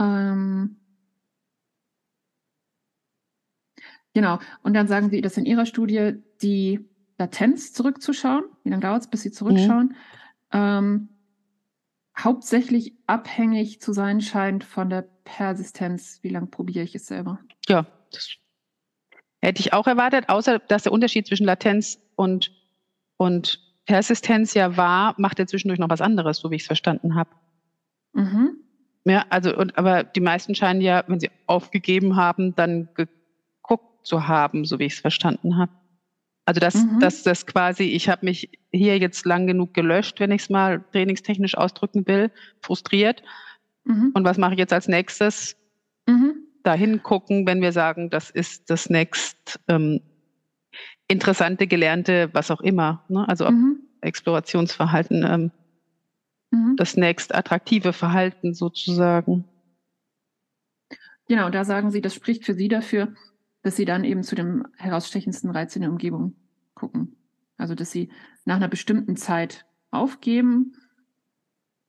ähm, 0.00 0.76
Genau. 4.14 4.38
Und 4.62 4.74
dann 4.74 4.86
sagen 4.86 5.10
Sie, 5.10 5.20
dass 5.20 5.36
in 5.36 5.44
Ihrer 5.44 5.66
Studie 5.66 6.14
die 6.40 6.88
Latenz 7.18 7.72
zurückzuschauen, 7.72 8.44
wie 8.62 8.70
lange 8.70 8.82
dauert 8.82 9.02
es, 9.02 9.10
bis 9.10 9.22
Sie 9.22 9.32
zurückschauen, 9.32 9.88
mhm. 9.88 9.94
ähm, 10.52 11.08
hauptsächlich 12.16 12.94
abhängig 13.06 13.80
zu 13.80 13.92
sein 13.92 14.20
scheint 14.20 14.64
von 14.64 14.88
der 14.88 15.02
Persistenz. 15.24 16.20
Wie 16.22 16.28
lange 16.28 16.46
probiere 16.46 16.84
ich 16.84 16.94
es 16.94 17.06
selber? 17.06 17.40
Ja, 17.68 17.86
das 18.12 18.36
hätte 19.42 19.60
ich 19.60 19.72
auch 19.72 19.86
erwartet, 19.86 20.28
außer 20.28 20.58
dass 20.58 20.84
der 20.84 20.92
Unterschied 20.92 21.26
zwischen 21.26 21.44
Latenz 21.44 21.98
und, 22.16 22.52
und 23.16 23.60
Persistenz 23.84 24.54
ja 24.54 24.76
war, 24.76 25.14
macht 25.18 25.38
er 25.38 25.46
zwischendurch 25.46 25.78
noch 25.78 25.90
was 25.90 26.00
anderes, 26.00 26.38
so 26.38 26.50
wie 26.50 26.56
ich 26.56 26.62
es 26.62 26.66
verstanden 26.66 27.14
habe. 27.14 27.30
Mhm. 28.12 28.58
Ja, 29.04 29.26
also, 29.28 29.54
und, 29.54 29.76
aber 29.76 30.02
die 30.04 30.20
meisten 30.20 30.54
scheinen 30.54 30.80
ja, 30.80 31.04
wenn 31.08 31.20
sie 31.20 31.30
aufgegeben 31.46 32.16
haben, 32.16 32.54
dann 32.54 32.88
zu 34.04 34.28
haben, 34.28 34.64
so 34.64 34.78
wie 34.78 34.84
ich 34.84 34.94
es 34.94 35.00
verstanden 35.00 35.56
habe. 35.56 35.72
Also 36.46 36.60
dass, 36.60 36.74
mhm. 36.74 37.00
dass 37.00 37.22
das 37.22 37.46
quasi, 37.46 37.84
ich 37.84 38.08
habe 38.08 38.26
mich 38.26 38.50
hier 38.70 38.98
jetzt 38.98 39.24
lang 39.24 39.46
genug 39.46 39.72
gelöscht, 39.72 40.20
wenn 40.20 40.30
ich 40.30 40.42
es 40.42 40.50
mal 40.50 40.84
trainingstechnisch 40.92 41.56
ausdrücken 41.56 42.06
will, 42.06 42.30
frustriert. 42.60 43.22
Mhm. 43.84 44.12
Und 44.14 44.24
was 44.24 44.36
mache 44.36 44.52
ich 44.52 44.58
jetzt 44.58 44.72
als 44.72 44.86
nächstes? 44.86 45.56
Mhm. 46.06 46.34
Dahin 46.62 47.02
gucken, 47.02 47.46
wenn 47.46 47.62
wir 47.62 47.72
sagen, 47.72 48.10
das 48.10 48.30
ist 48.30 48.70
das 48.70 48.90
nächst 48.90 49.58
ähm, 49.68 50.00
interessante, 51.08 51.66
gelernte, 51.66 52.28
was 52.32 52.50
auch 52.50 52.60
immer. 52.60 53.04
Ne? 53.08 53.26
Also 53.26 53.50
mhm. 53.50 53.80
Explorationsverhalten, 54.02 55.24
ähm, 55.24 55.50
mhm. 56.50 56.76
das 56.76 56.96
nächst 56.96 57.34
attraktive 57.34 57.94
Verhalten 57.94 58.52
sozusagen. 58.52 59.44
Genau, 61.26 61.48
da 61.48 61.64
sagen 61.64 61.90
Sie, 61.90 62.02
das 62.02 62.14
spricht 62.14 62.44
für 62.44 62.52
Sie 62.52 62.68
dafür, 62.68 63.14
dass 63.64 63.76
sie 63.76 63.86
dann 63.86 64.04
eben 64.04 64.22
zu 64.22 64.34
dem 64.36 64.66
herausstechendsten 64.76 65.50
Reiz 65.50 65.74
in 65.74 65.82
der 65.82 65.90
Umgebung 65.90 66.36
gucken. 66.74 67.16
Also, 67.56 67.74
dass 67.74 67.90
sie 67.90 68.10
nach 68.44 68.56
einer 68.56 68.68
bestimmten 68.68 69.16
Zeit 69.16 69.64
aufgeben, 69.90 70.74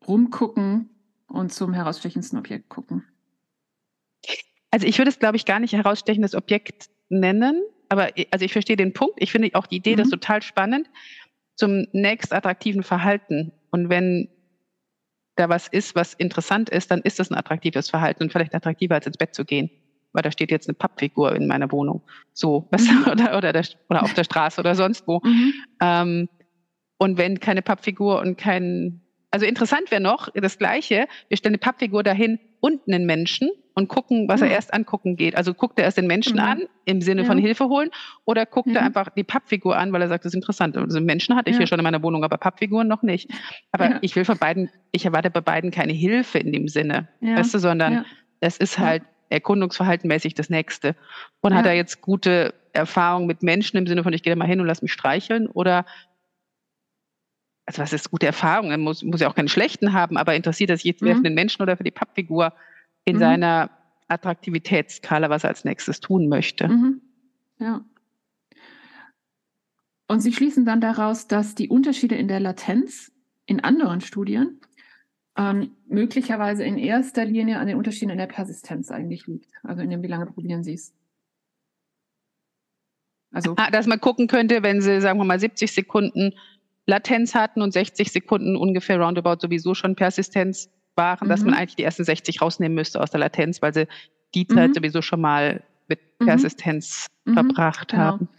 rumgucken 0.07 0.89
und 1.27 1.51
zum 1.51 1.73
herausstechendsten 1.73 2.39
Objekt 2.39 2.69
gucken. 2.69 3.03
Also 4.71 4.87
ich 4.87 4.97
würde 4.97 5.09
es, 5.09 5.19
glaube 5.19 5.35
ich, 5.37 5.45
gar 5.45 5.59
nicht 5.59 5.73
herausstechendes 5.73 6.33
Objekt 6.33 6.89
nennen, 7.09 7.61
aber 7.89 8.11
also 8.31 8.45
ich 8.45 8.53
verstehe 8.53 8.75
den 8.75 8.93
Punkt. 8.93 9.15
Ich 9.17 9.31
finde 9.31 9.49
auch 9.53 9.67
die 9.67 9.77
Idee 9.77 9.93
mhm. 9.93 9.97
das 9.97 10.09
total 10.09 10.41
spannend 10.41 10.89
zum 11.55 11.87
nächst 11.91 12.31
attraktiven 12.31 12.83
Verhalten. 12.83 13.51
Und 13.71 13.89
wenn 13.89 14.29
da 15.35 15.49
was 15.49 15.67
ist, 15.67 15.95
was 15.95 16.13
interessant 16.13 16.69
ist, 16.69 16.91
dann 16.91 17.01
ist 17.01 17.19
das 17.19 17.31
ein 17.31 17.37
attraktives 17.37 17.89
Verhalten 17.89 18.23
und 18.23 18.31
vielleicht 18.31 18.55
attraktiver 18.55 18.95
als 18.95 19.07
ins 19.07 19.17
Bett 19.17 19.33
zu 19.35 19.43
gehen 19.43 19.69
weil 20.15 20.23
da 20.23 20.31
steht 20.31 20.49
jetzt 20.49 20.67
eine 20.67 20.75
Pappfigur 20.75 21.35
in 21.35 21.47
meiner 21.47 21.71
Wohnung. 21.71 22.01
So, 22.33 22.67
mhm. 22.71 23.11
oder, 23.11 23.37
oder, 23.37 23.53
der, 23.53 23.65
oder 23.89 24.03
auf 24.03 24.13
der 24.13 24.23
Straße 24.23 24.59
oder 24.59 24.75
sonst 24.75 25.07
wo. 25.07 25.21
Mhm. 25.23 25.53
Ähm, 25.81 26.29
und 26.97 27.17
wenn 27.17 27.39
keine 27.39 27.61
Pappfigur 27.61 28.21
und 28.21 28.37
kein, 28.37 29.01
also 29.31 29.45
interessant 29.45 29.91
wäre 29.91 30.01
noch 30.01 30.29
das 30.33 30.57
Gleiche, 30.57 31.07
wir 31.27 31.37
stellen 31.37 31.55
eine 31.55 31.59
Pappfigur 31.59 32.03
dahin 32.03 32.39
und 32.61 32.81
einen 32.87 33.05
Menschen 33.05 33.49
und 33.75 33.89
gucken, 33.89 34.29
was 34.29 34.39
mhm. 34.39 34.47
er 34.47 34.53
erst 34.53 34.73
angucken 34.73 35.17
geht. 35.17 35.35
Also 35.35 35.53
guckt 35.53 35.77
er 35.77 35.85
erst 35.85 35.97
den 35.97 36.07
Menschen 36.07 36.35
mhm. 36.35 36.43
an, 36.43 36.61
im 36.85 37.01
Sinne 37.01 37.23
ja. 37.23 37.27
von 37.27 37.37
Hilfe 37.37 37.65
holen, 37.65 37.89
oder 38.23 38.45
guckt 38.45 38.69
er 38.73 38.81
einfach 38.81 39.09
die 39.09 39.25
Pappfigur 39.25 39.77
an, 39.77 39.91
weil 39.91 40.01
er 40.01 40.07
sagt, 40.07 40.23
das 40.23 40.31
ist 40.31 40.35
interessant. 40.35 40.77
Also 40.77 41.01
Menschen 41.01 41.35
hatte 41.35 41.49
ich 41.49 41.55
ja. 41.55 41.59
hier 41.59 41.67
schon 41.67 41.79
in 41.79 41.83
meiner 41.83 42.01
Wohnung, 42.01 42.23
aber 42.23 42.37
Pappfiguren 42.37 42.87
noch 42.87 43.03
nicht. 43.03 43.29
Aber 43.71 43.89
ja. 43.89 43.97
ich 44.01 44.15
will 44.15 44.23
von 44.23 44.37
beiden, 44.37 44.69
ich 44.93 45.05
erwarte 45.05 45.29
bei 45.29 45.41
beiden 45.41 45.71
keine 45.71 45.91
Hilfe 45.91 46.39
in 46.39 46.53
dem 46.53 46.69
Sinne, 46.69 47.09
weißt 47.19 47.53
du, 47.53 47.59
sondern 47.59 48.05
es 48.39 48.57
ist 48.57 48.79
halt 48.79 49.03
erkundungsverhaltenmäßig 49.35 50.33
das 50.33 50.49
nächste. 50.49 50.95
Und 51.41 51.51
ja. 51.51 51.57
hat 51.57 51.65
er 51.65 51.73
jetzt 51.73 52.01
gute 52.01 52.53
Erfahrungen 52.73 53.27
mit 53.27 53.43
Menschen 53.43 53.77
im 53.77 53.87
Sinne 53.87 54.03
von, 54.03 54.13
ich 54.13 54.23
gehe 54.23 54.33
da 54.33 54.37
mal 54.37 54.47
hin 54.47 54.59
und 54.59 54.67
lass 54.67 54.81
mich 54.81 54.91
streicheln? 54.91 55.47
Oder, 55.47 55.85
also 57.65 57.81
was 57.81 57.93
ist 57.93 58.11
gute 58.11 58.25
Erfahrung? 58.25 58.71
Er 58.71 58.77
muss, 58.77 59.03
muss 59.03 59.21
ja 59.21 59.29
auch 59.29 59.35
keine 59.35 59.49
schlechten 59.49 59.93
haben, 59.93 60.17
aber 60.17 60.35
interessiert 60.35 60.69
er 60.69 60.77
sich 60.77 60.85
jetzt 60.85 61.01
mhm. 61.01 61.07
mehr 61.07 61.15
für 61.17 61.23
den 61.23 61.35
Menschen 61.35 61.61
oder 61.61 61.77
für 61.77 61.83
die 61.83 61.91
Pappfigur 61.91 62.53
in 63.05 63.15
mhm. 63.15 63.19
seiner 63.19 63.69
Attraktivitätsskala, 64.07 65.29
was 65.29 65.43
er 65.43 65.49
als 65.49 65.65
nächstes 65.65 65.99
tun 65.99 66.27
möchte? 66.27 66.67
Mhm. 66.67 67.01
Ja. 67.59 67.81
Und 70.07 70.19
Sie 70.19 70.33
schließen 70.33 70.65
dann 70.65 70.81
daraus, 70.81 71.27
dass 71.27 71.55
die 71.55 71.69
Unterschiede 71.69 72.15
in 72.15 72.27
der 72.27 72.39
Latenz 72.39 73.11
in 73.45 73.63
anderen 73.63 74.01
Studien 74.01 74.59
ähm, 75.37 75.71
möglicherweise 75.87 76.63
in 76.63 76.77
erster 76.77 77.25
Linie 77.25 77.59
an 77.59 77.67
den 77.67 77.77
Unterschieden 77.77 78.11
in 78.11 78.17
der 78.17 78.27
Persistenz 78.27 78.91
eigentlich 78.91 79.27
liegt. 79.27 79.51
Also 79.63 79.81
in 79.81 79.89
dem, 79.89 80.01
wie 80.01 80.07
lange 80.07 80.25
probieren 80.27 80.63
Sie 80.63 80.73
es. 80.73 80.93
Also, 83.31 83.53
ah, 83.57 83.69
dass 83.69 83.85
man 83.85 83.99
gucken 83.99 84.27
könnte, 84.27 84.63
wenn 84.63 84.81
Sie, 84.81 85.01
sagen 85.01 85.19
wir 85.19 85.25
mal, 85.25 85.39
70 85.39 85.71
Sekunden 85.71 86.33
Latenz 86.85 87.35
hatten 87.35 87.61
und 87.61 87.73
60 87.73 88.11
Sekunden 88.11 88.55
ungefähr 88.55 88.99
roundabout 88.99 89.37
sowieso 89.41 89.73
schon 89.73 89.95
Persistenz 89.95 90.69
waren, 90.95 91.27
mhm. 91.27 91.29
dass 91.29 91.43
man 91.43 91.53
eigentlich 91.53 91.75
die 91.75 91.83
ersten 91.83 92.03
60 92.03 92.41
rausnehmen 92.41 92.75
müsste 92.75 93.01
aus 93.01 93.11
der 93.11 93.19
Latenz, 93.19 93.61
weil 93.61 93.73
sie 93.73 93.87
die 94.33 94.47
Zeit 94.47 94.69
mhm. 94.69 94.73
sowieso 94.75 95.01
schon 95.01 95.19
mal 95.19 95.63
mit 95.87 95.99
mhm. 96.19 96.27
Persistenz 96.27 97.07
mhm. 97.25 97.33
verbracht 97.33 97.89
genau. 97.89 98.03
haben. 98.03 98.29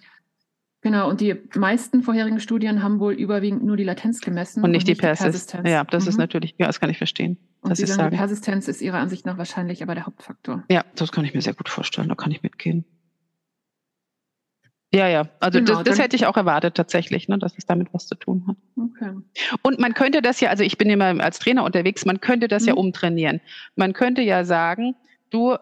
Genau, 0.87 1.09
und 1.09 1.21
die 1.21 1.35
meisten 1.57 2.05
vorherigen 2.05 2.39
Studien 2.39 2.81
haben 2.81 3.01
wohl 3.01 3.13
überwiegend 3.13 3.65
nur 3.65 3.77
die 3.77 3.83
Latenz 3.83 4.21
gemessen. 4.21 4.63
Und 4.63 4.71
nicht, 4.71 4.83
und 4.83 4.87
nicht 4.87 4.99
die, 4.99 5.01
Persistenz. 5.01 5.47
die, 5.47 5.53
Persistenz. 5.57 5.69
Ja, 5.69 5.83
das 5.83 6.05
mhm. 6.05 6.11
ist 6.11 6.17
natürlich, 6.17 6.55
ja, 6.59 6.69
das 6.69 6.79
kann 6.79 6.91
ich 6.91 6.99
verstehen. 6.99 7.39
Und 7.61 7.77
Sie 7.77 7.87
sagen, 7.87 8.13
die 8.13 8.17
Persistenz 8.17 8.69
ist 8.69 8.81
Ihrer 8.81 8.99
Ansicht 8.99 9.27
nach 9.27 9.37
wahrscheinlich 9.37 9.83
aber 9.83 9.97
der 9.97 10.07
Hauptfaktor. 10.07 10.63
Ja, 10.71 10.85
das 10.95 11.11
kann 11.11 11.25
ich 11.25 11.35
mir 11.35 11.43
sehr 11.43 11.55
gut 11.55 11.69
vorstellen, 11.69 12.09
da 12.09 12.15
kann 12.15 12.31
ich 12.31 12.45
mitgehen. 12.45 12.85
Ja, 14.95 15.09
ja, 15.09 15.29
also 15.41 15.59
genau, 15.59 15.83
das, 15.83 15.83
das 15.83 15.99
hätte 15.99 16.15
ich 16.15 16.27
auch 16.27 16.37
erwartet 16.37 16.77
tatsächlich, 16.77 17.27
ne, 17.27 17.37
dass 17.37 17.59
es 17.59 17.67
damit 17.67 17.93
was 17.93 18.07
zu 18.07 18.15
tun 18.15 18.45
hat. 18.47 18.57
Okay. 18.77 19.11
Und 19.63 19.81
man 19.81 19.93
könnte 19.93 20.23
das 20.23 20.39
ja, 20.39 20.51
also 20.51 20.63
ich 20.63 20.79
bin 20.79 20.89
immer 20.89 21.21
als 21.21 21.41
Trainer 21.41 21.65
unterwegs, 21.65 22.05
man 22.05 22.21
könnte 22.21 22.47
das 22.47 22.63
mhm. 22.63 22.69
ja 22.69 22.75
umtrainieren. 22.75 23.41
Man 23.75 23.93
könnte 23.93 24.23
ja 24.23 24.45
sagen, 24.45 24.95
du 25.31 25.57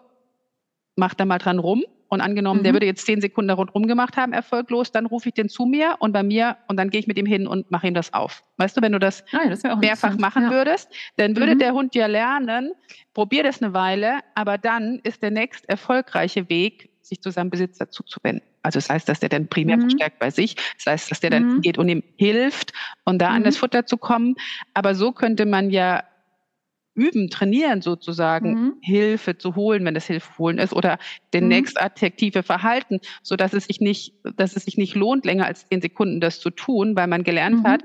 mach 0.95 1.15
da 1.15 1.25
mal 1.25 1.39
dran 1.39 1.57
rum 1.57 1.83
und 2.15 2.21
angenommen, 2.21 2.61
mhm. 2.61 2.63
der 2.63 2.73
würde 2.73 2.85
jetzt 2.87 3.05
zehn 3.05 3.21
Sekunden 3.21 3.51
rundherum 3.51 3.85
gemacht 3.87 4.17
haben, 4.17 4.33
erfolglos, 4.33 4.91
dann 4.91 5.05
rufe 5.05 5.29
ich 5.29 5.35
den 5.35 5.49
zu 5.49 5.65
mir 5.65 5.97
und 5.99 6.11
bei 6.11 6.23
mir 6.23 6.57
und 6.67 6.77
dann 6.77 6.89
gehe 6.89 6.99
ich 6.99 7.07
mit 7.07 7.19
ihm 7.19 7.27
hin 7.27 7.45
und 7.45 7.69
mache 7.69 7.87
ihm 7.87 7.93
das 7.93 8.13
auf. 8.13 8.43
Weißt 8.57 8.75
du, 8.75 8.81
wenn 8.81 8.93
du 8.93 8.99
das, 8.99 9.23
ah 9.31 9.43
ja, 9.43 9.49
das 9.49 9.63
mehrfach 9.79 10.17
machen 10.17 10.43
ja. 10.43 10.51
würdest, 10.51 10.89
dann 11.17 11.35
würde 11.35 11.55
mhm. 11.55 11.59
der 11.59 11.73
Hund 11.73 11.93
ja 11.93 12.07
lernen, 12.07 12.71
probier 13.13 13.43
das 13.43 13.61
eine 13.61 13.73
Weile, 13.73 14.19
aber 14.33 14.57
dann 14.57 14.99
ist 15.03 15.21
der 15.21 15.31
nächst 15.31 15.67
erfolgreiche 15.69 16.49
Weg, 16.49 16.89
sich 17.01 17.21
zu 17.21 17.29
seinem 17.29 17.51
Besitzer 17.51 17.89
zuzuwenden. 17.89 18.41
Also 18.63 18.77
das 18.77 18.89
heißt, 18.89 19.07
dass 19.07 19.19
der 19.19 19.29
dann 19.29 19.47
primär 19.47 19.77
mhm. 19.77 19.81
verstärkt 19.81 20.19
bei 20.19 20.31
sich, 20.31 20.55
das 20.77 20.87
heißt, 20.87 21.11
dass 21.11 21.19
der 21.19 21.29
dann 21.29 21.55
mhm. 21.57 21.61
geht 21.61 21.77
und 21.77 21.87
ihm 21.87 22.03
hilft, 22.17 22.73
um 23.03 23.19
da 23.19 23.29
an 23.29 23.43
das 23.43 23.55
mhm. 23.55 23.59
Futter 23.59 23.85
zu 23.85 23.97
kommen. 23.97 24.35
Aber 24.73 24.95
so 24.95 25.11
könnte 25.11 25.45
man 25.45 25.69
ja 25.69 26.03
üben, 26.95 27.29
trainieren 27.29 27.81
sozusagen, 27.81 28.53
mhm. 28.53 28.73
Hilfe 28.81 29.37
zu 29.37 29.55
holen, 29.55 29.85
wenn 29.85 29.95
es 29.95 30.07
Hilfe 30.07 30.37
holen 30.37 30.57
ist, 30.57 30.73
oder 30.73 30.97
den 31.33 31.43
mhm. 31.43 31.49
nächstattraktive 31.49 32.41
Verhalten, 32.41 32.99
so 33.21 33.35
dass 33.35 33.53
es 33.53 33.65
sich 33.65 33.81
nicht, 33.81 34.13
dass 34.35 34.55
es 34.55 34.65
sich 34.65 34.77
nicht 34.77 34.95
lohnt, 34.95 35.25
länger 35.25 35.45
als 35.45 35.67
zehn 35.67 35.81
Sekunden 35.81 36.19
das 36.19 36.39
zu 36.39 36.49
tun, 36.49 36.95
weil 36.95 37.07
man 37.07 37.23
gelernt 37.23 37.63
mhm. 37.63 37.67
hat, 37.67 37.83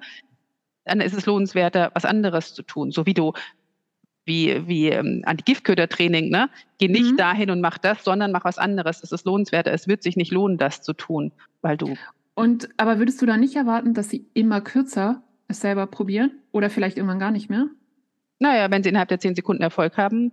dann 0.84 1.00
ist 1.00 1.14
es 1.14 1.26
lohnenswerter, 1.26 1.90
was 1.94 2.04
anderes 2.04 2.54
zu 2.54 2.62
tun. 2.62 2.90
So 2.90 3.04
wie 3.06 3.14
du 3.14 3.32
wie, 4.24 4.66
wie 4.68 4.88
ähm, 4.88 5.22
Antigiftködertraining, 5.24 6.30
ne? 6.30 6.50
Geh 6.78 6.88
nicht 6.88 7.12
mhm. 7.12 7.16
dahin 7.16 7.50
und 7.50 7.60
mach 7.60 7.78
das, 7.78 8.04
sondern 8.04 8.32
mach 8.32 8.44
was 8.44 8.58
anderes. 8.58 9.02
Es 9.02 9.12
ist 9.12 9.24
lohnenswerter. 9.26 9.72
Es 9.72 9.88
wird 9.88 10.02
sich 10.02 10.16
nicht 10.16 10.30
lohnen, 10.30 10.56
das 10.58 10.82
zu 10.82 10.92
tun, 10.92 11.32
weil 11.62 11.76
du. 11.76 11.96
Und 12.34 12.68
aber 12.76 12.98
würdest 12.98 13.20
du 13.20 13.26
da 13.26 13.36
nicht 13.36 13.56
erwarten, 13.56 13.92
dass 13.92 14.08
sie 14.08 14.26
immer 14.34 14.60
kürzer 14.60 15.22
es 15.48 15.60
selber 15.60 15.86
probieren 15.86 16.30
oder 16.52 16.70
vielleicht 16.70 16.96
irgendwann 16.96 17.18
gar 17.18 17.32
nicht 17.32 17.50
mehr? 17.50 17.66
Naja, 18.40 18.70
wenn 18.70 18.82
sie 18.82 18.88
innerhalb 18.88 19.10
der 19.10 19.20
zehn 19.20 19.36
Sekunden 19.36 19.62
Erfolg 19.62 19.96
haben, 19.96 20.32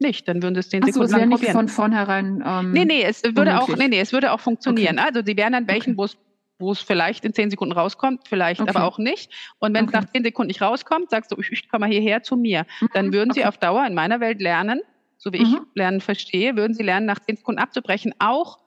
nicht, 0.00 0.28
dann 0.28 0.42
würden 0.42 0.54
sie 0.54 0.60
es 0.60 0.68
zehn 0.68 0.82
Ach 0.82 0.88
Sekunden 0.88 1.08
so, 1.08 1.16
lang 1.16 1.30
probieren. 1.30 1.46
Nicht 1.46 1.52
von 1.52 1.68
vornherein. 1.68 2.42
Ähm, 2.46 2.72
nee, 2.72 2.84
nee, 2.84 3.02
es 3.02 3.22
würde 3.24 3.60
auch, 3.60 3.68
nee, 3.68 3.88
nee, 3.88 4.00
es 4.00 4.12
würde 4.12 4.32
auch 4.32 4.40
funktionieren. 4.40 4.98
Okay. 4.98 5.06
Also 5.08 5.22
sie 5.24 5.36
wären 5.36 5.52
dann 5.52 5.66
welchen, 5.66 5.98
okay. 5.98 6.16
wo 6.58 6.72
es 6.72 6.80
vielleicht 6.80 7.24
in 7.24 7.32
zehn 7.32 7.50
Sekunden 7.50 7.72
rauskommt, 7.72 8.28
vielleicht 8.28 8.60
okay. 8.60 8.70
aber 8.70 8.84
auch 8.84 8.98
nicht. 8.98 9.32
Und 9.58 9.74
wenn 9.74 9.86
es 9.86 9.92
nach 9.92 10.04
zehn 10.04 10.22
Sekunden 10.22 10.48
nicht 10.48 10.62
rauskommt, 10.62 11.10
sagst 11.10 11.32
du, 11.32 11.36
ich, 11.40 11.50
ich 11.50 11.68
komm 11.68 11.80
mal 11.80 11.90
hierher 11.90 12.22
zu 12.22 12.36
mir. 12.36 12.66
Mhm. 12.80 12.88
Dann 12.92 13.12
würden 13.12 13.32
sie 13.32 13.44
auf 13.44 13.58
Dauer 13.58 13.86
in 13.86 13.94
meiner 13.94 14.20
Welt 14.20 14.40
lernen, 14.40 14.80
so 15.16 15.32
wie 15.32 15.40
mhm. 15.40 15.44
ich 15.44 15.56
Lernen 15.74 16.00
verstehe, 16.00 16.56
würden 16.56 16.74
sie 16.74 16.82
lernen, 16.82 17.06
nach 17.06 17.20
zehn 17.20 17.36
Sekunden 17.36 17.60
abzubrechen, 17.60 18.14
auch 18.18 18.58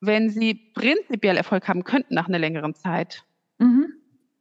wenn 0.00 0.30
sie 0.30 0.54
prinzipiell 0.54 1.36
Erfolg 1.36 1.68
haben 1.68 1.84
könnten 1.84 2.14
nach 2.14 2.28
einer 2.28 2.38
längeren 2.38 2.74
Zeit. 2.74 3.24
Mhm. 3.58 3.99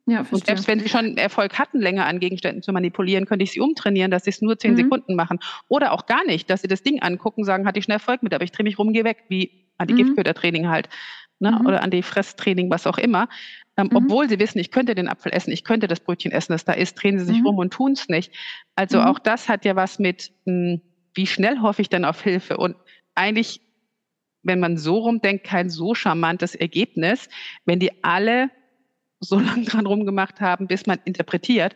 Ja, 0.09 0.25
und 0.31 0.43
selbst 0.43 0.67
wenn 0.67 0.79
sie 0.79 0.89
schon 0.89 1.17
Erfolg 1.17 1.59
hatten, 1.59 1.79
länger 1.79 2.07
an 2.07 2.19
Gegenständen 2.19 2.63
zu 2.63 2.73
manipulieren, 2.73 3.27
könnte 3.27 3.43
ich 3.43 3.51
sie 3.51 3.59
umtrainieren, 3.59 4.09
dass 4.09 4.23
sie 4.23 4.31
es 4.31 4.41
nur 4.41 4.57
zehn 4.57 4.71
mhm. 4.71 4.77
Sekunden 4.77 5.15
machen. 5.15 5.39
Oder 5.67 5.91
auch 5.91 6.07
gar 6.07 6.25
nicht, 6.25 6.49
dass 6.49 6.63
sie 6.63 6.67
das 6.67 6.81
Ding 6.81 7.01
angucken, 7.01 7.43
sagen, 7.43 7.67
hatte 7.67 7.77
ich 7.77 7.85
schon 7.85 7.93
Erfolg 7.93 8.23
mit, 8.23 8.33
aber 8.33 8.43
ich 8.43 8.51
drehe 8.51 8.63
mich 8.63 8.79
rum, 8.79 8.91
gehe 8.91 9.03
weg, 9.03 9.25
wie 9.27 9.67
Anti-Giftköder-Training 9.77 10.63
mhm. 10.63 10.69
halt. 10.69 10.89
Ne? 11.37 11.51
Mhm. 11.51 11.67
Oder 11.67 11.83
Anti-Fresstraining, 11.83 12.71
was 12.71 12.87
auch 12.87 12.97
immer. 12.97 13.29
Ähm, 13.77 13.89
mhm. 13.91 13.97
Obwohl 13.97 14.27
sie 14.27 14.39
wissen, 14.39 14.57
ich 14.57 14.71
könnte 14.71 14.95
den 14.95 15.07
Apfel 15.07 15.31
essen, 15.31 15.51
ich 15.51 15.63
könnte 15.63 15.87
das 15.87 15.99
Brötchen 15.99 16.31
essen, 16.31 16.53
das 16.53 16.65
da 16.65 16.73
ist, 16.73 16.95
drehen 16.95 17.19
sie 17.19 17.25
sich 17.25 17.39
mhm. 17.41 17.45
rum 17.45 17.57
und 17.59 17.71
tun 17.71 17.91
es 17.91 18.09
nicht. 18.09 18.33
Also 18.75 18.99
mhm. 18.99 19.05
auch 19.05 19.19
das 19.19 19.47
hat 19.47 19.63
ja 19.63 19.75
was 19.75 19.99
mit, 19.99 20.31
mh, 20.45 20.53
hm, 20.53 20.81
wie 21.13 21.27
schnell 21.27 21.59
hoffe 21.61 21.83
ich 21.83 21.89
denn 21.89 22.05
auf 22.05 22.21
Hilfe? 22.21 22.57
Und 22.57 22.75
eigentlich, 23.13 23.61
wenn 24.41 24.59
man 24.59 24.77
so 24.77 24.97
rumdenkt, 24.97 25.43
kein 25.43 25.69
so 25.69 25.93
charmantes 25.93 26.55
Ergebnis, 26.55 27.29
wenn 27.65 27.79
die 27.79 28.03
alle 28.03 28.49
so 29.19 29.39
lange 29.39 29.65
dran 29.65 29.85
rumgemacht 29.85 30.41
haben, 30.41 30.67
bis 30.67 30.85
man 30.85 30.99
interpretiert, 31.05 31.75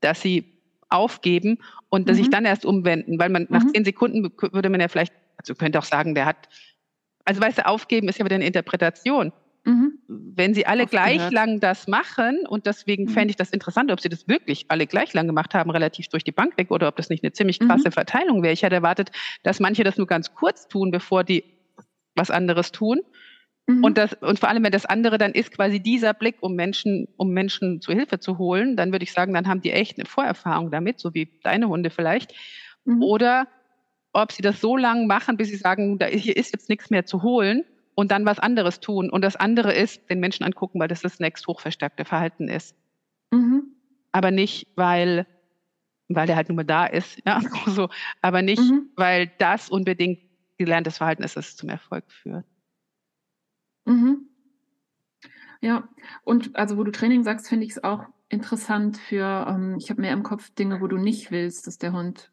dass 0.00 0.20
sie 0.22 0.44
aufgeben 0.88 1.58
und 1.88 2.08
dass 2.08 2.16
mhm. 2.16 2.22
sich 2.22 2.30
dann 2.30 2.44
erst 2.44 2.64
umwenden, 2.64 3.18
weil 3.18 3.28
man 3.28 3.46
nach 3.48 3.62
mhm. 3.62 3.74
zehn 3.74 3.84
Sekunden 3.84 4.30
würde 4.52 4.70
man 4.70 4.80
ja 4.80 4.88
vielleicht, 4.88 5.12
also 5.36 5.54
könnte 5.54 5.78
auch 5.78 5.84
sagen, 5.84 6.14
der 6.14 6.26
hat, 6.26 6.48
also 7.24 7.40
weißt 7.40 7.58
du, 7.58 7.66
aufgeben 7.66 8.08
ist 8.08 8.18
ja 8.18 8.24
wieder 8.24 8.34
eine 8.36 8.46
Interpretation. 8.46 9.32
Mhm. 9.64 9.98
Wenn 10.08 10.54
sie 10.54 10.66
alle 10.66 10.84
Aufgehört. 10.84 11.06
gleich 11.06 11.30
lang 11.30 11.60
das 11.60 11.86
machen, 11.86 12.46
und 12.48 12.66
deswegen 12.66 13.04
mhm. 13.04 13.08
fände 13.10 13.30
ich 13.30 13.36
das 13.36 13.50
interessant, 13.50 13.92
ob 13.92 14.00
sie 14.00 14.08
das 14.08 14.26
wirklich 14.26 14.66
alle 14.68 14.86
gleich 14.86 15.12
lang 15.12 15.26
gemacht 15.26 15.54
haben, 15.54 15.70
relativ 15.70 16.08
durch 16.08 16.24
die 16.24 16.32
Bank 16.32 16.56
weg, 16.56 16.70
oder 16.70 16.88
ob 16.88 16.96
das 16.96 17.10
nicht 17.10 17.22
eine 17.22 17.32
ziemlich 17.32 17.60
krasse 17.60 17.88
mhm. 17.88 17.92
Verteilung 17.92 18.42
wäre. 18.42 18.54
Ich 18.54 18.62
hätte 18.62 18.76
erwartet, 18.76 19.10
dass 19.42 19.60
manche 19.60 19.84
das 19.84 19.98
nur 19.98 20.06
ganz 20.06 20.34
kurz 20.34 20.66
tun, 20.66 20.90
bevor 20.90 21.24
die 21.24 21.44
was 22.14 22.30
anderes 22.30 22.72
tun. 22.72 23.00
Mhm. 23.70 23.84
Und, 23.84 23.98
das, 23.98 24.14
und 24.14 24.38
vor 24.38 24.48
allem, 24.48 24.64
wenn 24.64 24.72
das 24.72 24.86
andere 24.86 25.18
dann 25.18 25.32
ist, 25.32 25.52
quasi 25.52 25.80
dieser 25.80 26.14
Blick, 26.14 26.36
um 26.40 26.54
Menschen, 26.54 27.08
um 27.16 27.30
Menschen 27.30 27.80
zu 27.80 27.92
Hilfe 27.92 28.18
zu 28.18 28.38
holen, 28.38 28.76
dann 28.76 28.92
würde 28.92 29.04
ich 29.04 29.12
sagen, 29.12 29.34
dann 29.34 29.46
haben 29.46 29.60
die 29.60 29.72
echt 29.72 29.98
eine 29.98 30.06
Vorerfahrung 30.06 30.70
damit, 30.70 30.98
so 30.98 31.14
wie 31.14 31.28
deine 31.42 31.68
Hunde 31.68 31.90
vielleicht. 31.90 32.34
Mhm. 32.84 33.02
Oder 33.02 33.46
ob 34.12 34.32
sie 34.32 34.42
das 34.42 34.60
so 34.60 34.76
lange 34.76 35.06
machen, 35.06 35.36
bis 35.36 35.48
sie 35.48 35.56
sagen, 35.56 35.98
da 35.98 36.06
hier 36.06 36.36
ist 36.36 36.52
jetzt 36.52 36.68
nichts 36.68 36.90
mehr 36.90 37.06
zu 37.06 37.22
holen 37.22 37.64
und 37.94 38.10
dann 38.10 38.24
was 38.24 38.38
anderes 38.38 38.80
tun. 38.80 39.08
Und 39.10 39.22
das 39.22 39.36
andere 39.36 39.72
ist, 39.72 40.08
den 40.10 40.20
Menschen 40.20 40.44
angucken, 40.44 40.80
weil 40.80 40.88
das 40.88 41.02
das 41.02 41.20
nächst 41.20 41.46
hochverstärkte 41.46 42.04
Verhalten 42.04 42.48
ist. 42.48 42.74
Mhm. 43.30 43.74
Aber 44.10 44.32
nicht, 44.32 44.66
weil, 44.74 45.26
weil 46.08 46.26
der 46.26 46.34
halt 46.34 46.48
nur 46.48 46.56
mal 46.56 46.64
da 46.64 46.86
ist, 46.86 47.20
ja, 47.24 47.40
so, 47.66 47.88
aber 48.20 48.42
nicht, 48.42 48.60
mhm. 48.62 48.88
weil 48.96 49.30
das 49.38 49.70
unbedingt 49.70 50.18
gelerntes 50.58 50.98
Verhalten 50.98 51.22
ist, 51.22 51.36
das 51.36 51.56
zum 51.56 51.68
Erfolg 51.68 52.04
führt. 52.10 52.44
Mhm. 53.84 54.26
Ja, 55.60 55.88
und 56.24 56.56
also 56.56 56.78
wo 56.78 56.84
du 56.84 56.90
Training 56.90 57.22
sagst, 57.22 57.48
finde 57.48 57.66
ich 57.66 57.72
es 57.72 57.84
auch 57.84 58.04
interessant 58.28 58.96
für, 58.96 59.46
ähm, 59.48 59.76
ich 59.78 59.90
habe 59.90 60.00
mehr 60.00 60.12
im 60.12 60.22
Kopf 60.22 60.50
Dinge, 60.50 60.80
wo 60.80 60.86
du 60.86 60.96
nicht 60.96 61.30
willst, 61.30 61.66
dass 61.66 61.78
der 61.78 61.92
Hund 61.92 62.30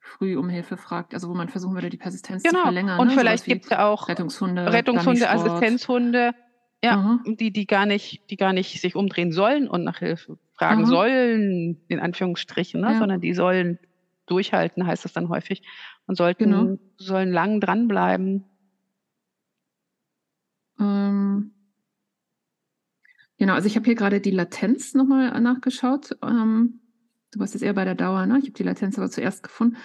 früh 0.00 0.36
um 0.36 0.48
Hilfe 0.48 0.76
fragt, 0.76 1.14
also 1.14 1.28
wo 1.28 1.34
man 1.34 1.48
versuchen 1.48 1.74
würde, 1.74 1.88
die 1.88 1.96
Persistenz 1.96 2.42
genau. 2.42 2.58
zu 2.58 2.62
verlängern. 2.64 2.98
Und 2.98 3.08
ne? 3.08 3.14
vielleicht 3.16 3.44
gibt 3.44 3.64
es 3.64 3.70
ja 3.70 3.86
auch 3.86 4.08
Rettungshunde, 4.08 4.72
Rettungshunde 4.72 5.30
Assistenzhunde, 5.30 6.34
ja, 6.82 7.20
die, 7.26 7.52
die 7.52 7.66
gar 7.66 7.86
nicht, 7.86 8.22
die 8.30 8.36
gar 8.36 8.52
nicht 8.52 8.80
sich 8.80 8.96
umdrehen 8.96 9.32
sollen 9.32 9.68
und 9.68 9.84
nach 9.84 9.98
Hilfe 9.98 10.38
fragen 10.54 10.82
Aha. 10.82 10.90
sollen, 10.90 11.80
in 11.88 12.00
Anführungsstrichen, 12.00 12.80
ne? 12.80 12.92
Ja. 12.92 12.98
sondern 12.98 13.20
die 13.20 13.34
sollen 13.34 13.78
durchhalten, 14.26 14.86
heißt 14.86 15.04
das 15.04 15.12
dann 15.12 15.28
häufig, 15.28 15.62
und 16.06 16.16
sollten, 16.16 16.50
genau. 16.50 16.78
sollen 16.96 17.30
lang 17.30 17.60
dranbleiben. 17.60 18.44
Ähm, 20.80 21.52
genau, 23.38 23.54
also 23.54 23.66
ich 23.66 23.76
habe 23.76 23.84
hier 23.84 23.94
gerade 23.94 24.20
die 24.20 24.30
Latenz 24.30 24.94
nochmal 24.94 25.38
nachgeschaut. 25.40 26.16
Ähm, 26.22 26.80
du 27.30 27.38
warst 27.38 27.54
jetzt 27.54 27.62
eher 27.62 27.74
bei 27.74 27.84
der 27.84 27.94
Dauer, 27.94 28.26
ne? 28.26 28.38
Ich 28.38 28.44
habe 28.44 28.52
die 28.52 28.62
Latenz 28.62 28.98
aber 28.98 29.10
zuerst 29.10 29.42
gefunden, 29.42 29.76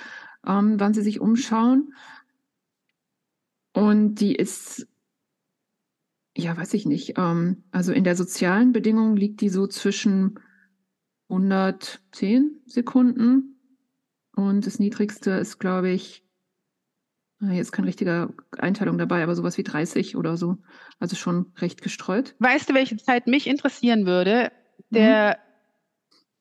ähm, 0.48 0.80
wann 0.80 0.94
sie 0.94 1.04
sich 1.04 1.20
umschauen. 1.20 1.94
Und 3.74 4.16
die 4.16 4.34
ist, 4.34 4.88
ja, 6.36 6.56
weiß 6.56 6.74
ich 6.74 6.86
nicht. 6.86 7.18
Ähm, 7.18 7.66
also 7.72 7.92
in 7.92 8.06
der 8.06 8.16
sozialen 8.16 8.72
Bedingung 8.72 9.18
liegt 9.18 9.42
die 9.42 9.50
so 9.50 9.68
zwischen 9.68 10.40
110 11.30 12.62
Sekunden 12.66 13.56
und 14.36 14.66
das 14.66 14.80
niedrigste 14.80 15.32
ist, 15.32 15.60
glaube 15.60 15.90
ich, 15.90 16.25
Ah, 17.42 17.50
hier 17.50 17.62
ist 17.62 17.72
keine 17.72 17.88
richtige 17.88 18.34
Einteilung 18.58 18.98
dabei, 18.98 19.22
aber 19.24 19.36
sowas 19.36 19.58
wie 19.58 19.64
30 19.64 20.16
oder 20.16 20.38
so. 20.38 20.58
Also 21.00 21.16
schon 21.16 21.52
recht 21.58 21.82
gestreut. 21.82 22.36
Weißt 22.40 22.70
du, 22.70 22.74
welche 22.74 22.98
Zeit 22.98 23.28
mich 23.28 23.48
interessieren 23.48 24.06
würde? 24.06 24.52
Der, 24.90 25.38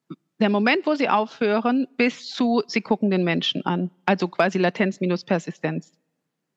mhm. 0.09 0.15
der 0.41 0.51
Moment, 0.51 0.87
wo 0.87 0.95
sie 0.95 1.09
aufhören, 1.09 1.89
bis 1.97 2.31
zu 2.31 2.63
sie 2.67 2.81
gucken 2.81 3.11
den 3.11 3.25
Menschen 3.25 3.67
an. 3.67 3.91
Also 4.07 4.29
quasi 4.29 4.59
Latenz 4.59 5.01
minus 5.01 5.25
Persistenz. 5.25 5.93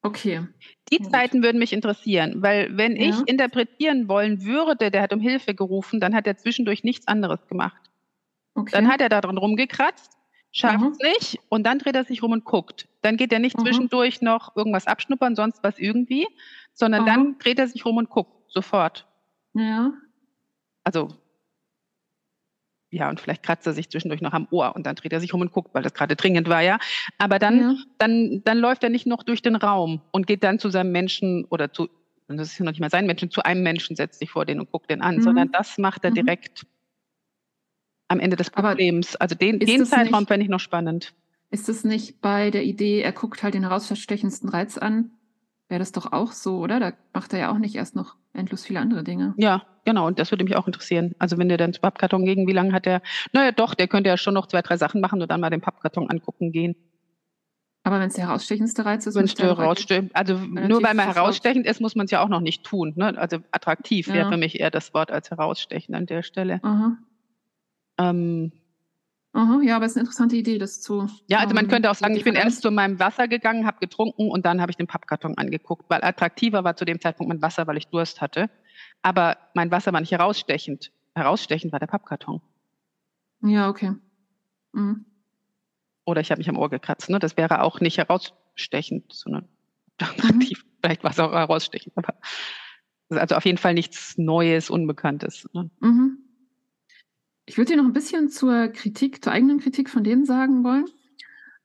Okay. 0.03 0.47
Die 0.91 1.03
ja, 1.03 1.09
Zeiten 1.09 1.41
würden 1.41 1.57
mich 1.57 1.73
interessieren, 1.73 2.41
weil 2.41 2.77
wenn 2.77 2.95
ja. 2.95 3.09
ich 3.09 3.27
interpretieren 3.27 4.07
wollen 4.07 4.45
würde, 4.45 4.91
der 4.91 5.01
hat 5.01 5.13
um 5.13 5.19
Hilfe 5.19 5.55
gerufen, 5.55 5.99
dann 5.99 6.13
hat 6.13 6.27
er 6.27 6.37
zwischendurch 6.37 6.83
nichts 6.83 7.07
anderes 7.07 7.45
gemacht. 7.47 7.81
Okay. 8.53 8.71
Dann 8.71 8.87
hat 8.87 9.01
er 9.01 9.09
da 9.09 9.19
drin 9.19 9.37
rumgekratzt 9.37 10.16
schafft 10.51 10.83
es 10.83 10.99
mhm. 10.99 11.09
nicht 11.13 11.39
und 11.49 11.65
dann 11.65 11.79
dreht 11.79 11.95
er 11.95 12.03
sich 12.03 12.23
rum 12.23 12.31
und 12.31 12.45
guckt. 12.45 12.87
Dann 13.01 13.17
geht 13.17 13.31
er 13.31 13.39
nicht 13.39 13.57
mhm. 13.57 13.63
zwischendurch 13.63 14.21
noch 14.21 14.55
irgendwas 14.55 14.87
abschnuppern, 14.87 15.35
sonst 15.35 15.63
was 15.63 15.77
irgendwie, 15.77 16.27
sondern 16.73 17.01
mhm. 17.03 17.05
dann 17.05 17.39
dreht 17.39 17.59
er 17.59 17.67
sich 17.67 17.85
rum 17.85 17.97
und 17.97 18.09
guckt 18.09 18.51
sofort. 18.51 19.05
Ja. 19.53 19.93
Also 20.83 21.09
ja, 22.89 23.09
und 23.09 23.19
vielleicht 23.19 23.43
kratzt 23.43 23.67
er 23.67 23.73
sich 23.73 23.89
zwischendurch 23.89 24.21
noch 24.21 24.31
am 24.31 24.47
Ohr 24.49 24.75
und 24.75 24.85
dann 24.85 24.95
dreht 24.95 25.11
er 25.11 25.19
sich 25.19 25.33
rum 25.33 25.41
und 25.41 25.51
guckt, 25.51 25.73
weil 25.73 25.83
das 25.83 25.93
gerade 25.93 26.15
dringend 26.15 26.47
war, 26.47 26.61
ja. 26.61 26.79
Aber 27.17 27.37
dann, 27.37 27.59
ja. 27.59 27.75
dann, 27.97 28.41
dann 28.45 28.57
läuft 28.57 28.83
er 28.83 28.89
nicht 28.89 29.05
noch 29.05 29.23
durch 29.23 29.41
den 29.41 29.55
Raum 29.55 30.01
und 30.11 30.25
geht 30.25 30.43
dann 30.43 30.57
zu 30.57 30.69
seinem 30.69 30.93
Menschen 30.93 31.45
oder 31.45 31.73
zu, 31.73 31.89
das 32.29 32.51
ist 32.51 32.59
ja 32.59 32.65
noch 32.65 32.71
nicht 32.71 32.79
mal 32.79 32.89
sein 32.89 33.05
Menschen, 33.05 33.29
zu 33.29 33.43
einem 33.43 33.61
Menschen 33.61 33.95
setzt 33.97 34.19
sich 34.19 34.31
vor 34.31 34.45
den 34.45 34.59
und 34.59 34.71
guckt 34.71 34.89
den 34.89 35.01
an, 35.01 35.17
mhm. 35.17 35.21
sondern 35.21 35.51
das 35.51 35.77
macht 35.77 36.05
er 36.05 36.11
mhm. 36.11 36.15
direkt 36.15 36.65
am 38.07 38.19
Ende 38.19 38.35
des 38.35 38.49
Problems. 38.49 39.15
Also 39.15 39.35
den, 39.35 39.59
den 39.59 39.85
Zeitraum 39.85 40.27
fände 40.27 40.43
ich 40.43 40.49
noch 40.49 40.59
spannend. 40.59 41.13
Ist 41.49 41.69
es 41.69 41.83
nicht 41.83 42.21
bei 42.21 42.51
der 42.51 42.63
Idee, 42.63 43.01
er 43.01 43.13
guckt 43.13 43.43
halt 43.43 43.53
den 43.53 43.63
herausstechendsten 43.63 44.49
Reiz 44.49 44.77
an, 44.77 45.11
wäre 45.69 45.79
das 45.79 45.91
doch 45.91 46.11
auch 46.11 46.31
so, 46.31 46.57
oder? 46.59 46.79
Da 46.79 46.93
macht 47.13 47.33
er 47.33 47.39
ja 47.39 47.51
auch 47.51 47.57
nicht 47.57 47.75
erst 47.75 47.95
noch 47.95 48.15
endlos 48.33 48.65
viele 48.65 48.79
andere 48.79 49.03
Dinge. 49.03 49.33
Ja, 49.37 49.63
genau. 49.85 50.07
Und 50.07 50.19
das 50.19 50.31
würde 50.31 50.43
mich 50.43 50.55
auch 50.55 50.67
interessieren. 50.67 51.15
Also 51.19 51.37
wenn 51.37 51.49
der 51.49 51.57
dann 51.57 51.73
zu 51.73 51.81
Pappkarton 51.81 52.25
gegen, 52.25 52.47
wie 52.47 52.53
lange 52.53 52.73
hat 52.73 52.85
er? 52.85 53.01
Naja, 53.33 53.51
doch, 53.51 53.73
der 53.73 53.87
könnte 53.87 54.09
ja 54.09 54.17
schon 54.17 54.33
noch 54.33 54.47
zwei, 54.47 54.61
drei 54.61 54.77
Sachen 54.77 55.01
machen 55.01 55.21
und 55.21 55.29
dann 55.29 55.41
mal 55.41 55.49
den 55.49 55.61
Pappkarton 55.61 56.09
angucken 56.09 56.51
gehen. 56.51 56.75
Aber 57.83 58.01
wenn 58.01 58.09
es 58.09 58.15
der 58.15 58.27
herausstechendste 58.27 58.83
Reiz 58.83 59.05
ist, 59.05 59.15
wenn 59.15 59.23
es 59.23 59.39
herausstechend, 59.39 60.13
also 60.13 60.35
nur 60.35 60.83
weil 60.83 60.93
man 60.93 61.05
herausstechend 61.05 61.65
ist, 61.65 61.79
muss 61.79 61.95
man 61.95 62.03
es 62.03 62.11
ja 62.11 62.21
auch 62.21 62.27
noch 62.27 62.41
nicht 62.41 62.65
tun. 62.65 62.91
Ne? 62.97 63.17
Also 63.17 63.37
attraktiv 63.51 64.07
ja. 64.07 64.13
wäre 64.13 64.31
für 64.31 64.37
mich 64.37 64.59
eher 64.59 64.71
das 64.71 64.93
Wort 64.93 65.09
als 65.09 65.31
herausstechend 65.31 65.95
an 65.95 66.05
der 66.05 66.21
Stelle. 66.21 66.59
Aha. 66.63 66.97
Ähm, 67.97 68.51
Aha, 69.33 69.61
ja, 69.61 69.75
aber 69.75 69.85
es 69.85 69.91
ist 69.91 69.97
eine 69.97 70.01
interessante 70.05 70.35
Idee, 70.35 70.57
das 70.57 70.81
zu. 70.81 71.07
Ja, 71.27 71.39
also 71.39 71.53
man 71.53 71.65
ähm, 71.65 71.69
könnte 71.69 71.91
auch 71.91 71.95
sagen, 71.95 72.15
ich 72.15 72.23
bin 72.23 72.33
erst 72.33 72.63
zu 72.63 72.71
meinem 72.71 72.99
Wasser 72.99 73.27
gegangen, 73.27 73.67
habe 73.67 73.77
getrunken 73.79 74.31
und 74.31 74.45
dann 74.47 74.61
habe 74.61 74.71
ich 74.71 74.77
den 74.77 74.87
Pappkarton 74.87 75.37
angeguckt, 75.37 75.85
weil 75.89 76.03
attraktiver 76.03 76.63
war 76.63 76.75
zu 76.75 76.85
dem 76.85 76.99
Zeitpunkt 76.99 77.29
mein 77.29 77.41
Wasser, 77.41 77.67
weil 77.67 77.77
ich 77.77 77.87
Durst 77.87 78.19
hatte. 78.19 78.49
Aber 79.03 79.37
mein 79.53 79.69
Wasser 79.69 79.93
war 79.93 79.99
nicht 79.99 80.11
herausstechend. 80.11 80.91
Herausstechend 81.13 81.71
war 81.71 81.79
der 81.79 81.87
Pappkarton. 81.87 82.41
Ja, 83.43 83.69
okay. 83.69 83.93
Mhm. 84.73 85.05
Oder 86.05 86.21
ich 86.21 86.31
habe 86.31 86.39
mich 86.39 86.49
am 86.49 86.57
Ohr 86.57 86.69
gekratzt. 86.69 87.09
Ne? 87.09 87.19
Das 87.19 87.37
wäre 87.37 87.61
auch 87.61 87.79
nicht 87.79 87.99
herausstechend, 87.99 89.13
sondern 89.13 89.47
attraktiv. 89.99 90.63
Mhm. 90.63 90.69
Vielleicht 90.81 91.03
war 91.03 91.11
es 91.11 91.19
auch 91.19 91.31
herausstechend, 91.31 91.93
aber 91.95 92.15
also 93.09 93.35
auf 93.35 93.45
jeden 93.45 93.57
Fall 93.57 93.75
nichts 93.75 94.17
Neues, 94.17 94.69
Unbekanntes. 94.69 95.47
Ne? 95.53 95.69
Mhm. 95.79 96.17
Ich 97.47 97.57
würde 97.57 97.71
dir 97.71 97.77
noch 97.77 97.85
ein 97.85 97.93
bisschen 97.93 98.29
zur 98.29 98.67
Kritik, 98.67 99.23
zur 99.23 99.31
eigenen 99.31 99.59
Kritik 99.59 99.89
von 99.89 100.03
denen 100.03 100.25
sagen 100.25 100.65
wollen. 100.65 100.85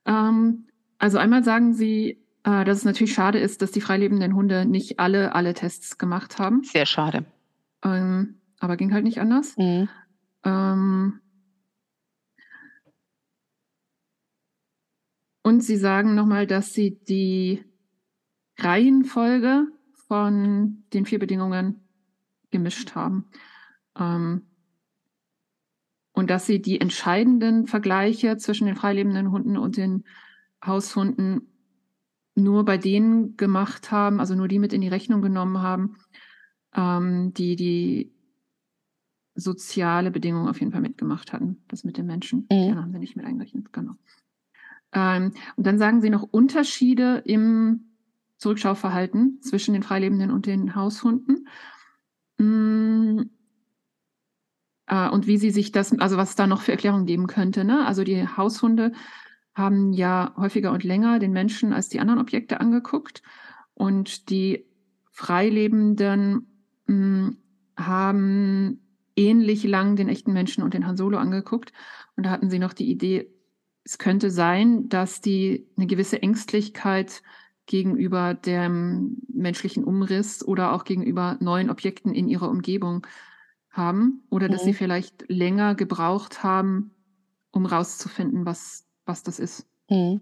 Ähm, 0.06 0.68
also 0.98 1.18
einmal 1.18 1.42
sagen 1.42 1.74
sie, 1.74 2.22
äh, 2.44 2.64
dass 2.64 2.78
es 2.78 2.84
natürlich 2.84 3.12
schade 3.12 3.40
ist, 3.40 3.62
dass 3.62 3.72
die 3.72 3.80
freilebenden 3.80 4.34
Hunde 4.34 4.64
nicht 4.64 5.00
alle 5.00 5.34
alle 5.34 5.54
Tests 5.54 5.98
gemacht 5.98 6.38
haben. 6.38 6.62
Sehr 6.62 6.86
schade. 6.86 7.24
Ähm, 7.84 8.36
aber 8.60 8.76
ging 8.76 8.92
halt 8.92 9.02
nicht 9.02 9.20
anders. 9.20 9.56
Mhm. 9.56 9.88
Ähm, 10.44 11.20
und 15.42 15.64
sie 15.64 15.76
sagen 15.76 16.14
nochmal, 16.14 16.46
dass 16.46 16.72
sie 16.72 17.00
die 17.09 17.64
Reihenfolge 18.56 19.66
von 20.06 20.84
den 20.92 21.06
vier 21.06 21.18
Bedingungen 21.18 21.80
gemischt 22.52 22.94
haben. 22.94 23.24
Ähm, 23.98 24.46
und 26.12 26.30
dass 26.30 26.47
sie 26.47 26.60
die 26.60 26.80
entscheidenden 26.80 27.66
Vergleiche 27.66 28.36
zwischen 28.36 28.66
den 28.66 28.76
freilebenden 28.76 29.30
Hunden 29.30 29.56
und 29.56 29.76
den 29.76 30.05
Haushunden 30.64 31.48
nur 32.34 32.64
bei 32.64 32.78
denen 32.78 33.36
gemacht 33.36 33.90
haben, 33.90 34.20
also 34.20 34.34
nur 34.34 34.48
die 34.48 34.59
mit 34.59 34.72
in 34.72 34.80
die 34.80 34.89
Rechnung 34.89 35.22
genommen 35.22 35.60
haben, 35.60 35.97
ähm, 36.74 37.32
die 37.34 37.56
die 37.56 38.12
soziale 39.34 40.10
Bedingungen 40.10 40.48
auf 40.48 40.60
jeden 40.60 40.72
Fall 40.72 40.82
mitgemacht 40.82 41.32
hatten. 41.32 41.62
Das 41.68 41.84
mit 41.84 41.97
den 41.97 42.06
Menschen, 42.06 42.47
mhm. 42.51 42.68
ja, 42.68 42.76
haben 42.76 42.93
sie 42.93 42.98
nicht 42.98 43.16
mit 43.16 43.24
eingerechnet, 43.24 43.72
genau. 43.72 43.94
Ähm, 44.93 45.32
und 45.56 45.66
dann 45.66 45.78
sagen 45.78 46.02
sie 46.02 46.10
noch 46.10 46.22
Unterschiede 46.22 47.22
im 47.24 47.93
Zurückschauverhalten 48.36 49.40
zwischen 49.40 49.72
den 49.72 49.82
Freilebenden 49.82 50.30
und 50.30 50.47
den 50.47 50.74
Haushunden. 50.74 51.48
Mhm 52.39 53.30
äh, 54.93 55.09
und 55.09 55.27
wie 55.27 55.39
sie 55.39 55.51
sich 55.51 55.73
das, 55.73 55.98
also 55.98 56.19
was 56.19 56.31
es 56.31 56.36
da 56.36 56.47
noch 56.47 56.60
für 56.60 56.73
Erklärungen 56.73 57.06
geben 57.06 57.27
könnte. 57.27 57.64
Ne? 57.64 57.86
Also 57.86 58.05
die 58.05 58.28
Haushunde 58.28 58.93
haben 59.55 59.93
ja 59.93 60.35
häufiger 60.36 60.70
und 60.73 60.85
länger 60.85 61.19
den 61.19 61.32
Menschen 61.32 61.73
als 61.73 61.89
die 61.89 61.98
anderen 61.98 62.20
Objekte 62.20 62.60
angeguckt 62.60 63.23
und 63.74 64.28
die 64.28 64.66
Freilebenden 65.10 66.47
mh, 66.86 66.94
hm, 66.94 67.36
haben 67.77 68.81
ähnlich 69.16 69.64
lang 69.64 69.97
den 69.97 70.09
echten 70.09 70.32
Menschen 70.32 70.62
und 70.62 70.74
den 70.74 70.86
Han 70.86 70.97
Solo 70.97 71.19
angeguckt. 71.19 71.73
Und 72.16 72.24
da 72.24 72.31
hatten 72.31 72.51
sie 72.51 72.59
noch 72.59 72.74
die 72.74 72.90
Idee, 72.90 73.31
es 73.85 73.98
könnte 73.98 74.31
sein, 74.31 74.89
dass 74.89 75.20
die 75.20 75.66
eine 75.77 75.86
gewisse 75.86 76.23
Ängstlichkeit 76.23 77.23
gegenüber 77.66 78.35
dem 78.35 79.23
menschlichen 79.32 79.85
Umriss 79.85 80.47
oder 80.47 80.73
auch 80.73 80.85
gegenüber 80.85 81.39
neuen 81.40 81.70
Objekten 81.70 82.14
in 82.14 82.28
ihrer 82.28 82.51
Umgebung 82.51 83.06
haben 83.73 84.23
oder 84.31 84.49
dass 84.49 84.65
sie 84.65 84.73
mhm. 84.73 84.77
vielleicht 84.77 85.24
länger 85.28 85.74
gebraucht 85.74 86.44
haben, 86.44 86.93
um 87.51 87.66
rauszufinden, 87.66 88.47
was, 88.47 88.86
was 89.05 89.23
das 89.23 89.39
ist. 89.39 89.66
Mhm. 89.90 90.20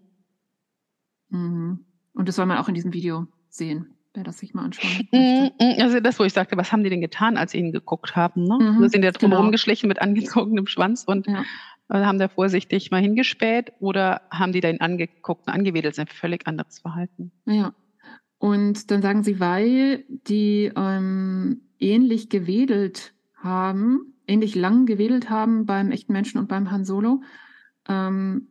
Mhm. 1.29 1.85
Und 2.15 2.29
das 2.29 2.37
soll 2.37 2.47
man 2.47 2.59
auch 2.59 2.69
in 2.69 2.75
diesem 2.75 2.93
Video 2.93 3.27
sehen, 3.49 3.95
wer 4.15 4.25
das 4.25 4.39
sich 4.39 4.55
mal 4.55 4.65
anschauen 4.65 5.09
möchte. 5.13 5.17
Mhm, 5.17 5.83
also 5.83 6.01
das, 6.01 6.19
wo 6.19 6.25
ich 6.25 6.33
sagte, 6.33 6.57
was 6.57 6.73
haben 6.73 6.85
die 6.85 6.91
denn 6.91 7.01
getan, 7.01 7.37
als 7.37 7.53
sie 7.53 7.59
ihn 7.59 7.73
geguckt 7.73 8.15
haben? 8.17 8.45
Ne? 8.45 8.59
Mhm, 8.59 8.89
sind 8.89 9.05
ja 9.05 9.11
drum 9.11 9.31
genau. 9.31 9.51
geschlichen 9.51 9.89
mit 9.89 10.01
angezogenem 10.01 10.67
Schwanz 10.67 11.05
und 11.05 11.27
ja. 11.27 11.45
haben 11.89 12.19
da 12.19 12.29
vorsichtig 12.29 12.91
mal 12.91 13.01
hingespäht 13.01 13.73
oder 13.81 14.23
haben 14.31 14.53
die 14.53 14.61
da 14.61 14.69
ihn 14.69 14.81
angeguckt 14.81 15.47
und 15.47 15.53
angewedelt? 15.53 15.93
Das 15.93 15.99
ist 15.99 16.11
ein 16.11 16.15
völlig 16.15 16.47
anderes 16.47 16.79
Verhalten. 16.79 17.33
Ja. 17.47 17.75
Und 18.39 18.91
dann 18.91 19.03
sagen 19.03 19.23
sie, 19.23 19.39
weil 19.39 20.05
die 20.09 20.73
ähm, 20.75 21.61
ähnlich 21.79 22.31
gewedelt 22.31 23.13
haben, 23.43 24.15
ähnlich 24.27 24.55
lang 24.55 24.87
gewedelt 24.87 25.31
haben 25.31 25.67
beim 25.67 25.91
echten 25.91 26.13
Menschen 26.13 26.39
und 26.39 26.49
beim 26.49 26.71
Han 26.71 26.85
Solo, 26.85 27.23
ähm, 27.89 28.49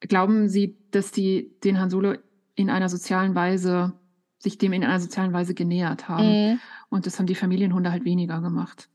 glauben 0.00 0.48
Sie, 0.48 0.78
dass 0.90 1.12
die 1.12 1.58
den 1.62 1.78
Han 1.80 1.90
Solo 1.90 2.14
in 2.54 2.70
einer 2.70 2.88
sozialen 2.88 3.34
Weise, 3.34 3.94
sich 4.38 4.58
dem 4.58 4.72
in 4.72 4.84
einer 4.84 5.00
sozialen 5.00 5.32
Weise 5.32 5.54
genähert 5.54 6.08
haben? 6.08 6.52
Mhm. 6.52 6.60
Und 6.88 7.06
das 7.06 7.18
haben 7.18 7.26
die 7.26 7.34
Familienhunde 7.34 7.90
halt 7.90 8.04
weniger 8.04 8.40
gemacht. 8.40 8.88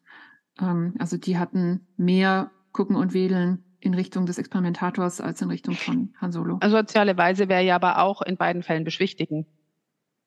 Ähm, 0.59 0.93
also 0.99 1.17
die 1.17 1.37
hatten 1.37 1.87
mehr 1.97 2.51
Gucken 2.71 2.95
und 2.95 3.13
Wedeln 3.13 3.63
in 3.79 3.93
Richtung 3.93 4.25
des 4.25 4.37
Experimentators 4.37 5.21
als 5.21 5.41
in 5.41 5.49
Richtung 5.49 5.75
von 5.75 6.13
Han 6.19 6.31
Solo. 6.31 6.57
Also 6.61 6.77
soziale 6.77 7.17
Weise 7.17 7.47
wäre 7.47 7.63
ja 7.63 7.75
aber 7.75 7.99
auch 7.99 8.21
in 8.21 8.35
beiden 8.35 8.63
Fällen 8.63 8.83
beschwichtigen. 8.83 9.45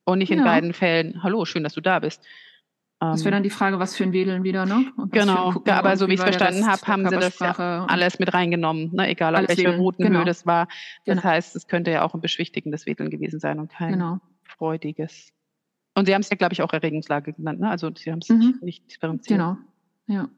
Und 0.05 0.19
nicht 0.19 0.31
in 0.31 0.39
ja. 0.39 0.45
beiden 0.45 0.73
Fällen, 0.73 1.23
hallo, 1.23 1.45
schön, 1.45 1.65
dass 1.65 1.75
du 1.75 1.83
da 1.83 1.99
bist. 1.99 2.25
Das 3.01 3.21
wäre 3.21 3.29
ähm, 3.29 3.33
dann 3.35 3.43
die 3.45 3.51
Frage, 3.51 3.79
was 3.79 3.97
für 3.97 4.03
ein 4.03 4.13
Wedeln 4.13 4.43
wieder, 4.43 4.67
ne? 4.67 4.87
Genau, 5.13 5.63
ja, 5.67 5.79
aber 5.79 5.97
so 5.97 6.09
wie 6.09 6.15
ich 6.15 6.19
es 6.19 6.25
verstanden 6.25 6.67
habe, 6.67 6.83
haben 6.87 7.09
sie 7.09 7.17
das 7.17 7.39
ja 7.39 7.87
alles 7.87 8.19
mit 8.19 8.35
reingenommen, 8.35 8.93
ne? 8.93 9.09
egal 9.09 9.37
auf 9.37 9.47
welche 9.47 9.77
Routenhöhe 9.77 10.11
genau. 10.11 10.25
das 10.25 10.47
war. 10.47 10.67
Das 11.07 11.17
genau. 11.17 11.23
heißt, 11.23 11.55
es 11.55 11.69
könnte 11.69 11.93
ja 11.93 12.03
auch 12.03 12.15
ein 12.15 12.21
beschwichtigendes 12.21 12.87
Wedeln 12.87 13.09
gewesen 13.09 13.39
sein 13.39 13.61
und 13.61 13.71
kein 13.71 13.93
genau. 13.93 14.19
freudiges. 14.43 15.33
Und 15.95 16.07
sie 16.07 16.15
haben 16.15 16.23
es 16.23 16.31
ja, 16.31 16.37
glaube 16.37 16.55
ich, 16.55 16.63
auch 16.63 16.73
Erregungslage 16.73 17.35
genannt, 17.35 17.61
ne? 17.61 17.71
also 17.71 17.89
sie 17.97 18.11
haben 18.11 18.19
es 18.19 18.31
mhm. 18.31 18.59
nicht 18.63 18.91
differenziert. 18.91 19.39
Genau, 19.39 19.59
ja. 20.09 20.29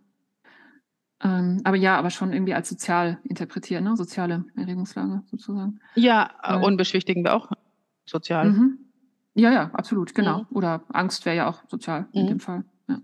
Ähm, 1.23 1.63
aber 1.65 1.77
ja, 1.77 1.99
aber 1.99 2.11
schon 2.11 2.33
irgendwie 2.33 2.55
als 2.55 2.69
sozial 2.69 3.19
interpretiert, 3.25 3.83
ne? 3.83 3.97
soziale 3.97 4.45
Erregungslage 4.55 5.23
sozusagen. 5.31 5.81
Ja, 5.95 6.31
Weil, 6.43 6.63
und 6.63 6.77
beschwichtigen 6.77 7.25
wir 7.25 7.35
auch 7.35 7.51
sozial. 8.05 8.51
Mhm. 8.51 8.79
Ja, 9.41 9.51
ja, 9.53 9.71
absolut, 9.73 10.15
genau. 10.15 10.41
Mhm. 10.41 10.47
Oder 10.51 10.83
Angst 10.89 11.25
wäre 11.25 11.37
ja 11.37 11.49
auch 11.49 11.63
sozial 11.67 12.03
mhm. 12.13 12.21
in 12.21 12.27
dem 12.27 12.41
Fall. 12.41 12.65
Ja. 12.89 13.01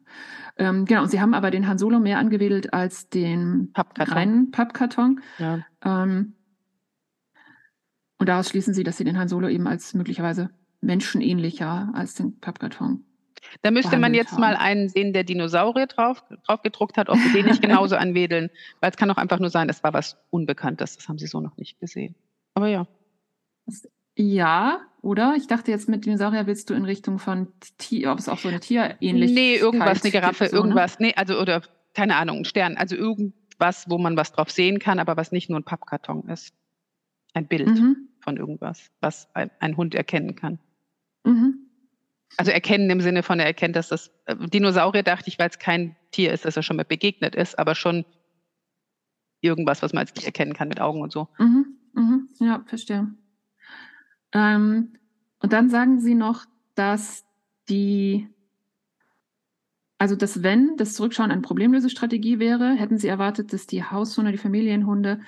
Ähm, 0.59 0.85
genau, 0.85 1.03
und 1.03 1.11
sie 1.11 1.21
haben 1.21 1.33
aber 1.33 1.51
den 1.51 1.67
Han 1.67 1.79
Solo 1.79 1.99
mehr 1.99 2.19
angewedelt 2.19 2.75
als 2.75 3.09
den 3.09 3.71
Pappkarton. 3.73 4.15
reinen 4.15 4.51
Pappkarton. 4.51 5.21
Ja. 5.39 5.65
Ähm, 5.85 6.35
und 8.19 8.29
daraus 8.29 8.51
schließen 8.51 8.75
sie, 8.75 8.85
dass 8.85 8.99
sie 8.99 9.05
den 9.05 9.19
Han 9.19 9.29
Solo 9.29 9.49
eben 9.49 9.67
als 9.67 9.95
möglicherweise 9.95 10.51
menschenähnlicher 10.81 11.91
als 11.95 12.15
den 12.15 12.39
Pappkarton. 12.39 13.05
Da 13.63 13.71
müsste 13.71 13.99
man 13.99 14.13
jetzt 14.13 14.33
haben. 14.33 14.41
mal 14.41 14.57
einen 14.57 14.89
sehen, 14.89 15.13
der 15.13 15.25
Dinosaurier 15.25 15.87
drauf, 15.87 16.25
drauf 16.47 16.63
gedruckt 16.63 16.97
hat, 16.99 17.09
ob 17.09 17.17
sie 17.17 17.33
den 17.33 17.47
nicht 17.47 17.63
genauso 17.63 17.97
anwedeln. 17.97 18.51
Weil 18.81 18.91
es 18.91 18.97
kann 18.97 19.11
auch 19.11 19.17
einfach 19.17 19.39
nur 19.39 19.51
sein, 19.51 19.69
es 19.69 19.83
war 19.85 19.95
was 19.95 20.19
Unbekanntes. 20.31 20.97
Das 20.97 21.09
haben 21.09 21.19
sie 21.19 21.27
so 21.27 21.41
noch 21.41 21.57
nicht 21.57 21.79
gesehen. 21.79 22.17
Aber 22.55 22.69
ja. 22.69 22.87
Das 23.67 23.89
ja, 24.17 24.81
oder? 25.03 25.35
Ich 25.37 25.47
dachte 25.47 25.71
jetzt 25.71 25.89
mit 25.89 26.07
Dinosaurier 26.07 26.47
willst 26.47 26.71
du 26.71 26.75
in 26.75 26.85
Richtung 26.85 27.19
von 27.19 27.49
Tier, 27.79 28.11
ob 28.11 28.19
es 28.19 28.29
auch 28.29 28.39
so 28.39 28.49
eine 28.49 28.61
Tierähnlichkeit 28.61 29.35
Nee, 29.35 29.57
irgendwas, 29.57 30.03
eine 30.03 30.11
Giraffe, 30.11 30.49
so, 30.49 30.57
ne? 30.57 30.63
irgendwas. 30.63 30.99
Ne? 30.99 31.09
Nee, 31.09 31.15
also, 31.17 31.39
oder, 31.39 31.63
keine 31.95 32.17
Ahnung, 32.17 32.39
ein 32.39 32.45
Stern. 32.47 32.77
Also 32.77 32.97
irgendwas, 32.97 33.89
wo 33.89 33.99
man 33.99 34.17
was 34.17 34.33
drauf 34.33 34.51
sehen 34.51 34.79
kann, 34.79 34.99
aber 34.99 35.17
was 35.17 35.33
nicht 35.33 35.51
nur 35.51 35.61
ein 35.61 35.65
Pappkarton 35.65 36.29
ist. 36.29 36.55
Ein 37.35 37.47
Bild 37.47 37.69
mhm. 37.69 38.09
von 38.21 38.39
irgendwas, 38.39 38.91
was 39.01 39.29
ein, 39.35 39.51
ein 39.61 39.77
Hund 39.77 39.95
erkennen 39.95 40.35
kann. 40.35 40.59
Mhm. 41.25 41.67
Also 42.39 42.51
erkennen 42.51 42.89
im 42.89 43.03
Sinne 43.03 43.23
von, 43.23 43.39
er 43.39 43.47
erkennt, 43.47 43.77
dass 43.77 43.89
das 43.89 44.11
äh, 44.25 44.35
Dinosaurier, 44.49 45.03
dachte 45.03 45.29
ich, 45.29 45.39
weil 45.39 45.51
es 45.51 45.59
kein 45.59 45.95
Tier 46.11 46.33
ist, 46.33 46.47
dass 46.47 46.57
er 46.57 46.63
schon 46.63 46.77
mal 46.77 46.85
begegnet 46.85 47.35
ist, 47.35 47.59
aber 47.59 47.75
schon 47.75 48.07
irgendwas, 49.43 49.83
was 49.83 49.93
man 49.93 50.01
als 50.01 50.15
Tier 50.15 50.27
erkennen 50.27 50.55
kann 50.55 50.69
mit 50.69 50.81
Augen 50.81 51.03
und 51.03 51.13
so. 51.13 51.29
Mhm. 51.39 51.77
Mhm. 51.93 52.29
Ja, 52.41 52.65
verstehe. 52.67 53.09
Ähm, 54.33 54.95
und 55.41 55.53
dann 55.53 55.71
sagen 55.71 56.01
sie 56.01 56.15
noch, 56.15 56.45
dass 56.75 57.25
die, 57.69 58.29
also 59.99 60.17
dass 60.17 60.43
wenn 60.43 60.77
das 60.77 60.95
Zurückschauen 60.95 61.31
eine 61.31 61.43
Problemlösestrategie 61.43 62.39
wäre, 62.39 62.75
hätten 62.75 62.99
sie 62.99 63.09
erwartet, 63.09 63.53
dass 63.53 63.67
die 63.67 63.85
Haushunde, 63.85 64.33
die 64.33 64.39
Familienhunde 64.39 65.21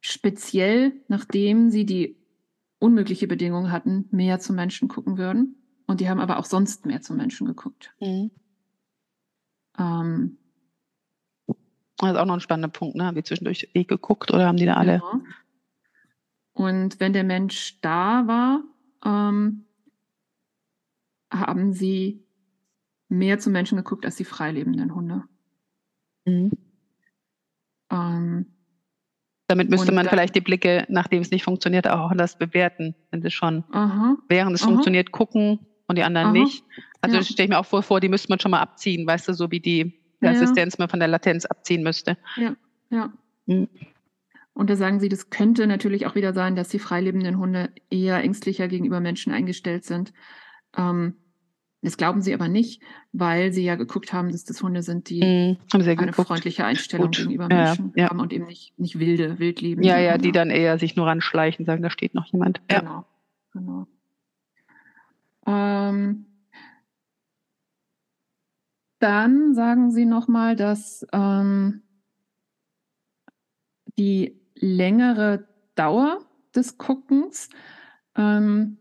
speziell, 0.00 0.92
nachdem 1.08 1.70
sie 1.70 1.86
die 1.86 2.16
unmögliche 2.78 3.28
Bedingung 3.28 3.70
hatten, 3.70 4.08
mehr 4.10 4.40
zu 4.40 4.52
Menschen 4.52 4.88
gucken 4.88 5.16
würden. 5.16 5.56
Und 5.86 6.00
die 6.00 6.08
haben 6.08 6.20
aber 6.20 6.38
auch 6.38 6.44
sonst 6.44 6.86
mehr 6.86 7.00
zu 7.00 7.14
Menschen 7.14 7.46
geguckt. 7.46 7.94
Mhm. 8.00 8.30
Ähm, 9.78 10.38
das 11.98 12.10
ist 12.10 12.16
auch 12.16 12.26
noch 12.26 12.34
ein 12.34 12.40
spannender 12.40 12.68
Punkt, 12.68 12.96
ne? 12.96 13.04
Haben 13.04 13.14
die 13.14 13.22
zwischendurch 13.22 13.70
eh 13.74 13.84
geguckt 13.84 14.32
oder 14.32 14.46
haben 14.46 14.56
die 14.56 14.66
da 14.66 14.74
alle? 14.74 14.98
Genau. 14.98 15.24
Und 16.54 17.00
wenn 17.00 17.12
der 17.12 17.24
Mensch 17.24 17.80
da 17.80 18.26
war, 18.26 18.62
ähm, 19.04 19.64
haben 21.32 21.72
sie 21.72 22.24
mehr 23.08 23.38
zu 23.38 23.50
Menschen 23.50 23.76
geguckt 23.76 24.04
als 24.04 24.16
die 24.16 24.24
freilebenden 24.24 24.94
Hunde. 24.94 25.22
Mhm. 26.24 26.50
Ähm, 27.90 28.46
Damit 29.48 29.70
müsste 29.70 29.92
man 29.92 30.04
dann, 30.04 30.10
vielleicht 30.10 30.34
die 30.34 30.40
Blicke, 30.40 30.86
nachdem 30.88 31.22
es 31.22 31.30
nicht 31.30 31.44
funktioniert, 31.44 31.88
auch 31.88 32.10
anders 32.10 32.36
bewerten, 32.38 32.94
wenn 33.10 33.22
sie 33.22 33.30
schon 33.30 33.64
aha, 33.72 34.16
während 34.28 34.54
es 34.54 34.62
aha. 34.62 34.70
funktioniert 34.70 35.12
gucken 35.12 35.60
und 35.88 35.96
die 35.96 36.04
anderen 36.04 36.28
aha, 36.28 36.32
nicht. 36.32 36.64
Also 37.00 37.16
ja. 37.16 37.22
stelle 37.22 37.44
ich 37.44 37.50
mir 37.50 37.58
auch 37.58 37.66
vor, 37.66 37.82
vor, 37.82 38.00
die 38.00 38.08
müsste 38.08 38.28
man 38.28 38.40
schon 38.40 38.50
mal 38.50 38.60
abziehen, 38.60 39.06
weißt 39.06 39.28
du, 39.28 39.34
so 39.34 39.50
wie 39.50 39.60
die 39.60 40.00
Assistenz 40.20 40.74
ja. 40.74 40.82
man 40.82 40.88
von 40.88 41.00
der 41.00 41.08
Latenz 41.08 41.44
abziehen 41.44 41.82
müsste. 41.82 42.16
Ja, 42.36 42.54
ja. 42.90 43.12
Mhm. 43.46 43.68
Und 44.54 44.68
da 44.68 44.76
sagen 44.76 45.00
sie, 45.00 45.08
das 45.08 45.30
könnte 45.30 45.66
natürlich 45.66 46.06
auch 46.06 46.14
wieder 46.14 46.34
sein, 46.34 46.56
dass 46.56 46.68
die 46.68 46.78
freilebenden 46.78 47.38
Hunde 47.38 47.70
eher 47.90 48.22
ängstlicher 48.22 48.68
gegenüber 48.68 49.00
Menschen 49.00 49.32
eingestellt 49.32 49.84
sind. 49.84 50.12
Ähm, 50.76 51.14
das 51.80 51.96
glauben 51.96 52.22
sie 52.22 52.32
aber 52.32 52.46
nicht, 52.48 52.80
weil 53.12 53.52
sie 53.52 53.64
ja 53.64 53.74
geguckt 53.74 54.12
haben, 54.12 54.30
dass 54.30 54.44
das 54.44 54.62
Hunde 54.62 54.82
sind, 54.82 55.10
die 55.10 55.20
mm, 55.20 55.74
eine 55.74 55.96
geguckt. 55.96 56.28
freundliche 56.28 56.64
Einstellung 56.64 57.06
Gut. 57.06 57.16
gegenüber 57.16 57.48
Menschen 57.48 57.92
ja, 57.96 58.08
haben 58.08 58.20
und 58.20 58.32
eben 58.32 58.46
nicht, 58.46 58.78
nicht 58.78 59.00
wilde, 59.00 59.40
wildlebende. 59.40 59.88
Ja, 59.88 59.98
ja, 59.98 60.16
die 60.16 60.30
dann 60.30 60.50
eher 60.50 60.78
sich 60.78 60.94
nur 60.94 61.06
ranschleichen, 61.06 61.64
sagen, 61.64 61.82
da 61.82 61.90
steht 61.90 62.14
noch 62.14 62.26
jemand. 62.26 62.60
Genau, 62.68 63.04
genau. 63.52 63.86
Ähm, 65.44 66.26
dann 69.00 69.54
sagen 69.54 69.90
sie 69.90 70.04
nochmal, 70.04 70.54
dass 70.54 71.04
ähm, 71.12 71.82
die 73.98 74.41
längere 74.62 75.48
Dauer 75.74 76.24
des 76.54 76.78
Guckens 76.78 77.50
ähm, 78.16 78.78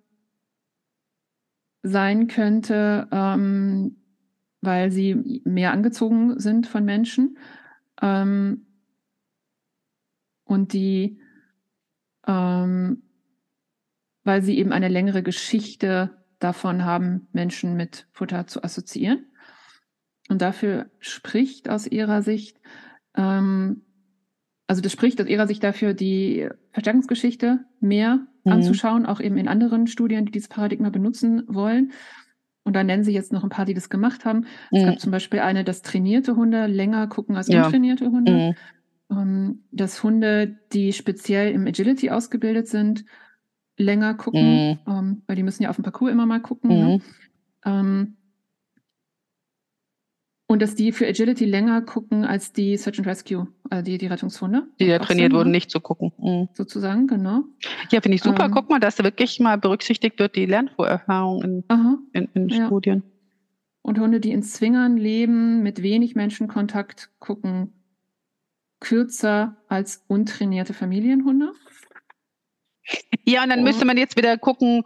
sein 1.83 2.27
könnte, 2.27 3.07
ähm, 3.11 3.97
weil 4.61 4.91
sie 4.91 5.41
mehr 5.43 5.71
angezogen 5.71 6.39
sind 6.39 6.67
von 6.67 6.85
Menschen 6.85 7.37
ähm, 8.01 8.67
und 10.43 10.73
die, 10.73 11.19
ähm, 12.27 13.03
weil 14.23 14.43
sie 14.43 14.59
eben 14.59 14.71
eine 14.71 14.87
längere 14.87 15.23
Geschichte 15.23 16.23
davon 16.37 16.85
haben, 16.85 17.27
Menschen 17.31 17.75
mit 17.75 18.07
Futter 18.11 18.45
zu 18.45 18.63
assoziieren. 18.63 19.25
Und 20.29 20.41
dafür 20.41 20.91
spricht 20.99 21.69
aus 21.69 21.87
ihrer 21.87 22.21
Sicht, 22.21 22.59
ähm, 23.15 23.83
also 24.71 24.81
das 24.81 24.93
spricht 24.93 25.19
aus 25.19 25.27
ihrer 25.27 25.47
Sicht 25.47 25.65
dafür, 25.65 25.93
die 25.93 26.47
Verstärkungsgeschichte 26.71 27.59
mehr 27.81 28.25
mhm. 28.45 28.51
anzuschauen, 28.53 29.05
auch 29.05 29.19
eben 29.19 29.35
in 29.35 29.49
anderen 29.49 29.85
Studien, 29.85 30.25
die 30.25 30.31
dieses 30.31 30.47
Paradigma 30.47 30.89
benutzen 30.89 31.43
wollen. 31.49 31.91
Und 32.63 32.73
da 32.77 32.81
nennen 32.81 33.03
sie 33.03 33.11
jetzt 33.11 33.33
noch 33.33 33.43
ein 33.43 33.49
paar, 33.49 33.65
die 33.65 33.73
das 33.73 33.89
gemacht 33.89 34.23
haben. 34.23 34.45
Mhm. 34.71 34.77
Es 34.77 34.85
gab 34.85 34.99
zum 35.01 35.11
Beispiel 35.11 35.41
eine, 35.41 35.65
dass 35.65 35.81
trainierte 35.81 36.37
Hunde 36.37 36.67
länger 36.67 37.05
gucken 37.07 37.35
als 37.35 37.49
ja. 37.49 37.65
untrainierte 37.65 38.11
Hunde. 38.11 38.55
Mhm. 39.09 39.17
Ähm, 39.17 39.63
dass 39.73 40.01
Hunde, 40.03 40.55
die 40.71 40.93
speziell 40.93 41.51
im 41.51 41.67
Agility 41.67 42.09
ausgebildet 42.09 42.69
sind, 42.69 43.03
länger 43.75 44.13
gucken, 44.13 44.69
mhm. 44.69 44.79
ähm, 44.87 45.21
weil 45.27 45.35
die 45.35 45.43
müssen 45.43 45.63
ja 45.63 45.69
auf 45.69 45.75
dem 45.75 45.83
Parcours 45.83 46.13
immer 46.13 46.25
mal 46.25 46.39
gucken. 46.39 46.69
Ne? 46.69 46.85
Mhm. 46.85 47.01
Ähm, 47.65 48.17
Und 50.51 50.61
dass 50.61 50.75
die 50.75 50.91
für 50.91 51.07
Agility 51.07 51.45
länger 51.45 51.81
gucken 51.81 52.25
als 52.25 52.51
die 52.51 52.75
Search 52.75 52.99
and 52.99 53.07
Rescue, 53.07 53.47
also 53.69 53.85
die, 53.85 53.97
die 53.97 54.07
Rettungshunde. 54.07 54.67
Die 54.81 54.85
ja 54.85 54.99
trainiert 54.99 55.31
wurden, 55.31 55.49
nicht 55.49 55.71
zu 55.71 55.79
gucken. 55.79 56.11
Mhm. 56.17 56.49
Sozusagen, 56.51 57.07
genau. 57.07 57.43
Ja, 57.89 58.01
finde 58.01 58.15
ich 58.15 58.21
super. 58.21 58.47
Ähm, 58.47 58.51
Guck 58.51 58.69
mal, 58.69 58.81
dass 58.81 59.01
wirklich 59.01 59.39
mal 59.39 59.57
berücksichtigt 59.57 60.19
wird, 60.19 60.35
die 60.35 60.45
Lernvorerfahrung 60.45 61.41
in, 61.41 61.63
in, 62.11 62.27
in 62.33 62.49
ja. 62.49 62.65
Studien. 62.65 63.01
Und 63.81 63.97
Hunde, 63.97 64.19
die 64.19 64.33
in 64.33 64.43
Zwingern 64.43 64.97
leben, 64.97 65.63
mit 65.63 65.81
wenig 65.83 66.15
Menschenkontakt, 66.15 67.11
gucken 67.19 67.71
kürzer 68.81 69.55
als 69.69 70.03
untrainierte 70.09 70.73
Familienhunde. 70.73 71.53
Ja, 73.23 73.43
und 73.43 73.51
dann 73.51 73.59
und, 73.59 73.65
müsste 73.65 73.85
man 73.85 73.95
jetzt 73.95 74.17
wieder 74.17 74.37
gucken, 74.37 74.83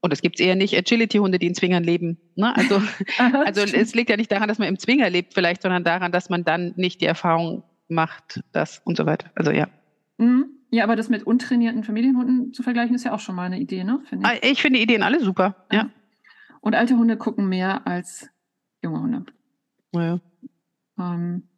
und 0.00 0.12
es 0.12 0.22
gibt 0.22 0.40
eher 0.40 0.54
nicht 0.54 0.76
Agility-Hunde, 0.76 1.38
die 1.38 1.46
in 1.46 1.54
Zwingern 1.54 1.82
leben. 1.82 2.18
Ne? 2.36 2.54
Also, 2.56 2.80
also 3.18 3.62
es 3.62 3.94
liegt 3.94 4.10
ja 4.10 4.16
nicht 4.16 4.30
daran, 4.30 4.48
dass 4.48 4.58
man 4.58 4.68
im 4.68 4.78
Zwinger 4.78 5.10
lebt 5.10 5.34
vielleicht, 5.34 5.62
sondern 5.62 5.84
daran, 5.84 6.12
dass 6.12 6.30
man 6.30 6.44
dann 6.44 6.72
nicht 6.76 7.00
die 7.00 7.06
Erfahrung 7.06 7.64
macht, 7.88 8.42
das 8.52 8.80
und 8.84 8.96
so 8.96 9.06
weiter. 9.06 9.30
Also 9.34 9.50
ja. 9.50 9.68
Mhm. 10.18 10.46
Ja, 10.70 10.84
aber 10.84 10.96
das 10.96 11.08
mit 11.08 11.22
untrainierten 11.22 11.82
Familienhunden 11.82 12.52
zu 12.52 12.62
vergleichen, 12.62 12.94
ist 12.94 13.04
ja 13.04 13.12
auch 13.12 13.20
schon 13.20 13.34
mal 13.34 13.44
eine 13.44 13.58
Idee, 13.58 13.84
ne? 13.84 14.00
Find 14.04 14.22
ich. 14.22 14.28
Ah, 14.28 14.34
ich 14.42 14.60
finde 14.60 14.78
die 14.78 14.82
Ideen 14.82 15.02
alle 15.02 15.20
super, 15.20 15.66
ja. 15.72 15.88
Und 16.60 16.74
alte 16.74 16.96
Hunde 16.96 17.16
gucken 17.16 17.48
mehr 17.48 17.86
als 17.86 18.28
junge 18.82 19.00
Hunde. 19.00 19.24
Ja. 19.94 20.20
Ähm, 20.98 21.48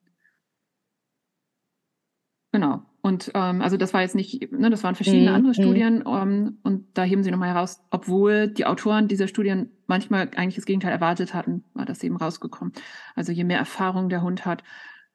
genau. 2.53 2.83
Und 3.03 3.31
ähm, 3.35 3.63
also 3.63 3.77
das 3.77 3.95
war 3.95 4.03
jetzt 4.03 4.15
nicht, 4.15 4.53
ne, 4.53 4.69
das 4.69 4.85
waren 4.85 4.95
verschiedene 4.95 5.31
mhm. 5.31 5.37
andere 5.37 5.51
mhm. 5.51 5.63
Studien 5.63 6.05
ähm, 6.07 6.59
und 6.63 6.87
da 6.95 7.03
heben 7.03 7.23
sie 7.23 7.31
nochmal 7.31 7.49
heraus, 7.49 7.81
obwohl 7.91 8.49
die 8.49 8.67
Autoren 8.67 9.09
dieser 9.09 9.27
Studien 9.27 9.71
manchmal 9.87 10.31
eigentlich 10.37 10.57
das 10.57 10.67
Gegenteil 10.67 10.93
erwartet 10.93 11.33
hatten, 11.33 11.65
war 11.73 11.87
das 11.87 12.03
eben 12.03 12.17
rausgekommen. 12.17 12.75
Also 13.15 13.33
je 13.33 13.45
mehr 13.45 13.59
Erfahrung 13.59 14.11
der 14.11 14.23
Hund 14.23 14.45
hat. 14.45 14.63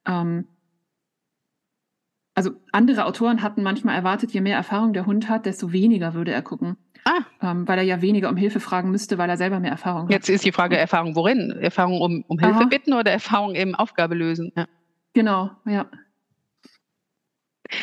Ähm, 0.08 0.46
also 2.34 2.52
andere 2.72 3.06
Autoren 3.06 3.42
hatten 3.42 3.64
manchmal 3.64 3.96
erwartet, 3.96 4.32
je 4.32 4.42
mehr 4.42 4.58
Erfahrung 4.58 4.92
der 4.92 5.06
Hund 5.06 5.30
hat, 5.30 5.46
desto 5.46 5.72
weniger 5.72 6.14
würde 6.16 6.32
er 6.32 6.42
gucken. 6.42 6.78
Ah. 7.06 7.52
Ähm, 7.52 7.68
weil 7.68 7.78
er 7.78 7.84
ja 7.84 8.02
weniger 8.02 8.30
um 8.30 8.36
Hilfe 8.36 8.60
fragen 8.60 8.90
müsste, 8.90 9.20
weil 9.20 9.30
er 9.30 9.38
selber 9.38 9.60
mehr 9.60 9.72
Erfahrung 9.72 10.06
hat. 10.06 10.12
Jetzt 10.12 10.28
ist 10.28 10.44
die 10.44 10.52
Frage 10.52 10.76
Erfahrung 10.76 11.16
worin? 11.16 11.52
Erfahrung 11.52 12.02
um, 12.02 12.26
um 12.28 12.40
Hilfe 12.40 12.62
Aha. 12.62 12.66
bitten 12.66 12.94
oder 12.94 13.12
Erfahrung 13.12 13.54
im 13.54 13.76
Aufgabe 13.76 14.16
lösen? 14.16 14.52
Ja. 14.58 14.66
Genau, 15.14 15.52
ja. 15.66 15.86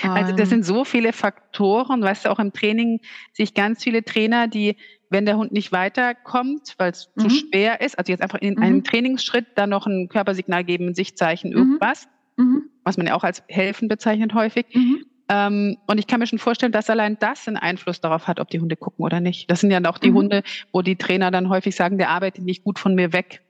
Also 0.03 0.33
das 0.33 0.49
ähm. 0.49 0.57
sind 0.57 0.65
so 0.65 0.85
viele 0.85 1.13
Faktoren, 1.13 2.03
weißt 2.03 2.25
du, 2.25 2.31
auch 2.31 2.39
im 2.39 2.53
Training 2.53 3.01
sehe 3.33 3.45
ich 3.45 3.55
ganz 3.55 3.83
viele 3.83 4.05
Trainer, 4.05 4.49
die, 4.49 4.77
wenn 5.11 5.27
der 5.27 5.37
Hund 5.37 5.53
nicht 5.53 5.73
weiterkommt, 5.73 6.75
weil 6.79 6.93
es 6.93 7.11
mhm. 7.15 7.21
zu 7.23 7.31
schwer 7.31 7.81
ist, 7.81 7.99
also 7.99 8.13
jetzt 8.13 8.23
einfach 8.23 8.41
in 8.41 8.55
mhm. 8.55 8.63
einem 8.63 8.85
Trainingsschritt 8.85 9.47
dann 9.57 9.71
noch 9.71 9.87
ein 9.87 10.09
Körpersignal 10.09 10.65
geben, 10.65 10.89
ein 10.89 10.95
Sichtzeichen, 10.95 11.51
mhm. 11.51 11.57
irgendwas, 11.57 12.09
mhm. 12.37 12.63
was 12.85 12.97
man 12.97 13.07
ja 13.07 13.15
auch 13.15 13.25
als 13.25 13.43
helfen 13.49 13.89
bezeichnet 13.89 14.35
häufig. 14.35 14.67
Mhm. 14.73 15.05
Ähm, 15.29 15.79
und 15.87 15.99
ich 15.99 16.07
kann 16.07 16.21
mir 16.21 16.27
schon 16.27 16.39
vorstellen, 16.39 16.73
dass 16.73 16.91
allein 16.91 17.19
das 17.19 17.47
einen 17.49 17.57
Einfluss 17.57 18.01
darauf 18.01 18.27
hat, 18.27 18.41
ob 18.41 18.49
die 18.49 18.61
Hunde 18.61 18.77
gucken 18.77 19.05
oder 19.05 19.21
nicht. 19.21 19.51
Das 19.51 19.61
sind 19.61 19.71
ja 19.71 19.81
auch 19.89 19.99
die 19.99 20.11
mhm. 20.11 20.17
Hunde, 20.17 20.43
wo 20.73 20.83
die 20.83 20.97
Trainer 20.97 21.31
dann 21.31 21.49
häufig 21.49 21.75
sagen, 21.75 21.99
der 21.99 22.11
arbeitet 22.11 22.45
nicht 22.45 22.65
gut 22.65 22.79
von 22.79 22.95
mir 22.95 23.13
weg. 23.13 23.43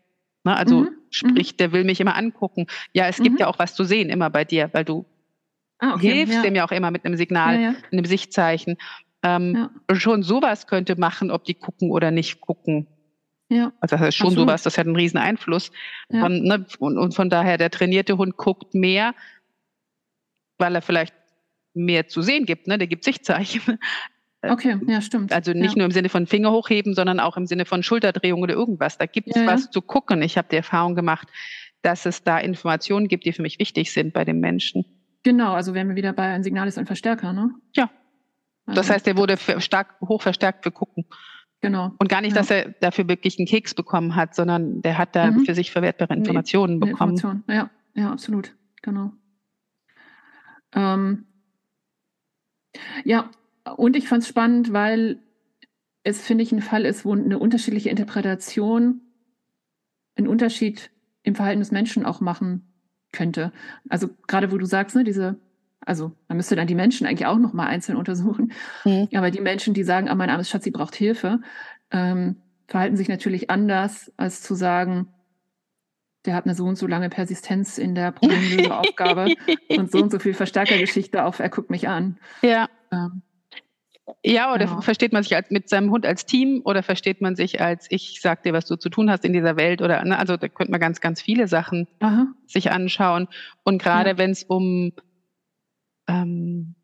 Ne? 0.45 0.57
Also 0.57 0.87
sprich, 1.11 1.57
der 1.57 1.73
will 1.73 1.85
mich 1.85 2.01
immer 2.01 2.17
angucken. 2.17 2.67
Ja, 2.93 3.07
es 3.07 3.19
gibt 3.19 3.41
ja 3.41 3.47
auch 3.47 3.59
was 3.59 3.75
zu 3.75 3.85
sehen 3.85 4.11
immer 4.11 4.31
bei 4.31 4.45
dir, 4.45 4.71
weil 4.73 4.85
du 4.85 5.07
ah, 5.83 5.95
okay. 5.95 6.13
hilfst 6.13 6.35
ja. 6.37 6.43
dem 6.43 6.55
ja 6.55 6.65
auch 6.65 6.73
immer 6.73 6.91
mit 6.91 7.05
einem 7.05 7.17
Signal, 7.17 7.55
ja, 7.57 7.61
ja. 7.61 7.75
einem 7.91 8.05
Sichtzeichen. 8.05 8.77
Ähm, 9.23 9.69
schon 9.93 10.23
sowas 10.23 10.67
könnte 10.67 10.97
machen, 10.97 11.31
ob 11.31 11.45
die 11.45 11.55
gucken 11.55 11.91
oder 11.91 12.11
nicht 12.11 12.41
gucken. 12.41 12.87
Ja. 13.49 13.73
Also 13.81 13.97
das 13.97 14.01
heißt 14.01 14.17
schon 14.17 14.29
Absolut. 14.29 14.49
sowas, 14.49 14.63
das 14.63 14.79
hat 14.79 14.87
einen 14.87 14.97
riesen 14.97 15.19
Einfluss. 15.19 15.71
Von, 16.11 16.43
ne, 16.43 16.67
und, 16.79 16.97
und 16.97 17.15
von 17.15 17.29
daher, 17.29 17.59
der 17.59 17.71
trainierte 17.71 18.17
Hund 18.17 18.37
guckt 18.37 18.75
mehr, 18.75 19.15
weil 20.59 20.75
er 20.75 20.83
vielleicht 20.83 21.15
mehr 21.75 22.09
zu 22.09 22.23
sehen 22.23 22.47
gibt, 22.47 22.67
ne? 22.67 22.79
Der 22.79 22.87
gibt 22.87 23.05
Sichtzeichen. 23.05 23.79
Okay, 24.45 24.77
ja, 24.89 25.01
stimmt. 25.01 25.33
Also 25.33 25.53
nicht 25.53 25.77
ja. 25.77 25.79
nur 25.79 25.85
im 25.85 25.93
Sinne 25.93 26.09
von 26.09 26.27
Finger 26.27 26.51
hochheben, 26.51 26.95
sondern 26.97 27.21
auch 27.21 27.37
im 27.37 27.47
Sinne 27.47 27.65
von 27.65 27.85
Schulterdrehung 27.85 28.43
oder 28.43 28.55
irgendwas. 28.55 28.99
Da 28.99 29.07
gibt 29.07 29.29
es 29.29 29.37
ja, 29.37 29.47
was 29.47 29.67
ja. 29.67 29.71
zu 29.71 29.83
gucken. 29.83 30.21
Ich 30.21 30.37
habe 30.37 30.49
die 30.51 30.57
Erfahrung 30.57 30.97
gemacht, 30.97 31.29
dass 31.83 32.07
es 32.07 32.25
da 32.25 32.39
Informationen 32.39 33.07
gibt, 33.07 33.25
die 33.25 33.33
für 33.33 33.43
mich 33.43 33.61
wichtig 33.61 33.93
sind 33.93 34.13
bei 34.13 34.25
dem 34.25 34.41
Menschen. 34.41 34.85
Genau, 35.23 35.53
also 35.53 35.75
wären 35.75 35.89
wir 35.89 35.97
wieder 35.97 36.13
bei 36.13 36.33
ein 36.33 36.43
Signal 36.43 36.67
ist 36.69 36.79
ein 36.79 36.87
Verstärker, 36.87 37.33
ne? 37.33 37.55
Ja. 37.75 37.91
Also, 38.67 38.81
das 38.81 38.91
heißt, 38.91 39.07
der 39.07 39.17
wurde 39.17 39.37
stark 39.59 40.01
hoch 40.01 40.23
verstärkt 40.23 40.65
für 40.65 40.73
gucken. 40.73 41.07
Genau. 41.61 41.93
Und 41.99 42.09
gar 42.09 42.21
nicht, 42.21 42.35
ja. 42.35 42.41
dass 42.41 42.51
er 42.51 42.71
dafür 42.81 43.09
wirklich 43.09 43.39
einen 43.39 43.47
Keks 43.47 43.75
bekommen 43.75 44.17
hat, 44.17 44.35
sondern 44.35 44.83
der 44.83 44.99
hat 44.99 45.15
da 45.15 45.31
mhm. 45.31 45.45
für 45.45 45.55
sich 45.55 45.71
verwertbare 45.71 46.15
Informationen 46.15 46.79
nee, 46.79 46.91
bekommen. 46.91 47.13
Information. 47.13 47.45
Ja, 47.49 47.71
ja, 47.95 48.11
absolut. 48.11 48.57
Genau. 48.83 49.13
Ähm, 50.75 51.27
ja, 53.05 53.31
und 53.77 53.97
ich 53.97 54.09
fand 54.09 54.23
es 54.23 54.29
spannend, 54.29 54.73
weil 54.73 55.21
es, 56.03 56.21
finde 56.21 56.43
ich, 56.43 56.51
ein 56.51 56.63
Fall 56.63 56.85
ist, 56.85 57.05
wo 57.05 57.13
eine 57.15 57.39
unterschiedliche 57.39 57.91
Interpretation 57.91 59.03
einen 60.17 60.27
Unterschied 60.27 60.91
im 61.23 61.37
Verhalten 61.37 61.61
des 61.61 61.71
Menschen 61.71 62.05
auch 62.05 62.21
machen 62.21 62.72
könnte. 63.13 63.53
Also 63.89 64.09
gerade 64.27 64.53
wo 64.53 64.59
du 64.59 64.67
sagst, 64.67 64.97
ne, 64.97 65.05
diese, 65.05 65.37
also 65.81 66.13
man 66.29 66.37
müsste 66.37 66.57
dann 66.57 66.67
die 66.67 66.75
Menschen 66.75 67.07
eigentlich 67.07 67.27
auch 67.27 67.39
nochmal 67.39 67.69
einzeln 67.69 67.97
untersuchen. 67.97 68.53
Mhm. 68.85 69.09
Aber 69.15 69.31
die 69.31 69.41
Menschen, 69.41 69.75
die 69.75 69.85
sagen, 69.85 70.09
ah, 70.09 70.15
mein 70.15 70.31
armes 70.31 70.49
Schatz, 70.49 70.65
sie 70.65 70.71
braucht 70.71 70.95
Hilfe, 70.95 71.41
ähm, 71.91 72.37
verhalten 72.67 72.97
sich 72.97 73.09
natürlich 73.09 73.51
anders, 73.51 74.13
als 74.17 74.43
zu 74.43 74.55
sagen, 74.55 75.09
der 76.25 76.35
hat 76.35 76.47
eine 76.47 76.55
so 76.55 76.65
und 76.65 76.77
so 76.77 76.87
lange 76.87 77.09
Persistenz 77.09 77.79
in 77.79 77.95
der 77.95 78.13
Problemlöseaufgabe 78.13 79.35
und 79.77 79.91
so 79.91 79.99
und 79.99 80.13
so 80.13 80.19
viel 80.19 80.35
Verstärkergeschichte 80.35 81.25
auf, 81.25 81.41
er 81.41 81.49
guckt 81.49 81.71
mich 81.71 81.89
an. 81.89 82.19
Ja. 82.43 82.69
Ähm, 82.93 83.23
ja, 84.25 84.53
oder 84.53 84.67
genau. 84.67 84.81
versteht 84.81 85.13
man 85.13 85.23
sich 85.23 85.35
als, 85.35 85.51
mit 85.51 85.69
seinem 85.69 85.91
Hund 85.91 86.05
als 86.05 86.27
Team 86.27 86.63
oder 86.65 86.83
versteht 86.83 87.21
man 87.21 87.37
sich 87.37 87.61
als 87.61 87.87
ich 87.91 88.21
sag 88.21 88.43
dir, 88.43 88.53
was 88.53 88.67
du 88.67 88.77
zu 88.77 88.89
tun 88.89 89.11
hast 89.11 89.25
in 89.25 89.33
dieser 89.33 89.57
Welt 89.57 89.81
oder 89.81 90.05
ne, 90.05 90.19
also 90.19 90.37
da 90.37 90.49
könnte 90.49 90.73
man 90.73 90.81
ganz, 90.81 91.01
ganz 91.01 91.23
viele 91.23 91.47
Sachen 91.47 91.87
Aha. 92.01 92.27
sich 92.47 92.71
anschauen. 92.71 93.29
Und 93.63 93.81
gerade 93.81 94.11
ja. 94.11 94.19
wenn 94.19 94.31
es 94.31 94.43
um 94.45 94.93
ähm, 96.09 96.75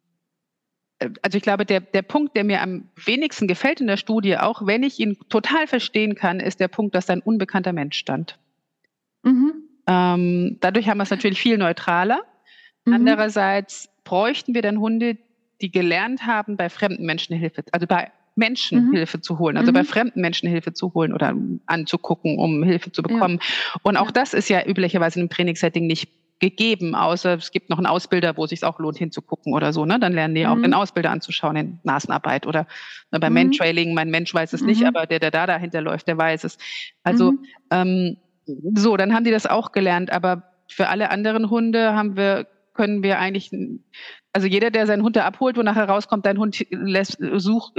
also 1.22 1.36
ich 1.36 1.42
glaube, 1.42 1.64
der, 1.64 1.80
der 1.80 2.02
Punkt, 2.02 2.36
der 2.36 2.44
mir 2.44 2.60
am 2.60 2.88
wenigsten 2.96 3.46
gefällt 3.46 3.80
in 3.80 3.86
der 3.86 3.96
Studie, 3.96 4.36
auch 4.36 4.66
wenn 4.66 4.82
ich 4.82 4.98
ihn 4.98 5.16
total 5.28 5.66
verstehen 5.66 6.14
kann, 6.14 6.40
ist 6.40 6.60
der 6.60 6.68
Punkt, 6.68 6.94
dass 6.94 7.08
ein 7.08 7.20
unbekannter 7.20 7.72
Mensch 7.72 7.96
stand. 7.96 8.38
Mhm. 9.22 9.52
Ähm, 9.86 10.58
dadurch 10.60 10.88
haben 10.88 10.98
wir 10.98 11.04
es 11.04 11.10
natürlich 11.10 11.40
viel 11.40 11.56
neutraler. 11.56 12.22
Mhm. 12.84 12.94
Andererseits 12.94 13.88
bräuchten 14.04 14.54
wir 14.54 14.62
dann 14.62 14.80
Hunde, 14.80 15.18
die 15.60 15.70
gelernt 15.70 16.26
haben, 16.26 16.56
bei 16.56 16.68
fremden 16.68 17.04
Menschen 17.04 17.36
Hilfe, 17.36 17.64
also 17.72 17.86
bei 17.86 18.10
Menschen 18.36 18.86
mhm. 18.86 18.92
Hilfe 18.92 19.20
zu 19.20 19.38
holen, 19.38 19.56
also 19.56 19.72
mhm. 19.72 19.74
bei 19.74 19.84
fremden 19.84 20.20
Menschen 20.20 20.48
Hilfe 20.48 20.72
zu 20.72 20.94
holen 20.94 21.12
oder 21.12 21.34
anzugucken, 21.66 22.38
um 22.38 22.62
Hilfe 22.62 22.92
zu 22.92 23.02
bekommen. 23.02 23.40
Ja. 23.40 23.80
Und 23.82 23.96
auch 23.96 24.06
ja. 24.06 24.12
das 24.12 24.32
ist 24.32 24.48
ja 24.48 24.64
üblicherweise 24.64 25.20
im 25.20 25.28
Trainingssetting 25.28 25.86
nicht 25.86 26.08
gegeben, 26.40 26.94
außer 26.94 27.34
es 27.34 27.50
gibt 27.50 27.68
noch 27.68 27.78
einen 27.78 27.86
Ausbilder, 27.86 28.36
wo 28.36 28.44
es 28.44 28.50
sich 28.50 28.62
auch 28.62 28.78
lohnt 28.78 28.96
hinzugucken 28.96 29.52
oder 29.54 29.72
so. 29.72 29.84
Ne? 29.84 29.98
Dann 29.98 30.12
lernen 30.12 30.36
die 30.36 30.44
mhm. 30.44 30.50
auch 30.50 30.62
den 30.62 30.72
Ausbilder 30.72 31.10
anzuschauen 31.10 31.56
in 31.56 31.80
Nasenarbeit 31.82 32.46
oder 32.46 32.66
ne, 33.10 33.18
beim 33.18 33.32
mhm. 33.32 33.40
Mantrailing. 33.40 33.92
Mein 33.92 34.10
Mensch 34.10 34.32
weiß 34.32 34.52
es 34.52 34.62
nicht, 34.62 34.82
mhm. 34.82 34.86
aber 34.86 35.06
der, 35.06 35.18
der 35.18 35.32
da 35.32 35.46
dahinter 35.46 35.80
läuft, 35.80 36.06
der 36.06 36.16
weiß 36.16 36.44
es. 36.44 36.58
Also 37.02 37.32
mhm. 37.32 37.38
ähm, 37.72 38.16
so, 38.74 38.96
dann 38.96 39.14
haben 39.14 39.24
die 39.24 39.32
das 39.32 39.46
auch 39.46 39.72
gelernt, 39.72 40.12
aber 40.12 40.44
für 40.68 40.88
alle 40.88 41.10
anderen 41.10 41.50
Hunde 41.50 41.94
haben 41.94 42.16
wir 42.16 42.46
können 42.78 43.02
wir 43.02 43.18
eigentlich, 43.18 43.50
also 44.32 44.46
jeder, 44.46 44.70
der 44.70 44.86
seinen 44.86 45.02
Hund 45.02 45.16
da 45.16 45.24
abholt, 45.24 45.56
wo 45.56 45.62
nachher 45.62 45.88
rauskommt, 45.88 46.26
dein 46.26 46.38
Hund 46.38 46.64
lässt, 46.70 47.18
sucht, 47.36 47.74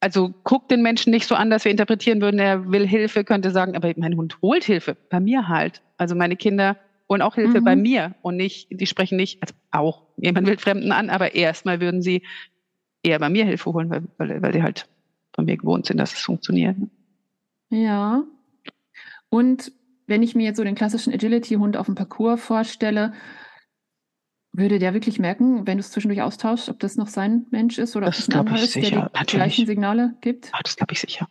also 0.00 0.32
guckt 0.44 0.70
den 0.70 0.82
Menschen 0.82 1.10
nicht 1.10 1.26
so 1.26 1.34
an, 1.34 1.50
dass 1.50 1.64
wir 1.64 1.72
interpretieren 1.72 2.20
würden, 2.20 2.38
er 2.38 2.70
will 2.70 2.86
Hilfe, 2.86 3.24
könnte 3.24 3.50
sagen, 3.50 3.76
aber 3.76 3.92
mein 3.96 4.16
Hund 4.16 4.38
holt 4.42 4.64
Hilfe, 4.64 4.96
bei 5.10 5.20
mir 5.20 5.48
halt. 5.48 5.82
Also 5.96 6.14
meine 6.14 6.36
Kinder 6.36 6.76
holen 7.08 7.22
auch 7.22 7.34
Hilfe 7.34 7.60
mhm. 7.60 7.64
bei 7.64 7.76
mir 7.76 8.14
und 8.22 8.36
nicht, 8.36 8.68
die 8.70 8.86
sprechen 8.86 9.16
nicht, 9.16 9.42
also 9.42 9.54
auch, 9.70 10.02
jemand 10.16 10.46
will 10.46 10.58
Fremden 10.58 10.92
an, 10.92 11.10
aber 11.10 11.34
erstmal 11.34 11.80
würden 11.80 12.02
sie 12.02 12.22
eher 13.02 13.18
bei 13.18 13.28
mir 13.28 13.44
Hilfe 13.44 13.72
holen, 13.72 13.90
weil, 13.90 14.04
weil, 14.18 14.42
weil 14.42 14.52
die 14.52 14.62
halt 14.62 14.88
von 15.34 15.46
mir 15.46 15.56
gewohnt 15.56 15.86
sind, 15.86 15.96
dass 15.96 16.12
es 16.12 16.20
funktioniert. 16.20 16.76
Ja. 17.70 18.24
Und 19.30 19.72
wenn 20.06 20.22
ich 20.22 20.34
mir 20.34 20.44
jetzt 20.44 20.56
so 20.56 20.64
den 20.64 20.74
klassischen 20.74 21.12
Agility-Hund 21.12 21.76
auf 21.76 21.86
dem 21.86 21.94
Parcours 21.94 22.40
vorstelle, 22.40 23.12
würde 24.52 24.78
der 24.78 24.94
wirklich 24.94 25.18
merken, 25.18 25.66
wenn 25.66 25.78
du 25.78 25.80
es 25.80 25.90
zwischendurch 25.90 26.22
austauschst, 26.22 26.68
ob 26.68 26.80
das 26.80 26.96
noch 26.96 27.08
sein 27.08 27.46
Mensch 27.50 27.78
ist 27.78 27.96
oder 27.96 28.06
das 28.06 28.16
ob 28.16 28.22
es 28.22 28.28
ein 28.28 28.40
anderer 28.40 28.62
ist, 28.62 28.72
sicher. 28.72 28.90
der 28.90 29.00
die 29.00 29.18
Natürlich. 29.18 29.30
gleichen 29.30 29.66
Signale 29.66 30.14
gibt? 30.20 30.46
Ja, 30.46 30.60
das 30.62 30.76
glaube 30.76 30.92
ich 30.92 31.00
sicher. 31.00 31.28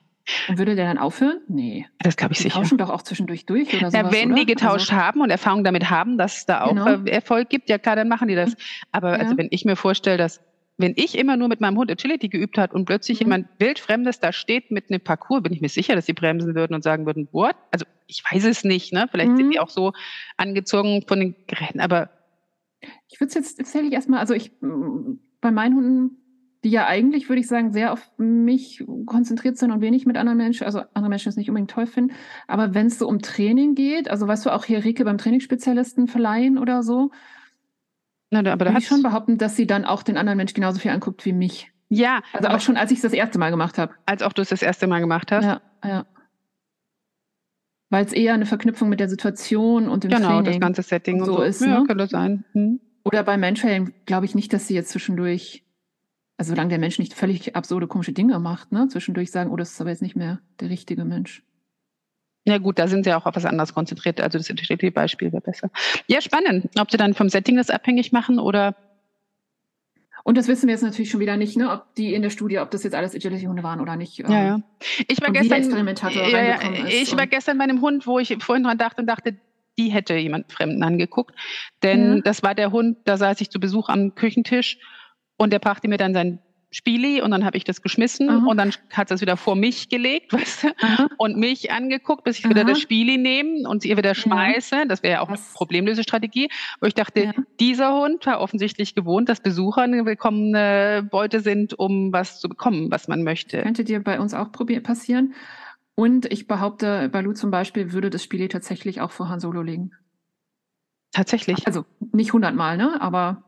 Und 0.50 0.58
würde 0.58 0.76
der 0.76 0.86
dann 0.86 0.98
aufhören? 0.98 1.40
Nee. 1.48 1.88
Das 2.00 2.18
glaube 2.18 2.34
ich 2.34 2.40
die 2.40 2.44
sicher. 2.44 2.56
Tauschen 2.56 2.78
doch 2.78 2.90
auch 2.90 3.02
zwischendurch 3.02 3.46
durch 3.46 3.74
oder 3.74 3.92
so. 3.92 3.98
Ja, 3.98 4.12
wenn 4.12 4.32
oder? 4.32 4.42
die 4.42 4.46
getauscht 4.46 4.92
also, 4.92 5.02
haben 5.02 5.22
und 5.22 5.30
Erfahrung 5.30 5.64
damit 5.64 5.90
haben, 5.90 6.18
dass 6.18 6.40
es 6.40 6.46
da 6.46 6.62
auch 6.62 6.70
genau. 6.70 7.04
Äh, 7.06 7.12
Erfolg 7.12 7.50
gibt, 7.50 7.70
ja 7.70 7.78
klar, 7.78 7.96
dann 7.96 8.10
machen 8.10 8.28
die 8.28 8.36
das. 8.36 8.56
Aber 8.92 9.10
also, 9.10 9.20
ja. 9.20 9.26
also 9.26 9.38
wenn 9.38 9.48
ich 9.52 9.64
mir 9.64 9.76
vorstelle, 9.76 10.18
dass 10.18 10.42
wenn 10.78 10.94
ich 10.96 11.18
immer 11.18 11.38
nur 11.38 11.48
mit 11.48 11.60
meinem 11.60 11.78
Hund 11.78 11.92
Agility 11.92 12.30
geübt 12.30 12.58
hat 12.58 12.72
und 12.74 12.86
plötzlich 12.86 13.20
mhm. 13.20 13.26
jemand 13.26 13.48
wildfremdes 13.58 14.20
da 14.20 14.32
steht 14.32 14.70
mit 14.70 14.90
einem 14.90 15.02
Parcours, 15.02 15.44
bin 15.44 15.54
ich 15.54 15.62
mir 15.62 15.70
sicher, 15.70 15.96
dass 15.96 16.06
sie 16.06 16.14
bremsen 16.14 16.56
würden 16.56 16.76
und 16.76 16.84
sagen 16.84 17.06
würden, 17.06 17.28
what? 17.32 17.56
Also 17.72 17.86
ich 18.06 18.24
weiß 18.30 18.46
es 18.46 18.64
nicht, 18.64 18.94
ne? 18.94 19.08
Vielleicht 19.10 19.32
mhm. 19.32 19.38
sind 19.38 19.50
die 19.52 19.60
auch 19.60 19.70
so 19.70 19.94
angezogen 20.38 21.04
von 21.08 21.20
den 21.20 21.36
Geräten, 21.48 21.80
aber 21.80 22.10
ich 23.08 23.20
würde 23.20 23.30
es 23.30 23.34
jetzt 23.34 23.58
tatsächlich 23.58 23.94
erstmal, 23.94 24.20
also 24.20 24.34
ich 24.34 24.52
bei 25.42 25.52
meinen 25.52 25.76
Hunden, 25.76 26.18
die 26.64 26.70
ja 26.70 26.88
eigentlich, 26.88 27.30
würde 27.30 27.40
ich 27.40 27.48
sagen, 27.48 27.72
sehr 27.72 27.94
auf 27.94 28.12
mich 28.18 28.84
konzentriert 29.06 29.58
sind 29.58 29.72
und 29.72 29.82
wenig 29.82 30.06
mit 30.06 30.18
anderen 30.18 30.38
Menschen, 30.38 30.66
also 30.66 30.82
andere 30.94 31.10
Menschen 31.10 31.30
es 31.30 31.38
nicht 31.38 31.50
unbedingt 31.50 31.72
toll 31.72 31.86
finden, 31.86 32.14
aber 32.48 32.74
wenn 32.74 32.88
es 32.88 33.00
so 33.00 33.08
um 33.08 33.20
Training 33.20 33.76
geht, 33.76 34.10
also 34.10 34.28
weißt 34.28 34.46
du, 34.46 34.50
auch 34.50 34.66
hier 34.66 34.84
Rike 34.84 35.06
beim 35.06 35.18
Trainingsspezialisten 35.18 36.08
verleihen 36.08 36.58
oder 36.58 36.84
so, 36.84 37.12
na, 38.30 38.40
aber 38.40 38.66
da 38.66 38.78
ich 38.78 38.88
schon 38.88 39.04
behaupten, 39.04 39.38
dass 39.38 39.56
sie 39.56 39.68
dann 39.68 39.86
auch 39.86 40.04
den 40.04 40.18
anderen 40.18 40.38
Mensch 40.38 40.54
genauso 40.54 40.80
viel 40.80 40.92
anguckt 40.92 41.26
wie 41.26 41.34
mich. 41.34 41.72
Ja. 41.90 42.22
Also 42.34 42.50
auch 42.50 42.60
schon, 42.60 42.76
als 42.76 42.92
ich 42.92 42.98
es 42.98 43.04
das 43.04 43.14
erste 43.14 43.40
Mal 43.40 43.52
gemacht 43.52 43.78
habe. 43.78 43.94
Als 44.06 44.22
auch 44.22 44.34
du 44.34 44.42
es 44.42 44.50
das 44.50 44.62
erste 44.62 44.88
Mal 44.88 45.00
gemacht 45.00 45.32
hast. 45.32 45.46
Ja, 45.46 45.62
ja. 45.84 46.06
Weil 47.90 48.06
es 48.06 48.14
eher 48.14 48.34
eine 48.34 48.46
Verknüpfung 48.46 48.90
mit 48.90 49.00
der 49.00 49.10
Situation 49.10 49.88
und 49.88 50.04
dem 50.04 50.12
genau, 50.12 50.28
Training 50.28 50.46
das 50.46 50.60
ganze 50.60 50.84
Setting 50.84 51.22
und 51.22 51.26
so, 51.26 51.38
so. 51.38 51.42
ist. 51.42 51.62
Ja, 51.62 51.80
ne? 51.80 51.88
könnte 51.88 52.08
sein. 52.08 52.44
Hm. 52.54 52.80
Oder 53.04 53.24
bei 53.24 53.38
Menschellen 53.38 53.94
glaube 54.06 54.26
ich 54.26 54.36
nicht, 54.36 54.52
dass 54.52 54.68
sie 54.68 54.76
jetzt 54.76 54.90
zwischendurch, 54.90 55.64
also 56.38 56.50
solange 56.50 56.70
der 56.70 56.80
Mensch 56.80 57.00
nicht 57.00 57.14
völlig 57.14 57.56
absurde, 57.56 57.88
komische 57.88 58.12
Dinge 58.12 58.40
macht, 58.40 58.74
ne, 58.74 58.90
zwischendurch 58.90 59.32
sagen, 59.32 59.50
oh, 59.52 59.56
das 59.56 59.72
ist 59.72 59.80
aber 59.80 59.92
jetzt 59.92 60.02
nicht 60.02 60.18
mehr 60.18 60.42
der 60.60 60.70
richtige 60.70 61.06
Mensch. 61.06 61.44
Ja 62.46 62.58
gut, 62.60 62.80
da 62.80 62.88
sind 62.88 63.04
sie 63.04 63.14
auch 63.14 63.26
auf 63.26 63.36
was 63.36 63.46
anderes 63.46 63.74
konzentriert. 63.74 64.22
Also 64.22 64.38
das 64.38 64.50
Integrität-Beispiel 64.50 65.32
wäre 65.34 65.42
besser. 65.42 65.70
Ja, 66.08 66.22
spannend. 66.22 66.70
Ob 66.80 66.90
sie 66.90 66.98
dann 66.98 67.14
vom 67.14 67.28
Setting 67.28 67.58
das 67.58 67.70
abhängig 67.70 68.14
machen 68.14 68.40
oder 68.40 68.76
und 70.28 70.38
das 70.38 70.50
wissen 70.50 70.68
wir 70.68 70.74
jetzt 70.74 70.82
natürlich 70.82 71.10
schon 71.10 71.22
wieder 71.22 71.38
nicht, 71.38 71.56
ne, 71.56 71.72
ob 71.72 71.96
die 71.96 72.14
in 72.14 72.22
der 72.22 72.32
Studie, 72.32 72.60
ob 72.60 72.70
das 72.70 72.84
jetzt 72.84 72.94
alles 72.94 73.16
Agility-Hunde 73.16 73.64
waren 73.64 73.80
oder 73.80 73.96
nicht. 73.96 74.18
Ja, 74.18 74.30
ja. 74.30 74.60
Ich 75.08 75.22
war 75.22 75.32
gestern, 75.32 75.60
Experimentator 75.60 76.22
ja, 76.28 76.44
ja, 76.44 76.60
ich 76.86 77.16
war 77.16 77.28
gestern 77.28 77.58
bei 77.58 77.64
einem 77.64 77.80
Hund, 77.80 78.06
wo 78.06 78.20
ich 78.20 78.36
vorhin 78.44 78.66
dran 78.66 78.78
dachte 78.78 79.00
und 79.00 79.08
dachte, 79.08 79.38
die 79.80 79.88
hätte 79.88 80.16
jemand 80.16 80.52
Fremden 80.52 80.84
angeguckt. 80.84 81.34
Denn 81.82 82.16
ja. 82.16 82.22
das 82.24 82.44
war 82.44 82.56
der 82.56 82.74
Hund, 82.74 82.98
da 83.06 83.16
saß 83.16 83.40
ich 83.40 83.50
zu 83.50 83.62
Besuch 83.62 83.88
am 83.88 84.16
Küchentisch 84.16 84.80
und 85.38 85.54
der 85.54 85.60
brachte 85.60 85.88
mir 85.88 85.98
dann 85.98 86.14
sein 86.14 86.40
Spieli 86.70 87.22
und 87.22 87.32
dann 87.32 87.46
habe 87.46 87.56
ich 87.56 87.64
das 87.64 87.82
geschmissen 87.82 88.30
Aha. 88.30 88.46
und 88.46 88.58
dann 88.58 88.74
hat 88.92 89.10
es 89.10 89.22
wieder 89.22 89.38
vor 89.38 89.56
mich 89.56 89.88
gelegt 89.88 90.34
weißt 90.34 90.64
du? 90.64 90.68
und 91.18 91.38
mich 91.38 91.72
angeguckt, 91.72 92.24
bis 92.26 92.40
ich 92.40 92.46
Aha. 92.46 92.52
wieder 92.52 92.66
das 92.66 92.80
Spieli 92.80 93.18
nehme 93.18 93.68
und 93.70 93.86
ihr 93.86 93.96
wieder 93.96 94.14
schmeiße. 94.16 94.76
Ja. 94.76 94.86
Das 94.86 95.02
wäre 95.02 95.14
ja 95.14 95.22
auch 95.22 95.30
Was? 95.30 95.40
eine 95.40 95.54
Problemlösestrategie. 95.54 96.50
Wo 96.82 96.88
ich 96.88 96.94
dachte, 96.94 97.24
ja. 97.24 97.34
dieser 97.60 97.94
Hund 97.98 98.26
war 98.26 98.42
offensichtlich 98.42 98.96
gewohnt, 98.96 99.30
dass 99.30 99.40
Besucher 99.40 99.84
eine 99.84 100.06
willkommene 100.06 101.08
Beute 101.10 101.40
sind, 101.40 101.78
um 101.78 102.12
was 102.12 102.40
zu 102.40 102.50
bekommen, 102.50 102.92
was 102.92 103.08
man 103.08 103.24
möchte. 103.24 103.62
Könnte 103.62 103.86
dir 103.86 104.04
bei 104.04 104.20
uns 104.20 104.34
auch 104.34 104.52
passieren. 104.52 105.34
Und 105.96 106.32
ich 106.32 106.48
behaupte, 106.48 107.10
bei 107.10 107.22
Lu 107.22 107.34
zum 107.34 107.50
Beispiel 107.50 107.92
würde 107.92 108.10
das 108.10 108.24
Spiel 108.24 108.48
tatsächlich 108.50 109.02
auch 109.02 109.12
vor 109.12 109.30
Han 109.30 109.40
Solo 109.40 109.62
liegen. 109.62 109.92
Tatsächlich. 111.12 111.66
Also 111.66 111.86
nicht 112.12 112.34
hundertmal, 112.34 112.78
ne? 112.78 113.02
Aber 113.02 113.47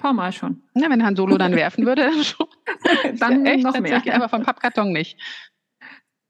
paar 0.00 0.12
Mal 0.12 0.32
schon. 0.32 0.62
Ja, 0.74 0.90
wenn 0.90 1.04
Han 1.04 1.14
Solo 1.14 1.38
dann 1.38 1.54
werfen 1.54 1.86
würde, 1.86 2.10
dann 2.10 2.24
schon. 2.24 2.46
dann 3.18 3.46
ja, 3.46 3.52
echt, 3.52 3.64
noch 3.64 3.78
mehr. 3.78 4.02
Aber 4.14 4.28
vom 4.28 4.42
Pappkarton 4.42 4.92
nicht. 4.92 5.18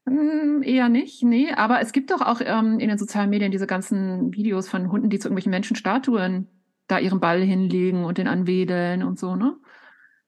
Hm, 0.07 0.61
eher 0.63 0.89
nicht, 0.89 1.23
nee. 1.23 1.51
Aber 1.51 1.81
es 1.81 1.91
gibt 1.91 2.11
doch 2.11 2.21
auch 2.21 2.41
ähm, 2.43 2.79
in 2.79 2.89
den 2.89 2.97
sozialen 2.97 3.29
Medien 3.29 3.51
diese 3.51 3.67
ganzen 3.67 4.33
Videos 4.33 4.69
von 4.69 4.91
Hunden, 4.91 5.09
die 5.09 5.19
zu 5.19 5.27
irgendwelchen 5.27 5.51
Menschenstatuen 5.51 6.47
da 6.87 6.99
ihren 6.99 7.19
Ball 7.19 7.41
hinlegen 7.41 8.03
und 8.03 8.17
den 8.17 8.27
anwedeln 8.27 9.03
und 9.03 9.17
so, 9.17 9.35
ne? 9.35 9.55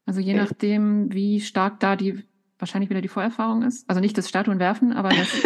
Also 0.06 0.20
je 0.20 0.34
nachdem, 0.34 1.14
wie 1.14 1.40
stark 1.40 1.80
da 1.80 1.96
die 1.96 2.24
wahrscheinlich 2.60 2.90
wieder 2.90 3.02
die 3.02 3.08
Vorerfahrung 3.08 3.64
ist. 3.64 3.90
Also 3.90 4.02
nicht 4.02 4.18
das 4.18 4.30
Statuen 4.30 4.60
werfen, 4.60 4.94
aber 4.94 5.10
das 5.10 5.44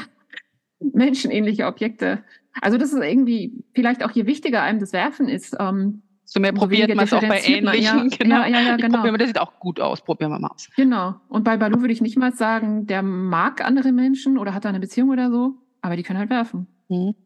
menschenähnliche 0.80 1.66
Objekte. 1.66 2.24
Also 2.60 2.78
das 2.78 2.92
ist 2.92 3.02
irgendwie 3.02 3.64
vielleicht 3.74 4.02
auch 4.02 4.10
je 4.10 4.26
wichtiger 4.26 4.62
einem 4.62 4.80
das 4.80 4.92
Werfen 4.92 5.28
ist. 5.28 5.56
Ähm, 5.58 6.02
so 6.32 6.38
mehr 6.38 6.52
probiert 6.52 6.94
man 6.94 7.06
es 7.06 7.12
auch 7.12 7.20
bei 7.26 7.42
ähnlichen. 7.42 7.82
Ja, 7.82 8.16
genau. 8.16 8.36
ja, 8.36 8.46
ja, 8.46 8.60
ja 8.60 8.76
genau. 8.76 8.98
Probieren, 8.98 9.18
das 9.18 9.28
sieht 9.30 9.40
auch 9.40 9.58
gut 9.58 9.80
aus, 9.80 10.00
probieren 10.00 10.30
wir 10.30 10.38
mal 10.38 10.50
aus. 10.50 10.70
Genau. 10.76 11.16
Und 11.28 11.42
bei 11.42 11.56
Balu 11.56 11.80
würde 11.80 11.92
ich 11.92 12.00
nicht 12.00 12.16
mal 12.16 12.32
sagen, 12.32 12.86
der 12.86 13.02
mag 13.02 13.64
andere 13.66 13.90
Menschen 13.90 14.38
oder 14.38 14.54
hat 14.54 14.64
da 14.64 14.68
eine 14.68 14.78
Beziehung 14.78 15.08
oder 15.08 15.28
so, 15.28 15.54
aber 15.82 15.96
die 15.96 16.04
können 16.04 16.20
halt 16.20 16.30
werfen. 16.30 16.68
Mhm. 16.88 17.16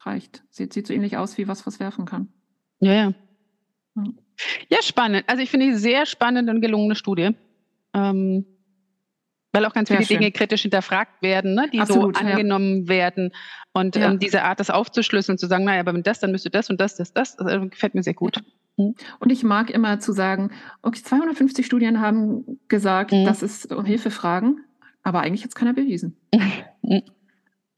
Reicht. 0.00 0.42
Sieht, 0.50 0.72
sieht 0.72 0.88
so 0.88 0.92
ähnlich 0.92 1.16
aus 1.16 1.38
wie 1.38 1.46
was, 1.46 1.64
was 1.68 1.78
werfen 1.78 2.04
kann. 2.04 2.32
Ja, 2.80 2.92
ja. 2.92 3.12
Ja, 4.68 4.82
spannend. 4.82 5.22
Also 5.28 5.40
ich 5.40 5.50
finde 5.50 5.66
die 5.66 5.74
sehr 5.74 6.04
spannend 6.04 6.50
und 6.50 6.60
gelungene 6.60 6.96
Studie. 6.96 7.36
Ähm, 7.94 8.44
weil 9.52 9.64
auch 9.66 9.74
ganz 9.74 9.88
viele 9.88 10.04
Dinge 10.04 10.32
kritisch 10.32 10.62
hinterfragt 10.62 11.22
werden, 11.22 11.54
ne, 11.54 11.68
die 11.72 11.80
Absolut, 11.80 12.16
so 12.16 12.24
angenommen 12.24 12.82
ja. 12.82 12.88
werden. 12.88 13.32
Und 13.72 13.96
ja. 13.96 14.10
ähm, 14.10 14.18
diese 14.18 14.42
Art, 14.42 14.60
das 14.60 14.70
aufzuschlüsseln 14.70 15.34
und 15.34 15.38
zu 15.38 15.46
sagen, 15.46 15.64
naja, 15.64 15.80
aber 15.80 15.94
wenn 15.94 16.02
das, 16.02 16.20
dann 16.20 16.32
müsste 16.32 16.50
das 16.50 16.70
und 16.70 16.80
das, 16.80 16.96
das, 16.96 17.12
das, 17.12 17.36
das 17.36 17.46
äh, 17.46 17.66
gefällt 17.68 17.94
mir 17.94 18.02
sehr 18.02 18.14
gut. 18.14 18.42
Und 18.76 19.30
ich 19.30 19.44
mag 19.44 19.70
immer 19.70 20.00
zu 20.00 20.12
sagen, 20.12 20.50
okay, 20.80 21.02
250 21.02 21.66
Studien 21.66 22.00
haben 22.00 22.58
gesagt, 22.68 23.12
mhm. 23.12 23.26
das 23.26 23.42
ist 23.42 23.72
um 23.72 23.84
Hilfe 23.84 24.10
fragen, 24.10 24.60
aber 25.02 25.20
eigentlich 25.20 25.42
hat 25.42 25.50
es 25.50 25.54
keiner 25.54 25.74
bewiesen. 25.74 26.16
Mhm. 26.82 27.02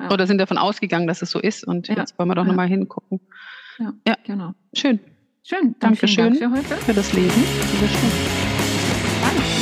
Ja. 0.01 0.11
Oder 0.11 0.27
sind 0.27 0.39
davon 0.39 0.59
ausgegangen, 0.59 1.07
dass 1.07 1.23
es 1.23 1.31
so 1.31 1.41
ist 1.41 1.67
und 1.67 1.89
jetzt 1.89 2.19
wollen 2.19 2.29
wir 2.29 2.35
doch 2.35 2.45
ja. 2.45 2.49
nochmal 2.49 2.69
hingucken. 2.69 3.21
Ja, 3.79 3.93
ja, 4.07 4.17
genau. 4.25 4.55
Schön. 4.75 5.01
Schön. 5.43 5.75
Dankeschön 5.79 6.39
Dank 6.39 6.39
für 6.39 6.51
heute. 6.51 6.77
Für 6.85 6.95
das 6.95 7.13
Lesen. 7.13 7.43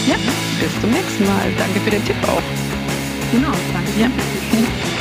Ja, 0.09 0.17
bis 0.63 0.81
zum 0.81 0.91
nächsten 0.91 1.27
Mal. 1.27 1.51
Danke 1.59 1.81
für 1.81 1.91
den 1.91 2.05
Tipp 2.05 2.17
auch. 2.29 2.43
Genau, 3.33 3.53
danke. 3.73 4.01
Ja. 4.01 4.92